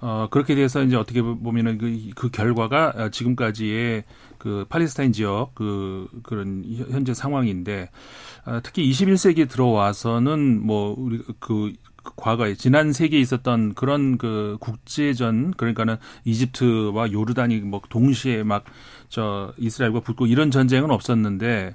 어, 0.00 0.28
그렇게 0.30 0.54
돼서 0.54 0.82
이제 0.82 0.96
어떻게 0.96 1.22
보면은 1.22 1.78
그, 1.78 2.10
그 2.14 2.30
결과가 2.30 2.92
어, 2.96 3.08
지금까지의 3.10 4.04
그 4.38 4.64
팔레스타인 4.68 5.12
지역 5.12 5.54
그, 5.54 6.08
그런 6.22 6.64
현재 6.90 7.14
상황인데, 7.14 7.90
어, 8.46 8.60
특히 8.62 8.88
21세기에 8.90 9.48
들어와서는 9.48 10.64
뭐, 10.64 10.94
우리 10.96 11.18
그, 11.18 11.34
그 11.40 11.72
과거에 12.16 12.54
지난 12.54 12.92
세기에 12.92 13.20
있었던 13.20 13.74
그런 13.74 14.16
그 14.16 14.56
국제전 14.60 15.52
그러니까는 15.56 15.96
이집트와 16.24 17.12
요르단이 17.12 17.58
뭐 17.60 17.82
동시에 17.90 18.44
막 18.44 18.64
저 19.08 19.52
이스라엘과 19.56 20.00
붙고 20.00 20.26
이런 20.26 20.50
전쟁은 20.50 20.90
없었는데 20.90 21.74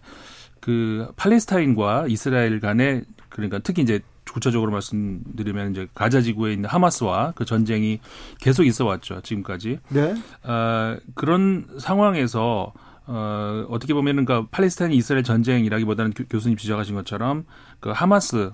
그 0.60 1.12
팔레스타인과 1.16 2.06
이스라엘 2.08 2.60
간에 2.60 3.02
그러니까 3.30 3.60
특히 3.60 3.82
이제 3.82 4.00
구체적으로 4.32 4.72
말씀드리면 4.72 5.72
이제 5.72 5.88
가자 5.94 6.22
지구에 6.22 6.54
있는 6.54 6.70
하마스와 6.70 7.34
그 7.36 7.46
전쟁이 7.46 8.00
계속 8.40 8.66
있어 8.66 8.86
왔죠 8.86 9.22
지금까지. 9.22 9.80
네. 9.90 10.16
어, 10.44 10.98
그런 11.14 11.68
상황에서 11.80 12.74
어, 13.06 13.66
어떻게 13.70 13.94
보면은 13.94 14.26
그 14.26 14.48
팔레스타인 14.48 14.92
이스라엘 14.94 15.24
전쟁이라기보다는 15.24 16.14
교, 16.14 16.24
교수님 16.26 16.58
지적하신 16.58 16.96
것처럼 16.96 17.46
그 17.80 17.90
하마스 17.90 18.52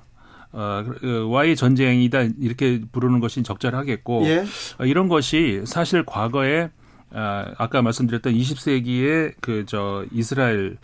어, 0.52 0.84
그, 1.00 1.28
와의 1.30 1.56
전쟁이다 1.56 2.24
이렇게 2.40 2.82
부르는 2.92 3.20
것이 3.20 3.44
적절하겠고 3.44 4.26
예. 4.26 4.46
어, 4.80 4.86
이런 4.86 5.08
것이 5.08 5.62
사실 5.66 6.04
과거에 6.04 6.70
아, 7.12 7.54
아까 7.58 7.82
말씀드렸던 7.82 8.34
20세기에 8.34 9.34
그저 9.42 10.06
이스라엘을 10.12 10.78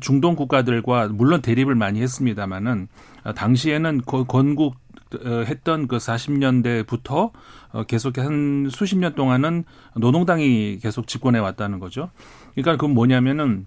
중동 0.00 0.34
국가들과 0.34 1.08
물론 1.08 1.42
대립을 1.42 1.74
많이 1.76 2.00
했습니다마는 2.00 2.88
아, 2.90 3.09
당시에는 3.34 4.02
거- 4.02 4.24
건국 4.24 4.76
어, 5.24 5.28
했던 5.46 5.88
그 5.88 5.96
40년대부터 5.96 7.32
어, 7.72 7.82
계속 7.84 8.18
한 8.18 8.68
수십 8.70 8.96
년 8.98 9.14
동안은 9.14 9.64
노동당이 9.96 10.78
계속 10.80 11.06
집권해 11.06 11.38
왔다는 11.40 11.78
거죠. 11.80 12.10
그러니까 12.54 12.72
그건 12.72 12.92
뭐냐면은 12.94 13.66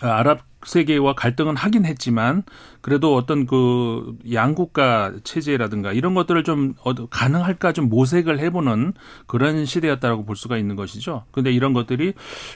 아, 0.00 0.18
아랍 0.18 0.42
세계와 0.64 1.14
갈등은 1.14 1.56
하긴 1.56 1.84
했지만 1.84 2.42
그래도 2.80 3.14
어떤 3.16 3.46
그 3.46 4.16
양국가 4.32 5.12
체제라든가 5.24 5.92
이런 5.92 6.14
것들을 6.14 6.44
좀 6.44 6.74
어, 6.84 6.94
가능할까 6.94 7.72
좀 7.72 7.88
모색을 7.88 8.38
해보는 8.38 8.92
그런 9.26 9.64
시대였다라고 9.66 10.24
볼 10.24 10.36
수가 10.36 10.56
있는 10.58 10.76
것이죠. 10.76 11.24
근데 11.32 11.50
이런 11.52 11.72
것들이 11.72 12.12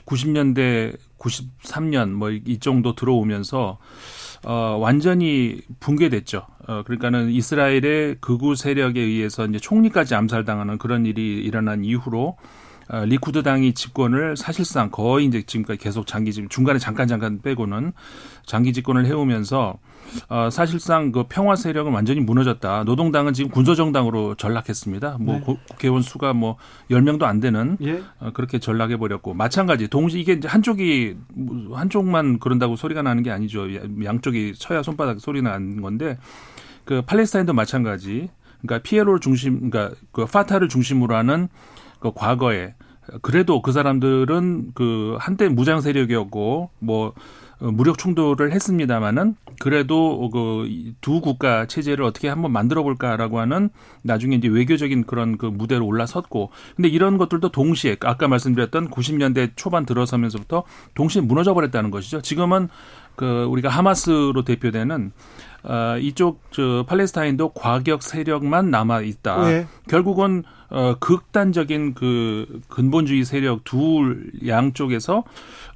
90년대, 0.07 0.97
93년 1.19 2.11
뭐 2.13 2.31
이 2.31 2.59
정도 2.61 2.95
들어오면서 2.95 3.79
어, 4.45 4.77
완전히 4.81 5.61
붕괴됐죠. 5.81 6.47
어, 6.67 6.83
그러니까는 6.85 7.31
이스라엘의 7.31 8.17
극우 8.21 8.57
세력에 8.57 9.01
의해서 9.01 9.47
이제 9.47 9.59
총리까지 9.59 10.15
암살당하는 10.15 10.79
그런 10.79 11.07
일이 11.07 11.39
일어난 11.39 11.85
이후로 11.85 12.37
어, 12.37 12.37
리쿠드 12.93 13.43
당이 13.43 13.73
집권을 13.73 14.37
사실상 14.37 14.91
거의 14.91 15.25
이제 15.27 15.43
지금까지 15.43 15.79
계속 15.79 16.07
장기 16.07 16.33
집 16.33 16.51
중간에 16.51 16.79
잠깐 16.79 17.09
잠깐 17.09 17.41
빼고는 17.41 17.93
장기 18.45 18.73
집권을 18.75 19.07
해오면서 19.07 19.79
어, 20.29 20.51
사실상 20.51 21.11
그 21.11 21.25
평화 21.29 21.57
세력은 21.57 21.91
완전히 21.93 22.21
무너졌다. 22.21 22.85
노동당은 22.85 23.33
지금 23.33 23.51
군소 23.51 23.75
정당으로 23.75 24.35
전락했습니다. 24.35 25.17
뭐 25.21 25.37
네. 25.37 25.41
고- 25.41 25.59
국회의원 25.71 26.03
수가 26.03 26.35
뭐 26.35 26.57
10명도 26.91 27.23
안 27.23 27.41
되는 27.41 27.79
예. 27.81 28.03
어, 28.21 28.31
그렇게 28.35 28.59
전락해 28.59 28.99
버렸고 28.99 29.33
마찬가지 29.33 29.89
동시 29.89 30.21
이게 30.21 30.35
이제 30.35 30.47
한쪽이 30.49 31.17
뭐 31.35 31.79
한쪽만 31.79 32.41
그런다고 32.41 32.77
소리가 32.77 33.01
나는 33.01 33.23
게 33.23 33.31
아니죠. 33.31 33.67
양쪽이 34.05 34.53
쳐야 34.57 34.83
손바닥 34.83 35.19
소리 35.21 35.41
나는 35.41 35.81
건데 35.81 36.19
그 36.85 37.01
팔레스타인도 37.03 37.55
마찬가지. 37.55 38.29
그러니까 38.61 38.83
피에로를 38.87 39.21
중심 39.21 39.71
그러니까 39.71 39.97
그 40.13 40.27
파타를 40.27 40.69
중심으로 40.69 41.17
하는 41.17 41.49
그 42.01 42.13
과거에 42.15 42.75
그래도 43.23 43.63
그 43.63 43.73
사람들은 43.73 44.73
그 44.75 45.17
한때 45.19 45.49
무장 45.49 45.81
세력이었고 45.81 46.71
뭐 46.79 47.13
어, 47.61 47.71
무력 47.71 47.99
충돌을 47.99 48.53
했습니다마는 48.53 49.37
그래도 49.61 50.31
그 50.31 50.93
두 51.01 51.21
국가 51.21 51.67
체제를 51.67 52.05
어떻게 52.05 52.29
한번 52.29 52.53
만들어 52.53 52.83
볼까라고 52.83 53.41
하는 53.41 53.71
나중에 54.03 54.37
이제 54.37 54.49
외교적인 54.49 55.05
그런 55.05 55.37
그 55.37 55.47
무대로 55.47 55.87
올라섰고 55.87 56.51
근데 56.77 56.89
이런 56.89 57.19
것들도 57.19 57.51
동시에 57.51 57.97
아까 58.01 58.29
말씀드렸던 58.29 58.91
90년대 58.91 59.53
초반 59.57 59.85
들어서면서부터 59.85 60.65
동시에 60.95 61.23
무너져 61.23 61.55
버렸다는 61.55 61.91
것이죠. 61.91 62.23
지금은 62.23 62.69
그 63.17 63.45
우리가 63.45 63.69
하마스로 63.69 64.43
대표되는 64.45 65.13
어, 65.65 65.97
이쪽 66.01 66.43
저 66.51 66.85
팔레스타인도 66.89 67.51
과격 67.51 68.03
세력만 68.03 68.71
남아 68.71 69.03
있다. 69.03 69.45
네. 69.49 69.67
결국은 69.89 70.45
어, 70.75 70.97
극단적인 70.99 71.93
그 71.95 72.61
근본주의 72.69 73.25
세력 73.25 73.63
둘 73.65 74.31
양쪽에서 74.47 75.23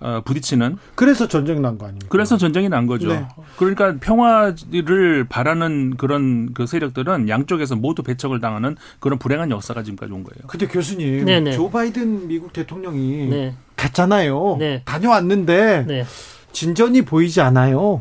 어, 0.01 0.23
부딪히는 0.25 0.79
그래서 0.95 1.29
전쟁 1.29 1.61
난 1.63 1.77
거 1.77 1.85
아닙니까? 1.85 2.09
그래서 2.11 2.37
전쟁이 2.39 2.69
난 2.71 2.87
거죠. 2.87 3.09
네. 3.09 3.27
그러니까 3.59 3.97
평화를 4.01 5.27
바라는 5.29 5.97
그런 5.97 6.55
그 6.55 6.67
세력들은 6.67 7.29
양쪽에서 7.29 7.77
모두 7.77 8.03
배척을 8.03 8.41
당하는 8.41 8.77
그런 8.99 9.19
불행한 9.19 9.51
역사가 9.51 9.83
지금까지 9.83 10.13
온 10.13 10.25
거예요. 10.25 10.47
근데 10.47 10.67
교수님, 10.67 11.25
네네. 11.27 11.53
조 11.53 11.71
바이든 11.71 12.29
미국 12.29 12.53
대통령이 12.55 13.27
네. 13.29 13.55
갔잖아요. 13.77 14.57
네. 14.59 14.83
다녀왔는데 14.87 15.85
네. 15.87 16.05
진전이 16.53 17.03
보이지 17.03 17.43
않아요. 17.43 18.01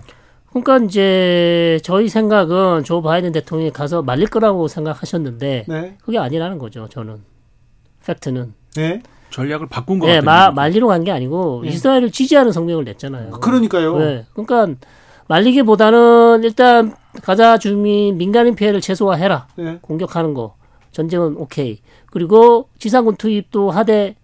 그러니까 0.56 0.86
이제 0.86 1.80
저희 1.84 2.08
생각은 2.08 2.86
조 2.86 3.02
바이든 3.02 3.34
대통령이 3.34 3.72
가서 3.72 4.02
말릴 4.02 4.28
거라고 4.28 4.70
생각하셨는데 4.70 5.66
네. 5.68 5.98
그게 6.02 6.18
아니라는 6.18 6.60
거죠. 6.60 6.88
저는 6.88 7.18
팩트는 8.06 8.54
네. 8.78 9.02
전략을 9.32 9.68
바꾼 9.68 10.00
것 10.00 10.06
네, 10.06 10.22
같아요. 10.22 10.26
마, 10.26 10.52
말리러 10.52 10.88
간게 10.88 11.12
아니고 11.12 11.64
네. 11.66 11.72
이스라엘을 11.72 12.10
지지하는 12.10 12.54
성명을 12.54 12.86
냈잖아요. 12.86 13.32
그러니까요. 13.32 13.98
네. 13.98 14.26
그러니까 14.32 14.80
말리기보다는 15.28 16.46
일단 16.46 16.96
가자 17.22 17.58
주민 17.58 18.18
민간인 18.18 18.56
피해를 18.56 18.80
최소화해라. 18.80 19.48
네. 19.58 19.80
공격하는 19.82 20.34
거 20.34 20.56
전쟁은 20.94 21.36
오케이. 21.36 21.82
그리고 22.12 22.70
지상군 22.80 23.18
투입도 23.18 23.72
하되 23.72 24.16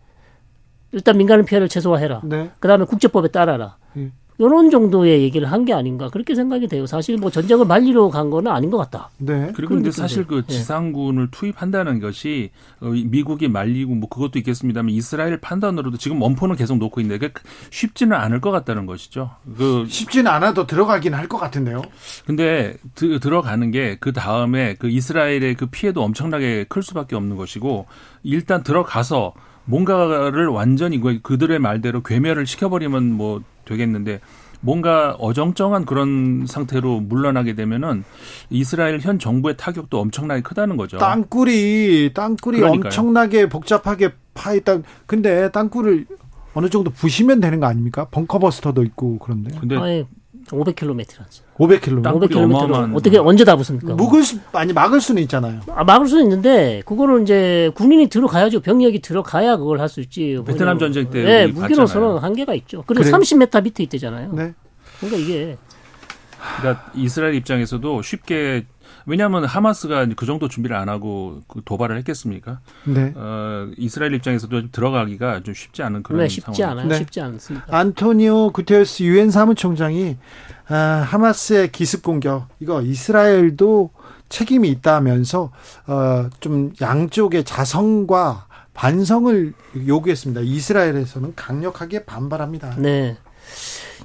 일단 0.93 1.17
민간인 1.17 1.43
피해를 1.43 1.67
최소화해라. 1.67 2.21
네. 2.23 2.51
그다음에 2.61 2.85
국제법에 2.85 3.27
따라라. 3.27 3.75
예. 3.97 4.11
요런 4.41 4.69
정도의 4.71 5.21
얘기를 5.21 5.49
한 5.51 5.61
게 5.65 5.73
아닌가 5.73 6.09
그렇게 6.09 6.33
생각이 6.35 6.67
돼요. 6.67 6.85
사실 6.87 7.15
뭐 7.17 7.29
전쟁을 7.29 7.65
말리러 7.65 8.09
간 8.09 8.29
거는 8.31 8.51
아닌 8.51 8.71
것 8.71 8.77
같다. 8.79 9.11
네. 9.19 9.51
그리고 9.55 9.75
근데 9.75 9.91
사실 9.91 10.25
그 10.25 10.41
예. 10.49 10.51
지상군을 10.51 11.29
투입한다는 11.31 11.99
것이 11.99 12.49
어, 12.79 12.87
미국이 12.87 13.47
말리고 13.47 13.93
뭐 13.93 14.09
그것도 14.09 14.39
있겠습니다만 14.39 14.89
이스라엘 14.89 15.39
판단으로도 15.39 15.97
지금 15.97 16.19
원포는 16.21 16.55
계속 16.55 16.77
놓고 16.79 16.99
있는데 17.01 17.27
그게 17.27 17.47
쉽지는 17.69 18.17
않을 18.17 18.41
것 18.41 18.49
같다는 18.51 18.87
것이죠. 18.87 19.29
그 19.57 19.85
쉽지는 19.87 20.31
않아도 20.31 20.65
들어가긴 20.65 21.13
할 21.13 21.27
것 21.27 21.37
같은데요. 21.37 21.81
근데 22.25 22.75
드- 22.95 23.19
들어가는 23.19 23.69
게 23.71 23.97
그 23.99 24.11
다음에 24.13 24.75
그 24.79 24.89
이스라엘의 24.89 25.53
그 25.55 25.67
피해도 25.67 26.01
엄청나게 26.01 26.65
클 26.67 26.81
수밖에 26.81 27.15
없는 27.15 27.35
것이고 27.35 27.85
일단 28.23 28.63
들어가서 28.63 29.33
뭔가를 29.65 30.47
완전히 30.47 30.99
그- 30.99 31.21
그들의 31.21 31.59
말대로 31.59 32.01
괴멸을 32.01 32.47
시켜버리면 32.47 33.11
뭐 33.13 33.41
되겠는데 33.65 34.19
뭔가 34.61 35.15
어정쩡한 35.19 35.85
그런 35.85 36.45
상태로 36.47 36.99
물러나게 37.01 37.55
되면은 37.55 38.03
이스라엘 38.49 38.99
현 38.99 39.17
정부의 39.17 39.57
타격도 39.57 39.99
엄청나게 39.99 40.41
크다는 40.41 40.77
거죠. 40.77 40.97
땅굴이 40.99 42.11
땅굴이 42.13 42.57
그러니까요. 42.57 42.87
엄청나게 42.87 43.49
복잡하게 43.49 44.13
파 44.33 44.53
있다. 44.53 44.79
근데 45.07 45.49
땅굴을 45.51 46.05
어느 46.53 46.69
정도 46.69 46.91
부시면 46.91 47.39
되는 47.39 47.59
거 47.59 47.65
아닙니까? 47.65 48.05
벙커버스터도 48.11 48.83
있고 48.83 49.17
그런데. 49.17 49.57
근데 49.59 49.77
아예 49.77 50.05
500km라죠. 50.47 51.41
500km. 51.61 52.03
땅굴이 52.03 52.27
500km 52.33 52.43
어마어마한 52.43 52.95
어떻게 52.95 53.17
언제 53.17 53.43
다 53.45 53.55
붙습니까? 53.55 53.93
묵을 53.93 54.23
수 54.23 54.39
아니 54.53 54.73
막을 54.73 54.99
수는 54.99 55.21
있잖아요. 55.23 55.59
아, 55.75 55.83
막을 55.83 56.07
수는 56.07 56.23
있는데 56.23 56.81
그거를 56.85 57.21
이제 57.21 57.71
군인이 57.75 58.07
들어가야죠. 58.07 58.61
병력이 58.61 59.01
들어가야 59.01 59.57
그걸 59.57 59.79
할 59.79 59.91
수 59.91 59.99
있지. 59.99 60.39
베트남 60.45 60.79
전쟁 60.79 61.09
때 61.09 61.21
네, 61.23 61.47
무기로서는. 61.47 62.19
한계가 62.19 62.53
있죠. 62.55 62.83
그리고 62.87 63.03
그래요? 63.03 63.17
30m 63.17 63.63
밑에 63.63 63.83
있대잖아요. 63.83 64.31
네. 64.31 64.53
그러니까 65.01 65.19
이게 65.21 65.57
그러니까 66.59 66.91
이스라엘 66.95 67.35
입장에서도 67.35 68.01
쉽게 68.01 68.65
왜냐하면 69.05 69.45
하마스가 69.45 70.05
그 70.15 70.25
정도 70.25 70.47
준비를 70.47 70.75
안 70.75 70.89
하고 70.89 71.41
그 71.47 71.61
도발을 71.63 71.97
했겠습니까? 71.99 72.59
네. 72.85 73.13
어, 73.15 73.69
이스라엘 73.77 74.13
입장에서도 74.13 74.71
들어가기가 74.71 75.43
좀 75.43 75.53
쉽지 75.53 75.81
않은 75.83 76.03
그런 76.03 76.21
네, 76.21 76.27
쉽지 76.27 76.57
상황. 76.57 76.71
않아요. 76.77 76.87
네. 76.87 76.97
쉽지 76.97 77.21
않습니다. 77.21 77.65
안토니오 77.69 78.51
구테르스 78.51 79.03
유엔 79.03 79.31
사무총장이 79.31 80.17
아, 80.67 80.75
하마스의 81.07 81.71
기습 81.71 82.03
공격 82.03 82.47
이거 82.59 82.81
이스라엘도 82.81 83.91
책임이 84.29 84.69
있다면서 84.69 85.51
어, 85.87 86.29
좀 86.39 86.71
양쪽의 86.79 87.43
자성과 87.43 88.47
반성을 88.73 89.53
요구했습니다. 89.87 90.41
이스라엘에서는 90.41 91.33
강력하게 91.35 92.05
반발합니다. 92.05 92.75
네. 92.77 93.17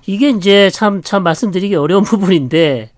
이게 0.07 0.31
이제 0.31 0.71
참, 0.71 1.03
참 1.03 1.23
말씀드리기 1.23 1.75
어려운 1.75 2.03
부분인데, 2.05 2.91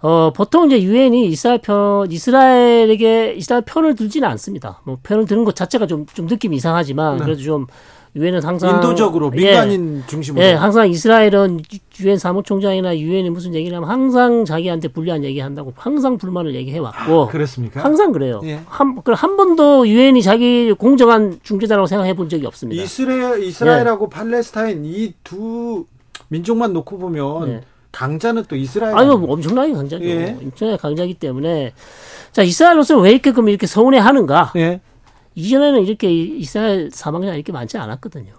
어, 0.00 0.32
보통 0.34 0.66
이제 0.66 0.82
유엔이 0.82 1.26
이스라엘 1.26 1.58
편, 1.58 2.10
이스라엘에게 2.10 3.34
이스라엘 3.36 3.62
편을 3.62 3.94
들지는 3.96 4.28
않습니다. 4.28 4.80
뭐 4.84 4.98
편을 5.02 5.26
드는 5.26 5.44
것 5.44 5.56
자체가 5.56 5.86
좀, 5.86 6.06
좀 6.06 6.26
느낌이 6.26 6.56
이상하지만, 6.56 7.18
네. 7.18 7.24
그래도 7.24 7.42
좀, 7.42 7.66
유엔은 8.16 8.42
항상. 8.42 8.76
인도적으로 8.76 9.30
예. 9.34 9.38
민간인 9.38 10.02
중심으로 10.06 10.44
예, 10.44 10.52
항상 10.52 10.88
이스라엘은 10.88 11.60
유엔 12.00 12.18
사무총장이나 12.18 12.98
유엔이 12.98 13.30
무슨 13.30 13.54
얘기를 13.54 13.76
하면 13.76 13.88
항상 13.88 14.44
자기한테 14.44 14.88
불리한 14.88 15.24
얘기 15.24 15.40
한다고 15.40 15.72
항상 15.76 16.16
불만을 16.16 16.54
얘기해 16.54 16.78
왔고. 16.78 17.24
아, 17.24 17.28
그렇습니까? 17.28 17.84
항상 17.84 18.12
그래요. 18.12 18.40
예. 18.44 18.60
한, 18.66 19.00
그한 19.02 19.36
번도 19.36 19.86
유엔이 19.86 20.22
자기 20.22 20.72
공정한 20.72 21.38
중재자라고 21.42 21.86
생각해 21.86 22.14
본 22.14 22.28
적이 22.28 22.46
없습니다. 22.46 22.82
이스라엘 22.82 23.42
이스라엘하고 23.42 24.08
팔레스타인 24.08 24.84
이두 24.84 25.84
민족만 26.28 26.72
놓고 26.72 26.98
보면 26.98 27.48
네. 27.48 27.60
강자는 27.92 28.44
또 28.48 28.56
이스라엘 28.56 28.96
아유, 28.96 29.16
뭐 29.18 29.32
엄청나게 29.32 29.72
강자죠. 29.72 30.04
예. 30.04 30.36
엄청나게 30.42 30.76
강자이기 30.76 31.14
때문에. 31.14 31.72
자, 32.32 32.42
이스라엘로서는 32.42 33.02
왜 33.02 33.10
이렇게 33.12 33.32
그럼 33.32 33.48
이렇게 33.48 33.66
서운해 33.66 33.98
하는가? 33.98 34.52
예. 34.56 34.80
이전에는 35.34 35.84
이렇게 35.86 36.12
이- 36.12 36.38
이스라엘 36.38 36.90
사망자 36.92 37.34
이렇게 37.34 37.50
많지 37.52 37.78
않았거든요. 37.78 38.32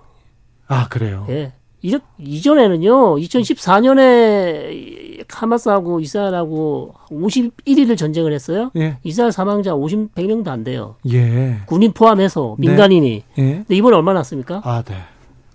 아 0.68 0.88
그래요. 0.88 1.26
예. 1.30 1.54
이적, 1.82 2.02
이전에는요, 2.20 3.16
2014년에 4.04 5.26
하마스하고 5.30 6.00
이스라엘하고 6.00 6.94
51일을 7.10 7.98
전쟁을 7.98 8.34
했어요. 8.34 8.70
예. 8.76 8.98
이스라엘 9.04 9.32
사망자 9.32 9.74
50, 9.76 10.14
100명도 10.14 10.48
안 10.50 10.64
돼요. 10.64 10.96
예. 11.12 11.58
군인 11.66 11.92
포함해서 11.94 12.56
민간인이. 12.60 13.24
예. 13.38 13.42
근데 13.44 13.76
이번에 13.76 13.96
얼마나 13.96 14.20
났습니까? 14.20 14.62
아 14.64 14.82
네. 14.84 14.96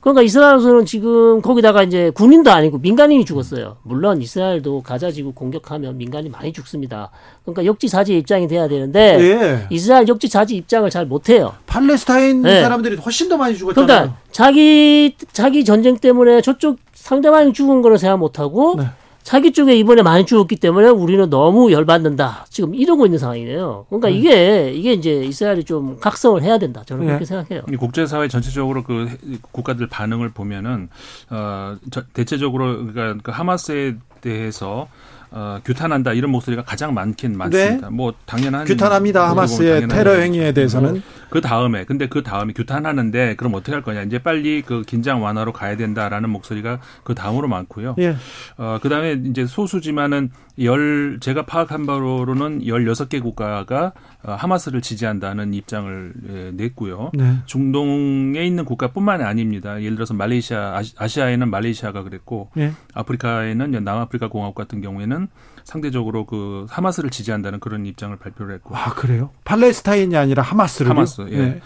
그러니까 0.05 0.21
이스라엘에서는 0.21 0.85
지금 0.85 1.41
거기다가 1.41 1.83
이제 1.83 2.11
군인도 2.11 2.51
아니고 2.51 2.77
민간인이 2.77 3.25
죽었어요. 3.25 3.79
물론 3.85 4.21
이스라엘도 4.21 4.83
가자 4.83 5.11
지구 5.11 5.33
공격하면 5.33 5.97
민간인 5.97 6.31
많이 6.31 6.53
죽습니다. 6.53 7.11
그러니까 7.43 7.65
역지사지 7.65 8.19
입장이 8.19 8.47
돼야 8.47 8.69
되는데 8.69 9.19
예. 9.19 9.67
이스라엘 9.71 10.07
역지사지 10.07 10.57
입장을 10.57 10.91
잘 10.91 11.07
못해요. 11.07 11.55
팔레스타인 11.65 12.43
네. 12.43 12.61
사람들이 12.61 12.97
훨씬 12.97 13.31
더 13.31 13.39
많이 13.39 13.57
죽었잖아요. 13.57 13.87
그러니까 13.87 14.19
자기 14.31 15.17
자기 15.33 15.65
전쟁 15.65 15.97
때문에 15.97 16.43
저쪽 16.43 16.77
상대방이 16.93 17.55
죽은 17.55 17.81
거는 17.81 17.97
생각 17.97 18.19
못하고 18.19 18.75
네. 18.77 18.85
자기 19.25 19.53
쪽에 19.53 19.75
이번에 19.75 20.03
많이 20.03 20.27
죽었기 20.27 20.57
때문에 20.57 20.89
우리는 20.91 21.29
너무 21.31 21.73
열받는다. 21.73 22.45
지금 22.51 22.75
이러고 22.75 23.07
있는 23.07 23.19
상황이에요. 23.19 23.87
그러니까 23.89 24.09
네. 24.11 24.15
이게 24.15 24.71
이게 24.73 24.93
이제 24.93 25.25
이스라엘이 25.25 25.65
좀 25.65 25.99
각성을 25.99 26.43
해야 26.43 26.59
된다. 26.59 26.83
저는 26.85 27.03
네. 27.05 27.07
그렇게 27.09 27.25
생각해요. 27.25 27.63
이 27.73 27.77
국제사회 27.77 28.29
전체적으로 28.29 28.85
그 28.85 29.09
해- 29.09 29.17
국가들 29.51 29.89
반응을 29.89 30.29
보면은 30.33 30.91
어 31.31 31.77
저- 31.91 32.03
대체적으로 32.13 32.87
그러니까 32.93 33.19
그 33.23 33.31
하마스에 33.31 33.97
대해서 34.21 34.89
어 35.37 35.59
규탄한다 35.65 36.13
이런 36.13 36.31
목소리가 36.31 36.63
가장 36.63 36.95
많긴 36.95 37.37
많습니다. 37.37 37.91
뭐 37.91 38.15
당연한 38.25 38.67
네. 38.67 38.73
규탄합니다. 38.73 39.29
하마스의 39.31 39.89
테러. 39.89 40.13
행위에 40.15 40.53
대해서는 40.53 41.03
그 41.29 41.41
다음에 41.41 41.85
근데 41.85 42.07
그 42.07 42.23
다음에 42.23 42.53
규탄하는데 42.53 43.35
그럼 43.35 43.55
어떻게 43.55 43.73
할 43.73 43.83
거냐 43.83 44.03
이제 44.03 44.21
빨리 44.21 44.63
그 44.63 44.83
긴장 44.87 45.25
완화로 45.25 45.53
가야 45.53 45.77
된다라는 45.77 46.31
목소리가 46.31 46.79
그 47.03 47.17
다음으로 47.17 47.49
많고요. 47.49 47.97
예. 47.99 48.15
어, 48.57 48.79
그 48.81 48.89
다음에 48.89 49.21
이제 49.25 49.45
소수지만은 49.45 50.31
열, 50.61 51.19
제가 51.21 51.47
파악한 51.47 51.85
바로는 51.85 52.61
16개 52.63 53.21
국가가 53.21 53.93
어, 54.23 54.33
하마스를 54.33 54.81
지지한다는 54.83 55.53
입장을 55.53 56.13
예, 56.31 56.51
냈고요. 56.55 57.11
네. 57.15 57.39
중동에 57.47 58.45
있는 58.47 58.65
국가뿐만 58.65 59.21
이 59.21 59.25
아닙니다. 59.25 59.83
예를 59.83 59.97
들어서 59.97 60.15
말레이시아, 60.15 60.77
아시- 60.77 60.95
아시아에는 60.97 61.51
말레이시아가 61.51 62.05
그랬고, 62.05 62.51
예. 62.57 62.73
아프리카에는 62.95 63.83
남아프리카 63.85 64.29
공화국 64.29 64.55
같은 64.55 64.81
경우에는 64.81 65.27
상대적으로 65.65 66.25
그 66.27 66.67
하마스를 66.71 67.11
지지한다는 67.11 67.59
그런 67.59 67.85
입장을 67.87 68.17
발표를 68.17 68.55
했고. 68.55 68.77
아 68.77 68.95
그래요? 68.95 69.31
팔레스타인이 69.45 70.17
아니라 70.17 70.43
하마스를 70.43 70.91
하마스. 70.91 71.27
예. 71.33 71.61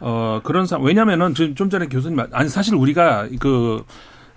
어, 0.00 0.40
그런 0.44 0.66
상, 0.66 0.82
왜냐면은 0.82 1.34
좀, 1.34 1.54
좀 1.54 1.70
전에 1.70 1.86
교수님, 1.86 2.16
말- 2.16 2.28
아니, 2.32 2.48
사실 2.48 2.74
우리가 2.74 3.28
그, 3.40 3.84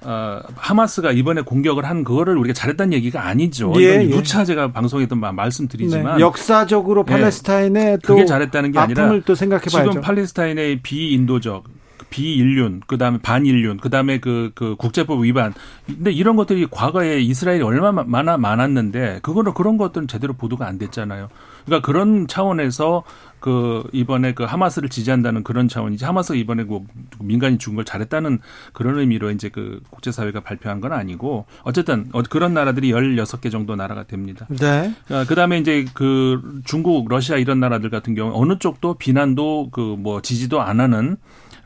어, 0.01 0.39
하마스가 0.55 1.11
이번에 1.11 1.41
공격을 1.41 1.85
한 1.85 2.03
그거를 2.03 2.37
우리가 2.37 2.53
잘했다는 2.53 2.93
얘기가 2.93 3.25
아니죠. 3.25 3.73
예, 3.77 3.95
이건 3.95 4.01
예. 4.03 4.09
누차 4.09 4.45
제가 4.45 4.71
방송에도 4.71 5.15
마- 5.15 5.31
말씀드리지만. 5.31 6.17
네. 6.17 6.21
역사적으로 6.21 7.03
예. 7.07 7.11
팔레스타인의 7.11 7.99
또 8.03 8.13
그게 8.13 8.25
잘했다는 8.25 8.71
게 8.71 8.79
아니라 8.79 9.03
아픔을 9.03 9.21
또 9.23 9.33
생각해봐야죠. 9.35 9.91
지금 9.91 10.01
팔레스타인의 10.01 10.81
비인도적 10.83 11.63
비인륜, 12.09 12.81
그다음에 12.87 13.17
반인륜, 13.21 13.77
그다음에 13.77 14.19
그, 14.19 14.51
그 14.55 14.75
국제법 14.77 15.23
위반. 15.23 15.53
근데 15.85 16.11
이런 16.11 16.35
것들이 16.37 16.65
과거에 16.71 17.19
이스라엘이 17.19 17.61
얼마나 17.63 18.37
많았는데 18.37 19.19
그거는 19.23 19.53
그런 19.53 19.77
것들은 19.77 20.07
제대로 20.07 20.33
보도가 20.33 20.65
안 20.67 20.77
됐잖아요. 20.77 21.27
그러니까 21.67 21.85
그런 21.85 22.27
차원에서 22.27 23.03
그 23.39 23.83
이번에 23.93 24.33
그 24.33 24.43
하마스를 24.43 24.89
지지한다는 24.89 25.43
그런 25.43 25.67
차원이지 25.67 26.03
하마스가 26.05 26.35
이번에 26.35 26.63
그 26.63 26.79
민간이 27.19 27.59
죽은 27.59 27.75
걸 27.75 27.85
잘했다는 27.85 28.39
그런 28.73 28.97
의미로 28.97 29.29
이제 29.29 29.49
그 29.49 29.79
국제사회가 29.91 30.39
발표한 30.39 30.81
건 30.81 30.91
아니고 30.91 31.45
어쨌든 31.61 32.09
어, 32.13 32.23
그런 32.23 32.55
나라들이 32.55 32.91
16개 32.91 33.51
정도 33.51 33.75
나라가 33.75 34.03
됩니다. 34.03 34.47
네. 34.49 34.91
그 35.27 35.35
다음에 35.35 35.59
이제 35.59 35.85
그 35.93 36.61
중국, 36.65 37.07
러시아 37.09 37.37
이런 37.37 37.59
나라들 37.59 37.91
같은 37.91 38.15
경우 38.15 38.31
어느 38.33 38.57
쪽도 38.57 38.95
비난도 38.95 39.69
그 39.71 39.97
뭐 40.07 40.21
지지도 40.21 40.61
안 40.61 40.79
하는 40.79 41.17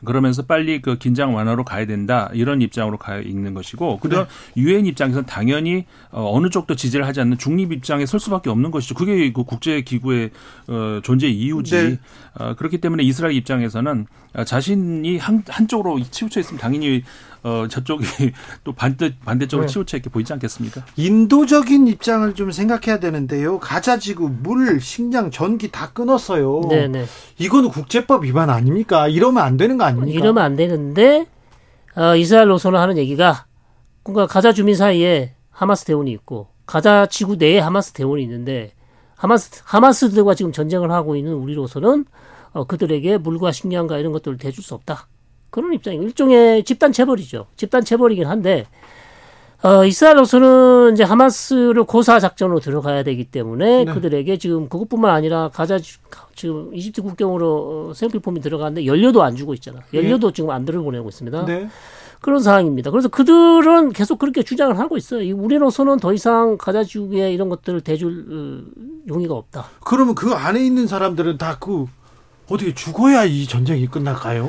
그러면서 0.04 0.42
빨리 0.42 0.80
그 0.80 0.98
긴장 0.98 1.34
완화로 1.34 1.64
가야 1.64 1.86
된다 1.86 2.30
이런 2.32 2.60
입장으로 2.60 2.98
가 2.98 3.18
있는 3.18 3.54
것이고 3.54 3.98
그다음 3.98 4.26
유엔 4.56 4.86
입장에서는 4.86 5.26
당연히 5.26 5.84
어, 6.10 6.30
어느 6.34 6.48
쪽도 6.48 6.76
지지를 6.76 7.06
하지 7.06 7.20
않는 7.20 7.38
중립 7.38 7.72
입장에 7.72 8.06
설 8.06 8.20
수밖에 8.20 8.50
없는 8.50 8.70
것이죠. 8.70 8.94
그게 8.94 9.32
그 9.32 9.44
국제 9.44 9.80
기구의 9.82 10.30
어, 10.68 11.00
존재 11.02 11.28
이유지. 11.28 11.74
네. 11.74 11.98
어, 12.34 12.54
그렇기 12.54 12.78
때문에 12.78 13.02
이스라엘 13.02 13.34
입장에서는 13.34 14.06
어, 14.34 14.44
자신이 14.44 15.18
한 15.18 15.42
한쪽으로 15.48 16.00
치우쳐 16.02 16.40
있으면 16.40 16.60
당연히 16.60 17.02
어, 17.44 17.66
저쪽이 17.68 18.04
또 18.62 18.72
반대 18.72 19.14
반대쪽으로 19.24 19.66
네. 19.66 19.72
치우쳐 19.72 19.96
있게 19.96 20.10
보이지 20.10 20.32
않겠습니까? 20.32 20.84
인도적인 20.96 21.88
입장을 21.88 22.34
좀 22.34 22.52
생각해야 22.52 23.00
되는데요. 23.00 23.58
가자지구 23.58 24.30
물, 24.42 24.80
식량, 24.80 25.30
전기 25.30 25.70
다 25.70 25.90
끊었어요. 25.92 26.62
네네. 26.68 27.06
이거는 27.38 27.70
국제법 27.70 28.24
위반 28.24 28.48
아닙니까? 28.50 29.08
이러면 29.08 29.42
안 29.42 29.56
되는 29.56 29.76
거 29.76 29.84
아닙니까? 29.84 30.18
이러면 30.18 30.44
안 30.44 30.56
되는데 30.56 31.26
어, 31.96 32.14
이스라엘로서는 32.14 32.78
하는 32.78 32.96
얘기가 32.96 33.46
그러니까 34.04 34.26
가자 34.32 34.52
주민 34.52 34.76
사이에 34.76 35.34
하마스 35.50 35.84
대원이 35.84 36.10
있고 36.12 36.48
가자 36.66 37.06
지구 37.06 37.36
내에 37.36 37.58
하마스 37.58 37.92
대원이 37.92 38.22
있는데 38.22 38.72
하마스 39.16 39.62
하마스들과 39.64 40.34
지금 40.34 40.52
전쟁을 40.52 40.90
하고 40.90 41.16
있는 41.16 41.34
우리로서는 41.34 42.04
어, 42.52 42.64
그들에게 42.64 43.18
물과 43.18 43.52
식량과 43.52 43.98
이런 43.98 44.12
것들을 44.12 44.38
대줄 44.38 44.62
수 44.62 44.74
없다. 44.74 45.08
그런 45.52 45.72
입장이고 45.74 46.02
일종의 46.02 46.64
집단 46.64 46.90
체벌이죠. 46.92 47.46
집단 47.56 47.84
체벌이긴 47.84 48.26
한데 48.26 48.64
어, 49.62 49.84
이스라엘로서는 49.84 50.94
이제 50.94 51.04
하마스를 51.04 51.84
고사 51.84 52.18
작전으로 52.18 52.58
들어가야 52.58 53.04
되기 53.04 53.22
때문에 53.24 53.84
네. 53.84 53.92
그들에게 53.94 54.36
지금 54.38 54.68
그것뿐만 54.68 55.12
아니라 55.14 55.50
가자 55.50 55.78
지- 55.78 55.98
지금 56.34 56.74
이집트 56.74 57.02
국경으로 57.02 57.90
어, 57.90 57.94
생필품이 57.94 58.40
들어가는데 58.40 58.86
연료도 58.86 59.22
안 59.22 59.36
주고 59.36 59.54
있잖아. 59.54 59.78
연료도 59.94 60.32
지금 60.32 60.50
안 60.50 60.64
들어보내고 60.64 61.08
있습니다. 61.10 61.44
네. 61.44 61.68
그런 62.20 62.40
상황입니다. 62.40 62.90
그래서 62.90 63.08
그들은 63.08 63.92
계속 63.92 64.18
그렇게 64.18 64.42
주장을 64.42 64.76
하고 64.78 64.96
있어요. 64.96 65.22
이 65.22 65.30
우리로서는 65.32 65.98
더 65.98 66.12
이상 66.12 66.56
가자 66.56 66.82
지구에 66.82 67.32
이런 67.32 67.48
것들을 67.48 67.82
대줄 67.82 68.26
어, 68.30 68.82
용의가 69.08 69.34
없다. 69.34 69.66
그러면 69.84 70.14
그 70.16 70.32
안에 70.32 70.64
있는 70.64 70.86
사람들은 70.88 71.36
다 71.38 71.58
그 71.60 71.86
어떻게 72.50 72.74
죽어야 72.74 73.24
이 73.24 73.46
전쟁이 73.46 73.86
끝날까요? 73.86 74.48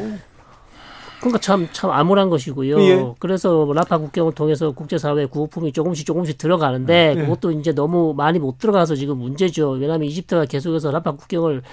그러니까 1.23 1.39
참, 1.39 1.69
참 1.71 1.89
암울한 1.89 2.29
것이고요. 2.29 2.81
예. 2.81 3.13
그래서 3.19 3.71
라파 3.73 3.97
국경을 3.97 4.33
통해서 4.33 4.71
국제사회 4.71 5.25
구호품이 5.25 5.71
조금씩 5.71 6.05
조금씩 6.05 6.37
들어가는데 6.37 7.15
예. 7.17 7.21
그것도 7.21 7.51
이제 7.51 7.71
너무 7.71 8.13
많이 8.13 8.39
못 8.39 8.57
들어가서 8.57 8.95
지금 8.95 9.19
문제죠. 9.19 9.71
왜냐하면 9.71 10.09
이집트가 10.09 10.45
계속해서 10.45 10.91
라파 10.91 11.11
국경을 11.13 11.63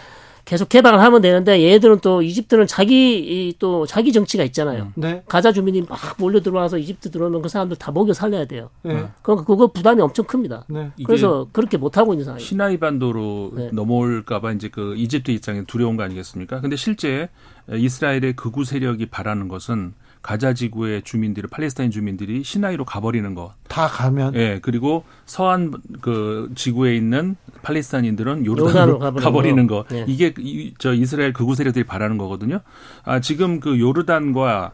계속 0.51 0.68
개방을 0.68 1.01
하면 1.01 1.22
되는데 1.22 1.62
얘들은 1.62 2.01
또 2.01 2.22
이집트는 2.22 2.66
자기 2.66 3.51
이또 3.51 3.86
자기 3.86 4.12
정치가 4.12 4.43
있잖아요. 4.43 4.90
네. 4.97 5.22
가자 5.28 5.52
주민이 5.52 5.82
막 5.82 6.01
몰려 6.18 6.40
들어와서 6.40 6.77
이집트 6.77 7.12
들어오면 7.12 7.43
그 7.43 7.48
사람들 7.48 7.77
다 7.77 7.93
먹여 7.93 8.12
살려야 8.12 8.47
돼요. 8.47 8.68
네. 8.82 9.06
그러니까 9.22 9.44
그거 9.44 9.68
부담이 9.68 10.02
엄청 10.02 10.24
큽니다. 10.24 10.64
네. 10.68 10.90
그래서 11.06 11.47
그렇게 11.52 11.77
못 11.77 11.97
하고 11.97 12.14
있는 12.14 12.24
상황이에요. 12.24 12.44
시나이 12.44 12.78
반도로 12.78 13.52
네. 13.55 13.70
넘어올까봐 13.72 14.51
이제 14.51 14.68
그 14.68 14.97
이집트 14.97 15.31
입장에 15.31 15.62
두려운 15.68 15.97
거 15.97 16.02
아니겠습니까? 16.02 16.60
근데 16.60 16.74
실제 16.74 17.28
이스라엘의 17.72 18.35
극우 18.35 18.64
세력이 18.64 19.06
바라는 19.06 19.47
것은 19.47 19.94
가자 20.22 20.52
지구의 20.52 21.02
주민들이 21.02 21.47
팔레스타인 21.47 21.90
주민들이 21.90 22.43
시나이로 22.43 22.85
가버리는 22.85 23.35
것. 23.35 23.52
다 23.68 23.86
가면 23.86 24.35
예, 24.35 24.59
그리고 24.60 25.05
서한 25.24 25.72
그 26.01 26.51
지구에 26.56 26.97
있는 26.97 27.36
팔레스타인들은 27.62 28.47
요르단으로 28.47 28.93
요르단으로 29.01 29.23
가버리는 29.23 29.66
거. 29.66 29.82
거. 29.85 29.89
네. 29.89 30.05
이게 30.09 30.35
이, 30.39 30.74
저 30.78 30.93
이스라엘 30.95 31.32
극우 31.32 31.55
세력들이 31.55 31.85
바라는 31.85 32.19
거거든요. 32.19 32.61
아, 33.05 33.20
지금 33.20 33.61
그 33.61 33.78
요르단과 33.78 34.73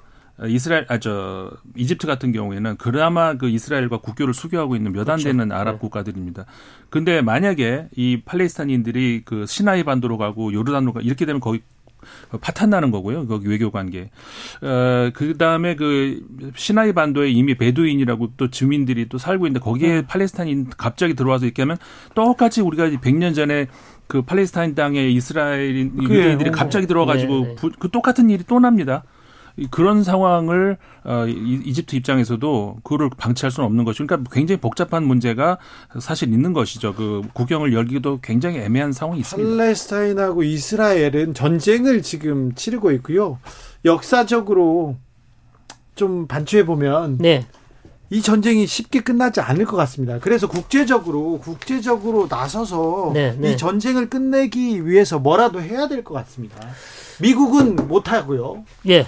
이스라엘 0.49 0.85
아 0.89 0.99
저 0.99 1.51
이집트 1.77 2.07
같은 2.07 2.31
경우에는 2.33 2.77
그나마 2.77 3.35
그 3.35 3.49
이스라엘과 3.49 3.99
국교를 3.99 4.35
수교하고 4.35 4.77
있는 4.77 4.93
몇안 4.93 5.05
그렇죠. 5.07 5.29
되는 5.29 5.51
아랍 5.51 5.73
네. 5.73 5.79
국가들입니다. 5.79 6.45
근데 6.91 7.23
만약에 7.23 7.89
이 7.97 8.21
팔레스타인들이 8.25 9.23
그 9.25 9.47
시나이 9.47 9.83
반도로 9.83 10.19
가고 10.19 10.53
요르단으로 10.53 10.93
가 10.93 11.01
이렇게 11.01 11.25
되면 11.25 11.41
거의 11.41 11.63
파탄 12.41 12.71
나는 12.71 12.91
거고요. 12.91 13.27
거기 13.27 13.49
외교 13.49 13.71
관계. 13.71 14.11
어, 14.63 15.11
그 15.15 15.37
다음에 15.37 15.75
그 15.77 16.21
시나이 16.55 16.93
반도에 16.93 17.31
이미 17.31 17.55
베두인이라고 17.57 18.33
또 18.37 18.51
주민들이 18.51 19.09
또 19.09 19.19
살고 19.19 19.47
있는데 19.47 19.63
거기에 19.65 20.03
팔레스타인 20.07 20.71
갑자기 20.77 21.15
들어와서 21.15 21.45
이렇게 21.47 21.63
하면 21.63 21.77
똑같이 22.15 22.61
우리가 22.61 22.89
100년 22.89 23.35
전에 23.35 23.67
그 24.07 24.23
팔레스타인 24.23 24.75
땅에 24.75 25.09
이스라엘 25.09 25.77
유대인들이 25.77 26.51
갑자기 26.51 26.87
들어와가지고 26.87 27.35
네, 27.35 27.49
네. 27.49 27.55
부- 27.57 27.73
그 27.79 27.91
똑같은 27.91 28.31
일이 28.31 28.45
또 28.47 28.61
납니다. 28.61 29.03
이- 29.57 29.67
그런 29.71 30.03
상황을 30.05 30.77
어, 31.05 31.27
이- 31.27 31.63
이집트 31.65 31.97
입장에서도 31.97 32.79
그거를 32.83 33.11
방치할 33.17 33.51
수는 33.51 33.67
없는 33.67 33.85
것이죠. 33.85 34.07
그러니까 34.07 34.31
굉장히 34.33 34.61
복잡한 34.61 35.05
문제가 35.05 35.59
사실 36.01 36.33
있는 36.33 36.53
것이죠. 36.53 36.95
그 36.95 37.23
국경을 37.33 37.73
열기도 37.73 38.19
굉장히 38.21 38.59
애매한 38.59 38.93
상황이 38.93 39.21
있습니다. 39.21 39.49
팔레스타인하고 39.57 40.43
이스라엘은 40.43 41.35
전쟁을 41.35 42.03
지금 42.03 42.55
치르고 42.55 42.91
있고요. 42.93 43.39
역사적으로 43.85 44.97
좀 45.95 46.27
반추해 46.27 46.67
보면 46.67 47.19
네. 47.19 47.47
이 48.11 48.21
전쟁이 48.23 48.67
쉽게 48.67 49.01
끝나지 49.01 49.41
않을 49.41 49.65
것 49.65 49.77
같습니다. 49.79 50.19
그래서 50.21 50.47
국제적으로 50.47 51.39
국제적으로 51.41 52.27
나서서 52.31 53.11
네, 53.15 53.35
네. 53.39 53.53
이 53.53 53.57
전쟁을 53.57 54.09
끝내기 54.11 54.87
위해서 54.87 55.19
뭐라도 55.19 55.61
해야 55.61 55.89
될 55.89 56.05
것 56.05 56.15
같습니다. 56.15 56.57
미국은 57.21 57.75
못 57.89 58.13
하고요. 58.13 58.65
예. 58.89 59.07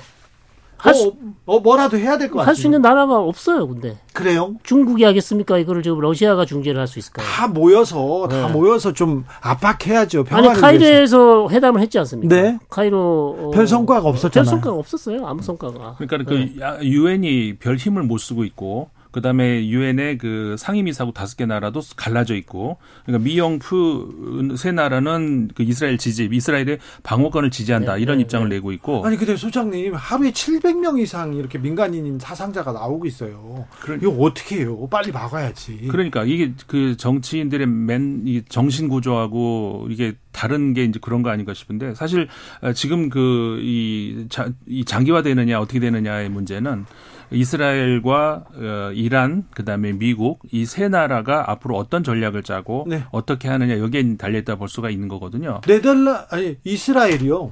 할 0.78 0.94
수, 0.94 1.08
어, 1.08 1.56
어, 1.56 1.60
뭐라도 1.60 1.96
해야 1.98 2.16
될 2.18 2.28
것 2.28 2.38
같습니다. 2.38 2.46
할수 2.46 2.66
있는 2.66 2.80
나라가 2.82 3.18
없어요, 3.18 3.66
근데. 3.68 3.98
그래요? 4.12 4.54
중국이 4.62 5.02
하겠습니까? 5.04 5.58
이거를 5.58 5.82
지금 5.82 6.00
러시아가 6.00 6.44
중재를 6.44 6.78
할 6.80 6.86
수 6.86 6.98
있을까요? 6.98 7.26
다 7.26 7.48
모여서 7.48 8.28
다 8.30 8.46
네. 8.46 8.52
모여서 8.52 8.92
좀 8.92 9.24
압박해야죠. 9.40 10.20
아니, 10.20 10.28
평화를 10.28 10.48
위해서. 10.50 10.60
카이로에서 10.60 11.48
회담을 11.50 11.80
했지 11.80 11.98
않습니까? 11.98 12.34
네. 12.34 12.58
카이로. 12.70 13.36
어, 13.38 13.50
별 13.52 13.66
성과가 13.66 14.08
없었잖아요. 14.08 14.44
별 14.44 14.44
성과가 14.46 14.76
없었어요. 14.76 15.26
아무 15.26 15.42
성과가. 15.42 15.96
그러니까 15.98 16.30
네. 16.32 16.54
그 16.78 16.84
유엔이 16.84 17.56
별 17.58 17.76
힘을 17.76 18.04
못 18.04 18.18
쓰고 18.18 18.44
있고 18.44 18.90
그다음에 19.10 19.66
유엔의 19.68 20.18
그 20.18 20.56
상임이사국 20.58 21.14
다섯 21.14 21.36
개 21.36 21.46
나라도 21.46 21.80
갈라져 21.96 22.34
있고 22.36 22.78
그러니까 23.06 23.24
미영프 23.24 24.54
세 24.58 24.72
나라는 24.72 25.48
그 25.54 25.62
이스라엘 25.62 25.98
지지 25.98 26.28
이스라엘의 26.30 26.78
방어권을 27.02 27.50
지지한다 27.50 27.94
네, 27.96 28.02
이런 28.02 28.18
네, 28.18 28.22
입장을 28.22 28.48
네. 28.48 28.56
내고 28.56 28.72
있고 28.72 29.04
아니 29.06 29.16
근데 29.16 29.36
소장님 29.36 29.94
하루에 29.94 30.30
700명 30.30 31.00
이상 31.00 31.34
이렇게 31.34 31.58
민간인 31.58 32.18
사상자가 32.18 32.72
나오고 32.72 33.06
있어요. 33.06 33.66
그런- 33.80 33.98
이거 34.00 34.10
어떻게 34.10 34.56
해요? 34.60 34.88
빨리 34.90 35.10
막아야지. 35.12 35.88
그러니까 35.90 36.24
이게 36.24 36.52
그 36.66 36.96
정치인들의 36.96 37.66
맨 37.66 38.22
이 38.26 38.42
정신 38.48 38.88
구조하고 38.88 39.86
이게 39.90 40.14
다른 40.32 40.74
게 40.74 40.84
이제 40.84 40.98
그런 41.00 41.22
거 41.22 41.30
아닌가 41.30 41.54
싶은데 41.54 41.94
사실 41.94 42.28
어, 42.62 42.72
지금 42.72 43.08
그이 43.08 44.26
이 44.66 44.84
장기화되느냐 44.84 45.60
어떻게 45.60 45.80
되느냐의 45.80 46.28
문제는 46.28 46.84
이스라엘과 47.30 48.44
어, 48.54 48.90
이란 48.94 49.44
그다음에 49.54 49.92
미국 49.92 50.40
이 50.52 50.64
세 50.66 50.88
나라가 50.88 51.50
앞으로 51.50 51.76
어떤 51.76 52.04
전략을 52.04 52.42
짜고 52.42 52.86
네. 52.88 53.02
어떻게 53.10 53.48
하느냐 53.48 53.78
여기에 53.78 54.16
달려 54.16 54.38
있다 54.38 54.56
볼 54.56 54.68
수가 54.68 54.90
있는 54.90 55.08
거거든요. 55.08 55.60
네덜란 55.66 56.24
아니 56.30 56.56
이스라엘이요. 56.64 57.50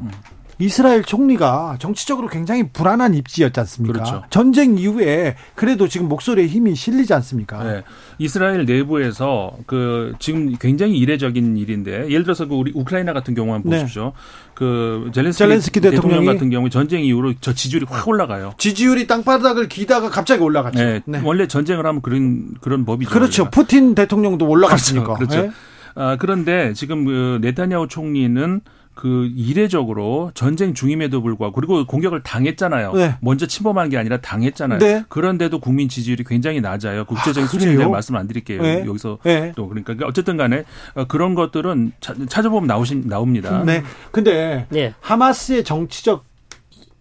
이스라엘 0.58 1.02
총리가 1.02 1.76
정치적으로 1.78 2.28
굉장히 2.28 2.68
불안한 2.70 3.14
입지였지 3.14 3.60
않습니까? 3.60 3.92
그렇죠. 3.92 4.22
전쟁 4.30 4.78
이후에 4.78 5.36
그래도 5.54 5.86
지금 5.86 6.08
목소리에 6.08 6.46
힘이 6.46 6.74
실리지 6.74 7.12
않습니까? 7.14 7.62
네. 7.62 7.82
이스라엘 8.18 8.64
내부에서 8.64 9.56
그 9.66 10.14
지금 10.18 10.56
굉장히 10.58 10.96
이례적인 10.98 11.58
일인데 11.58 12.08
예를 12.08 12.22
들어서 12.22 12.46
그 12.46 12.54
우리 12.54 12.72
우크라이나 12.74 13.12
같은 13.12 13.34
경우만 13.34 13.62
네. 13.64 13.80
보십시오. 13.80 14.12
그 14.54 15.10
젤렌스키, 15.12 15.38
젤렌스키 15.38 15.80
대통령 15.82 16.24
같은 16.24 16.48
경우 16.48 16.70
전쟁 16.70 17.04
이후로 17.04 17.34
저 17.42 17.52
지지율이 17.52 17.84
확 17.88 18.08
올라가요. 18.08 18.54
지지율이 18.56 19.06
땅바닥을 19.06 19.68
기다가 19.68 20.08
갑자기 20.08 20.42
올라갔죠. 20.42 21.02
네. 21.04 21.20
원래 21.22 21.46
전쟁을 21.46 21.84
하면 21.84 22.00
그런 22.00 22.54
그런 22.62 22.86
법이죠. 22.86 23.10
그렇죠. 23.10 23.42
원래가. 23.42 23.50
푸틴 23.50 23.94
대통령도 23.94 24.48
올라갔으니까. 24.48 25.14
그렇죠. 25.14 25.42
네. 25.42 25.50
아, 25.94 26.16
그런데 26.16 26.72
지금 26.74 27.04
그 27.04 27.38
네타냐후 27.42 27.88
총리는 27.88 28.60
그 28.96 29.30
이례적으로 29.36 30.32
전쟁 30.34 30.72
중임에도 30.72 31.20
불구하고 31.20 31.54
그리고 31.54 31.84
공격을 31.86 32.22
당했잖아요. 32.22 32.94
네. 32.94 33.14
먼저 33.20 33.46
침범한 33.46 33.90
게 33.90 33.98
아니라 33.98 34.16
당했잖아요. 34.22 34.78
네. 34.78 35.04
그런데도 35.10 35.60
국민 35.60 35.90
지지율이 35.90 36.24
굉장히 36.24 36.62
낮아요. 36.62 37.04
국제적인 37.04 37.44
아, 37.44 37.46
수치에 37.46 37.76
대한? 37.76 37.90
말씀 37.92 38.16
안 38.16 38.26
드릴게요. 38.26 38.62
네. 38.62 38.84
여기서 38.86 39.18
네. 39.22 39.52
또 39.54 39.68
그러니까 39.68 39.94
어쨌든 40.06 40.38
간에 40.38 40.64
어, 40.94 41.04
그런 41.04 41.34
것들은 41.34 41.92
차- 42.00 42.14
찾아보면 42.26 42.66
나오신 42.66 43.02
나옵니다. 43.06 43.62
네. 43.64 43.82
근데 44.12 44.66
네. 44.70 44.94
하마스의 45.00 45.62
정치적 45.62 46.24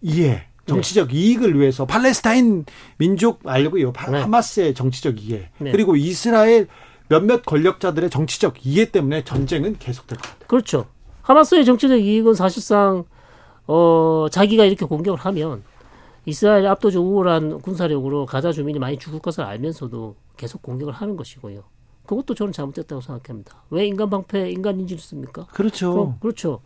이해, 0.02 0.42
정치적 0.66 1.14
이익을 1.14 1.58
위해서 1.58 1.86
팔레스타인 1.86 2.66
민족 2.98 3.40
말고요. 3.42 3.94
파- 3.94 4.10
네. 4.10 4.20
하마스의 4.20 4.74
정치적 4.74 5.24
이해 5.24 5.48
네. 5.58 5.72
그리고 5.72 5.96
이스라엘 5.96 6.66
몇몇 7.08 7.42
권력자들의 7.46 8.10
정치적 8.10 8.66
이해 8.66 8.84
때문에 8.90 9.24
전쟁은 9.24 9.76
계속될 9.78 10.18
것 10.18 10.22
같아요. 10.30 10.46
그렇죠. 10.46 10.86
하마스의 11.26 11.64
정치적 11.64 11.98
이익은 12.00 12.34
사실상 12.34 13.04
어 13.66 14.26
자기가 14.30 14.64
이렇게 14.64 14.86
공격을 14.86 15.18
하면 15.20 15.62
이스라엘 16.24 16.66
압도적 16.66 17.04
우월한 17.04 17.60
군사력으로 17.62 18.26
가자 18.26 18.52
주민이 18.52 18.78
많이 18.78 18.96
죽을 18.98 19.18
것을 19.18 19.42
알면서도 19.44 20.14
계속 20.36 20.62
공격을 20.62 20.92
하는 20.92 21.16
것이고요. 21.16 21.62
그것도 22.06 22.34
저는 22.34 22.52
잘못됐다고 22.52 23.00
생각합니다. 23.00 23.56
왜 23.70 23.86
인간 23.86 24.08
방패, 24.08 24.50
인간 24.52 24.78
인질을 24.78 25.00
씁니까? 25.02 25.46
그렇죠. 25.46 25.92
그럼, 25.92 26.16
그렇죠. 26.20 26.60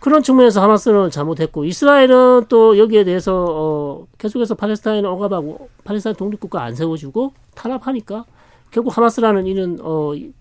그런 0.00 0.22
측면에서 0.22 0.60
하마스는 0.62 1.10
잘못했고 1.10 1.64
이스라엘은 1.64 2.46
또 2.50 2.76
여기에 2.76 3.04
대해서 3.04 3.46
어, 3.48 4.06
계속해서 4.18 4.54
팔레스타인 4.54 5.06
억압하고 5.06 5.70
팔레스타인 5.84 6.14
독립국가 6.16 6.62
안 6.62 6.74
세워주고 6.74 7.32
탄압하니까 7.54 8.26
결국 8.70 8.94
하마스라는 8.94 9.46
이는 9.46 9.78
어, 9.80 10.14
이- 10.14 10.32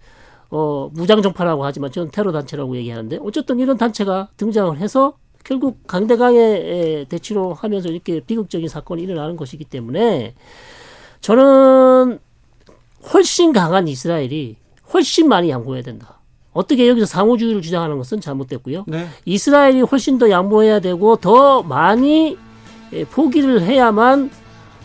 어, 0.55 0.87
무장 0.93 1.23
정파라고 1.23 1.65
하지만 1.65 1.91
저는 1.91 2.11
테러 2.11 2.31
단체라고 2.31 2.77
얘기하는데 2.77 3.17
어쨌든 3.23 3.59
이런 3.59 3.75
단체가 3.75 4.27
등장을 4.37 4.77
해서 4.77 5.17
결국 5.43 5.87
강대강의 5.87 6.39
에, 6.39 7.05
대치로 7.05 7.55
하면서 7.55 7.89
이렇게 7.89 8.19
비극적인 8.19 8.69
사건이 8.69 9.01
일어나는 9.01 9.35
것이기 9.35 9.65
때문에 9.65 10.35
저는 11.21 12.19
훨씬 13.11 13.51
강한 13.51 13.87
이스라엘이 13.87 14.57
훨씬 14.93 15.27
많이 15.27 15.49
양보해야 15.49 15.81
된다. 15.81 16.19
어떻게 16.51 16.87
여기서 16.87 17.07
상호주의를 17.07 17.63
주장하는 17.63 17.97
것은 17.97 18.21
잘못됐고요. 18.21 18.83
네. 18.87 19.07
이스라엘이 19.25 19.81
훨씬 19.81 20.19
더 20.19 20.29
양보해야 20.29 20.81
되고 20.81 21.15
더 21.15 21.63
많이 21.63 22.37
예, 22.93 23.05
포기를 23.05 23.63
해야만 23.63 24.29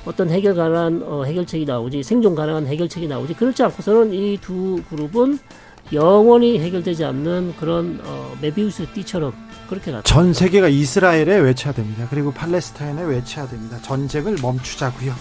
어떤 0.08 0.30
해결 0.30 0.54
가능한 0.54 1.02
어, 1.04 1.22
해결책이 1.24 1.66
나오지 1.66 2.02
생존 2.02 2.34
가능한 2.34 2.66
해결책이 2.66 3.06
나오지 3.08 3.34
그렇지 3.34 3.62
않고서는 3.62 4.12
이 4.14 4.38
두 4.40 4.80
그룹은 4.88 5.38
영원히 5.92 6.58
해결되지 6.60 7.04
않는 7.04 7.54
그런 7.60 8.00
어, 8.04 8.34
메비우스 8.40 8.86
띠처럼 8.94 9.32
그렇게 9.68 9.90
나. 9.90 10.00
전 10.02 10.32
세계가 10.32 10.68
이스라엘에 10.68 11.38
외쳐야 11.38 11.72
됩니다. 11.72 12.06
그리고 12.10 12.32
팔레스타인에 12.32 13.02
외쳐야 13.04 13.46
됩니다. 13.48 13.78
전쟁을 13.82 14.36
멈추자고요. 14.40 15.12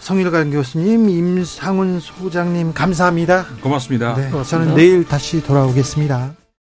성일관 0.00 0.50
교수님, 0.52 1.08
임상훈 1.10 2.00
소장님 2.00 2.72
감사합니다. 2.72 3.46
고맙습니다. 3.60 4.14
네, 4.14 4.30
고맙습니다. 4.30 4.46
저는 4.46 4.74
내일 4.74 5.04
다시 5.04 5.42
돌아오겠습니다. 5.42 6.37